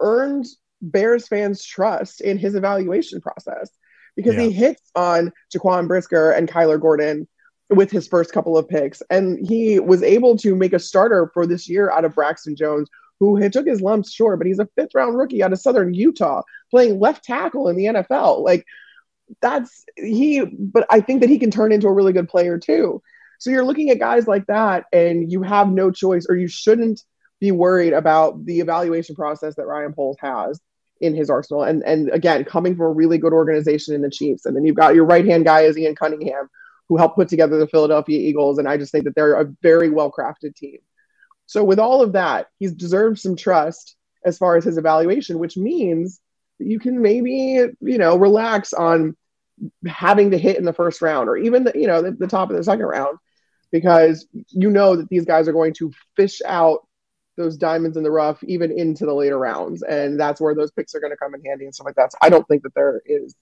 earned 0.00 0.46
Bears 0.80 1.28
fans' 1.28 1.64
trust 1.64 2.20
in 2.20 2.38
his 2.38 2.54
evaluation 2.54 3.20
process 3.20 3.70
because 4.16 4.34
Yeah. 4.34 4.42
he 4.42 4.52
hits 4.52 4.82
on 4.94 5.32
Jaquan 5.54 5.88
Brisker 5.88 6.30
and 6.30 6.48
Kyler 6.48 6.80
Gordon 6.80 7.26
with 7.70 7.90
his 7.90 8.06
first 8.06 8.32
couple 8.32 8.58
of 8.58 8.68
picks. 8.68 9.02
And 9.10 9.38
he 9.46 9.78
was 9.80 10.02
able 10.02 10.36
to 10.38 10.54
make 10.54 10.72
a 10.72 10.78
starter 10.78 11.30
for 11.32 11.46
this 11.46 11.68
year 11.68 11.90
out 11.90 12.04
of 12.04 12.14
Braxton 12.14 12.54
Jones, 12.56 12.88
who 13.20 13.36
had 13.36 13.52
took 13.52 13.66
his 13.66 13.80
lumps 13.80 14.12
short, 14.12 14.38
but 14.38 14.46
he's 14.46 14.58
a 14.58 14.68
fifth 14.76 14.94
round 14.94 15.16
rookie 15.16 15.42
out 15.42 15.52
of 15.52 15.60
Southern 15.60 15.94
Utah 15.94 16.42
playing 16.70 16.98
left 16.98 17.24
tackle 17.24 17.68
in 17.68 17.76
the 17.76 17.86
NFL. 17.86 18.44
Like 18.44 18.66
that's 19.40 19.84
he, 19.96 20.44
but 20.44 20.86
I 20.90 21.00
think 21.00 21.20
that 21.20 21.30
he 21.30 21.38
can 21.38 21.50
turn 21.50 21.72
into 21.72 21.86
a 21.86 21.92
really 21.92 22.12
good 22.12 22.28
player 22.28 22.58
too. 22.58 23.02
So 23.38 23.50
you're 23.50 23.64
looking 23.64 23.90
at 23.90 23.98
guys 23.98 24.28
like 24.28 24.46
that, 24.46 24.84
and 24.92 25.30
you 25.32 25.42
have 25.42 25.68
no 25.68 25.90
choice, 25.90 26.26
or 26.28 26.36
you 26.36 26.46
shouldn't 26.46 27.02
be 27.40 27.50
worried 27.50 27.92
about 27.92 28.44
the 28.44 28.60
evaluation 28.60 29.16
process 29.16 29.56
that 29.56 29.66
Ryan 29.66 29.92
Poles 29.94 30.16
has 30.20 30.60
in 31.02 31.14
his 31.14 31.28
arsenal. 31.28 31.64
And 31.64 31.82
and 31.84 32.08
again, 32.10 32.44
coming 32.44 32.74
from 32.74 32.86
a 32.86 32.92
really 32.92 33.18
good 33.18 33.32
organization 33.32 33.94
in 33.94 34.00
the 34.00 34.10
Chiefs, 34.10 34.46
and 34.46 34.56
then 34.56 34.64
you've 34.64 34.76
got 34.76 34.94
your 34.94 35.04
right 35.04 35.26
hand 35.26 35.44
guy 35.44 35.62
is 35.62 35.76
Ian 35.76 35.96
Cunningham, 35.96 36.48
who 36.88 36.96
helped 36.96 37.16
put 37.16 37.28
together 37.28 37.58
the 37.58 37.66
Philadelphia 37.66 38.18
Eagles, 38.18 38.58
and 38.58 38.68
I 38.68 38.78
just 38.78 38.92
think 38.92 39.04
that 39.04 39.14
they're 39.14 39.34
a 39.34 39.52
very 39.62 39.90
well 39.90 40.10
crafted 40.10 40.54
team. 40.54 40.78
So 41.46 41.64
with 41.64 41.78
all 41.78 42.00
of 42.00 42.12
that, 42.12 42.46
he's 42.58 42.72
deserved 42.72 43.18
some 43.18 43.36
trust 43.36 43.96
as 44.24 44.38
far 44.38 44.56
as 44.56 44.64
his 44.64 44.78
evaluation, 44.78 45.38
which 45.38 45.56
means 45.56 46.20
that 46.58 46.66
you 46.66 46.78
can 46.78 47.02
maybe 47.02 47.66
you 47.80 47.98
know 47.98 48.16
relax 48.16 48.72
on 48.72 49.16
having 49.86 50.30
to 50.30 50.38
hit 50.38 50.56
in 50.56 50.64
the 50.64 50.72
first 50.72 51.02
round 51.02 51.28
or 51.28 51.36
even 51.36 51.64
the 51.64 51.72
you 51.74 51.88
know 51.88 52.00
the, 52.00 52.12
the 52.12 52.26
top 52.28 52.50
of 52.50 52.56
the 52.56 52.64
second 52.64 52.86
round 52.86 53.18
because 53.72 54.26
you 54.48 54.70
know 54.70 54.96
that 54.96 55.08
these 55.08 55.24
guys 55.24 55.48
are 55.48 55.52
going 55.52 55.74
to 55.74 55.92
fish 56.16 56.40
out 56.44 56.86
those 57.36 57.56
diamonds 57.56 57.96
in 57.96 58.02
the 58.02 58.10
rough 58.10 58.42
even 58.44 58.70
into 58.70 59.06
the 59.06 59.14
later 59.14 59.38
rounds 59.38 59.82
and 59.82 60.18
that's 60.18 60.40
where 60.40 60.54
those 60.54 60.70
picks 60.70 60.94
are 60.94 61.00
going 61.00 61.10
to 61.12 61.16
come 61.16 61.34
in 61.34 61.44
handy 61.44 61.64
and 61.64 61.74
stuff 61.74 61.86
like 61.86 61.94
that 61.94 62.12
so 62.12 62.18
i 62.22 62.28
don't 62.28 62.46
think 62.48 62.62
that 62.62 62.74
there 62.74 63.00
is 63.06 63.34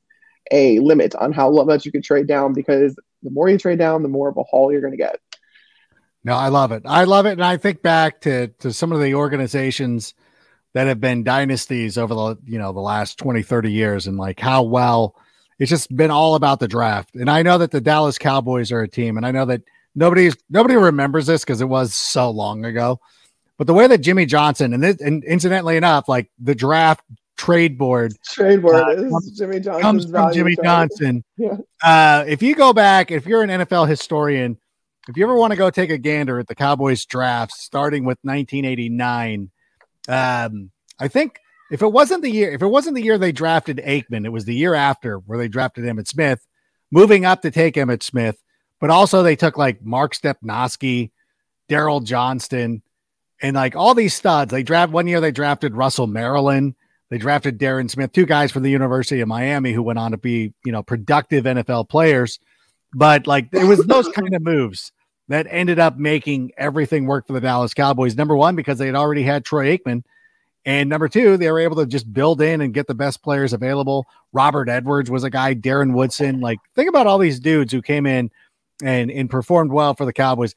a 0.52 0.78
limit 0.78 1.14
on 1.16 1.32
how 1.32 1.50
much 1.50 1.84
you 1.84 1.92
can 1.92 2.02
trade 2.02 2.26
down 2.26 2.52
because 2.52 2.94
the 3.22 3.30
more 3.30 3.48
you 3.48 3.58
trade 3.58 3.78
down 3.78 4.02
the 4.02 4.08
more 4.08 4.28
of 4.28 4.36
a 4.36 4.42
haul 4.42 4.72
you're 4.72 4.80
going 4.80 4.92
to 4.92 4.96
get 4.96 5.18
No, 6.22 6.34
I 6.34 6.48
love 6.48 6.72
it. 6.72 6.82
I 6.84 7.04
love 7.04 7.26
it. 7.26 7.32
And 7.32 7.44
I 7.44 7.56
think 7.56 7.82
back 7.82 8.20
to 8.22 8.48
to 8.60 8.72
some 8.72 8.92
of 8.92 9.00
the 9.00 9.14
organizations 9.14 10.14
that 10.74 10.86
have 10.86 11.00
been 11.00 11.24
dynasties 11.24 11.98
over 11.98 12.14
the 12.14 12.36
you 12.44 12.58
know 12.58 12.72
the 12.72 12.80
last 12.80 13.18
20, 13.18 13.42
30 13.42 13.72
years 13.72 14.06
and 14.06 14.16
like 14.18 14.38
how 14.38 14.62
well 14.62 15.16
it's 15.58 15.70
just 15.70 15.94
been 15.94 16.10
all 16.10 16.34
about 16.34 16.58
the 16.58 16.68
draft. 16.68 17.14
And 17.14 17.28
I 17.28 17.42
know 17.42 17.58
that 17.58 17.70
the 17.70 17.82
Dallas 17.82 18.18
Cowboys 18.18 18.72
are 18.72 18.80
a 18.80 18.88
team, 18.88 19.18
and 19.18 19.26
I 19.26 19.30
know 19.30 19.44
that 19.44 19.62
nobody's 19.94 20.36
nobody 20.48 20.74
remembers 20.76 21.26
this 21.26 21.44
because 21.44 21.60
it 21.60 21.68
was 21.68 21.94
so 21.94 22.30
long 22.30 22.64
ago. 22.64 23.00
But 23.60 23.66
the 23.66 23.74
way 23.74 23.86
that 23.86 23.98
Jimmy 23.98 24.24
Johnson 24.24 24.72
and 24.72 24.82
this, 24.82 25.02
and 25.02 25.22
incidentally 25.22 25.76
enough, 25.76 26.08
like 26.08 26.30
the 26.42 26.54
draft 26.54 27.04
trade 27.36 27.76
board 27.76 28.14
trade 28.24 28.62
word 28.62 28.74
Uh, 28.82 28.88
is 29.04 29.12
comes- 29.12 29.38
jimmy 29.38 29.60
johnson's 29.60 29.82
comes 29.82 30.10
from 30.10 30.32
Jimmy 30.32 30.54
trade. 30.56 30.64
Johnson. 30.64 31.24
Yeah. 31.36 31.56
Uh, 31.82 32.24
if 32.26 32.42
you 32.42 32.54
go 32.54 32.72
back, 32.72 33.10
if 33.10 33.26
you're 33.26 33.42
an 33.42 33.50
NFL 33.50 33.86
historian, 33.86 34.56
if 35.10 35.16
you 35.18 35.24
ever 35.24 35.34
want 35.34 35.50
to 35.50 35.58
go 35.58 35.68
take 35.68 35.90
a 35.90 35.98
gander 35.98 36.38
at 36.38 36.46
the 36.48 36.54
Cowboys 36.54 37.04
draft, 37.04 37.52
starting 37.52 38.06
with 38.06 38.16
1989, 38.22 39.50
um, 40.08 40.70
I 40.98 41.08
think 41.08 41.38
if 41.70 41.82
it 41.82 41.92
wasn't 41.92 42.22
the 42.22 42.30
year, 42.30 42.50
if 42.52 42.62
it 42.62 42.66
wasn't 42.66 42.96
the 42.96 43.02
year 43.02 43.18
they 43.18 43.32
drafted 43.32 43.76
Aikman, 43.78 44.24
it 44.24 44.30
was 44.30 44.46
the 44.46 44.54
year 44.54 44.74
after 44.74 45.16
where 45.18 45.36
they 45.38 45.48
drafted 45.48 45.84
Emmitt 45.84 46.08
Smith, 46.08 46.46
moving 46.90 47.26
up 47.26 47.42
to 47.42 47.50
take 47.50 47.74
Emmitt 47.74 48.02
Smith, 48.02 48.42
but 48.80 48.88
also 48.88 49.22
they 49.22 49.36
took 49.36 49.58
like 49.58 49.82
Mark 49.84 50.14
Stepnoski, 50.14 51.10
Daryl 51.68 52.02
Johnston, 52.02 52.82
and 53.42 53.56
like 53.56 53.76
all 53.76 53.94
these 53.94 54.14
studs. 54.14 54.50
They 54.50 54.62
draft 54.62 54.92
one 54.92 55.06
year 55.06 55.20
they 55.20 55.32
drafted 55.32 55.74
Russell 55.74 56.06
Maryland. 56.06 56.74
They 57.08 57.18
drafted 57.18 57.58
Darrin 57.58 57.88
Smith, 57.88 58.12
two 58.12 58.26
guys 58.26 58.52
from 58.52 58.62
the 58.62 58.70
University 58.70 59.20
of 59.20 59.28
Miami 59.28 59.72
who 59.72 59.82
went 59.82 59.98
on 59.98 60.12
to 60.12 60.16
be, 60.16 60.52
you 60.64 60.70
know, 60.70 60.82
productive 60.82 61.44
NFL 61.44 61.88
players. 61.88 62.38
But 62.94 63.26
like 63.26 63.48
it 63.52 63.64
was 63.64 63.84
those 63.86 64.08
kind 64.08 64.34
of 64.34 64.42
moves 64.42 64.92
that 65.28 65.46
ended 65.48 65.78
up 65.78 65.96
making 65.96 66.52
everything 66.56 67.06
work 67.06 67.26
for 67.26 67.32
the 67.32 67.40
Dallas 67.40 67.74
Cowboys. 67.74 68.16
Number 68.16 68.36
one, 68.36 68.56
because 68.56 68.78
they 68.78 68.86
had 68.86 68.96
already 68.96 69.22
had 69.22 69.44
Troy 69.44 69.76
Aikman. 69.76 70.02
And 70.64 70.90
number 70.90 71.08
two, 71.08 71.36
they 71.36 71.50
were 71.50 71.60
able 71.60 71.76
to 71.76 71.86
just 71.86 72.12
build 72.12 72.42
in 72.42 72.60
and 72.60 72.74
get 72.74 72.86
the 72.86 72.94
best 72.94 73.22
players 73.22 73.52
available. 73.52 74.06
Robert 74.32 74.68
Edwards 74.68 75.10
was 75.10 75.24
a 75.24 75.30
guy, 75.30 75.54
Darren 75.54 75.94
Woodson. 75.94 76.40
Like, 76.40 76.58
think 76.74 76.88
about 76.88 77.06
all 77.06 77.18
these 77.18 77.40
dudes 77.40 77.72
who 77.72 77.80
came 77.80 78.06
in 78.06 78.30
and, 78.82 79.10
and 79.10 79.30
performed 79.30 79.72
well 79.72 79.94
for 79.94 80.04
the 80.04 80.12
Cowboys. 80.12 80.54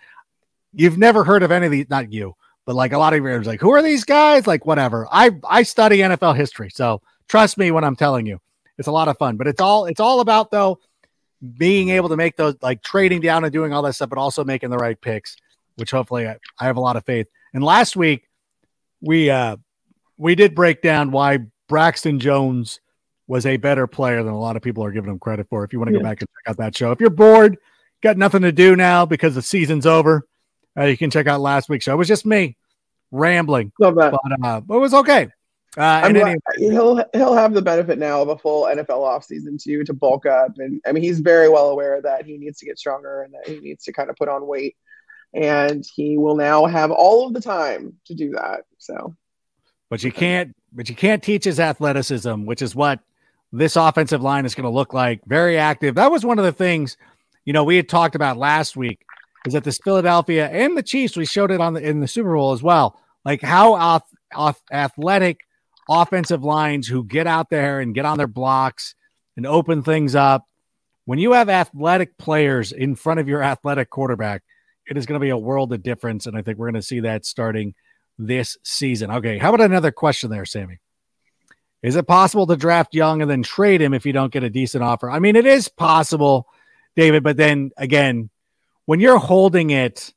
You've 0.73 0.97
never 0.97 1.23
heard 1.23 1.43
of 1.43 1.51
any 1.51 1.67
of 1.67 1.71
these, 1.71 1.89
not 1.89 2.11
you, 2.11 2.35
but 2.65 2.75
like 2.75 2.93
a 2.93 2.97
lot 2.97 3.13
of 3.13 3.23
your 3.23 3.43
like, 3.43 3.61
who 3.61 3.71
are 3.71 3.81
these 3.81 4.03
guys? 4.03 4.47
Like, 4.47 4.65
whatever. 4.65 5.07
I 5.11 5.31
I 5.47 5.63
study 5.63 5.97
NFL 5.97 6.35
history, 6.35 6.69
so 6.69 7.01
trust 7.27 7.57
me 7.57 7.71
when 7.71 7.83
I'm 7.83 7.95
telling 7.95 8.25
you, 8.25 8.39
it's 8.77 8.87
a 8.87 8.91
lot 8.91 9.07
of 9.07 9.17
fun. 9.17 9.37
But 9.37 9.47
it's 9.47 9.61
all 9.61 9.85
it's 9.85 9.99
all 9.99 10.19
about 10.19 10.51
though 10.51 10.79
being 11.57 11.89
able 11.89 12.09
to 12.09 12.15
make 12.15 12.37
those 12.37 12.55
like 12.61 12.81
trading 12.81 13.19
down 13.19 13.43
and 13.43 13.51
doing 13.51 13.73
all 13.73 13.81
that 13.81 13.93
stuff, 13.93 14.09
but 14.09 14.17
also 14.17 14.43
making 14.43 14.69
the 14.69 14.77
right 14.77 14.99
picks, 14.99 15.35
which 15.75 15.91
hopefully 15.91 16.27
I, 16.27 16.37
I 16.59 16.65
have 16.65 16.77
a 16.77 16.81
lot 16.81 16.95
of 16.95 17.05
faith. 17.05 17.27
And 17.53 17.63
last 17.63 17.95
week 17.95 18.27
we 19.01 19.29
uh 19.29 19.57
we 20.17 20.35
did 20.35 20.55
break 20.55 20.81
down 20.81 21.11
why 21.11 21.39
Braxton 21.67 22.19
Jones 22.19 22.79
was 23.27 23.45
a 23.45 23.57
better 23.57 23.87
player 23.87 24.23
than 24.23 24.33
a 24.33 24.39
lot 24.39 24.55
of 24.55 24.61
people 24.61 24.83
are 24.83 24.91
giving 24.91 25.09
him 25.09 25.19
credit 25.19 25.47
for. 25.49 25.63
If 25.63 25.73
you 25.73 25.79
want 25.79 25.91
to 25.91 25.97
go 25.97 26.03
back 26.03 26.21
and 26.21 26.29
check 26.29 26.51
out 26.51 26.57
that 26.57 26.75
show, 26.75 26.91
if 26.91 26.99
you're 26.99 27.09
bored, 27.09 27.57
got 28.01 28.17
nothing 28.17 28.41
to 28.43 28.51
do 28.51 28.75
now 28.75 29.05
because 29.05 29.35
the 29.35 29.41
season's 29.41 29.85
over, 29.85 30.27
uh, 30.77 30.85
you 30.85 30.97
can 30.97 31.09
check 31.09 31.27
out 31.27 31.41
last 31.41 31.69
week's 31.69 31.85
show. 31.85 31.93
It 31.93 31.97
was 31.97 32.07
just 32.07 32.25
me 32.25 32.57
rambling, 33.11 33.71
love 33.79 33.95
that 33.95 34.11
but 34.11 34.45
uh, 34.45 34.59
but 34.61 34.75
it 34.75 34.79
was 34.79 34.93
okay. 34.93 35.29
Uh, 35.75 36.11
glad, 36.11 36.37
he'll 36.57 37.03
he'll 37.13 37.33
have 37.33 37.53
the 37.53 37.61
benefit 37.61 37.97
now 37.97 38.21
of 38.21 38.29
a 38.29 38.37
full 38.37 38.65
NFL 38.65 38.87
offseason 38.89 39.61
too 39.61 39.83
to 39.83 39.93
bulk 39.93 40.25
up, 40.25 40.57
and 40.57 40.81
I 40.85 40.91
mean 40.91 41.03
he's 41.03 41.19
very 41.19 41.49
well 41.49 41.69
aware 41.69 42.01
that 42.01 42.25
he 42.25 42.37
needs 42.37 42.59
to 42.59 42.65
get 42.65 42.77
stronger 42.77 43.23
and 43.23 43.33
that 43.33 43.47
he 43.47 43.59
needs 43.59 43.83
to 43.85 43.93
kind 43.93 44.09
of 44.09 44.15
put 44.15 44.29
on 44.29 44.45
weight, 44.45 44.75
and 45.33 45.83
he 45.95 46.17
will 46.17 46.35
now 46.35 46.65
have 46.65 46.91
all 46.91 47.25
of 47.25 47.33
the 47.33 47.41
time 47.41 47.93
to 48.05 48.13
do 48.13 48.31
that. 48.31 48.65
So 48.77 49.15
but 49.93 50.03
you 50.03 50.11
can't 50.11 50.55
but 50.71 50.89
you 50.89 50.95
can't 50.95 51.21
teach 51.21 51.43
his 51.43 51.59
athleticism 51.59 52.45
which 52.45 52.63
is 52.63 52.75
what 52.75 52.99
this 53.51 53.75
offensive 53.75 54.23
line 54.23 54.43
is 54.43 54.55
going 54.55 54.63
to 54.63 54.69
look 54.71 54.91
like 54.91 55.21
very 55.27 55.55
active 55.55 55.93
that 55.93 56.09
was 56.09 56.25
one 56.25 56.39
of 56.39 56.45
the 56.45 56.51
things 56.51 56.97
you 57.45 57.53
know 57.53 57.63
we 57.63 57.75
had 57.75 57.87
talked 57.87 58.15
about 58.15 58.35
last 58.35 58.75
week 58.75 59.05
is 59.45 59.53
that 59.53 59.63
this 59.63 59.79
philadelphia 59.83 60.47
and 60.49 60.77
the 60.77 60.83
chiefs 60.83 61.17
we 61.17 61.25
showed 61.25 61.51
it 61.51 61.61
on 61.61 61.73
the 61.73 61.81
in 61.81 61.99
the 61.99 62.07
super 62.07 62.35
bowl 62.35 62.53
as 62.53 62.63
well 62.63 62.99
like 63.25 63.41
how 63.41 63.73
off, 63.73 64.03
off 64.33 64.61
athletic 64.71 65.41
offensive 65.89 66.43
lines 66.43 66.87
who 66.87 67.03
get 67.03 67.27
out 67.27 67.49
there 67.49 67.79
and 67.79 67.95
get 67.95 68.05
on 68.05 68.17
their 68.17 68.27
blocks 68.27 68.95
and 69.35 69.45
open 69.45 69.83
things 69.83 70.15
up 70.15 70.47
when 71.05 71.19
you 71.19 71.33
have 71.33 71.49
athletic 71.49 72.17
players 72.17 72.71
in 72.71 72.95
front 72.95 73.19
of 73.19 73.27
your 73.27 73.43
athletic 73.43 73.89
quarterback 73.89 74.43
it 74.87 74.97
is 74.97 75.05
going 75.05 75.19
to 75.19 75.23
be 75.23 75.29
a 75.29 75.37
world 75.37 75.71
of 75.73 75.83
difference 75.83 76.25
and 76.25 76.37
i 76.37 76.41
think 76.41 76.57
we're 76.57 76.69
going 76.69 76.81
to 76.81 76.87
see 76.87 77.01
that 77.01 77.25
starting 77.25 77.73
this 78.17 78.57
season. 78.63 79.11
Okay, 79.11 79.37
how 79.37 79.53
about 79.53 79.65
another 79.65 79.91
question 79.91 80.29
there, 80.29 80.45
Sammy? 80.45 80.79
Is 81.81 81.95
it 81.95 82.07
possible 82.07 82.47
to 82.47 82.55
draft 82.55 82.93
young 82.93 83.21
and 83.21 83.29
then 83.29 83.43
trade 83.43 83.81
him 83.81 83.93
if 83.93 84.05
you 84.05 84.13
don't 84.13 84.31
get 84.31 84.43
a 84.43 84.49
decent 84.49 84.83
offer? 84.83 85.09
I 85.09 85.19
mean, 85.19 85.35
it 85.35 85.45
is 85.45 85.67
possible, 85.67 86.47
David, 86.95 87.23
but 87.23 87.35
then 87.35 87.71
again, 87.75 88.29
when 88.85 88.99
you're 88.99 89.17
holding 89.17 89.69
it, 89.69 90.13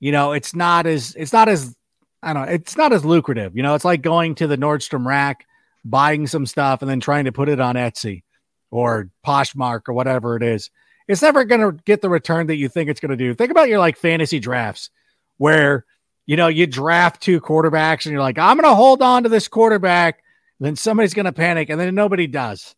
you 0.00 0.12
know, 0.12 0.32
it's 0.32 0.54
not 0.54 0.86
as 0.86 1.14
it's 1.16 1.32
not 1.32 1.48
as 1.48 1.74
I 2.22 2.32
don't 2.32 2.46
know, 2.46 2.52
it's 2.52 2.76
not 2.76 2.92
as 2.92 3.04
lucrative. 3.04 3.56
You 3.56 3.62
know, 3.62 3.74
it's 3.74 3.84
like 3.84 4.02
going 4.02 4.34
to 4.36 4.46
the 4.46 4.58
Nordstrom 4.58 5.06
rack, 5.06 5.46
buying 5.84 6.26
some 6.26 6.46
stuff 6.46 6.82
and 6.82 6.90
then 6.90 7.00
trying 7.00 7.24
to 7.24 7.32
put 7.32 7.48
it 7.48 7.60
on 7.60 7.76
Etsy 7.76 8.22
or 8.70 9.10
Poshmark 9.24 9.82
or 9.88 9.94
whatever 9.94 10.36
it 10.36 10.42
is. 10.42 10.70
It's 11.08 11.22
never 11.22 11.44
going 11.44 11.60
to 11.60 11.82
get 11.84 12.02
the 12.02 12.10
return 12.10 12.48
that 12.48 12.56
you 12.56 12.68
think 12.68 12.90
it's 12.90 13.00
going 13.00 13.10
to 13.10 13.16
do. 13.16 13.32
Think 13.32 13.52
about 13.52 13.68
your 13.68 13.78
like 13.78 13.96
fantasy 13.96 14.40
drafts 14.40 14.90
where 15.36 15.84
you 16.26 16.36
know, 16.36 16.48
you 16.48 16.66
draft 16.66 17.22
two 17.22 17.40
quarterbacks 17.40 18.04
and 18.04 18.12
you're 18.12 18.20
like, 18.20 18.38
I'm 18.38 18.56
going 18.56 18.68
to 18.68 18.74
hold 18.74 19.00
on 19.00 19.22
to 19.22 19.28
this 19.28 19.48
quarterback. 19.48 20.22
Then 20.58 20.74
somebody's 20.76 21.14
going 21.14 21.26
to 21.26 21.32
panic 21.32 21.70
and 21.70 21.80
then 21.80 21.94
nobody 21.94 22.26
does. 22.26 22.74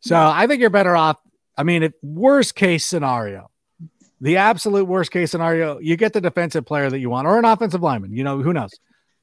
So 0.00 0.16
I 0.16 0.46
think 0.46 0.60
you're 0.60 0.70
better 0.70 0.96
off. 0.96 1.18
I 1.56 1.62
mean, 1.62 1.92
worst 2.02 2.54
case 2.54 2.86
scenario, 2.86 3.50
the 4.20 4.38
absolute 4.38 4.84
worst 4.84 5.10
case 5.10 5.30
scenario, 5.30 5.78
you 5.78 5.96
get 5.96 6.12
the 6.12 6.20
defensive 6.20 6.64
player 6.64 6.88
that 6.88 6.98
you 6.98 7.10
want 7.10 7.26
or 7.26 7.38
an 7.38 7.44
offensive 7.44 7.82
lineman. 7.82 8.12
You 8.12 8.24
know, 8.24 8.40
who 8.40 8.52
knows? 8.52 8.72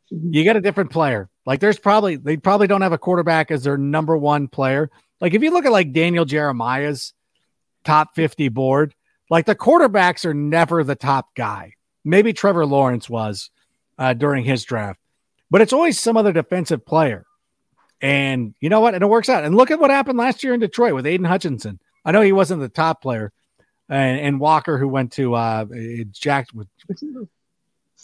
You 0.09 0.43
get 0.43 0.55
a 0.55 0.61
different 0.61 0.91
player. 0.91 1.29
Like 1.45 1.59
there's 1.59 1.79
probably, 1.79 2.15
they 2.15 2.37
probably 2.37 2.67
don't 2.67 2.81
have 2.81 2.93
a 2.93 2.97
quarterback 2.97 3.51
as 3.51 3.63
their 3.63 3.77
number 3.77 4.15
one 4.15 4.47
player. 4.47 4.89
Like 5.19 5.33
if 5.33 5.41
you 5.41 5.51
look 5.51 5.65
at 5.65 5.71
like 5.71 5.93
Daniel 5.93 6.25
Jeremiah's 6.25 7.13
top 7.83 8.15
50 8.15 8.49
board, 8.49 8.93
like 9.29 9.45
the 9.45 9.55
quarterbacks 9.55 10.25
are 10.25 10.33
never 10.33 10.83
the 10.83 10.95
top 10.95 11.33
guy. 11.35 11.73
Maybe 12.05 12.33
Trevor 12.33 12.65
Lawrence 12.65 13.09
was 13.09 13.49
uh, 13.97 14.13
during 14.13 14.43
his 14.43 14.63
draft, 14.63 14.99
but 15.49 15.61
it's 15.61 15.73
always 15.73 15.99
some 15.99 16.17
other 16.17 16.33
defensive 16.33 16.85
player. 16.85 17.25
And 18.01 18.53
you 18.59 18.69
know 18.69 18.81
what? 18.81 18.93
And 18.93 19.03
it 19.03 19.07
works 19.07 19.29
out. 19.29 19.45
And 19.45 19.55
look 19.55 19.71
at 19.71 19.79
what 19.79 19.89
happened 19.89 20.19
last 20.19 20.43
year 20.43 20.53
in 20.53 20.59
Detroit 20.59 20.93
with 20.93 21.07
Aidan 21.07 21.25
Hutchinson. 21.25 21.79
I 22.03 22.11
know 22.11 22.21
he 22.21 22.33
wasn't 22.33 22.59
the 22.59 22.67
top 22.67 23.01
player, 23.01 23.31
and, 23.93 24.19
and 24.19 24.39
Walker, 24.39 24.77
who 24.77 24.87
went 24.87 25.11
to 25.13 25.35
uh, 25.35 25.65
Jack, 26.11 26.47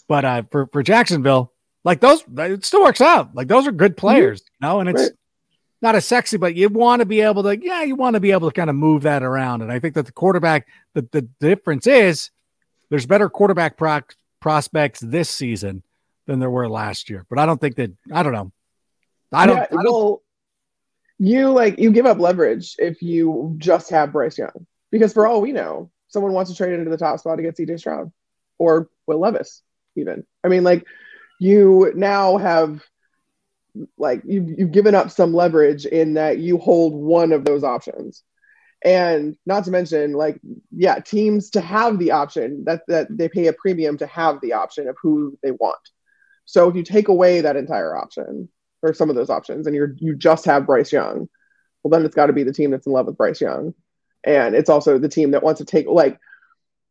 but 0.07 0.25
uh, 0.25 0.43
for 0.51 0.67
for 0.67 0.83
Jacksonville, 0.83 1.53
like 1.83 1.99
those, 1.99 2.23
it 2.37 2.65
still 2.65 2.81
works 2.83 3.01
out. 3.01 3.35
Like 3.35 3.47
those 3.47 3.67
are 3.67 3.71
good 3.71 3.95
players, 3.97 4.41
you 4.59 4.67
know. 4.67 4.79
And 4.79 4.89
it's 4.89 5.01
Right. 5.01 5.11
not 5.81 5.95
as 5.95 6.05
sexy, 6.05 6.37
but 6.37 6.55
you 6.55 6.69
want 6.69 6.99
to 7.01 7.05
be 7.05 7.21
able 7.21 7.43
to, 7.43 7.57
yeah, 7.57 7.83
you 7.83 7.95
want 7.95 8.15
to 8.15 8.19
be 8.19 8.31
able 8.31 8.49
to 8.49 8.53
kind 8.53 8.69
of 8.69 8.75
move 8.75 9.03
that 9.03 9.23
around. 9.23 9.61
And 9.61 9.71
I 9.71 9.79
think 9.79 9.95
that 9.95 10.05
the 10.05 10.11
quarterback, 10.11 10.67
the, 10.93 11.07
the 11.11 11.21
difference 11.39 11.87
is 11.87 12.31
there's 12.89 13.05
better 13.05 13.29
quarterback 13.29 13.77
pro- 13.77 14.01
prospects 14.39 14.99
this 14.99 15.29
season 15.29 15.83
than 16.25 16.39
there 16.39 16.49
were 16.49 16.67
last 16.69 17.09
year. 17.09 17.25
But 17.29 17.39
I 17.39 17.45
don't 17.45 17.59
think 17.61 17.75
that, 17.75 17.91
I 18.11 18.23
don't 18.23 18.33
know. 18.33 18.51
I 19.31 19.45
don't, 19.45 19.57
Yeah, 19.57 19.67
I 19.71 19.83
don't 19.83 19.85
well, 19.85 20.23
you 21.19 21.51
like 21.51 21.77
you 21.77 21.91
give 21.91 22.05
up 22.05 22.17
leverage 22.19 22.75
if 22.79 23.01
you 23.01 23.55
just 23.57 23.89
have 23.91 24.11
Bryce 24.13 24.37
Young 24.37 24.65
because 24.91 25.13
for 25.13 25.27
all 25.27 25.41
we 25.41 25.51
know, 25.51 25.91
someone 26.07 26.33
wants 26.33 26.51
to 26.51 26.57
trade 26.57 26.73
into 26.73 26.89
the 26.89 26.97
top 26.97 27.19
spot 27.19 27.37
to 27.37 27.43
get 27.43 27.57
CJ 27.57 27.79
Stroud 27.79 28.11
or 28.57 28.89
Will 29.07 29.19
Levis, 29.19 29.61
even. 29.95 30.25
I 30.43 30.47
mean, 30.47 30.63
like 30.63 30.85
you 31.39 31.91
now 31.95 32.37
have 32.37 32.83
like 33.97 34.21
you've 34.25 34.49
you've 34.57 34.71
given 34.71 34.95
up 34.95 35.11
some 35.11 35.33
leverage 35.33 35.85
in 35.85 36.15
that 36.15 36.39
you 36.39 36.57
hold 36.57 36.93
one 36.93 37.31
of 37.31 37.45
those 37.45 37.63
options. 37.63 38.23
And 38.81 39.35
not 39.45 39.65
to 39.65 39.71
mention, 39.71 40.13
like, 40.13 40.39
yeah, 40.71 40.99
teams 40.99 41.49
to 41.51 41.61
have 41.61 41.99
the 41.99 42.11
option 42.11 42.63
that 42.65 42.83
that 42.87 43.07
they 43.09 43.27
pay 43.27 43.47
a 43.47 43.53
premium 43.53 43.97
to 43.97 44.07
have 44.07 44.39
the 44.41 44.53
option 44.53 44.87
of 44.87 44.95
who 45.01 45.37
they 45.43 45.51
want. 45.51 45.79
So 46.45 46.69
if 46.69 46.75
you 46.75 46.83
take 46.83 47.09
away 47.09 47.41
that 47.41 47.57
entire 47.57 47.95
option 47.95 48.49
or 48.81 48.93
some 48.93 49.09
of 49.09 49.15
those 49.15 49.29
options 49.29 49.67
and 49.67 49.75
you're 49.75 49.95
you 49.97 50.15
just 50.15 50.45
have 50.45 50.65
Bryce 50.65 50.93
Young, 50.93 51.27
well 51.83 51.91
then 51.91 52.05
it's 52.05 52.15
got 52.15 52.27
to 52.27 52.33
be 52.33 52.43
the 52.43 52.53
team 52.53 52.71
that's 52.71 52.87
in 52.87 52.93
love 52.93 53.05
with 53.05 53.17
Bryce 53.17 53.41
Young. 53.41 53.73
And 54.24 54.55
it's 54.55 54.70
also 54.70 54.97
the 54.97 55.09
team 55.09 55.32
that 55.32 55.43
wants 55.43 55.59
to 55.59 55.65
take 55.65 55.88
like 55.88 56.20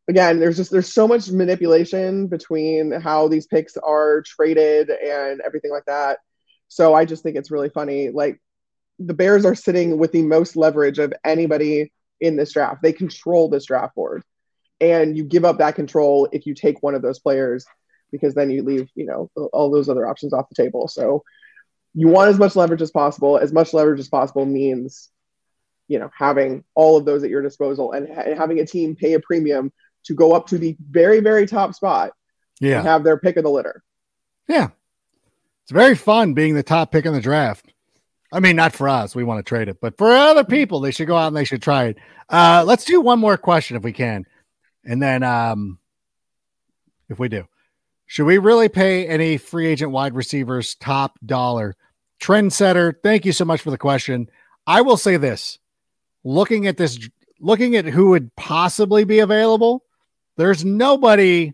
again, 0.09 0.41
there's 0.41 0.57
just 0.57 0.71
there's 0.71 0.93
so 0.93 1.07
much 1.07 1.31
manipulation 1.31 2.27
between 2.27 2.93
how 2.93 3.29
these 3.29 3.47
picks 3.47 3.77
are 3.77 4.23
traded 4.23 4.91
and 4.91 5.41
everything 5.45 5.71
like 5.71 5.85
that. 5.87 6.19
So 6.69 6.95
I 6.95 7.05
just 7.05 7.23
think 7.23 7.37
it's 7.37 7.51
really 7.51 7.69
funny. 7.69 8.11
Like 8.11 8.41
the 8.99 9.15
Bears 9.15 9.45
are 9.45 9.55
sitting 9.55 9.99
with 9.99 10.13
the 10.13 10.23
most 10.23 10.57
leverage 10.57 10.99
of 10.99 11.13
anybody 11.25 11.93
in 12.21 12.37
this 12.37 12.53
draft. 12.53 12.83
They 12.83 12.93
control 12.93 13.49
this 13.49 13.67
draft 13.67 13.95
board. 13.95 14.23
And 14.81 15.17
you 15.17 15.25
give 15.25 15.45
up 15.45 15.59
that 15.59 15.75
control 15.75 16.29
if 16.33 16.47
you 16.47 16.55
take 16.55 16.83
one 16.83 16.95
of 16.95 17.03
those 17.03 17.19
players 17.19 17.67
because 18.11 18.35
then 18.35 18.51
you 18.51 18.63
leave, 18.63 18.89
you 18.95 19.07
know, 19.07 19.31
all 19.53 19.71
those 19.71 19.89
other 19.89 20.09
options 20.09 20.33
off 20.33 20.49
the 20.49 20.61
table. 20.61 20.89
So 20.89 21.23
you 21.95 22.09
want 22.09 22.31
as 22.31 22.39
much 22.39 22.57
leverage 22.57 22.83
as 22.83 22.91
possible. 22.91 23.39
As 23.39 23.53
much 23.53 23.75
leverage 23.75 24.01
as 24.01 24.09
possible 24.09 24.47
means, 24.47 25.11
you 25.89 25.99
know, 25.99 26.11
having 26.17 26.65
all 26.75 26.97
of 26.97 27.05
those 27.05 27.25
at 27.25 27.31
your 27.31 27.43
disposal 27.43 27.93
and 27.93 28.09
ha- 28.09 28.35
having 28.37 28.61
a 28.61 28.67
team 28.67 28.95
pay 28.95 29.15
a 29.15 29.21
premium 29.21 29.73
to 30.05 30.15
go 30.15 30.33
up 30.33 30.47
to 30.49 30.59
the 30.59 30.77
very, 30.91 31.21
very 31.21 31.47
top 31.47 31.75
spot 31.75 32.13
yeah. 32.61 32.79
and 32.79 32.87
have 32.87 33.03
their 33.05 33.19
pick 33.19 33.37
of 33.37 33.45
the 33.45 33.51
litter. 33.51 33.83
Yeah. 34.47 34.69
It's 35.63 35.73
very 35.73 35.97
fun 35.97 36.35
being 36.35 36.55
the 36.55 36.63
top 36.63 36.93
pick 36.93 37.05
in 37.05 37.13
the 37.13 37.21
draft. 37.21 37.73
I 38.33 38.41
mean, 38.41 38.57
not 38.57 38.75
for 38.75 38.89
us. 38.89 39.15
We 39.15 39.25
want 39.25 39.45
to 39.45 39.49
trade 39.49 39.69
it, 39.69 39.81
but 39.81 39.97
for 39.97 40.11
other 40.11 40.45
people, 40.45 40.81
they 40.81 40.91
should 40.91 41.09
go 41.09 41.17
out 41.17 41.29
and 41.29 41.37
they 41.37 41.45
should 41.45 41.63
try 41.63 41.87
it. 41.87 41.99
Uh, 42.29 42.63
let's 42.67 42.85
do 42.85 43.01
one 43.01 43.19
more 43.19 43.39
question 43.39 43.77
if 43.77 43.83
we 43.83 43.93
can. 43.93 44.27
And 44.85 45.03
then, 45.03 45.23
um, 45.23 45.79
if 47.09 47.19
we 47.19 47.29
do, 47.29 47.47
should 48.07 48.27
we 48.27 48.39
really 48.39 48.69
pay 48.69 49.07
any 49.07 49.39
free 49.39 49.67
agent 49.67 49.93
wide 49.93 50.15
receivers 50.15 50.75
top 50.75 51.19
dollar? 51.25 51.75
Trendsetter, 52.21 52.95
thank 53.03 53.25
you 53.25 53.33
so 53.33 53.45
much 53.45 53.63
for 53.63 53.71
the 53.71 53.79
question. 53.79 54.31
I 54.67 54.83
will 54.83 54.97
say 54.99 55.17
this 55.17 55.59
looking 56.25 56.67
at 56.67 56.77
this, 56.77 56.99
looking 57.41 57.77
at 57.77 57.85
who 57.85 58.11
would 58.11 58.35
possibly 58.37 59.05
be 59.05 59.21
available, 59.21 59.85
there's 60.37 60.65
nobody 60.65 61.53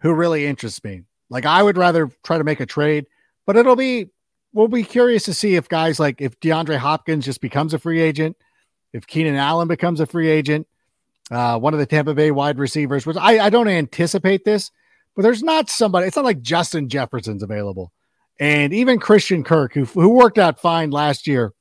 who 0.00 0.12
really 0.12 0.46
interests 0.46 0.82
me. 0.84 1.02
Like, 1.28 1.46
I 1.46 1.62
would 1.62 1.76
rather 1.76 2.10
try 2.22 2.38
to 2.38 2.44
make 2.44 2.60
a 2.60 2.66
trade, 2.66 3.06
but 3.46 3.56
it'll 3.56 3.76
be, 3.76 4.08
we'll 4.52 4.68
be 4.68 4.84
curious 4.84 5.24
to 5.24 5.34
see 5.34 5.56
if 5.56 5.68
guys 5.68 5.98
like 5.98 6.20
if 6.20 6.38
DeAndre 6.40 6.76
Hopkins 6.76 7.24
just 7.24 7.40
becomes 7.40 7.74
a 7.74 7.78
free 7.78 8.00
agent, 8.00 8.36
if 8.92 9.06
Keenan 9.06 9.34
Allen 9.34 9.68
becomes 9.68 10.00
a 10.00 10.06
free 10.06 10.28
agent, 10.28 10.66
uh, 11.30 11.58
one 11.58 11.74
of 11.74 11.80
the 11.80 11.86
Tampa 11.86 12.14
Bay 12.14 12.30
wide 12.30 12.58
receivers, 12.58 13.04
which 13.04 13.16
I, 13.16 13.46
I 13.46 13.50
don't 13.50 13.68
anticipate 13.68 14.44
this, 14.44 14.70
but 15.14 15.22
there's 15.22 15.42
not 15.42 15.68
somebody, 15.68 16.06
it's 16.06 16.16
not 16.16 16.24
like 16.24 16.40
Justin 16.42 16.88
Jefferson's 16.88 17.42
available. 17.42 17.92
And 18.38 18.72
even 18.72 19.00
Christian 19.00 19.42
Kirk, 19.42 19.72
who, 19.72 19.84
who 19.84 20.10
worked 20.10 20.38
out 20.38 20.60
fine 20.60 20.90
last 20.90 21.26
year 21.26 21.52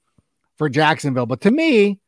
for 0.58 0.70
Jacksonville. 0.70 1.26
But 1.26 1.42
to 1.42 1.52
me, 1.52 2.00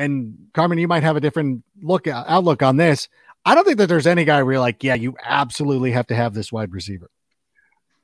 and 0.00 0.48
Carmen, 0.54 0.78
you 0.78 0.88
might 0.88 1.02
have 1.02 1.16
a 1.16 1.20
different 1.20 1.62
look 1.82 2.06
outlook 2.06 2.62
on 2.62 2.76
this. 2.76 3.08
I 3.44 3.54
don't 3.54 3.64
think 3.64 3.78
that 3.78 3.88
there's 3.88 4.06
any 4.06 4.24
guy 4.24 4.42
where 4.42 4.54
you're 4.54 4.60
like, 4.60 4.82
yeah, 4.82 4.94
you 4.94 5.16
absolutely 5.22 5.92
have 5.92 6.06
to 6.08 6.14
have 6.14 6.34
this 6.34 6.50
wide 6.52 6.72
receiver. 6.72 7.10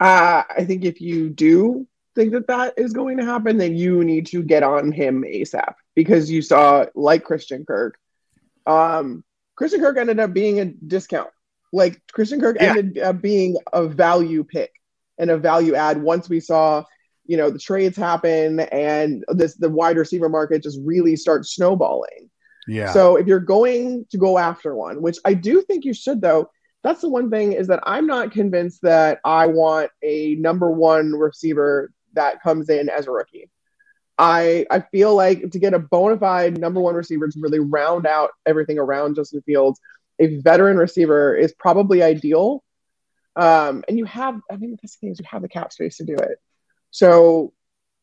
Uh, 0.01 0.43
I 0.49 0.65
think 0.65 0.85
if 0.85 1.01
you 1.01 1.31
do 1.31 1.87
think 2.15 2.33
that 2.33 2.47
that 2.49 2.75
is 2.77 2.93
going 2.93 3.17
to 3.19 3.25
happen, 3.25 3.57
then 3.59 3.77
you 3.77 4.05
need 4.05 4.27
to 4.27 4.43
get 4.43 4.63
on 4.63 4.93
him 4.93 5.25
ASAP 5.25 5.75
because 5.95 6.31
you 6.31 6.43
saw, 6.43 6.87
like 6.95 7.25
Christian 7.25 7.65
Kirk, 7.65 7.99
um, 8.67 9.25
Christian 9.55 9.81
Kirk 9.81 9.97
ended 9.97 10.21
up 10.21 10.33
being 10.33 10.61
a 10.61 10.67
discount. 10.67 11.31
Like 11.73 12.01
Christian 12.13 12.41
Kirk 12.41 12.57
Yeah. 12.61 12.71
ended 12.77 12.99
up 12.99 13.21
being 13.23 13.57
a 13.73 13.87
value 13.87 14.45
pick 14.45 14.73
and 15.19 15.31
a 15.31 15.39
value 15.39 15.75
add 15.75 16.01
once 16.03 16.29
we 16.29 16.41
saw, 16.41 16.85
you 17.27 17.37
know, 17.37 17.51
the 17.51 17.59
trades 17.59 17.97
happen 17.97 18.61
and 18.61 19.25
this 19.29 19.55
the 19.55 19.69
wide 19.69 19.97
receiver 19.97 20.29
market 20.29 20.63
just 20.63 20.79
really 20.85 21.17
starts 21.17 21.55
snowballing. 21.55 22.31
Yeah. 22.67 22.93
So 22.93 23.17
if 23.17 23.27
you're 23.27 23.39
going 23.41 24.07
to 24.11 24.19
go 24.19 24.39
after 24.39 24.75
one, 24.75 25.01
which 25.01 25.19
I 25.25 25.35
do 25.35 25.63
think 25.63 25.85
you 25.85 25.95
should, 25.95 26.21
though, 26.21 26.51
that's 26.83 27.01
the 27.01 27.09
one 27.09 27.31
thing 27.31 27.53
is 27.53 27.69
that 27.69 27.81
I'm 27.85 28.07
not 28.07 28.33
convinced 28.33 28.83
that 28.83 29.21
I 29.25 29.47
want 29.47 29.91
a 30.03 30.37
number 30.37 30.71
one 30.71 31.13
receiver 31.13 31.93
that 32.15 32.43
comes 32.43 32.69
in 32.69 32.89
as 32.89 33.07
a 33.07 33.11
rookie. 33.11 33.51
I 34.19 34.67
I 34.71 34.81
feel 34.81 35.15
like 35.15 35.51
to 35.51 35.59
get 35.59 35.75
a 35.75 35.79
bona 35.79 36.19
fide 36.19 36.59
number 36.59 36.81
one 36.81 36.95
receiver 36.95 37.29
to 37.29 37.41
really 37.41 37.59
round 37.59 38.07
out 38.07 38.31
everything 38.47 38.79
around 38.79 39.17
Justin 39.17 39.43
Fields, 39.43 39.81
a 40.19 40.39
veteran 40.41 40.77
receiver 40.77 41.37
is 41.37 41.53
probably 41.53 42.03
ideal. 42.03 42.63
Um, 43.37 43.85
and 43.87 43.99
you 43.99 44.07
have, 44.07 44.41
I 44.51 44.57
mean, 44.57 44.71
the 44.71 44.79
best 44.79 44.99
thing 44.99 45.11
is 45.11 45.19
you 45.19 45.27
have 45.29 45.43
the 45.43 45.49
cap 45.49 45.73
space 45.73 45.99
to 45.99 46.05
do 46.05 46.15
it. 46.15 46.39
So 46.97 47.53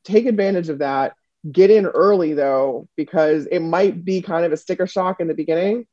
take 0.04 0.28
advantage 0.28 0.70
of 0.70 0.80
that. 0.80 1.14
Get 1.52 1.72
in 1.72 1.88
early 1.88 2.34
though 2.34 2.88
because 2.96 3.48
it 3.48 3.60
might 3.60 4.06
be 4.06 4.22
kind 4.22 4.46
of 4.46 4.52
a 4.52 4.58
sticker 4.58 4.86
shock 4.86 5.20
in 5.20 5.28
the 5.28 5.34
beginning. 5.34 5.88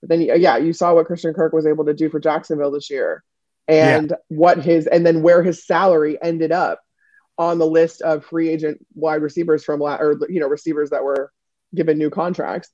But 0.00 0.08
then 0.10 0.20
yeah 0.20 0.58
you 0.58 0.72
saw 0.72 0.94
what 0.94 1.06
christian 1.06 1.32
kirk 1.32 1.54
was 1.54 1.66
able 1.66 1.86
to 1.86 1.94
do 1.94 2.10
for 2.10 2.20
jacksonville 2.20 2.70
this 2.70 2.90
year 2.90 3.24
and 3.68 4.12
what 4.28 4.58
his 4.62 4.86
and 4.86 5.04
then 5.06 5.22
where 5.22 5.42
his 5.42 5.66
salary 5.66 6.18
ended 6.22 6.52
up 6.52 6.80
on 7.38 7.58
the 7.58 7.66
list 7.66 8.02
of 8.02 8.26
free 8.26 8.50
agent 8.50 8.84
wide 8.94 9.22
receivers 9.22 9.64
from 9.64 9.80
la- 9.80 9.96
or 9.96 10.18
you 10.28 10.40
know 10.40 10.46
receivers 10.46 10.90
that 10.90 11.02
were 11.02 11.32
given 11.74 11.96
new 11.96 12.10
contracts 12.10 12.68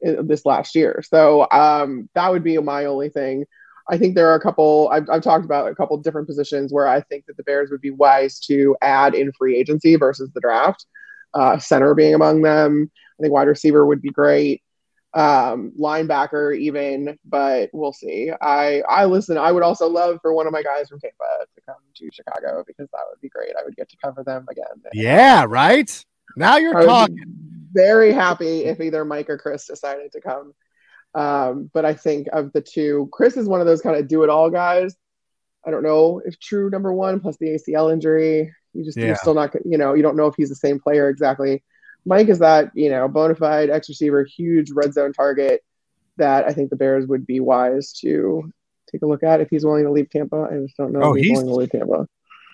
in, 0.00 0.28
this 0.28 0.46
last 0.46 0.76
year. 0.76 1.02
So 1.06 1.46
um 1.50 2.08
that 2.14 2.30
would 2.30 2.44
be 2.44 2.56
my 2.58 2.84
only 2.84 3.08
thing 3.08 3.46
I 3.88 3.98
think 3.98 4.14
there 4.14 4.28
are 4.28 4.34
a 4.34 4.40
couple. 4.40 4.88
I've, 4.92 5.08
I've 5.10 5.22
talked 5.22 5.44
about 5.44 5.70
a 5.70 5.74
couple 5.74 5.96
different 5.98 6.26
positions 6.26 6.72
where 6.72 6.88
I 6.88 7.00
think 7.02 7.26
that 7.26 7.36
the 7.36 7.44
Bears 7.44 7.70
would 7.70 7.80
be 7.80 7.90
wise 7.90 8.40
to 8.40 8.76
add 8.82 9.14
in 9.14 9.32
free 9.32 9.56
agency 9.56 9.96
versus 9.96 10.30
the 10.34 10.40
draft 10.40 10.86
uh, 11.34 11.58
center 11.58 11.94
being 11.94 12.14
among 12.14 12.42
them. 12.42 12.90
I 13.18 13.22
think 13.22 13.32
wide 13.32 13.48
receiver 13.48 13.86
would 13.86 14.02
be 14.02 14.10
great. 14.10 14.62
Um, 15.14 15.72
linebacker 15.80 16.58
even, 16.58 17.16
but 17.24 17.70
we'll 17.72 17.92
see. 17.92 18.30
I 18.42 18.82
I 18.88 19.06
listen. 19.06 19.38
I 19.38 19.50
would 19.52 19.62
also 19.62 19.88
love 19.88 20.18
for 20.20 20.34
one 20.34 20.46
of 20.46 20.52
my 20.52 20.62
guys 20.62 20.88
from 20.88 21.00
Tampa 21.00 21.46
to 21.54 21.60
come 21.64 21.76
to 21.94 22.10
Chicago 22.12 22.64
because 22.66 22.88
that 22.92 23.00
would 23.08 23.20
be 23.22 23.30
great. 23.30 23.54
I 23.58 23.64
would 23.64 23.76
get 23.76 23.88
to 23.90 23.96
cover 24.04 24.22
them 24.24 24.46
again. 24.50 24.82
yeah, 24.92 25.46
right. 25.48 26.04
Now 26.36 26.58
you're 26.58 26.84
talking. 26.84 27.24
very 27.72 28.12
happy 28.12 28.64
if 28.64 28.80
either 28.80 29.04
Mike 29.04 29.30
or 29.30 29.38
Chris 29.38 29.66
decided 29.66 30.12
to 30.12 30.20
come. 30.20 30.52
Um, 31.16 31.70
but 31.72 31.84
I 31.86 31.94
think 31.94 32.28
of 32.32 32.52
the 32.52 32.60
two, 32.60 33.08
Chris 33.10 33.36
is 33.36 33.48
one 33.48 33.60
of 33.60 33.66
those 33.66 33.80
kind 33.80 33.96
of 33.96 34.06
do 34.06 34.22
it 34.22 34.28
all 34.28 34.50
guys. 34.50 34.94
I 35.66 35.70
don't 35.70 35.82
know 35.82 36.20
if 36.24 36.38
true 36.38 36.68
number 36.70 36.92
one 36.92 37.20
plus 37.20 37.36
the 37.38 37.48
ACL 37.48 37.92
injury. 37.92 38.52
You 38.74 38.84
just 38.84 38.98
Yeah. 38.98 39.06
you're 39.06 39.16
still 39.16 39.34
not 39.34 39.54
you 39.64 39.78
know 39.78 39.94
you 39.94 40.02
don't 40.02 40.16
know 40.16 40.26
if 40.26 40.34
he's 40.36 40.50
the 40.50 40.54
same 40.54 40.78
player 40.78 41.08
exactly. 41.08 41.62
Mike 42.04 42.28
is 42.28 42.38
that 42.40 42.70
you 42.74 42.90
know 42.90 43.08
bona 43.08 43.34
fide 43.34 43.70
X 43.70 43.88
receiver, 43.88 44.24
huge 44.24 44.70
red 44.72 44.92
zone 44.92 45.12
target 45.12 45.62
that 46.18 46.46
I 46.46 46.52
think 46.52 46.70
the 46.70 46.76
Bears 46.76 47.06
would 47.06 47.26
be 47.26 47.40
wise 47.40 47.92
to 48.00 48.50
take 48.92 49.02
a 49.02 49.06
look 49.06 49.22
at 49.22 49.40
if 49.40 49.48
he's 49.50 49.64
willing 49.64 49.84
to 49.84 49.90
leave 49.90 50.08
Tampa. 50.10 50.48
I 50.50 50.58
just 50.58 50.76
don't 50.76 50.92
know 50.92 51.00
Oh, 51.02 51.10
if 51.14 51.18
he's, 51.18 51.26
he's- 51.26 51.36
willing 51.38 51.48
to 51.52 51.54
leave 51.56 51.70
Tampa. 51.70 52.06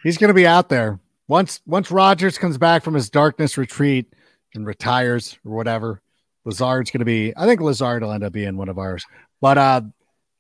He's 0.04 0.18
going 0.18 0.28
to 0.28 0.34
be 0.34 0.46
out 0.46 0.68
there 0.68 0.98
once 1.28 1.60
once 1.66 1.90
Rodgers 1.90 2.38
comes 2.38 2.58
back 2.58 2.82
from 2.82 2.94
his 2.94 3.08
darkness 3.10 3.56
retreat 3.58 4.12
and 4.54 4.66
retires 4.66 5.38
or 5.44 5.52
whatever. 5.56 6.01
Lazard's 6.44 6.90
going 6.90 7.00
to 7.00 7.04
be. 7.04 7.32
I 7.36 7.46
think 7.46 7.60
Lazard 7.60 8.02
will 8.02 8.12
end 8.12 8.24
up 8.24 8.32
being 8.32 8.56
one 8.56 8.68
of 8.68 8.78
ours. 8.78 9.04
But 9.40 9.58
uh, 9.58 9.82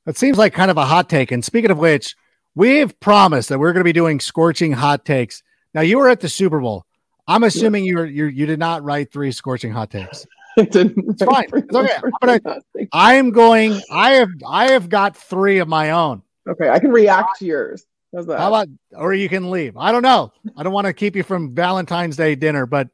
it 0.06 0.16
seems 0.16 0.38
like 0.38 0.52
kind 0.54 0.70
of 0.70 0.76
a 0.76 0.84
hot 0.84 1.08
take. 1.08 1.30
And 1.32 1.44
speaking 1.44 1.70
of 1.70 1.78
which, 1.78 2.16
we've 2.54 2.98
promised 3.00 3.48
that 3.48 3.58
we're 3.58 3.72
going 3.72 3.80
to 3.80 3.84
be 3.84 3.92
doing 3.92 4.20
scorching 4.20 4.72
hot 4.72 5.04
takes. 5.04 5.42
Now 5.74 5.80
you 5.82 5.98
were 5.98 6.08
at 6.08 6.20
the 6.20 6.28
Super 6.28 6.60
Bowl. 6.60 6.84
I'm 7.26 7.44
assuming 7.44 7.84
you 7.84 7.98
were 7.98 8.06
you 8.06 8.26
you 8.26 8.46
did 8.46 8.58
not 8.58 8.82
write 8.82 9.12
three 9.12 9.30
scorching 9.30 9.70
hot 9.72 9.90
takes. 9.90 10.26
it's 10.56 10.74
It's 10.76 11.22
fine. 11.24 11.46
It's 11.52 11.74
okay. 11.74 11.94
I'm 12.20 12.38
gonna- 12.40 12.60
I 12.92 13.14
am 13.14 13.30
going. 13.30 13.80
I 13.90 14.10
have 14.14 14.28
I 14.46 14.72
have 14.72 14.88
got 14.88 15.16
three 15.16 15.58
of 15.60 15.68
my 15.68 15.90
own. 15.90 16.22
okay, 16.48 16.68
I 16.68 16.78
can 16.80 16.90
react 16.90 17.38
to 17.38 17.46
yours. 17.46 17.86
How's 18.14 18.26
that? 18.26 18.38
How 18.40 18.48
about, 18.48 18.68
or 18.94 19.14
you 19.14 19.28
can 19.28 19.50
leave. 19.50 19.76
I 19.78 19.92
don't 19.92 20.02
know. 20.02 20.32
I 20.56 20.62
don't 20.64 20.72
want 20.72 20.86
to 20.86 20.92
keep 20.92 21.16
you 21.16 21.22
from 21.22 21.54
Valentine's 21.54 22.16
Day 22.16 22.34
dinner, 22.34 22.66
but 22.66 22.88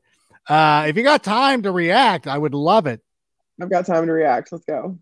Uh, 0.49 0.87
if 0.89 0.97
you 0.97 1.03
got 1.03 1.23
time 1.23 1.63
to 1.63 1.71
react, 1.71 2.27
I 2.27 2.39
would 2.39 2.55
love 2.55 2.87
it. 2.87 3.03
I've 3.61 3.71
got 3.71 3.87
time 3.87 4.07
to 4.07 4.13
react. 4.13 4.51
Let's 4.51 4.65
go. 4.65 4.99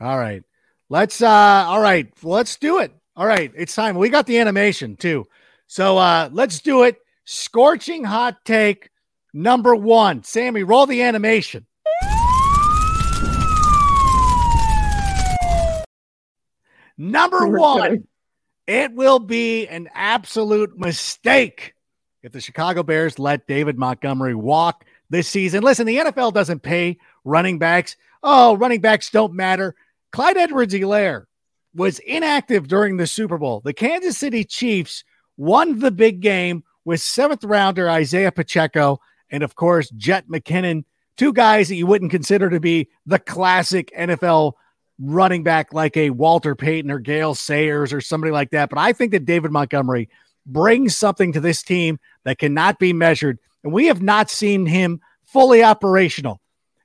All 0.00 0.18
right. 0.18 0.42
Let's 0.90 1.22
uh 1.22 1.28
all 1.28 1.80
right, 1.80 2.12
let's 2.22 2.56
do 2.56 2.78
it. 2.80 2.92
All 3.16 3.26
right, 3.26 3.50
it's 3.56 3.74
time. 3.74 3.96
We 3.96 4.10
got 4.10 4.26
the 4.26 4.38
animation 4.38 4.96
too. 4.96 5.26
So 5.66 5.96
uh 5.98 6.28
let's 6.32 6.60
do 6.60 6.82
it. 6.82 6.98
Scorching 7.24 8.04
hot 8.04 8.44
take 8.44 8.90
number 9.32 9.74
1. 9.74 10.24
Sammy, 10.24 10.62
roll 10.62 10.86
the 10.86 11.02
animation. 11.02 11.66
Number 16.98 17.48
1. 17.58 18.06
It 18.66 18.92
will 18.92 19.18
be 19.18 19.66
an 19.66 19.88
absolute 19.94 20.78
mistake 20.78 21.73
if 22.24 22.32
the 22.32 22.40
Chicago 22.40 22.82
Bears 22.82 23.18
let 23.18 23.46
David 23.46 23.78
Montgomery 23.78 24.34
walk 24.34 24.86
this 25.10 25.28
season. 25.28 25.62
Listen, 25.62 25.86
the 25.86 25.98
NFL 25.98 26.32
doesn't 26.32 26.62
pay 26.62 26.96
running 27.22 27.58
backs. 27.58 27.96
Oh, 28.22 28.56
running 28.56 28.80
backs 28.80 29.10
don't 29.10 29.34
matter. 29.34 29.76
Clyde 30.10 30.38
Edwards 30.38 30.72
Helaire 30.72 31.26
was 31.74 31.98
inactive 31.98 32.66
during 32.66 32.96
the 32.96 33.06
Super 33.06 33.36
Bowl. 33.36 33.60
The 33.62 33.74
Kansas 33.74 34.16
City 34.16 34.42
Chiefs 34.42 35.04
won 35.36 35.80
the 35.80 35.90
big 35.90 36.20
game 36.20 36.64
with 36.86 37.02
seventh 37.02 37.44
rounder 37.44 37.90
Isaiah 37.90 38.32
Pacheco 38.32 39.00
and, 39.30 39.42
of 39.42 39.54
course, 39.54 39.90
Jet 39.90 40.26
McKinnon, 40.26 40.84
two 41.18 41.32
guys 41.34 41.68
that 41.68 41.74
you 41.74 41.86
wouldn't 41.86 42.10
consider 42.10 42.48
to 42.48 42.60
be 42.60 42.88
the 43.04 43.18
classic 43.18 43.92
NFL 43.98 44.54
running 44.98 45.42
back 45.42 45.74
like 45.74 45.96
a 45.98 46.08
Walter 46.08 46.54
Payton 46.54 46.90
or 46.90 47.00
Gale 47.00 47.34
Sayers 47.34 47.92
or 47.92 48.00
somebody 48.00 48.30
like 48.30 48.50
that. 48.52 48.70
But 48.70 48.78
I 48.78 48.94
think 48.94 49.12
that 49.12 49.26
David 49.26 49.50
Montgomery 49.50 50.08
brings 50.46 50.96
something 50.96 51.32
to 51.32 51.40
this 51.40 51.62
team 51.62 51.98
that 52.24 52.38
cannot 52.38 52.78
be 52.78 52.92
measured. 52.92 53.38
And 53.62 53.72
we 53.72 53.86
have 53.86 54.02
not 54.02 54.30
seen 54.30 54.66
him 54.66 55.00
fully 55.24 55.62
operational. 55.62 56.40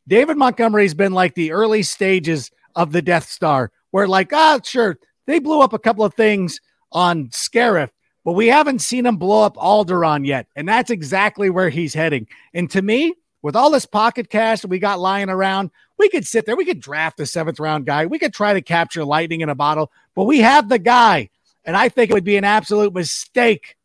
David 0.07 0.37
Montgomery's 0.37 0.93
been 0.93 1.13
like 1.13 1.35
the 1.35 1.51
early 1.51 1.83
stages 1.83 2.51
of 2.75 2.91
the 2.91 3.01
Death 3.01 3.29
Star, 3.29 3.71
where, 3.91 4.07
like, 4.07 4.33
ah, 4.33 4.59
sure, 4.63 4.97
they 5.27 5.39
blew 5.39 5.61
up 5.61 5.73
a 5.73 5.79
couple 5.79 6.03
of 6.03 6.13
things 6.13 6.59
on 6.91 7.27
Scarif, 7.27 7.89
but 8.25 8.33
we 8.33 8.47
haven't 8.47 8.79
seen 8.79 9.05
him 9.05 9.17
blow 9.17 9.43
up 9.43 9.55
Alderaan 9.57 10.25
yet. 10.25 10.47
And 10.55 10.67
that's 10.67 10.89
exactly 10.89 11.49
where 11.49 11.69
he's 11.69 11.93
heading. 11.93 12.27
And 12.53 12.69
to 12.71 12.81
me, 12.81 13.13
with 13.41 13.55
all 13.55 13.69
this 13.69 13.85
pocket 13.85 14.29
cash 14.29 14.61
that 14.61 14.67
we 14.69 14.79
got 14.79 14.99
lying 14.99 15.29
around, 15.29 15.71
we 15.97 16.09
could 16.09 16.25
sit 16.25 16.45
there, 16.45 16.55
we 16.55 16.65
could 16.65 16.79
draft 16.79 17.19
a 17.19 17.25
seventh 17.25 17.59
round 17.59 17.85
guy, 17.85 18.05
we 18.05 18.19
could 18.19 18.33
try 18.33 18.53
to 18.53 18.61
capture 18.61 19.05
lightning 19.05 19.41
in 19.41 19.49
a 19.49 19.55
bottle, 19.55 19.91
but 20.15 20.23
we 20.23 20.39
have 20.39 20.69
the 20.69 20.79
guy. 20.79 21.29
And 21.65 21.75
I 21.75 21.89
think 21.89 22.09
it 22.09 22.13
would 22.13 22.23
be 22.23 22.37
an 22.37 22.43
absolute 22.43 22.93
mistake 22.93 23.75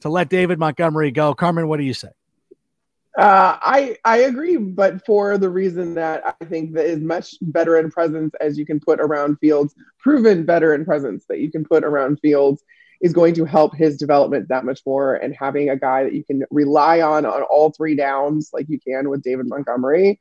to 0.00 0.08
let 0.08 0.28
David 0.28 0.58
Montgomery 0.58 1.10
go. 1.10 1.34
Carmen, 1.34 1.68
what 1.68 1.78
do 1.78 1.84
you 1.84 1.94
say? 1.94 2.08
Uh, 3.16 3.58
I 3.60 3.96
I 4.04 4.18
agree, 4.18 4.56
but 4.56 5.04
for 5.04 5.36
the 5.36 5.50
reason 5.50 5.94
that 5.94 6.36
I 6.40 6.44
think 6.46 6.72
that 6.74 6.86
is 6.86 7.00
much 7.00 7.34
better 7.42 7.78
in 7.78 7.90
presence 7.90 8.32
as 8.40 8.56
you 8.56 8.64
can 8.64 8.80
put 8.80 9.00
around 9.00 9.36
fields, 9.36 9.74
proven 9.98 10.44
better 10.46 10.74
in 10.74 10.86
presence 10.86 11.26
that 11.28 11.38
you 11.38 11.50
can 11.50 11.64
put 11.64 11.84
around 11.84 12.20
fields 12.20 12.64
is 13.02 13.12
going 13.12 13.34
to 13.34 13.44
help 13.44 13.76
his 13.76 13.98
development 13.98 14.48
that 14.48 14.64
much 14.64 14.80
more. 14.86 15.16
And 15.16 15.34
having 15.38 15.68
a 15.68 15.76
guy 15.76 16.04
that 16.04 16.14
you 16.14 16.24
can 16.24 16.44
rely 16.50 17.02
on 17.02 17.26
on 17.26 17.42
all 17.42 17.70
three 17.70 17.96
downs, 17.96 18.50
like 18.52 18.68
you 18.70 18.80
can 18.80 19.10
with 19.10 19.22
David 19.22 19.46
Montgomery, 19.46 20.18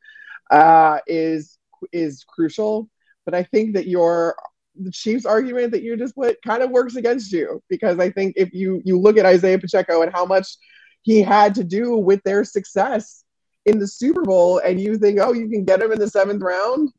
uh, 0.49 0.99
is 1.07 1.57
is 1.93 2.25
crucial. 2.25 2.89
But 3.23 3.35
I 3.35 3.43
think 3.43 3.75
that 3.75 3.87
your 3.87 4.35
the 4.83 4.91
Chiefs 4.91 5.25
argument 5.25 5.71
that 5.71 5.83
you 5.83 5.95
just 5.97 6.15
put 6.15 6.41
kind 6.41 6.61
of 6.63 6.69
works 6.71 6.95
against 6.95 7.31
you 7.31 7.61
because 7.69 7.99
I 7.99 8.09
think 8.09 8.33
if 8.37 8.53
you 8.53 8.81
you 8.85 8.99
look 8.99 9.17
at 9.17 9.25
Isaiah 9.25 9.59
Pacheco 9.59 10.01
and 10.01 10.11
how 10.13 10.25
much 10.25 10.57
he 11.03 11.21
had 11.21 11.55
to 11.55 11.63
do 11.63 11.97
with 11.97 12.21
their 12.23 12.43
success 12.43 13.23
in 13.65 13.79
the 13.79 13.87
Super 13.87 14.23
Bowl, 14.23 14.59
and 14.59 14.79
you 14.79 14.97
think, 14.97 15.19
oh, 15.19 15.33
you 15.33 15.47
can 15.49 15.63
get 15.65 15.81
him 15.81 15.91
in 15.91 15.99
the 15.99 16.09
seventh 16.09 16.41
round. 16.41 16.89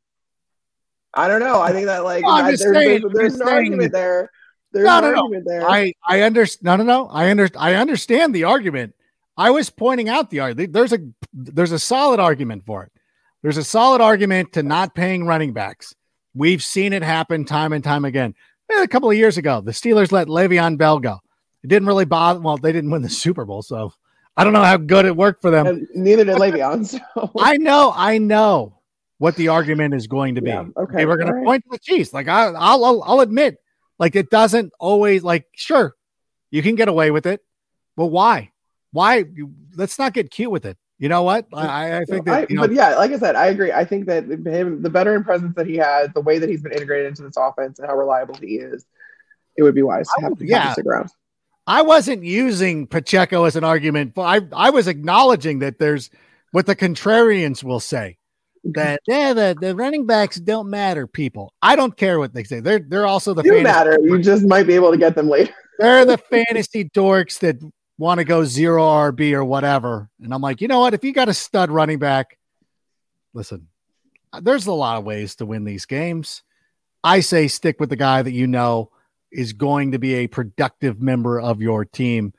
I 1.15 1.29
don't 1.29 1.41
know. 1.41 1.61
I 1.61 1.73
think 1.73 1.87
that 1.87 2.05
like 2.05 2.23
No, 2.25 2.37
that- 2.37 2.47
there's, 2.47 2.61
saying- 2.63 3.01
there's, 3.03 3.13
there's 3.15 3.35
an 3.41 3.49
argument 3.49 3.93
there. 3.93 4.31
There's 4.73 4.87
No, 4.87 4.99
an 4.99 5.13
no, 5.13 5.27
no. 5.27 5.43
there. 5.45 5.69
I 5.69 5.93
I 6.09 6.23
understand. 6.23 6.65
No, 6.65 6.77
no, 6.77 6.85
no. 6.85 7.09
I 7.09 7.31
under 7.31 7.49
I 7.59 7.75
understand 7.75 8.35
the 8.35 8.45
argument. 8.45 8.95
I 9.37 9.51
was 9.51 9.69
pointing 9.71 10.09
out 10.09 10.31
the 10.31 10.41
argument. 10.41 10.73
There's 10.73 10.93
a 10.95 10.99
there's 11.35 11.73
a 11.73 11.79
solid 11.79 12.21
argument 12.21 12.65
for 12.65 12.85
it. 12.85 12.93
There's 13.43 13.59
a 13.59 13.65
solid 13.65 14.01
argument 14.01 14.53
to 14.55 14.63
not 14.63 14.95
paying 14.95 15.27
running 15.27 15.53
backs. 15.53 15.95
We've 16.35 16.63
seen 16.63 16.93
it 16.93 17.03
happen 17.03 17.45
time 17.45 17.73
and 17.73 17.83
time 17.85 18.05
again. 18.05 18.35
Eh, 18.71 18.83
A 18.83 18.89
couple 18.89 19.11
of 19.11 19.17
years 19.17 19.37
ago, 19.39 19.61
the 19.61 19.73
Steelers 19.73 20.13
let 20.13 20.29
Le'Veon 20.29 20.79
Bell 20.79 20.99
go. 20.99 21.21
It 21.63 21.69
didn't 21.69 21.87
really 21.87 22.05
bother. 22.07 22.41
Well, 22.41 22.57
they 22.57 22.73
didn't 22.73 22.91
win 22.91 23.03
the 23.03 23.09
Super 23.11 23.45
Bowl, 23.45 23.63
so 23.63 23.93
I 24.37 24.45
don't 24.45 24.53
know 24.53 24.63
how 24.65 24.77
good 24.79 25.05
it 25.05 25.17
worked 25.17 25.43
for 25.43 25.51
them. 25.51 25.67
and 25.67 25.89
neither 25.95 26.25
did 26.25 26.37
Le'Veon. 26.37 26.87
So 27.15 27.31
I 27.39 27.57
know, 27.59 27.93
I 27.95 28.19
know 28.19 28.79
what 29.19 29.37
the 29.37 29.49
argument 29.49 29.95
is 29.95 30.07
going 30.07 30.35
to 30.37 30.43
be. 30.43 30.51
Yeah, 30.51 30.65
okay, 30.77 31.05
we're 31.07 31.17
going 31.19 31.33
to 31.33 31.43
point 31.45 31.63
to 31.65 31.69
the 31.71 31.79
Chiefs. 31.79 32.13
Like 32.13 32.29
I, 32.29 32.47
I'll, 32.47 32.85
I'll, 32.85 33.03
I'll 33.05 33.21
admit, 33.21 33.59
like 33.99 34.17
it 34.17 34.31
doesn't 34.31 34.73
always 34.81 35.23
like. 35.23 35.47
Sure, 35.55 35.95
you 36.51 36.63
can 36.63 36.75
get 36.75 36.89
away 36.89 37.11
with 37.11 37.27
it, 37.27 37.41
but 37.97 38.07
why? 38.07 38.51
Why? 38.91 39.25
Let's 39.77 39.99
not 39.99 40.13
get 40.15 40.31
cute 40.31 40.51
with 40.51 40.65
it. 40.67 40.77
You 41.03 41.09
know 41.09 41.25
what? 41.25 41.49
I, 41.53 41.97
I 41.99 42.05
think 42.05 42.27
that 42.27 42.49
you 42.49 42.55
know. 42.55 42.63
but 42.63 42.73
yeah, 42.73 42.95
like 42.95 43.11
I 43.11 43.19
said, 43.19 43.35
I 43.35 43.47
agree. 43.47 43.73
I 43.73 43.85
think 43.85 44.07
that 44.07 44.23
him, 44.23 44.83
the 44.83 44.89
veteran 44.89 45.25
presence 45.25 45.53
that 45.57 45.67
he 45.67 45.77
has, 45.79 46.09
the 46.15 46.21
way 46.21 46.39
that 46.39 46.49
he's 46.49 46.63
been 46.63 46.71
integrated 46.71 47.09
into 47.09 47.23
this 47.23 47.37
offense, 47.37 47.81
and 47.81 47.89
how 47.89 47.97
reliable 47.97 48.37
he 48.37 48.55
is, 48.55 48.87
it 49.57 49.65
would 49.65 49.75
be 49.75 49.83
wise 49.83 50.07
to 50.15 50.23
have, 50.23 50.39
to 50.39 50.47
yeah. 50.47 50.73
him. 50.77 51.09
I 51.67 51.83
wasn't 51.83 52.23
using 52.23 52.87
Pacheco 52.87 53.47
as 53.47 53.57
an 53.57 53.65
argument, 53.65 54.15
but 54.15 54.23
I, 54.23 54.67
I 54.67 54.71
was 54.71 54.87
acknowledging 54.87 55.59
that 55.59 55.81
there's 55.81 56.09
what 56.53 56.67
the 56.67 56.77
contrarians 56.77 57.65
will 57.65 57.81
say 57.81 58.17
that 58.63 59.01
yeah, 59.09 59.33
the, 59.33 59.57
the 59.61 59.75
running 59.75 60.07
backs 60.07 60.39
don't 60.39 60.71
matter. 60.71 61.09
People, 61.09 61.53
I 61.61 61.75
don't 61.75 61.97
care 61.97 62.21
what 62.21 62.33
they 62.33 62.45
say. 62.45 62.61
They're 62.61 62.79
they're 62.79 63.09
also 63.09 63.35
the 63.35 63.43
fantasy- 63.43 63.65
matter. 63.65 63.99
You 64.01 64.23
just 64.23 64.47
might 64.47 64.69
be 64.69 64.77
able 64.77 64.93
to 64.93 64.99
get 64.99 65.17
them 65.17 65.29
later. 65.29 65.53
they're 65.81 66.05
the 66.05 66.19
fantasy 66.19 66.85
dorks 66.85 67.41
that 67.41 67.57
want 67.99 68.19
to 68.19 68.25
go 68.25 68.45
zero 68.45 68.83
RB 68.83 69.33
or 69.33 69.45
whatever. 69.45 70.11
And 70.23 70.33
I'm 70.33 70.41
like, 70.41 70.61
you 70.61 70.69
know 70.69 70.81
what? 70.81 70.95
If 70.95 71.05
you 71.05 71.13
got 71.13 71.29
a 71.29 71.35
stud 71.35 71.71
running 71.71 71.99
back, 71.99 72.39
listen, 73.35 73.69
there's 74.41 74.67
a 74.67 74.73
lot 74.73 74.99
of 74.99 75.05
ways 75.05 75.37
to 75.37 75.47
win 75.47 75.65
these 75.65 75.85
games. 75.85 76.43
I 77.05 77.21
say 77.21 77.49
stick 77.49 77.81
with 77.81 77.91
the 77.91 77.97
guy 77.97 78.23
that 78.23 78.33
you 78.33 78.47
know 78.47 78.91
is 79.31 79.53
going 79.53 79.93
to 79.93 79.99
be 79.99 80.15
a 80.15 80.27
productive 80.27 81.01
member 81.01 81.41
of 81.41 81.61
your 81.61 81.85
team, 81.85 82.33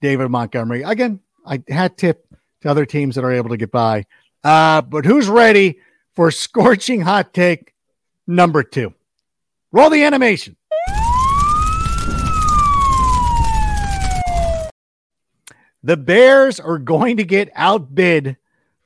David 0.00 0.28
Montgomery. 0.28 0.82
Again, 0.82 1.20
I 1.46 1.62
had 1.68 1.96
tip 1.96 2.26
to 2.62 2.70
other 2.70 2.86
teams 2.86 3.14
that 3.14 3.24
are 3.24 3.32
able 3.32 3.50
to 3.50 3.56
get 3.56 3.70
by. 3.70 4.06
Uh, 4.42 4.82
but 4.82 5.04
who's 5.04 5.28
ready 5.28 5.78
for 6.14 6.30
scorching 6.30 7.00
hot 7.00 7.32
take 7.32 7.74
number 8.26 8.62
two? 8.62 8.94
Roll 9.72 9.90
the 9.90 10.04
animation. 10.04 10.56
The 15.82 15.96
Bears 15.96 16.58
are 16.58 16.78
going 16.78 17.18
to 17.18 17.24
get 17.24 17.50
outbid 17.54 18.36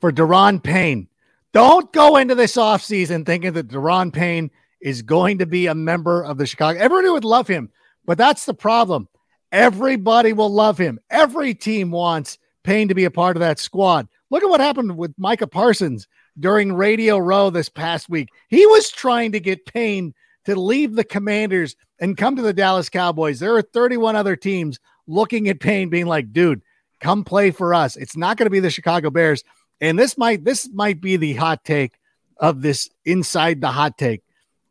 for 0.01 0.12
Daron 0.12 0.62
Payne. 0.62 1.09
Don't 1.53 1.93
go 1.93 2.16
into 2.16 2.34
this 2.34 2.57
offseason 2.57 3.24
thinking 3.24 3.53
that 3.55 3.68
Daron 3.68 4.12
Payne 4.12 4.51
is 4.80 5.03
going 5.03 5.38
to 5.38 5.47
be 5.47 5.66
a 5.66 5.74
member 5.74 6.22
of 6.22 6.38
the 6.38 6.47
Chicago. 6.47 6.78
Everybody 6.78 7.11
would 7.11 7.24
love 7.24 7.49
him, 7.49 7.70
but 8.05 8.18
that's 8.18 8.47
the 8.47 8.55
problem. 8.55 9.09
Everybody 9.53 10.32
will 10.32 10.51
love 10.51 10.78
him. 10.78 10.99
Every 11.11 11.55
team 11.55 11.90
wants 11.90 12.38
Payne 12.64 12.88
to 12.88 12.95
be 12.95 13.05
a 13.05 13.11
part 13.11 13.36
of 13.36 13.40
that 13.40 13.59
squad. 13.59 14.09
Look 14.30 14.43
at 14.43 14.49
what 14.49 14.61
happened 14.61 14.97
with 14.97 15.14
Micah 15.18 15.47
Parsons 15.47 16.09
during 16.40 16.72
Radio 16.72 17.18
Row 17.18 17.51
this 17.51 17.68
past 17.68 18.09
week. 18.09 18.28
He 18.49 18.64
was 18.66 18.90
trying 18.90 19.32
to 19.32 19.40
get 19.40 19.66
Payne 19.66 20.14
to 20.47 20.57
leave 20.57 20.95
the 20.95 21.05
Commanders 21.05 21.76
and 22.01 22.16
come 22.16 22.36
to 22.36 22.43
the 22.43 22.53
Dallas 22.53 22.88
Cowboys. 22.88 23.40
There 23.40 23.55
are 23.57 23.62
31 23.62 24.16
other 24.16 24.36
teams 24.36 24.80
looking 25.07 25.49
at 25.49 25.61
Payne 25.61 25.88
being 25.88 26.07
like, 26.07 26.32
dude, 26.32 26.62
come 27.03 27.24
play 27.24 27.50
for 27.50 27.74
us. 27.74 27.96
It's 27.96 28.16
not 28.16 28.36
going 28.38 28.46
to 28.46 28.50
be 28.50 28.61
the 28.61 28.70
Chicago 28.70 29.11
Bears. 29.11 29.44
And 29.80 29.98
this 29.98 30.16
might 30.16 30.44
this 30.44 30.70
might 30.72 31.00
be 31.00 31.16
the 31.16 31.34
hot 31.34 31.64
take 31.64 31.98
of 32.38 32.62
this 32.62 32.88
inside 33.05 33.61
the 33.61 33.68
hot 33.68 33.98
take 33.98 34.22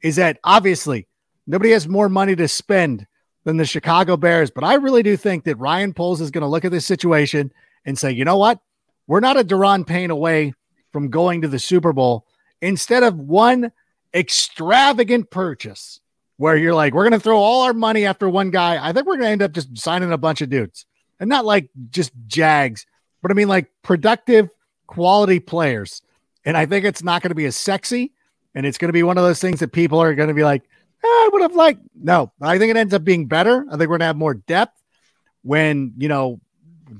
is 0.02 0.16
that 0.16 0.40
obviously 0.44 1.08
nobody 1.46 1.72
has 1.72 1.88
more 1.88 2.10
money 2.10 2.36
to 2.36 2.48
spend 2.48 3.06
than 3.44 3.58
the 3.58 3.66
Chicago 3.66 4.18
Bears, 4.18 4.52
but 4.52 4.64
I 4.64 4.76
really 4.76 5.04
do 5.04 5.18
think 5.18 5.44
that 5.46 5.58
Ryan 5.58 5.94
Poles 5.94 6.22
is 6.22 6.32
going 6.32 6.44
to 6.44 6.48
look 6.48 6.66
at 6.66 6.72
this 6.72 6.86
situation 6.86 7.52
and 7.86 7.98
say, 7.98 8.12
"You 8.12 8.24
know 8.24 8.38
what? 8.38 8.60
We're 9.08 9.20
not 9.20 9.40
a 9.40 9.44
Daron 9.44 9.86
Payne 9.86 10.12
away 10.12 10.54
from 10.92 11.10
going 11.10 11.42
to 11.42 11.48
the 11.48 11.60
Super 11.60 11.94
Bowl. 11.94 12.26
Instead 12.62 13.04
of 13.04 13.18
one 13.18 13.72
extravagant 14.14 15.32
purchase 15.32 16.00
where 16.38 16.56
you're 16.56 16.76
like, 16.76 16.94
we're 16.94 17.04
going 17.04 17.12
to 17.14 17.20
throw 17.20 17.38
all 17.38 17.64
our 17.64 17.74
money 17.74 18.06
after 18.06 18.30
one 18.30 18.52
guy, 18.52 18.78
I 18.84 18.94
think 18.94 19.08
we're 19.08 19.16
going 19.18 19.28
to 19.28 19.32
end 19.32 19.42
up 19.42 19.52
just 19.54 19.78
signing 19.78 20.12
a 20.12 20.18
bunch 20.18 20.42
of 20.42 20.50
dudes 20.50 20.86
and 21.22 21.30
not 21.30 21.46
like 21.46 21.70
just 21.90 22.12
jags, 22.28 22.86
but 23.22 23.32
I 23.32 23.36
mean 23.36 23.48
like 23.48 23.72
productive, 23.84 24.50
quality 24.88 25.40
players. 25.40 26.02
And 26.44 26.58
I 26.58 26.66
think 26.66 26.84
it's 26.84 27.04
not 27.04 27.22
going 27.22 27.30
to 27.30 27.36
be 27.36 27.46
as 27.46 27.56
sexy. 27.56 28.12
And 28.54 28.66
it's 28.66 28.78
going 28.78 28.90
to 28.90 28.94
be 28.94 29.04
one 29.04 29.18
of 29.18 29.24
those 29.24 29.40
things 29.40 29.62
that 29.62 29.72
people 29.72 30.02
are 30.02 30.14
going 30.14 30.28
to 30.28 30.34
be 30.34 30.44
like, 30.44 30.64
"Eh, 30.64 31.08
I 31.08 31.30
would 31.32 31.42
have 31.44 31.56
liked. 31.56 31.80
No, 31.96 32.34
I 32.42 32.58
think 32.58 32.72
it 32.72 32.76
ends 32.76 32.94
up 32.94 33.06
being 33.06 33.28
better. 33.28 33.66
I 33.70 33.78
think 33.78 33.82
we're 33.82 33.98
going 33.98 34.00
to 34.00 34.06
have 34.06 34.18
more 34.18 34.34
depth 34.34 34.78
when, 35.44 35.94
you 35.98 36.10
know, 36.10 36.42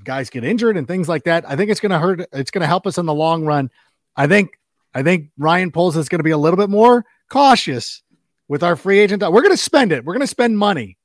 guys 0.04 0.30
get 0.30 0.46
injured 0.46 0.78
and 0.78 0.88
things 0.88 1.10
like 1.10 1.26
that. 1.26 1.44
I 1.50 1.58
think 1.58 1.70
it's 1.72 1.82
going 1.82 1.92
to 1.92 2.00
hurt. 2.00 2.22
It's 2.32 2.52
going 2.52 2.62
to 2.62 2.68
help 2.68 2.88
us 2.88 2.98
in 2.98 3.06
the 3.06 3.14
long 3.14 3.46
run. 3.46 3.70
I 4.16 4.28
think 4.28 4.58
I 4.94 5.04
think 5.04 5.30
Ryan 5.38 5.72
Poles 5.72 5.98
is 5.98 6.10
going 6.10 6.20
to 6.20 6.24
be 6.24 6.32
a 6.32 6.38
little 6.38 6.58
bit 6.58 6.70
more 6.70 7.06
cautious 7.30 8.02
with 8.48 8.64
our 8.64 8.76
free 8.76 9.00
agent. 9.00 9.22
We're 9.24 9.42
going 9.42 9.50
to 9.50 9.58
spend 9.58 9.92
it. 9.92 10.06
We're 10.06 10.14
going 10.14 10.22
to 10.22 10.28
spend 10.28 10.58
money, 10.58 10.98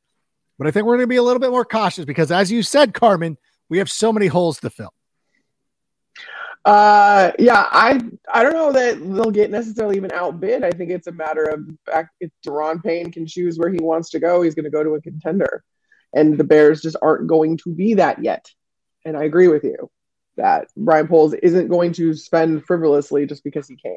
but 0.59 0.67
I 0.67 0.71
think 0.71 0.87
we're 0.87 0.97
going 0.97 1.05
to 1.05 1.09
be 1.09 1.17
a 1.17 1.23
little 1.23 1.41
bit 1.41 1.51
more 1.51 1.65
cautious 1.65 2.05
because, 2.05 2.31
as 2.31 2.51
you 2.51 2.63
said, 2.63 2.95
Carmen, 2.95 3.37
we 3.69 3.79
have 3.79 3.91
so 3.91 4.13
many 4.13 4.27
holes 4.27 4.61
to 4.61 4.71
fill. 4.71 4.93
Uh, 6.65 7.31
yeah, 7.39 7.69
I 7.71 8.01
I 8.33 8.43
don't 8.43 8.55
know 8.55 8.73
that 8.73 8.99
they'll 8.99 9.31
get 9.31 9.53
necessarily 9.53 9.97
even 9.97 10.11
outbid. 10.11 10.65
I 10.65 10.73
think 10.73 10.91
it's 10.91 11.07
a 11.07 11.13
matter 11.13 11.45
of 11.45 11.65
if 12.21 12.31
Daron 12.45 12.83
Payne 12.83 13.13
can 13.13 13.25
choose 13.25 13.57
where 13.57 13.71
he 13.71 13.79
wants 13.81 14.11
to 14.11 14.19
go, 14.19 14.43
he's 14.43 14.57
going 14.57 14.65
to 14.65 14.71
go 14.71 14.83
to 14.83 14.97
a 14.97 15.01
contender, 15.01 15.63
and 16.13 16.37
the 16.37 16.43
Bears 16.43 16.83
just 16.83 16.97
aren't 17.01 17.29
going 17.29 17.57
to 17.59 17.73
be 17.73 17.95
that 17.95 18.23
yet. 18.23 18.51
And 19.05 19.17
I 19.17 19.25
agree 19.25 19.47
with 19.47 19.63
you 19.63 19.91
that 20.37 20.67
Ryan 20.75 21.07
Poles 21.07 21.35
isn't 21.35 21.69
going 21.69 21.93
to 21.95 22.15
spend 22.15 22.65
frivolously 22.67 23.27
just 23.27 23.45
because 23.45 23.69
he 23.69 23.77
can. 23.77 23.97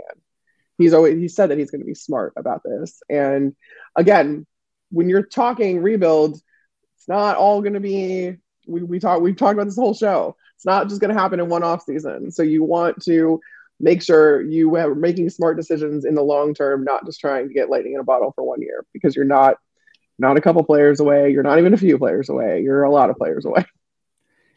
He's 0.78 0.94
always 0.94 1.18
he 1.18 1.28
said 1.28 1.50
that 1.50 1.58
he's 1.58 1.72
going 1.72 1.82
to 1.82 1.88
be 1.88 1.96
smart 1.96 2.34
about 2.38 2.62
this. 2.64 3.02
And 3.10 3.56
again, 3.96 4.46
when 4.92 5.10
you're 5.10 5.26
talking 5.26 5.82
rebuild, 5.82 6.40
not 7.10 7.36
all 7.36 7.62
going 7.62 7.74
to 7.74 7.80
be 7.82 8.38
we 8.68 8.84
we 8.84 9.00
talk 9.00 9.20
we've 9.22 9.36
talked 9.36 9.56
about 9.56 9.66
this 9.66 9.76
whole 9.76 9.94
show. 9.94 10.38
It's 10.56 10.66
not 10.66 10.88
just 10.88 11.02
going 11.02 11.14
to 11.14 11.20
happen 11.20 11.40
in 11.40 11.50
one 11.50 11.64
off 11.64 11.84
season. 11.84 12.32
So 12.32 12.44
you 12.44 12.64
want 12.64 13.02
to 13.04 13.42
make 13.80 14.04
sure 14.04 14.42
you 14.42 14.76
are 14.76 14.94
making 14.94 15.30
smart 15.30 15.58
decisions 15.58 16.06
in 16.06 16.16
the 16.16 16.22
long 16.22 16.54
term, 16.54 16.84
not 16.84 17.06
just 17.06 17.20
trying 17.20 17.48
to 17.48 17.54
get 17.54 17.70
lightning 17.70 17.94
in 17.94 18.00
a 18.00 18.04
bottle 18.04 18.32
for 18.36 18.44
one 18.44 18.62
year 18.62 18.86
because 18.94 19.16
you're 19.16 19.26
not 19.26 19.56
not 20.20 20.38
a 20.38 20.42
couple 20.42 20.64
players 20.64 21.00
away. 21.00 21.32
You're 21.32 21.44
not 21.44 21.60
even 21.60 21.74
a 21.74 21.78
few 21.78 21.98
players 21.98 22.30
away. 22.30 22.62
You're 22.62 22.84
a 22.84 22.92
lot 22.92 23.10
of 23.10 23.18
players 23.18 23.46
away. 23.46 23.66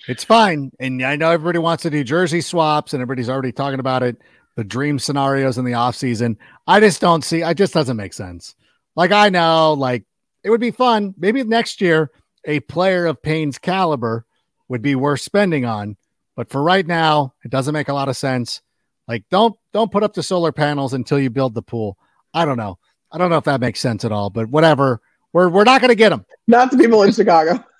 It's 0.08 0.24
fine. 0.24 0.72
And 0.80 1.00
I 1.00 1.14
know 1.14 1.30
everybody 1.30 1.60
wants 1.60 1.84
to 1.84 1.90
do 1.90 2.02
jersey 2.02 2.40
swaps 2.40 2.92
and 2.92 3.00
everybody's 3.00 3.28
already 3.28 3.52
talking 3.52 3.78
about 3.78 4.02
it, 4.02 4.20
the 4.56 4.64
dream 4.64 4.98
scenarios 4.98 5.58
in 5.58 5.64
the 5.64 5.74
offseason. 5.74 6.38
I 6.66 6.80
just 6.80 7.00
don't 7.00 7.22
see, 7.22 7.44
I 7.44 7.54
just 7.54 7.72
doesn't 7.72 7.96
make 7.96 8.12
sense. 8.12 8.56
Like, 8.96 9.12
I 9.12 9.28
know, 9.28 9.74
like, 9.74 10.04
it 10.42 10.50
would 10.50 10.60
be 10.60 10.72
fun. 10.72 11.14
Maybe 11.16 11.44
next 11.44 11.80
year, 11.80 12.10
a 12.44 12.60
player 12.60 13.06
of 13.06 13.22
Payne's 13.22 13.58
caliber 13.58 14.24
would 14.68 14.82
be 14.82 14.94
worth 14.94 15.20
spending 15.20 15.64
on. 15.64 15.96
But 16.36 16.50
for 16.50 16.62
right 16.62 16.86
now, 16.86 17.34
it 17.44 17.50
doesn't 17.50 17.74
make 17.74 17.88
a 17.88 17.94
lot 17.94 18.08
of 18.08 18.16
sense. 18.16 18.62
Like, 19.06 19.24
don't 19.30 19.54
don't 19.72 19.92
put 19.92 20.02
up 20.02 20.14
the 20.14 20.22
solar 20.22 20.52
panels 20.52 20.94
until 20.94 21.18
you 21.18 21.30
build 21.30 21.54
the 21.54 21.62
pool. 21.62 21.98
I 22.32 22.44
don't 22.44 22.56
know. 22.56 22.78
I 23.10 23.18
don't 23.18 23.30
know 23.30 23.36
if 23.36 23.44
that 23.44 23.60
makes 23.60 23.80
sense 23.80 24.04
at 24.04 24.12
all, 24.12 24.30
but 24.30 24.48
whatever. 24.48 25.00
We're 25.32 25.48
we're 25.48 25.64
not 25.64 25.80
going 25.80 25.90
to 25.90 25.94
get 25.94 26.10
them. 26.10 26.24
Not 26.46 26.70
the 26.70 26.78
people 26.78 27.02
in 27.02 27.12
Chicago. 27.12 27.62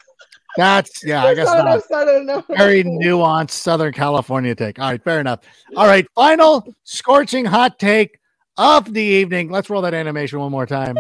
That's 0.57 1.03
yeah, 1.03 1.25
I 1.25 1.35
guess 1.35 1.47
not. 1.47 1.83
not. 2.27 2.47
Very 2.47 2.85
nuanced 2.85 3.53
Southern 3.53 3.93
California 3.93 4.55
take. 4.55 4.79
All 4.79 4.91
right, 4.91 5.03
fair 5.03 5.19
enough. 5.19 5.41
All 5.77 5.87
right, 5.87 6.07
final 6.15 6.75
scorching 6.85 7.47
hot 7.47 7.79
take 7.79 8.19
of 8.59 8.93
the 8.93 9.01
evening. 9.01 9.51
Let's 9.51 9.71
roll 9.71 9.81
that 9.81 9.95
animation 9.95 10.41
one 10.41 10.51
more 10.51 10.67
time. 10.67 10.97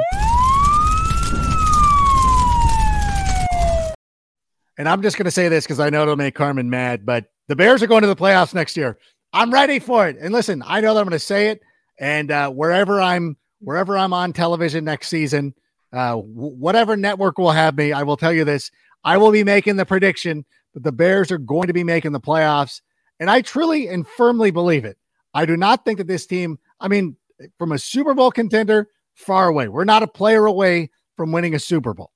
And 4.82 4.88
I'm 4.88 5.00
just 5.00 5.16
going 5.16 5.26
to 5.26 5.30
say 5.30 5.48
this 5.48 5.64
because 5.64 5.78
I 5.78 5.90
know 5.90 6.02
it'll 6.02 6.16
make 6.16 6.34
Carmen 6.34 6.68
mad, 6.68 7.06
but 7.06 7.26
the 7.46 7.54
Bears 7.54 7.84
are 7.84 7.86
going 7.86 8.02
to 8.02 8.08
the 8.08 8.16
playoffs 8.16 8.52
next 8.52 8.76
year. 8.76 8.98
I'm 9.32 9.52
ready 9.52 9.78
for 9.78 10.08
it. 10.08 10.16
And 10.20 10.32
listen, 10.34 10.60
I 10.66 10.80
know 10.80 10.92
that 10.92 10.98
I'm 10.98 11.06
going 11.06 11.12
to 11.12 11.20
say 11.20 11.50
it, 11.50 11.62
and 12.00 12.32
uh, 12.32 12.50
wherever 12.50 13.00
I'm, 13.00 13.36
wherever 13.60 13.96
I'm 13.96 14.12
on 14.12 14.32
television 14.32 14.84
next 14.84 15.06
season, 15.06 15.54
uh, 15.92 16.16
w- 16.16 16.56
whatever 16.56 16.96
network 16.96 17.38
will 17.38 17.52
have 17.52 17.76
me, 17.76 17.92
I 17.92 18.02
will 18.02 18.16
tell 18.16 18.32
you 18.32 18.44
this: 18.44 18.72
I 19.04 19.18
will 19.18 19.30
be 19.30 19.44
making 19.44 19.76
the 19.76 19.86
prediction 19.86 20.44
that 20.74 20.82
the 20.82 20.90
Bears 20.90 21.30
are 21.30 21.38
going 21.38 21.68
to 21.68 21.72
be 21.72 21.84
making 21.84 22.10
the 22.10 22.18
playoffs. 22.18 22.80
And 23.20 23.30
I 23.30 23.40
truly 23.40 23.86
and 23.86 24.04
firmly 24.04 24.50
believe 24.50 24.84
it. 24.84 24.98
I 25.32 25.46
do 25.46 25.56
not 25.56 25.84
think 25.84 25.98
that 25.98 26.08
this 26.08 26.26
team, 26.26 26.58
I 26.80 26.88
mean, 26.88 27.14
from 27.56 27.70
a 27.70 27.78
Super 27.78 28.14
Bowl 28.14 28.32
contender, 28.32 28.88
far 29.14 29.46
away. 29.46 29.68
We're 29.68 29.84
not 29.84 30.02
a 30.02 30.08
player 30.08 30.44
away 30.46 30.90
from 31.16 31.30
winning 31.30 31.54
a 31.54 31.60
Super 31.60 31.94
Bowl. 31.94 32.10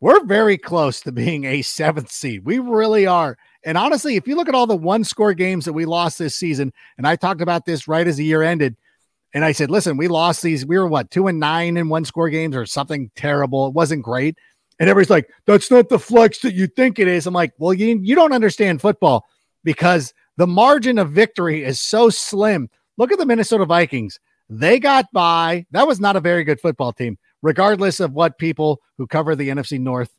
We're 0.00 0.24
very 0.24 0.56
close 0.56 1.00
to 1.02 1.12
being 1.12 1.44
a 1.44 1.62
seventh 1.62 2.10
seed. 2.10 2.44
We 2.44 2.58
really 2.58 3.06
are. 3.06 3.36
And 3.64 3.76
honestly, 3.76 4.16
if 4.16 4.26
you 4.26 4.34
look 4.34 4.48
at 4.48 4.54
all 4.54 4.66
the 4.66 4.74
one 4.74 5.04
score 5.04 5.34
games 5.34 5.66
that 5.66 5.74
we 5.74 5.84
lost 5.84 6.18
this 6.18 6.34
season, 6.34 6.72
and 6.96 7.06
I 7.06 7.16
talked 7.16 7.42
about 7.42 7.66
this 7.66 7.86
right 7.86 8.06
as 8.06 8.16
the 8.16 8.24
year 8.24 8.42
ended, 8.42 8.76
and 9.34 9.44
I 9.44 9.52
said, 9.52 9.70
listen, 9.70 9.96
we 9.96 10.08
lost 10.08 10.42
these. 10.42 10.64
We 10.64 10.78
were 10.78 10.88
what, 10.88 11.10
two 11.10 11.26
and 11.26 11.38
nine 11.38 11.76
in 11.76 11.88
one 11.88 12.04
score 12.04 12.30
games 12.30 12.56
or 12.56 12.64
something 12.66 13.10
terrible. 13.14 13.66
It 13.66 13.74
wasn't 13.74 14.02
great. 14.02 14.38
And 14.78 14.88
everybody's 14.88 15.10
like, 15.10 15.28
that's 15.44 15.70
not 15.70 15.90
the 15.90 15.98
flex 15.98 16.38
that 16.40 16.54
you 16.54 16.66
think 16.66 16.98
it 16.98 17.06
is. 17.06 17.26
I'm 17.26 17.34
like, 17.34 17.52
well, 17.58 17.74
you, 17.74 18.00
you 18.02 18.14
don't 18.14 18.32
understand 18.32 18.80
football 18.80 19.26
because 19.62 20.14
the 20.38 20.46
margin 20.46 20.96
of 20.98 21.10
victory 21.10 21.62
is 21.62 21.78
so 21.78 22.08
slim. 22.08 22.70
Look 22.96 23.12
at 23.12 23.18
the 23.18 23.26
Minnesota 23.26 23.66
Vikings. 23.66 24.18
They 24.48 24.80
got 24.80 25.06
by. 25.12 25.66
That 25.70 25.86
was 25.86 26.00
not 26.00 26.16
a 26.16 26.20
very 26.20 26.42
good 26.42 26.60
football 26.60 26.92
team, 26.94 27.18
regardless 27.42 28.00
of 28.00 28.12
what 28.12 28.38
people 28.38 28.80
who 28.98 29.06
cover 29.06 29.34
the 29.34 29.48
NFC 29.48 29.78
North 29.78 30.10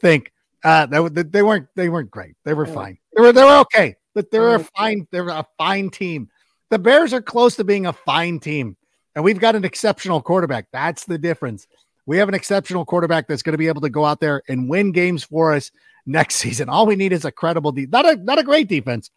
think. 0.00 0.32
Uh, 0.62 0.86
that, 0.86 1.32
they 1.32 1.42
weren't 1.42 1.68
they 1.74 1.88
weren't 1.88 2.10
great. 2.10 2.34
They 2.44 2.52
were 2.52 2.66
fine. 2.66 2.98
They 3.14 3.22
were 3.22 3.32
they 3.32 3.44
were 3.44 3.58
okay, 3.60 3.96
but 4.14 4.30
they 4.30 4.38
were 4.38 4.56
a 4.56 4.64
fine. 4.64 5.06
They 5.10 5.20
were 5.20 5.30
a 5.30 5.46
fine 5.56 5.88
team. 5.88 6.28
The 6.68 6.78
Bears 6.78 7.14
are 7.14 7.22
close 7.22 7.56
to 7.56 7.64
being 7.64 7.86
a 7.86 7.94
fine 7.94 8.40
team, 8.40 8.76
and 9.14 9.24
we've 9.24 9.40
got 9.40 9.56
an 9.56 9.64
exceptional 9.64 10.20
quarterback. 10.20 10.66
That's 10.70 11.04
the 11.04 11.16
difference. 11.16 11.66
We 12.04 12.18
have 12.18 12.28
an 12.28 12.34
exceptional 12.34 12.84
quarterback 12.84 13.26
that's 13.26 13.42
going 13.42 13.52
to 13.52 13.58
be 13.58 13.68
able 13.68 13.80
to 13.82 13.88
go 13.88 14.04
out 14.04 14.20
there 14.20 14.42
and 14.48 14.68
win 14.68 14.92
games 14.92 15.24
for 15.24 15.54
us 15.54 15.70
next 16.04 16.34
season. 16.36 16.68
All 16.68 16.84
we 16.84 16.96
need 16.96 17.12
is 17.12 17.24
a 17.24 17.32
credible, 17.32 17.72
de- 17.72 17.86
not 17.86 18.04
a 18.04 18.16
not 18.16 18.38
a 18.38 18.44
great 18.44 18.68
defense, 18.68 19.10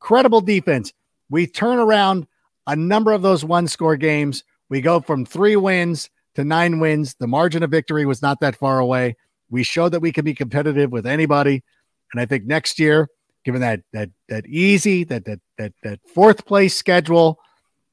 credible 0.00 0.40
defense. 0.40 0.92
We 1.30 1.46
turn 1.46 1.78
around 1.78 2.26
a 2.66 2.74
number 2.74 3.12
of 3.12 3.22
those 3.22 3.44
one 3.44 3.68
score 3.68 3.96
games. 3.96 4.42
We 4.68 4.80
go 4.80 5.00
from 5.00 5.24
three 5.24 5.56
wins 5.56 6.10
to 6.38 6.44
nine 6.44 6.78
wins. 6.78 7.16
The 7.18 7.26
margin 7.26 7.64
of 7.64 7.70
victory 7.70 8.06
was 8.06 8.22
not 8.22 8.38
that 8.40 8.54
far 8.54 8.78
away. 8.78 9.16
We 9.50 9.64
showed 9.64 9.88
that 9.88 10.00
we 10.00 10.12
can 10.12 10.24
be 10.24 10.34
competitive 10.34 10.92
with 10.92 11.04
anybody, 11.04 11.64
and 12.12 12.20
I 12.20 12.26
think 12.26 12.44
next 12.44 12.78
year, 12.78 13.08
given 13.44 13.60
that 13.62 13.80
that 13.92 14.10
that 14.28 14.46
easy 14.46 15.02
that 15.04 15.24
that 15.24 15.40
that 15.58 15.72
that 15.82 15.98
fourth 16.14 16.46
place 16.46 16.76
schedule, 16.76 17.40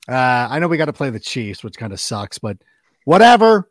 uh, 0.07 0.47
I 0.51 0.59
know 0.59 0.67
we 0.67 0.77
got 0.77 0.85
to 0.85 0.93
play 0.93 1.09
the 1.09 1.19
Chiefs, 1.19 1.63
which 1.63 1.75
kind 1.75 1.91
of 1.91 1.99
sucks, 1.99 2.37
but 2.37 2.57
whatever. 3.05 3.67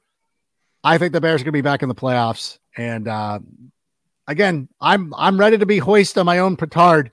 I 0.83 0.99
think 0.99 1.13
the 1.13 1.21
Bears 1.21 1.41
are 1.41 1.45
going 1.45 1.53
to 1.53 1.59
be 1.59 1.63
back 1.63 1.83
in 1.83 1.89
the 1.89 1.95
playoffs. 1.95 2.59
And 2.77 3.07
uh, 3.07 3.39
again, 4.27 4.69
I'm 4.81 5.15
I'm 5.17 5.39
ready 5.39 5.57
to 5.57 5.67
be 5.67 5.79
hoist 5.79 6.19
on 6.19 6.27
my 6.27 6.41
own 6.41 6.57
petard. 6.57 7.13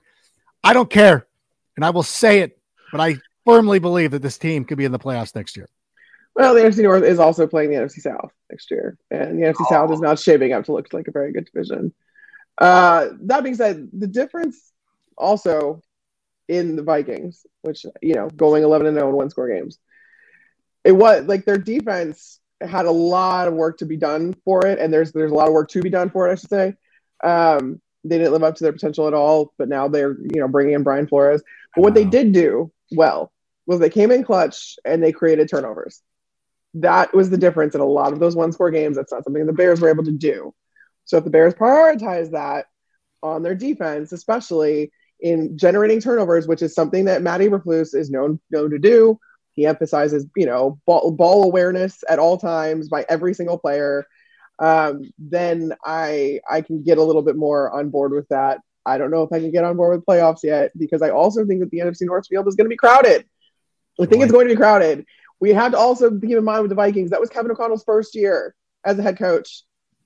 I 0.64 0.72
don't 0.72 0.90
care, 0.90 1.28
and 1.76 1.84
I 1.84 1.90
will 1.90 2.02
say 2.02 2.40
it, 2.40 2.58
but 2.90 3.00
I 3.00 3.18
firmly 3.44 3.78
believe 3.78 4.10
that 4.10 4.22
this 4.22 4.36
team 4.36 4.64
could 4.64 4.78
be 4.78 4.84
in 4.84 4.92
the 4.92 4.98
playoffs 4.98 5.36
next 5.36 5.56
year. 5.56 5.68
Well, 6.34 6.54
the 6.54 6.60
NFC 6.60 6.82
North 6.82 7.04
is 7.04 7.18
also 7.18 7.46
playing 7.46 7.70
the 7.70 7.76
NFC 7.76 8.00
South 8.00 8.32
next 8.50 8.70
year, 8.70 8.96
and 9.10 9.38
the 9.38 9.46
NFC 9.46 9.56
oh. 9.60 9.66
South 9.68 9.92
is 9.92 10.00
not 10.00 10.18
shaping 10.18 10.52
up 10.52 10.64
to 10.64 10.72
look 10.72 10.92
like 10.92 11.08
a 11.08 11.12
very 11.12 11.32
good 11.32 11.48
division. 11.52 11.92
Uh, 12.58 13.08
that 13.22 13.42
being 13.42 13.54
said, 13.54 13.88
the 13.92 14.06
difference 14.06 14.72
also 15.16 15.82
in 16.48 16.76
the 16.76 16.82
Vikings, 16.82 17.46
which 17.62 17.84
you 18.00 18.14
know, 18.14 18.28
going 18.28 18.62
eleven 18.62 18.86
and 18.86 18.96
zero 18.96 19.10
in 19.10 19.14
one 19.14 19.30
score 19.30 19.48
games, 19.48 19.78
it 20.84 20.92
was 20.92 21.26
like 21.26 21.44
their 21.44 21.58
defense 21.58 22.40
had 22.60 22.86
a 22.86 22.90
lot 22.90 23.48
of 23.48 23.54
work 23.54 23.78
to 23.78 23.86
be 23.86 23.96
done 23.96 24.34
for 24.44 24.66
it, 24.66 24.78
and 24.78 24.92
there's 24.92 25.12
there's 25.12 25.32
a 25.32 25.34
lot 25.34 25.48
of 25.48 25.52
work 25.52 25.68
to 25.70 25.82
be 25.82 25.90
done 25.90 26.08
for 26.08 26.28
it, 26.28 26.32
I 26.32 26.34
should 26.36 26.50
say. 26.50 26.74
Um, 27.22 27.80
they 28.04 28.18
didn't 28.18 28.32
live 28.32 28.42
up 28.42 28.56
to 28.56 28.64
their 28.64 28.72
potential 28.72 29.06
at 29.06 29.14
all, 29.14 29.52
but 29.58 29.68
now 29.68 29.88
they're 29.88 30.16
you 30.18 30.40
know 30.40 30.48
bringing 30.48 30.74
in 30.74 30.82
Brian 30.82 31.06
Flores. 31.06 31.42
But 31.74 31.82
what 31.82 31.94
they 31.94 32.04
did 32.04 32.32
do 32.32 32.72
well 32.90 33.32
was 33.66 33.80
they 33.80 33.90
came 33.90 34.10
in 34.10 34.24
clutch 34.24 34.76
and 34.84 35.02
they 35.02 35.12
created 35.12 35.48
turnovers. 35.48 36.02
That 36.74 37.14
was 37.14 37.30
the 37.30 37.38
difference 37.38 37.74
in 37.74 37.80
a 37.80 37.86
lot 37.86 38.12
of 38.12 38.20
those 38.20 38.36
one 38.36 38.52
score 38.52 38.70
games. 38.70 38.96
That's 38.96 39.12
not 39.12 39.24
something 39.24 39.44
the 39.46 39.52
Bears 39.52 39.80
were 39.80 39.90
able 39.90 40.04
to 40.04 40.12
do. 40.12 40.54
So 41.04 41.18
if 41.18 41.24
the 41.24 41.30
Bears 41.30 41.54
prioritize 41.54 42.30
that 42.30 42.66
on 43.22 43.42
their 43.42 43.54
defense, 43.54 44.12
especially 44.12 44.92
in 45.20 45.56
generating 45.56 46.00
turnovers, 46.00 46.48
which 46.48 46.62
is 46.62 46.74
something 46.74 47.04
that 47.06 47.22
Matt 47.22 47.40
Eberflus 47.40 47.94
is 47.94 48.10
known 48.10 48.40
known 48.50 48.70
to 48.70 48.78
do, 48.78 49.18
he 49.52 49.66
emphasizes, 49.66 50.26
you 50.36 50.46
know, 50.46 50.80
ball, 50.86 51.10
ball 51.10 51.44
awareness 51.44 52.02
at 52.08 52.18
all 52.18 52.38
times 52.38 52.88
by 52.88 53.04
every 53.08 53.34
single 53.34 53.58
player. 53.58 54.06
Um, 54.58 55.02
then 55.18 55.72
I 55.84 56.40
I 56.50 56.62
can 56.62 56.82
get 56.82 56.98
a 56.98 57.02
little 57.02 57.22
bit 57.22 57.36
more 57.36 57.70
on 57.70 57.90
board 57.90 58.12
with 58.12 58.28
that. 58.28 58.60
I 58.84 58.98
don't 58.98 59.10
know 59.10 59.22
if 59.22 59.32
I 59.32 59.40
can 59.40 59.52
get 59.52 59.64
on 59.64 59.76
board 59.76 59.96
with 59.96 60.06
playoffs 60.06 60.42
yet 60.42 60.72
because 60.76 61.02
I 61.02 61.10
also 61.10 61.46
think 61.46 61.60
that 61.60 61.70
the 61.70 61.78
NFC 61.78 62.02
North 62.02 62.26
field 62.26 62.48
is 62.48 62.56
going 62.56 62.66
to 62.66 62.70
be 62.70 62.76
crowded. 62.76 63.24
I 64.00 64.06
think 64.06 64.22
it's 64.22 64.32
going 64.32 64.48
to 64.48 64.54
be 64.54 64.58
crowded. 64.58 65.04
We 65.42 65.50
have 65.54 65.72
to 65.72 65.76
also 65.76 66.08
keep 66.08 66.38
in 66.38 66.44
mind 66.44 66.62
with 66.62 66.68
the 66.68 66.76
Vikings 66.76 67.10
that 67.10 67.20
was 67.20 67.28
Kevin 67.28 67.50
O'Connell's 67.50 67.82
first 67.82 68.14
year 68.14 68.54
as 68.84 68.96
a 68.96 69.02
head 69.02 69.18
coach, 69.18 69.64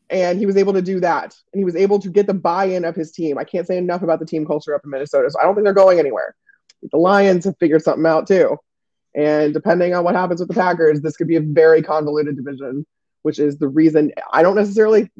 and 0.08 0.38
he 0.38 0.46
was 0.46 0.56
able 0.56 0.72
to 0.72 0.80
do 0.80 0.98
that, 1.00 1.36
and 1.52 1.60
he 1.60 1.64
was 1.66 1.76
able 1.76 1.98
to 1.98 2.08
get 2.08 2.26
the 2.26 2.32
buy-in 2.32 2.86
of 2.86 2.96
his 2.96 3.12
team. 3.12 3.36
I 3.36 3.44
can't 3.44 3.66
say 3.66 3.76
enough 3.76 4.02
about 4.02 4.18
the 4.18 4.24
team 4.24 4.46
culture 4.46 4.74
up 4.74 4.80
in 4.82 4.90
Minnesota, 4.90 5.30
so 5.30 5.38
I 5.38 5.44
don't 5.44 5.54
think 5.54 5.64
they're 5.64 5.74
going 5.74 5.98
anywhere. 5.98 6.34
The 6.90 6.96
Lions 6.96 7.44
have 7.44 7.58
figured 7.60 7.82
something 7.82 8.06
out 8.06 8.26
too. 8.26 8.56
And 9.14 9.52
depending 9.52 9.94
on 9.94 10.04
what 10.04 10.14
happens 10.14 10.40
with 10.40 10.48
the 10.48 10.54
Packers, 10.54 11.02
this 11.02 11.18
could 11.18 11.28
be 11.28 11.36
a 11.36 11.42
very 11.42 11.82
convoluted 11.82 12.34
division, 12.34 12.86
which 13.20 13.38
is 13.38 13.58
the 13.58 13.68
reason 13.68 14.12
I 14.32 14.42
don't 14.42 14.56
necessarily 14.56 15.10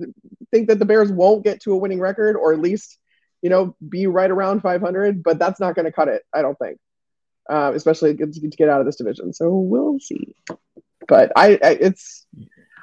think 0.51 0.69
that 0.69 0.79
the 0.79 0.87
Bears 0.87 1.13
won't 1.13 1.45
get 1.45 1.61
to 1.65 1.73
a 1.73 1.77
winning 1.77 2.01
record, 2.01 2.37
or 2.37 2.55
at 2.55 2.61
least, 2.61 2.97
you 3.43 3.51
know, 3.51 3.77
be 3.87 4.07
right 4.07 4.31
around 4.31 4.63
500, 4.63 5.23
but 5.23 5.39
that's 5.39 5.61
not 5.61 5.75
going 5.75 5.85
to 5.85 5.93
cut 5.93 6.09
it, 6.09 6.23
I 6.33 6.41
don't 6.41 6.59
think, 6.59 6.79
uh, 7.49 7.73
especially 7.75 8.15
to, 8.17 8.27
to 8.27 8.49
get 8.49 8.69
out 8.69 8.81
of 8.81 8.87
this 8.87 8.97
division. 8.97 9.33
So 9.33 9.51
we'll 9.51 9.99
see. 10.01 10.35
But 11.09 11.33
I, 11.37 11.59
I 11.63 11.71
it's, 11.81 12.27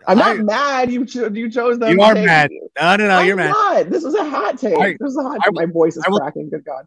I'm 0.07 0.17
not 0.17 0.39
I- 0.39 0.43
mad. 0.43 0.91
You 0.91 1.05
cho- 1.05 1.29
you 1.29 1.49
chose 1.49 1.79
them. 1.79 1.91
You 1.91 2.01
are 2.01 2.13
take 2.13 2.25
mad. 2.25 2.49
No, 2.79 2.95
no, 2.95 3.07
no, 3.07 3.15
I'm 3.17 3.27
you're 3.27 3.35
mad. 3.35 3.49
not. 3.51 3.89
This 3.89 4.03
was 4.03 4.15
a 4.15 4.23
hot 4.29 4.57
take. 4.57 4.77
I- 4.77 4.91
this 4.91 4.99
was 5.01 5.17
a 5.17 5.23
hot. 5.23 5.39
I- 5.43 5.49
my 5.51 5.65
voice 5.65 5.97
is 5.97 6.03
will- 6.07 6.19
cracking. 6.19 6.49
Good 6.49 6.65
God. 6.65 6.85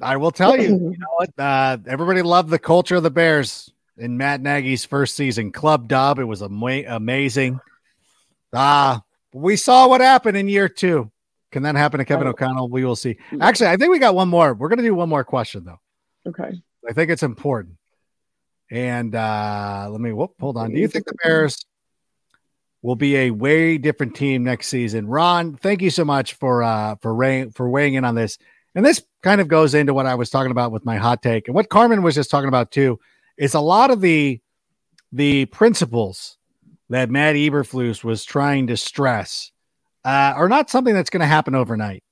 I 0.00 0.16
will 0.16 0.32
tell 0.32 0.56
you, 0.56 0.62
you 0.68 0.96
know 0.98 1.06
what? 1.16 1.30
Uh, 1.38 1.78
everybody 1.86 2.22
loved 2.22 2.50
the 2.50 2.58
culture 2.58 2.96
of 2.96 3.02
the 3.04 3.10
Bears 3.10 3.70
in 3.96 4.16
Matt 4.16 4.40
Nagy's 4.40 4.84
first 4.84 5.14
season. 5.14 5.52
Club 5.52 5.86
dub. 5.86 6.18
It 6.18 6.24
was 6.24 6.42
ama- 6.42 6.84
amazing. 6.88 7.60
Ah, 8.52 9.02
we 9.32 9.56
saw 9.56 9.88
what 9.88 10.00
happened 10.00 10.36
in 10.36 10.48
year 10.48 10.68
two. 10.68 11.10
Can 11.52 11.62
that 11.64 11.76
happen 11.76 11.98
to 11.98 12.04
Kevin 12.04 12.26
Oh. 12.26 12.30
O'Connell? 12.30 12.68
We 12.70 12.84
will 12.84 12.96
see. 12.96 13.18
Actually, 13.40 13.68
I 13.68 13.76
think 13.76 13.90
we 13.92 13.98
got 13.98 14.14
one 14.14 14.28
more. 14.28 14.54
We're 14.54 14.68
going 14.68 14.78
to 14.78 14.84
do 14.84 14.94
one 14.94 15.08
more 15.10 15.22
question, 15.24 15.64
though. 15.64 15.80
Okay. 16.26 16.60
I 16.88 16.92
think 16.92 17.10
it's 17.10 17.22
important. 17.22 17.76
And 18.70 19.14
uh, 19.14 19.88
let 19.90 20.00
me 20.00 20.12
whoop, 20.12 20.34
hold 20.40 20.56
on. 20.56 20.72
Do 20.72 20.80
you 20.80 20.88
think 20.88 21.04
the 21.04 21.14
Bears 21.22 21.64
will 22.80 22.96
be 22.96 23.16
a 23.16 23.30
way 23.30 23.78
different 23.78 24.14
team 24.16 24.44
next 24.44 24.68
season? 24.68 25.06
Ron, 25.06 25.56
thank 25.56 25.82
you 25.82 25.90
so 25.90 26.04
much 26.04 26.34
for 26.34 26.62
uh 26.62 26.96
for 27.00 27.14
weighing 27.14 27.50
for 27.50 27.68
weighing 27.68 27.94
in 27.94 28.04
on 28.04 28.14
this. 28.14 28.38
And 28.74 28.84
this 28.84 29.02
kind 29.22 29.40
of 29.40 29.48
goes 29.48 29.74
into 29.74 29.92
what 29.92 30.06
I 30.06 30.14
was 30.14 30.30
talking 30.30 30.50
about 30.50 30.72
with 30.72 30.84
my 30.84 30.96
hot 30.96 31.22
take 31.22 31.48
and 31.48 31.54
what 31.54 31.68
Carmen 31.68 32.02
was 32.02 32.14
just 32.14 32.30
talking 32.30 32.48
about 32.48 32.70
too. 32.70 32.98
Is 33.36 33.54
a 33.54 33.60
lot 33.60 33.90
of 33.90 34.00
the 34.00 34.40
the 35.12 35.44
principles 35.46 36.38
that 36.88 37.10
Matt 37.10 37.36
Eberflus 37.36 38.02
was 38.02 38.24
trying 38.24 38.66
to 38.68 38.76
stress 38.76 39.52
uh, 40.04 40.34
are 40.36 40.48
not 40.48 40.70
something 40.70 40.94
that's 40.94 41.10
going 41.10 41.20
to 41.20 41.26
happen 41.26 41.54
overnight. 41.54 42.02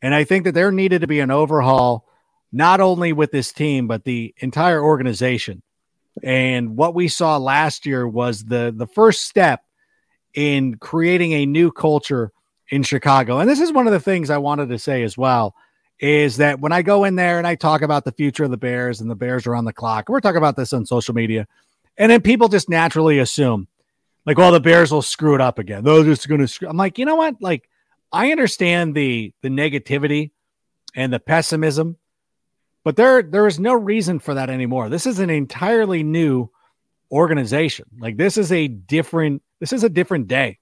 And 0.00 0.14
I 0.14 0.24
think 0.24 0.44
that 0.44 0.52
there 0.52 0.72
needed 0.72 1.00
to 1.02 1.06
be 1.06 1.20
an 1.20 1.30
overhaul, 1.30 2.08
not 2.52 2.80
only 2.80 3.12
with 3.12 3.32
this 3.32 3.52
team, 3.52 3.88
but 3.88 4.04
the 4.04 4.34
entire 4.38 4.82
organization. 4.82 5.62
And 6.22 6.76
what 6.76 6.94
we 6.94 7.08
saw 7.08 7.38
last 7.38 7.86
year 7.86 8.06
was 8.06 8.44
the 8.44 8.72
the 8.76 8.86
first 8.86 9.22
step 9.22 9.62
in 10.34 10.76
creating 10.76 11.32
a 11.32 11.46
new 11.46 11.72
culture 11.72 12.32
in 12.68 12.82
Chicago. 12.82 13.38
And 13.38 13.48
this 13.48 13.60
is 13.60 13.72
one 13.72 13.86
of 13.86 13.92
the 13.92 14.00
things 14.00 14.30
I 14.30 14.38
wanted 14.38 14.68
to 14.68 14.78
say 14.78 15.02
as 15.02 15.16
well 15.16 15.54
is 15.98 16.38
that 16.38 16.58
when 16.58 16.72
I 16.72 16.82
go 16.82 17.04
in 17.04 17.16
there 17.16 17.38
and 17.38 17.46
I 17.46 17.54
talk 17.54 17.82
about 17.82 18.04
the 18.04 18.12
future 18.12 18.44
of 18.44 18.50
the 18.50 18.56
Bears 18.56 19.00
and 19.00 19.10
the 19.10 19.14
Bears 19.14 19.46
are 19.46 19.54
on 19.54 19.64
the 19.64 19.72
clock, 19.72 20.08
we're 20.08 20.20
talking 20.20 20.38
about 20.38 20.56
this 20.56 20.72
on 20.72 20.84
social 20.84 21.14
media, 21.14 21.46
and 21.96 22.10
then 22.10 22.20
people 22.20 22.48
just 22.48 22.68
naturally 22.68 23.18
assume, 23.20 23.68
like, 24.26 24.36
well, 24.36 24.52
the 24.52 24.60
Bears 24.60 24.90
will 24.90 25.02
screw 25.02 25.34
it 25.34 25.40
up 25.40 25.58
again. 25.58 25.84
They're 25.84 26.02
just 26.02 26.28
going 26.28 26.40
to 26.40 26.48
screw. 26.48 26.68
I'm 26.68 26.76
like, 26.76 26.98
you 26.98 27.04
know 27.04 27.16
what? 27.16 27.36
Like, 27.40 27.68
I 28.10 28.32
understand 28.32 28.94
the 28.94 29.32
the 29.42 29.48
negativity 29.48 30.30
and 30.94 31.12
the 31.12 31.20
pessimism, 31.20 31.96
but 32.84 32.96
there 32.96 33.22
there 33.22 33.46
is 33.46 33.60
no 33.60 33.74
reason 33.74 34.18
for 34.18 34.34
that 34.34 34.50
anymore. 34.50 34.88
This 34.88 35.06
is 35.06 35.18
an 35.18 35.30
entirely 35.30 36.02
new 36.02 36.50
organization. 37.10 37.86
Like, 37.98 38.16
this 38.16 38.36
is 38.36 38.50
a 38.50 38.68
different 38.68 39.42
this 39.60 39.72
is 39.72 39.84
a 39.84 39.88
different 39.88 40.28
day. 40.28 40.58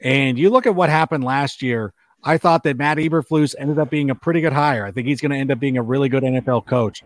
And 0.00 0.38
you 0.38 0.48
look 0.48 0.66
at 0.66 0.74
what 0.74 0.88
happened 0.88 1.24
last 1.24 1.62
year. 1.62 1.92
I 2.22 2.36
thought 2.36 2.64
that 2.64 2.76
Matt 2.76 2.98
Eberflus 2.98 3.54
ended 3.58 3.78
up 3.78 3.88
being 3.88 4.10
a 4.10 4.14
pretty 4.14 4.42
good 4.42 4.52
hire. 4.52 4.84
I 4.84 4.92
think 4.92 5.06
he's 5.06 5.22
going 5.22 5.30
to 5.30 5.38
end 5.38 5.50
up 5.50 5.58
being 5.58 5.78
a 5.78 5.82
really 5.82 6.10
good 6.10 6.22
NFL 6.22 6.66
coach. 6.66 7.02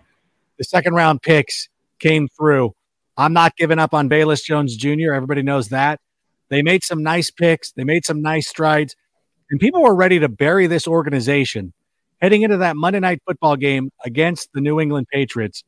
The 0.59 0.65
second 0.65 0.95
round 0.95 1.23
picks 1.23 1.69
came 2.01 2.29
through. 2.29 2.75
I'm 3.17 3.33
not 3.33 3.57
giving 3.57 3.79
up 3.79 3.95
on 3.95 4.09
Velus 4.09 4.45
Jones 4.45 4.77
Jr. 4.77 5.13
Everybody 5.13 5.43
knows 5.43 5.69
that. 5.69 6.01
They 6.49 6.63
made 6.63 6.83
some 6.83 7.03
nice 7.03 7.31
picks, 7.31 7.73
they 7.73 7.85
made 7.85 8.05
some 8.05 8.23
nice 8.23 8.49
strides, 8.49 8.97
and 9.51 9.59
people 9.59 9.83
were 9.83 9.95
ready 9.95 10.19
to 10.19 10.29
bury 10.29 10.67
this 10.67 10.87
organization 10.87 11.73
heading 12.25 12.41
into 12.41 12.57
that 12.57 12.75
Monday 12.75 13.01
night 13.01 13.21
football 13.27 13.55
game 13.55 13.91
against 14.03 14.49
the 14.55 14.61
New 14.63 14.81
England 14.81 15.07
Patriots. 15.13 15.63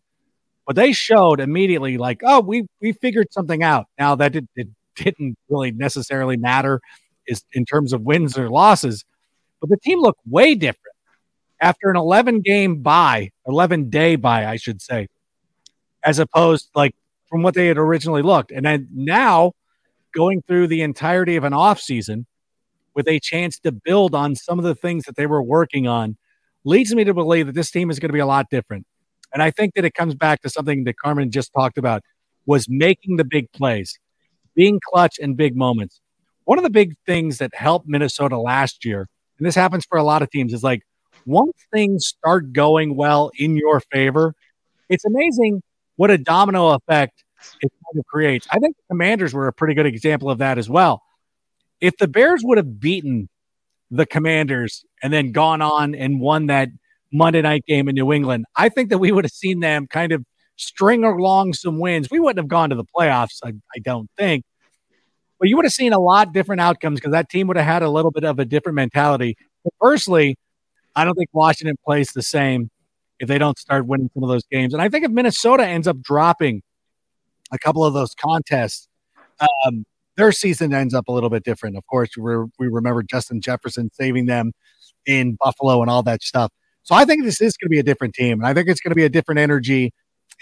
But 0.66 0.74
they 0.74 0.92
showed 0.92 1.38
immediately, 1.38 1.98
like, 1.98 2.22
oh, 2.24 2.40
we 2.40 2.66
we 2.80 2.92
figured 2.92 3.30
something 3.30 3.62
out. 3.62 3.86
Now 3.98 4.14
that 4.14 4.34
it, 4.34 4.48
it 4.56 4.68
didn't 4.96 5.36
really 5.50 5.70
necessarily 5.70 6.38
matter 6.38 6.80
is 7.26 7.44
in 7.52 7.66
terms 7.66 7.92
of 7.92 8.00
wins 8.00 8.38
or 8.38 8.48
losses, 8.48 9.04
but 9.60 9.68
the 9.68 9.76
team 9.76 10.00
looked 10.00 10.20
way 10.26 10.54
different 10.54 10.96
after 11.60 11.90
an 11.90 11.96
11 11.96 12.40
game 12.40 12.82
bye, 12.82 13.32
11 13.46 13.90
day 13.90 14.16
bye, 14.16 14.46
I 14.46 14.56
should 14.56 14.80
say, 14.80 15.08
as 16.02 16.18
opposed 16.18 16.70
like 16.74 16.94
from 17.28 17.42
what 17.42 17.52
they 17.52 17.66
had 17.66 17.76
originally 17.76 18.22
looked. 18.22 18.50
And 18.50 18.64
then 18.64 18.88
now 18.94 19.52
going 20.14 20.40
through 20.40 20.68
the 20.68 20.80
entirety 20.80 21.36
of 21.36 21.44
an 21.44 21.52
off 21.52 21.80
season 21.80 22.24
with 22.94 23.08
a 23.08 23.20
chance 23.20 23.58
to 23.58 23.72
build 23.72 24.14
on 24.14 24.34
some 24.34 24.58
of 24.58 24.64
the 24.64 24.74
things 24.74 25.04
that 25.04 25.16
they 25.16 25.26
were 25.26 25.42
working 25.42 25.86
on 25.86 26.16
leads 26.66 26.94
me 26.94 27.04
to 27.04 27.14
believe 27.14 27.46
that 27.46 27.54
this 27.54 27.70
team 27.70 27.90
is 27.90 27.98
going 27.98 28.08
to 28.08 28.12
be 28.12 28.18
a 28.18 28.26
lot 28.26 28.50
different. 28.50 28.86
And 29.32 29.42
I 29.42 29.50
think 29.50 29.74
that 29.74 29.84
it 29.84 29.94
comes 29.94 30.14
back 30.14 30.42
to 30.42 30.50
something 30.50 30.84
that 30.84 30.98
Carmen 30.98 31.30
just 31.30 31.52
talked 31.54 31.78
about 31.78 32.02
was 32.44 32.66
making 32.68 33.16
the 33.16 33.24
big 33.24 33.50
plays, 33.52 33.98
being 34.54 34.80
clutch 34.92 35.18
in 35.18 35.34
big 35.34 35.56
moments. 35.56 36.00
One 36.44 36.58
of 36.58 36.64
the 36.64 36.70
big 36.70 36.94
things 37.06 37.38
that 37.38 37.54
helped 37.54 37.88
Minnesota 37.88 38.38
last 38.38 38.84
year, 38.84 39.08
and 39.38 39.46
this 39.46 39.54
happens 39.54 39.84
for 39.84 39.96
a 39.98 40.02
lot 40.02 40.22
of 40.22 40.30
teams, 40.30 40.52
is 40.52 40.62
like 40.62 40.82
once 41.24 41.52
things 41.72 42.06
start 42.06 42.52
going 42.52 42.96
well 42.96 43.30
in 43.36 43.56
your 43.56 43.80
favor, 43.80 44.34
it's 44.88 45.04
amazing 45.04 45.62
what 45.96 46.10
a 46.10 46.18
domino 46.18 46.70
effect 46.70 47.24
it 47.60 47.70
kind 47.70 47.98
of 47.98 48.06
creates. 48.06 48.46
I 48.50 48.58
think 48.58 48.76
the 48.76 48.82
Commanders 48.94 49.34
were 49.34 49.48
a 49.48 49.52
pretty 49.52 49.74
good 49.74 49.86
example 49.86 50.30
of 50.30 50.38
that 50.38 50.58
as 50.58 50.68
well. 50.68 51.02
If 51.80 51.96
the 51.98 52.08
Bears 52.08 52.42
would 52.44 52.58
have 52.58 52.80
beaten 52.80 53.28
the 53.90 54.06
Commanders 54.06 54.84
and 55.02 55.12
then 55.12 55.32
gone 55.32 55.62
on 55.62 55.94
and 55.94 56.20
won 56.20 56.46
that 56.46 56.68
Monday 57.12 57.42
night 57.42 57.64
game 57.66 57.88
in 57.88 57.94
New 57.94 58.12
England, 58.12 58.46
I 58.56 58.68
think 58.68 58.90
that 58.90 58.98
we 58.98 59.12
would 59.12 59.24
have 59.24 59.32
seen 59.32 59.60
them 59.60 59.86
kind 59.86 60.12
of 60.12 60.24
string 60.56 61.04
along 61.04 61.52
some 61.52 61.78
wins. 61.78 62.08
We 62.10 62.18
wouldn't 62.18 62.38
have 62.38 62.48
gone 62.48 62.70
to 62.70 62.76
the 62.76 62.84
playoffs, 62.84 63.38
I, 63.44 63.52
I 63.74 63.78
don't 63.82 64.10
think. 64.16 64.44
But 65.38 65.48
you 65.48 65.56
would 65.56 65.66
have 65.66 65.72
seen 65.72 65.92
a 65.92 65.98
lot 65.98 66.32
different 66.32 66.62
outcomes 66.62 66.98
because 66.98 67.12
that 67.12 67.28
team 67.28 67.46
would 67.48 67.56
have 67.56 67.66
had 67.66 67.82
a 67.82 67.90
little 67.90 68.10
bit 68.10 68.24
of 68.24 68.38
a 68.38 68.44
different 68.44 68.74
mentality. 68.74 69.36
But 69.64 69.74
personally, 69.80 70.38
I 70.94 71.04
don't 71.04 71.14
think 71.14 71.28
Washington 71.32 71.76
plays 71.84 72.12
the 72.12 72.22
same 72.22 72.70
if 73.18 73.28
they 73.28 73.38
don't 73.38 73.58
start 73.58 73.86
winning 73.86 74.10
some 74.14 74.22
of 74.22 74.28
those 74.28 74.44
games. 74.50 74.72
And 74.72 74.82
I 74.82 74.88
think 74.88 75.04
if 75.04 75.10
Minnesota 75.10 75.66
ends 75.66 75.86
up 75.86 76.00
dropping 76.00 76.62
a 77.52 77.58
couple 77.58 77.84
of 77.84 77.92
those 77.92 78.14
contests, 78.14 78.88
um, 79.40 79.84
their 80.16 80.32
season 80.32 80.72
ends 80.72 80.94
up 80.94 81.08
a 81.08 81.12
little 81.12 81.30
bit 81.30 81.44
different. 81.44 81.76
Of 81.76 81.86
course, 81.86 82.10
we 82.16 82.46
remember 82.58 83.02
Justin 83.02 83.40
Jefferson 83.40 83.90
saving 83.92 84.26
them 84.26 84.52
in 85.06 85.36
Buffalo 85.42 85.80
and 85.82 85.90
all 85.90 86.02
that 86.04 86.22
stuff. 86.22 86.50
So 86.82 86.94
I 86.94 87.04
think 87.04 87.24
this 87.24 87.40
is 87.40 87.56
going 87.56 87.66
to 87.66 87.70
be 87.70 87.78
a 87.78 87.82
different 87.82 88.14
team, 88.14 88.38
and 88.38 88.46
I 88.46 88.54
think 88.54 88.68
it's 88.68 88.80
going 88.80 88.92
to 88.92 88.96
be 88.96 89.04
a 89.04 89.08
different 89.08 89.40
energy. 89.40 89.92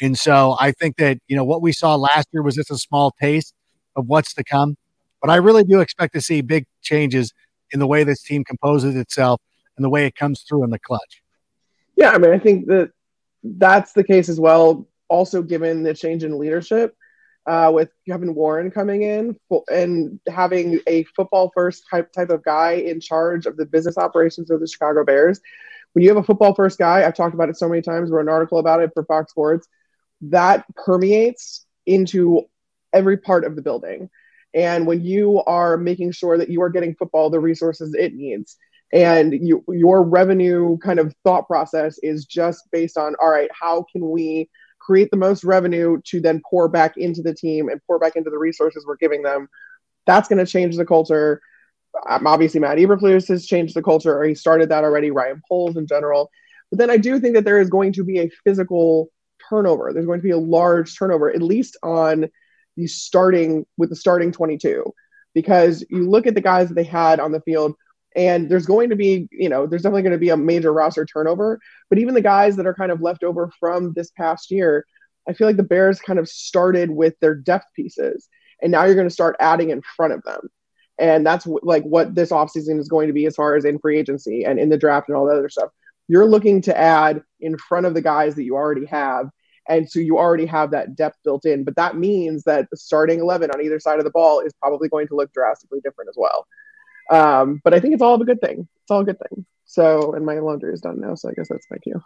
And 0.00 0.18
so 0.18 0.56
I 0.58 0.72
think 0.72 0.96
that 0.96 1.18
you 1.28 1.36
know 1.36 1.44
what 1.44 1.62
we 1.62 1.72
saw 1.72 1.94
last 1.96 2.28
year 2.32 2.42
was 2.42 2.54
just 2.54 2.70
a 2.70 2.78
small 2.78 3.12
taste 3.20 3.54
of 3.96 4.06
what's 4.06 4.34
to 4.34 4.44
come. 4.44 4.76
But 5.20 5.30
I 5.30 5.36
really 5.36 5.64
do 5.64 5.80
expect 5.80 6.14
to 6.14 6.20
see 6.20 6.42
big 6.42 6.66
changes 6.82 7.32
in 7.72 7.80
the 7.80 7.86
way 7.86 8.04
this 8.04 8.22
team 8.22 8.44
composes 8.44 8.94
itself 8.94 9.40
and 9.76 9.84
the 9.84 9.88
way 9.88 10.06
it 10.06 10.14
comes 10.14 10.42
through 10.42 10.64
in 10.64 10.70
the 10.70 10.78
clutch. 10.78 11.22
Yeah, 11.96 12.10
I 12.10 12.18
mean, 12.18 12.30
I 12.32 12.38
think 12.38 12.66
that 12.66 12.90
that's 13.42 13.92
the 13.92 14.04
case 14.04 14.28
as 14.28 14.38
well. 14.38 14.86
Also, 15.08 15.42
given 15.42 15.82
the 15.82 15.94
change 15.94 16.24
in 16.24 16.38
leadership 16.38 16.96
uh, 17.46 17.70
with 17.74 17.90
Kevin 18.08 18.34
Warren 18.34 18.70
coming 18.70 19.02
in 19.02 19.36
and 19.68 20.18
having 20.28 20.80
a 20.86 21.04
football 21.04 21.50
first 21.54 21.84
type 21.90 22.12
type 22.12 22.30
of 22.30 22.42
guy 22.42 22.72
in 22.72 23.00
charge 23.00 23.46
of 23.46 23.56
the 23.56 23.66
business 23.66 23.98
operations 23.98 24.50
of 24.50 24.60
the 24.60 24.66
Chicago 24.66 25.04
Bears. 25.04 25.40
When 25.92 26.02
you 26.02 26.08
have 26.08 26.18
a 26.18 26.22
football 26.22 26.54
first 26.54 26.78
guy, 26.78 27.06
I've 27.06 27.14
talked 27.14 27.34
about 27.34 27.50
it 27.50 27.56
so 27.56 27.68
many 27.68 27.82
times. 27.82 28.10
Wrote 28.10 28.22
an 28.22 28.28
article 28.28 28.58
about 28.58 28.82
it 28.82 28.90
for 28.94 29.04
Fox 29.04 29.30
Sports. 29.30 29.68
That 30.22 30.64
permeates 30.74 31.66
into 31.86 32.42
every 32.92 33.18
part 33.18 33.44
of 33.44 33.56
the 33.56 33.62
building. 33.62 34.08
And 34.54 34.86
when 34.86 35.02
you 35.02 35.42
are 35.42 35.76
making 35.76 36.12
sure 36.12 36.38
that 36.38 36.48
you 36.48 36.62
are 36.62 36.70
getting 36.70 36.94
football 36.94 37.28
the 37.28 37.40
resources 37.40 37.94
it 37.94 38.14
needs, 38.14 38.56
and 38.92 39.32
you, 39.32 39.64
your 39.68 40.02
revenue 40.02 40.78
kind 40.78 41.00
of 41.00 41.14
thought 41.24 41.48
process 41.48 41.98
is 42.02 42.24
just 42.24 42.70
based 42.70 42.96
on 42.96 43.16
all 43.20 43.30
right 43.30 43.50
how 43.52 43.84
can 43.90 44.08
we 44.08 44.48
create 44.84 45.10
the 45.10 45.16
most 45.16 45.44
revenue 45.44 46.00
to 46.04 46.20
then 46.20 46.42
pour 46.48 46.68
back 46.68 46.96
into 46.96 47.22
the 47.22 47.34
team 47.34 47.68
and 47.68 47.80
pour 47.86 47.98
back 47.98 48.16
into 48.16 48.30
the 48.30 48.38
resources 48.38 48.84
we're 48.86 48.96
giving 48.96 49.22
them 49.22 49.48
that's 50.06 50.28
going 50.28 50.44
to 50.44 50.50
change 50.50 50.76
the 50.76 50.84
culture. 50.84 51.40
Um, 52.08 52.26
obviously 52.26 52.60
matt 52.60 52.78
eberflus 52.78 53.28
has 53.28 53.46
changed 53.46 53.74
the 53.74 53.82
culture 53.82 54.16
or 54.18 54.24
he 54.24 54.34
started 54.34 54.68
that 54.68 54.84
already 54.84 55.10
ryan 55.10 55.40
poles 55.48 55.76
in 55.76 55.86
general. 55.86 56.30
But 56.70 56.78
then 56.78 56.90
i 56.90 56.96
do 56.96 57.20
think 57.20 57.34
that 57.34 57.44
there 57.44 57.60
is 57.60 57.70
going 57.70 57.92
to 57.94 58.04
be 58.04 58.18
a 58.20 58.30
physical 58.44 59.10
turnover. 59.48 59.92
There's 59.92 60.06
going 60.06 60.20
to 60.20 60.24
be 60.24 60.30
a 60.30 60.38
large 60.38 60.96
turnover 60.96 61.30
at 61.30 61.42
least 61.42 61.76
on 61.82 62.28
the 62.76 62.86
starting 62.86 63.66
with 63.76 63.90
the 63.90 63.96
starting 63.96 64.32
22 64.32 64.92
because 65.34 65.84
you 65.90 66.08
look 66.08 66.26
at 66.26 66.34
the 66.34 66.40
guys 66.40 66.68
that 66.68 66.74
they 66.74 66.84
had 66.84 67.20
on 67.20 67.32
the 67.32 67.40
field 67.40 67.74
and 68.16 68.48
there's 68.48 68.66
going 68.66 68.90
to 68.90 68.96
be, 68.96 69.28
you 69.32 69.48
know, 69.48 69.66
there's 69.66 69.82
definitely 69.82 70.02
going 70.02 70.12
to 70.12 70.18
be 70.18 70.30
a 70.30 70.36
major 70.36 70.72
roster 70.72 71.04
turnover. 71.04 71.58
But 71.90 71.98
even 71.98 72.14
the 72.14 72.20
guys 72.20 72.56
that 72.56 72.66
are 72.66 72.74
kind 72.74 72.92
of 72.92 73.00
left 73.00 73.24
over 73.24 73.50
from 73.60 73.92
this 73.94 74.10
past 74.10 74.50
year, 74.50 74.86
I 75.28 75.32
feel 75.32 75.46
like 75.46 75.56
the 75.56 75.62
Bears 75.62 76.00
kind 76.00 76.18
of 76.18 76.28
started 76.28 76.90
with 76.90 77.14
their 77.20 77.34
depth 77.34 77.66
pieces, 77.74 78.28
and 78.62 78.70
now 78.72 78.84
you're 78.84 78.94
going 78.94 79.08
to 79.08 79.14
start 79.14 79.36
adding 79.40 79.70
in 79.70 79.82
front 79.96 80.12
of 80.12 80.22
them. 80.22 80.48
And 80.98 81.26
that's 81.26 81.44
w- 81.44 81.60
like 81.62 81.82
what 81.84 82.14
this 82.14 82.30
offseason 82.30 82.78
is 82.78 82.88
going 82.88 83.08
to 83.08 83.12
be 83.12 83.26
as 83.26 83.34
far 83.34 83.56
as 83.56 83.64
in 83.64 83.78
free 83.78 83.98
agency 83.98 84.44
and 84.44 84.58
in 84.58 84.68
the 84.68 84.78
draft 84.78 85.08
and 85.08 85.16
all 85.16 85.26
that 85.26 85.36
other 85.36 85.48
stuff. 85.48 85.70
You're 86.08 86.26
looking 86.26 86.60
to 86.62 86.76
add 86.76 87.22
in 87.40 87.58
front 87.58 87.86
of 87.86 87.94
the 87.94 88.02
guys 88.02 88.34
that 88.36 88.44
you 88.44 88.54
already 88.54 88.86
have. 88.86 89.30
And 89.68 89.90
so 89.90 89.98
you 89.98 90.18
already 90.18 90.46
have 90.46 90.70
that 90.72 90.94
depth 90.94 91.16
built 91.24 91.46
in. 91.46 91.64
But 91.64 91.76
that 91.76 91.96
means 91.96 92.44
that 92.44 92.68
the 92.70 92.76
starting 92.76 93.20
11 93.20 93.50
on 93.50 93.62
either 93.62 93.80
side 93.80 93.98
of 93.98 94.04
the 94.04 94.10
ball 94.10 94.40
is 94.40 94.52
probably 94.60 94.88
going 94.88 95.08
to 95.08 95.16
look 95.16 95.32
drastically 95.32 95.80
different 95.82 96.10
as 96.10 96.16
well. 96.18 96.46
Um, 97.10 97.60
but 97.64 97.74
I 97.74 97.80
think 97.80 97.94
it's 97.94 98.02
all 98.02 98.20
a 98.20 98.24
good 98.24 98.40
thing. 98.40 98.68
It's 98.82 98.90
all 98.90 99.00
a 99.00 99.04
good 99.04 99.18
thing. 99.18 99.46
So, 99.74 100.14
and 100.14 100.24
my 100.24 100.38
laundry 100.38 100.72
is 100.72 100.80
done 100.80 101.00
now. 101.00 101.16
So 101.16 101.28
I 101.28 101.32
guess 101.32 101.48
that's 101.48 101.66
my 101.70 101.78
cue. 101.78 102.00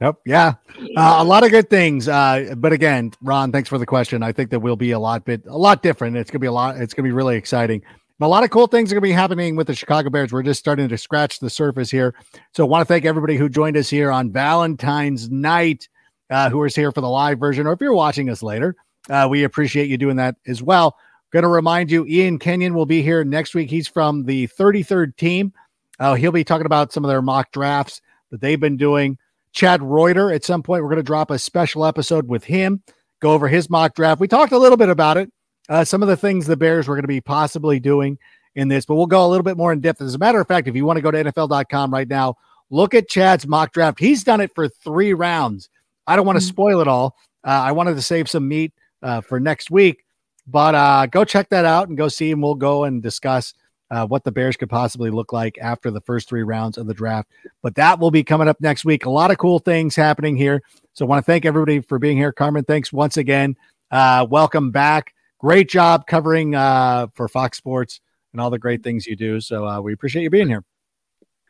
Yep. 0.00 0.16
Yeah. 0.24 0.54
Uh, 0.96 1.16
a 1.18 1.24
lot 1.24 1.44
of 1.44 1.50
good 1.50 1.68
things. 1.68 2.08
Uh, 2.08 2.54
but 2.56 2.72
again, 2.72 3.12
Ron, 3.22 3.52
thanks 3.52 3.68
for 3.68 3.78
the 3.78 3.86
question. 3.86 4.22
I 4.22 4.32
think 4.32 4.50
that 4.50 4.60
will 4.60 4.76
be 4.76 4.92
a 4.92 4.98
lot 4.98 5.24
bit 5.24 5.42
a 5.46 5.56
lot 5.56 5.82
different. 5.82 6.16
It's 6.16 6.30
gonna 6.30 6.40
be 6.40 6.46
a 6.46 6.52
lot. 6.52 6.76
It's 6.76 6.94
gonna 6.94 7.06
be 7.06 7.12
really 7.12 7.36
exciting. 7.36 7.82
a 8.20 8.28
lot 8.28 8.44
of 8.44 8.50
cool 8.50 8.68
things 8.68 8.92
are 8.92 8.94
gonna 8.94 9.02
be 9.02 9.12
happening 9.12 9.56
with 9.56 9.66
the 9.66 9.74
Chicago 9.74 10.10
Bears. 10.10 10.32
We're 10.32 10.44
just 10.44 10.60
starting 10.60 10.88
to 10.88 10.98
scratch 10.98 11.40
the 11.40 11.50
surface 11.50 11.90
here. 11.90 12.14
So 12.54 12.64
I 12.64 12.68
want 12.68 12.82
to 12.82 12.84
thank 12.84 13.04
everybody 13.04 13.36
who 13.36 13.48
joined 13.48 13.76
us 13.76 13.90
here 13.90 14.10
on 14.12 14.30
Valentine's 14.30 15.28
night, 15.30 15.88
uh, 16.30 16.50
who 16.50 16.62
is 16.64 16.74
here 16.74 16.92
for 16.92 17.00
the 17.00 17.08
live 17.08 17.38
version, 17.38 17.66
or 17.66 17.72
if 17.72 17.80
you're 17.80 17.94
watching 17.94 18.30
us 18.30 18.42
later, 18.42 18.76
uh, 19.10 19.26
we 19.30 19.44
appreciate 19.44 19.88
you 19.88 19.98
doing 19.98 20.16
that 20.16 20.36
as 20.46 20.62
well. 20.62 20.96
Going 21.32 21.44
to 21.44 21.48
remind 21.48 21.90
you, 21.90 22.04
Ian 22.06 22.38
Kenyon 22.38 22.74
will 22.74 22.84
be 22.84 23.00
here 23.00 23.24
next 23.24 23.54
week. 23.54 23.70
He's 23.70 23.88
from 23.88 24.24
the 24.24 24.48
33rd 24.48 25.16
team. 25.16 25.54
Uh, 25.98 26.14
he'll 26.14 26.32
be 26.32 26.44
talking 26.44 26.66
about 26.66 26.92
some 26.92 27.04
of 27.04 27.08
their 27.08 27.22
mock 27.22 27.52
drafts 27.52 28.00
that 28.30 28.40
they've 28.40 28.60
been 28.60 28.76
doing. 28.76 29.18
Chad 29.52 29.82
Reuter. 29.82 30.32
At 30.32 30.44
some 30.44 30.62
point, 30.62 30.82
we're 30.82 30.88
going 30.88 30.96
to 30.96 31.02
drop 31.02 31.30
a 31.30 31.38
special 31.38 31.84
episode 31.84 32.28
with 32.28 32.44
him, 32.44 32.82
go 33.20 33.32
over 33.32 33.48
his 33.48 33.68
mock 33.68 33.94
draft. 33.94 34.20
We 34.20 34.28
talked 34.28 34.52
a 34.52 34.58
little 34.58 34.78
bit 34.78 34.88
about 34.88 35.18
it, 35.18 35.30
uh, 35.68 35.84
some 35.84 36.02
of 36.02 36.08
the 36.08 36.16
things 36.16 36.46
the 36.46 36.56
Bears 36.56 36.88
were 36.88 36.94
going 36.94 37.04
to 37.04 37.08
be 37.08 37.20
possibly 37.20 37.78
doing 37.80 38.18
in 38.54 38.68
this, 38.68 38.84
but 38.84 38.96
we'll 38.96 39.06
go 39.06 39.24
a 39.24 39.28
little 39.28 39.44
bit 39.44 39.56
more 39.56 39.72
in 39.72 39.80
depth. 39.80 40.00
As 40.00 40.14
a 40.14 40.18
matter 40.18 40.40
of 40.40 40.48
fact, 40.48 40.68
if 40.68 40.76
you 40.76 40.84
want 40.84 40.98
to 40.98 41.02
go 41.02 41.10
to 41.10 41.24
NFL.com 41.24 41.92
right 41.92 42.08
now, 42.08 42.36
look 42.70 42.94
at 42.94 43.08
Chad's 43.08 43.46
mock 43.46 43.72
draft. 43.72 43.98
He's 43.98 44.24
done 44.24 44.40
it 44.40 44.54
for 44.54 44.68
three 44.68 45.14
rounds. 45.14 45.68
I 46.06 46.16
don't 46.16 46.26
want 46.26 46.38
to 46.38 46.44
mm-hmm. 46.44 46.50
spoil 46.50 46.80
it 46.80 46.88
all. 46.88 47.16
Uh, 47.44 47.50
I 47.50 47.72
wanted 47.72 47.94
to 47.94 48.02
save 48.02 48.28
some 48.28 48.48
meat 48.48 48.72
uh, 49.02 49.20
for 49.20 49.40
next 49.40 49.70
week, 49.70 50.04
but 50.46 50.74
uh, 50.74 51.06
go 51.06 51.24
check 51.24 51.48
that 51.50 51.64
out 51.64 51.88
and 51.88 51.96
go 51.96 52.08
see 52.08 52.30
him. 52.30 52.40
We'll 52.40 52.54
go 52.54 52.84
and 52.84 53.02
discuss 53.02 53.54
uh, 53.92 54.06
what 54.06 54.24
the 54.24 54.32
Bears 54.32 54.56
could 54.56 54.70
possibly 54.70 55.10
look 55.10 55.34
like 55.34 55.58
after 55.60 55.90
the 55.90 56.00
first 56.00 56.26
three 56.26 56.42
rounds 56.42 56.78
of 56.78 56.86
the 56.86 56.94
draft. 56.94 57.28
But 57.60 57.74
that 57.74 58.00
will 58.00 58.10
be 58.10 58.24
coming 58.24 58.48
up 58.48 58.58
next 58.58 58.86
week. 58.86 59.04
A 59.04 59.10
lot 59.10 59.30
of 59.30 59.36
cool 59.36 59.58
things 59.58 59.94
happening 59.94 60.34
here. 60.34 60.62
So 60.94 61.04
I 61.04 61.08
want 61.08 61.24
to 61.24 61.30
thank 61.30 61.44
everybody 61.44 61.80
for 61.80 61.98
being 61.98 62.16
here. 62.16 62.32
Carmen, 62.32 62.64
thanks 62.64 62.90
once 62.90 63.18
again. 63.18 63.54
Uh, 63.90 64.26
welcome 64.28 64.70
back. 64.70 65.12
Great 65.38 65.68
job 65.68 66.06
covering 66.06 66.54
uh, 66.54 67.08
for 67.12 67.28
Fox 67.28 67.58
Sports 67.58 68.00
and 68.32 68.40
all 68.40 68.48
the 68.48 68.58
great 68.58 68.82
things 68.82 69.06
you 69.06 69.14
do. 69.14 69.40
So 69.40 69.66
uh, 69.68 69.80
we 69.82 69.92
appreciate 69.92 70.22
you 70.22 70.30
being 70.30 70.48
here. 70.48 70.64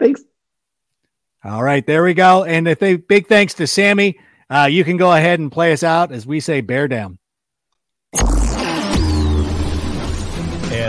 Thanks. 0.01 0.23
All 1.45 1.63
right, 1.63 1.87
there 1.87 2.03
we 2.03 2.13
go. 2.13 2.43
And 2.43 2.67
a 2.67 2.75
th- 2.75 3.07
big 3.07 3.29
thanks 3.29 3.55
to 3.55 3.69
Sammy. 3.69 4.19
Uh, 4.51 4.69
you 4.71 4.83
can 4.83 4.97
go 4.97 5.13
ahead 5.13 5.39
and 5.39 5.51
play 5.51 5.73
us 5.73 5.85
out 5.85 6.11
as 6.11 6.27
we 6.27 6.41
say 6.41 6.61
bear 6.61 6.89
down. 6.89 7.19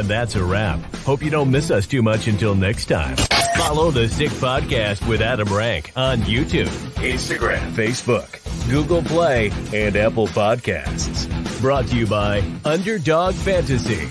And 0.03 0.09
that's 0.09 0.35
a 0.35 0.43
wrap. 0.43 0.81
Hope 1.05 1.23
you 1.23 1.29
don't 1.29 1.49
miss 1.49 1.71
us 1.71 1.87
too 1.87 2.01
much 2.01 2.27
until 2.27 2.55
next 2.55 2.87
time. 2.87 3.15
Follow 3.55 3.89
the 3.89 4.09
Sick 4.09 4.31
Podcast 4.31 5.07
with 5.07 5.21
Adam 5.21 5.47
Rank 5.47 5.93
on 5.95 6.17
YouTube, 6.23 6.67
Instagram, 6.95 7.71
Facebook, 7.71 8.69
Google 8.69 9.01
Play, 9.01 9.49
and 9.73 9.95
Apple 9.95 10.27
Podcasts. 10.27 11.29
Brought 11.61 11.87
to 11.87 11.95
you 11.95 12.05
by 12.05 12.43
Underdog 12.65 13.33
Fantasy. 13.33 14.09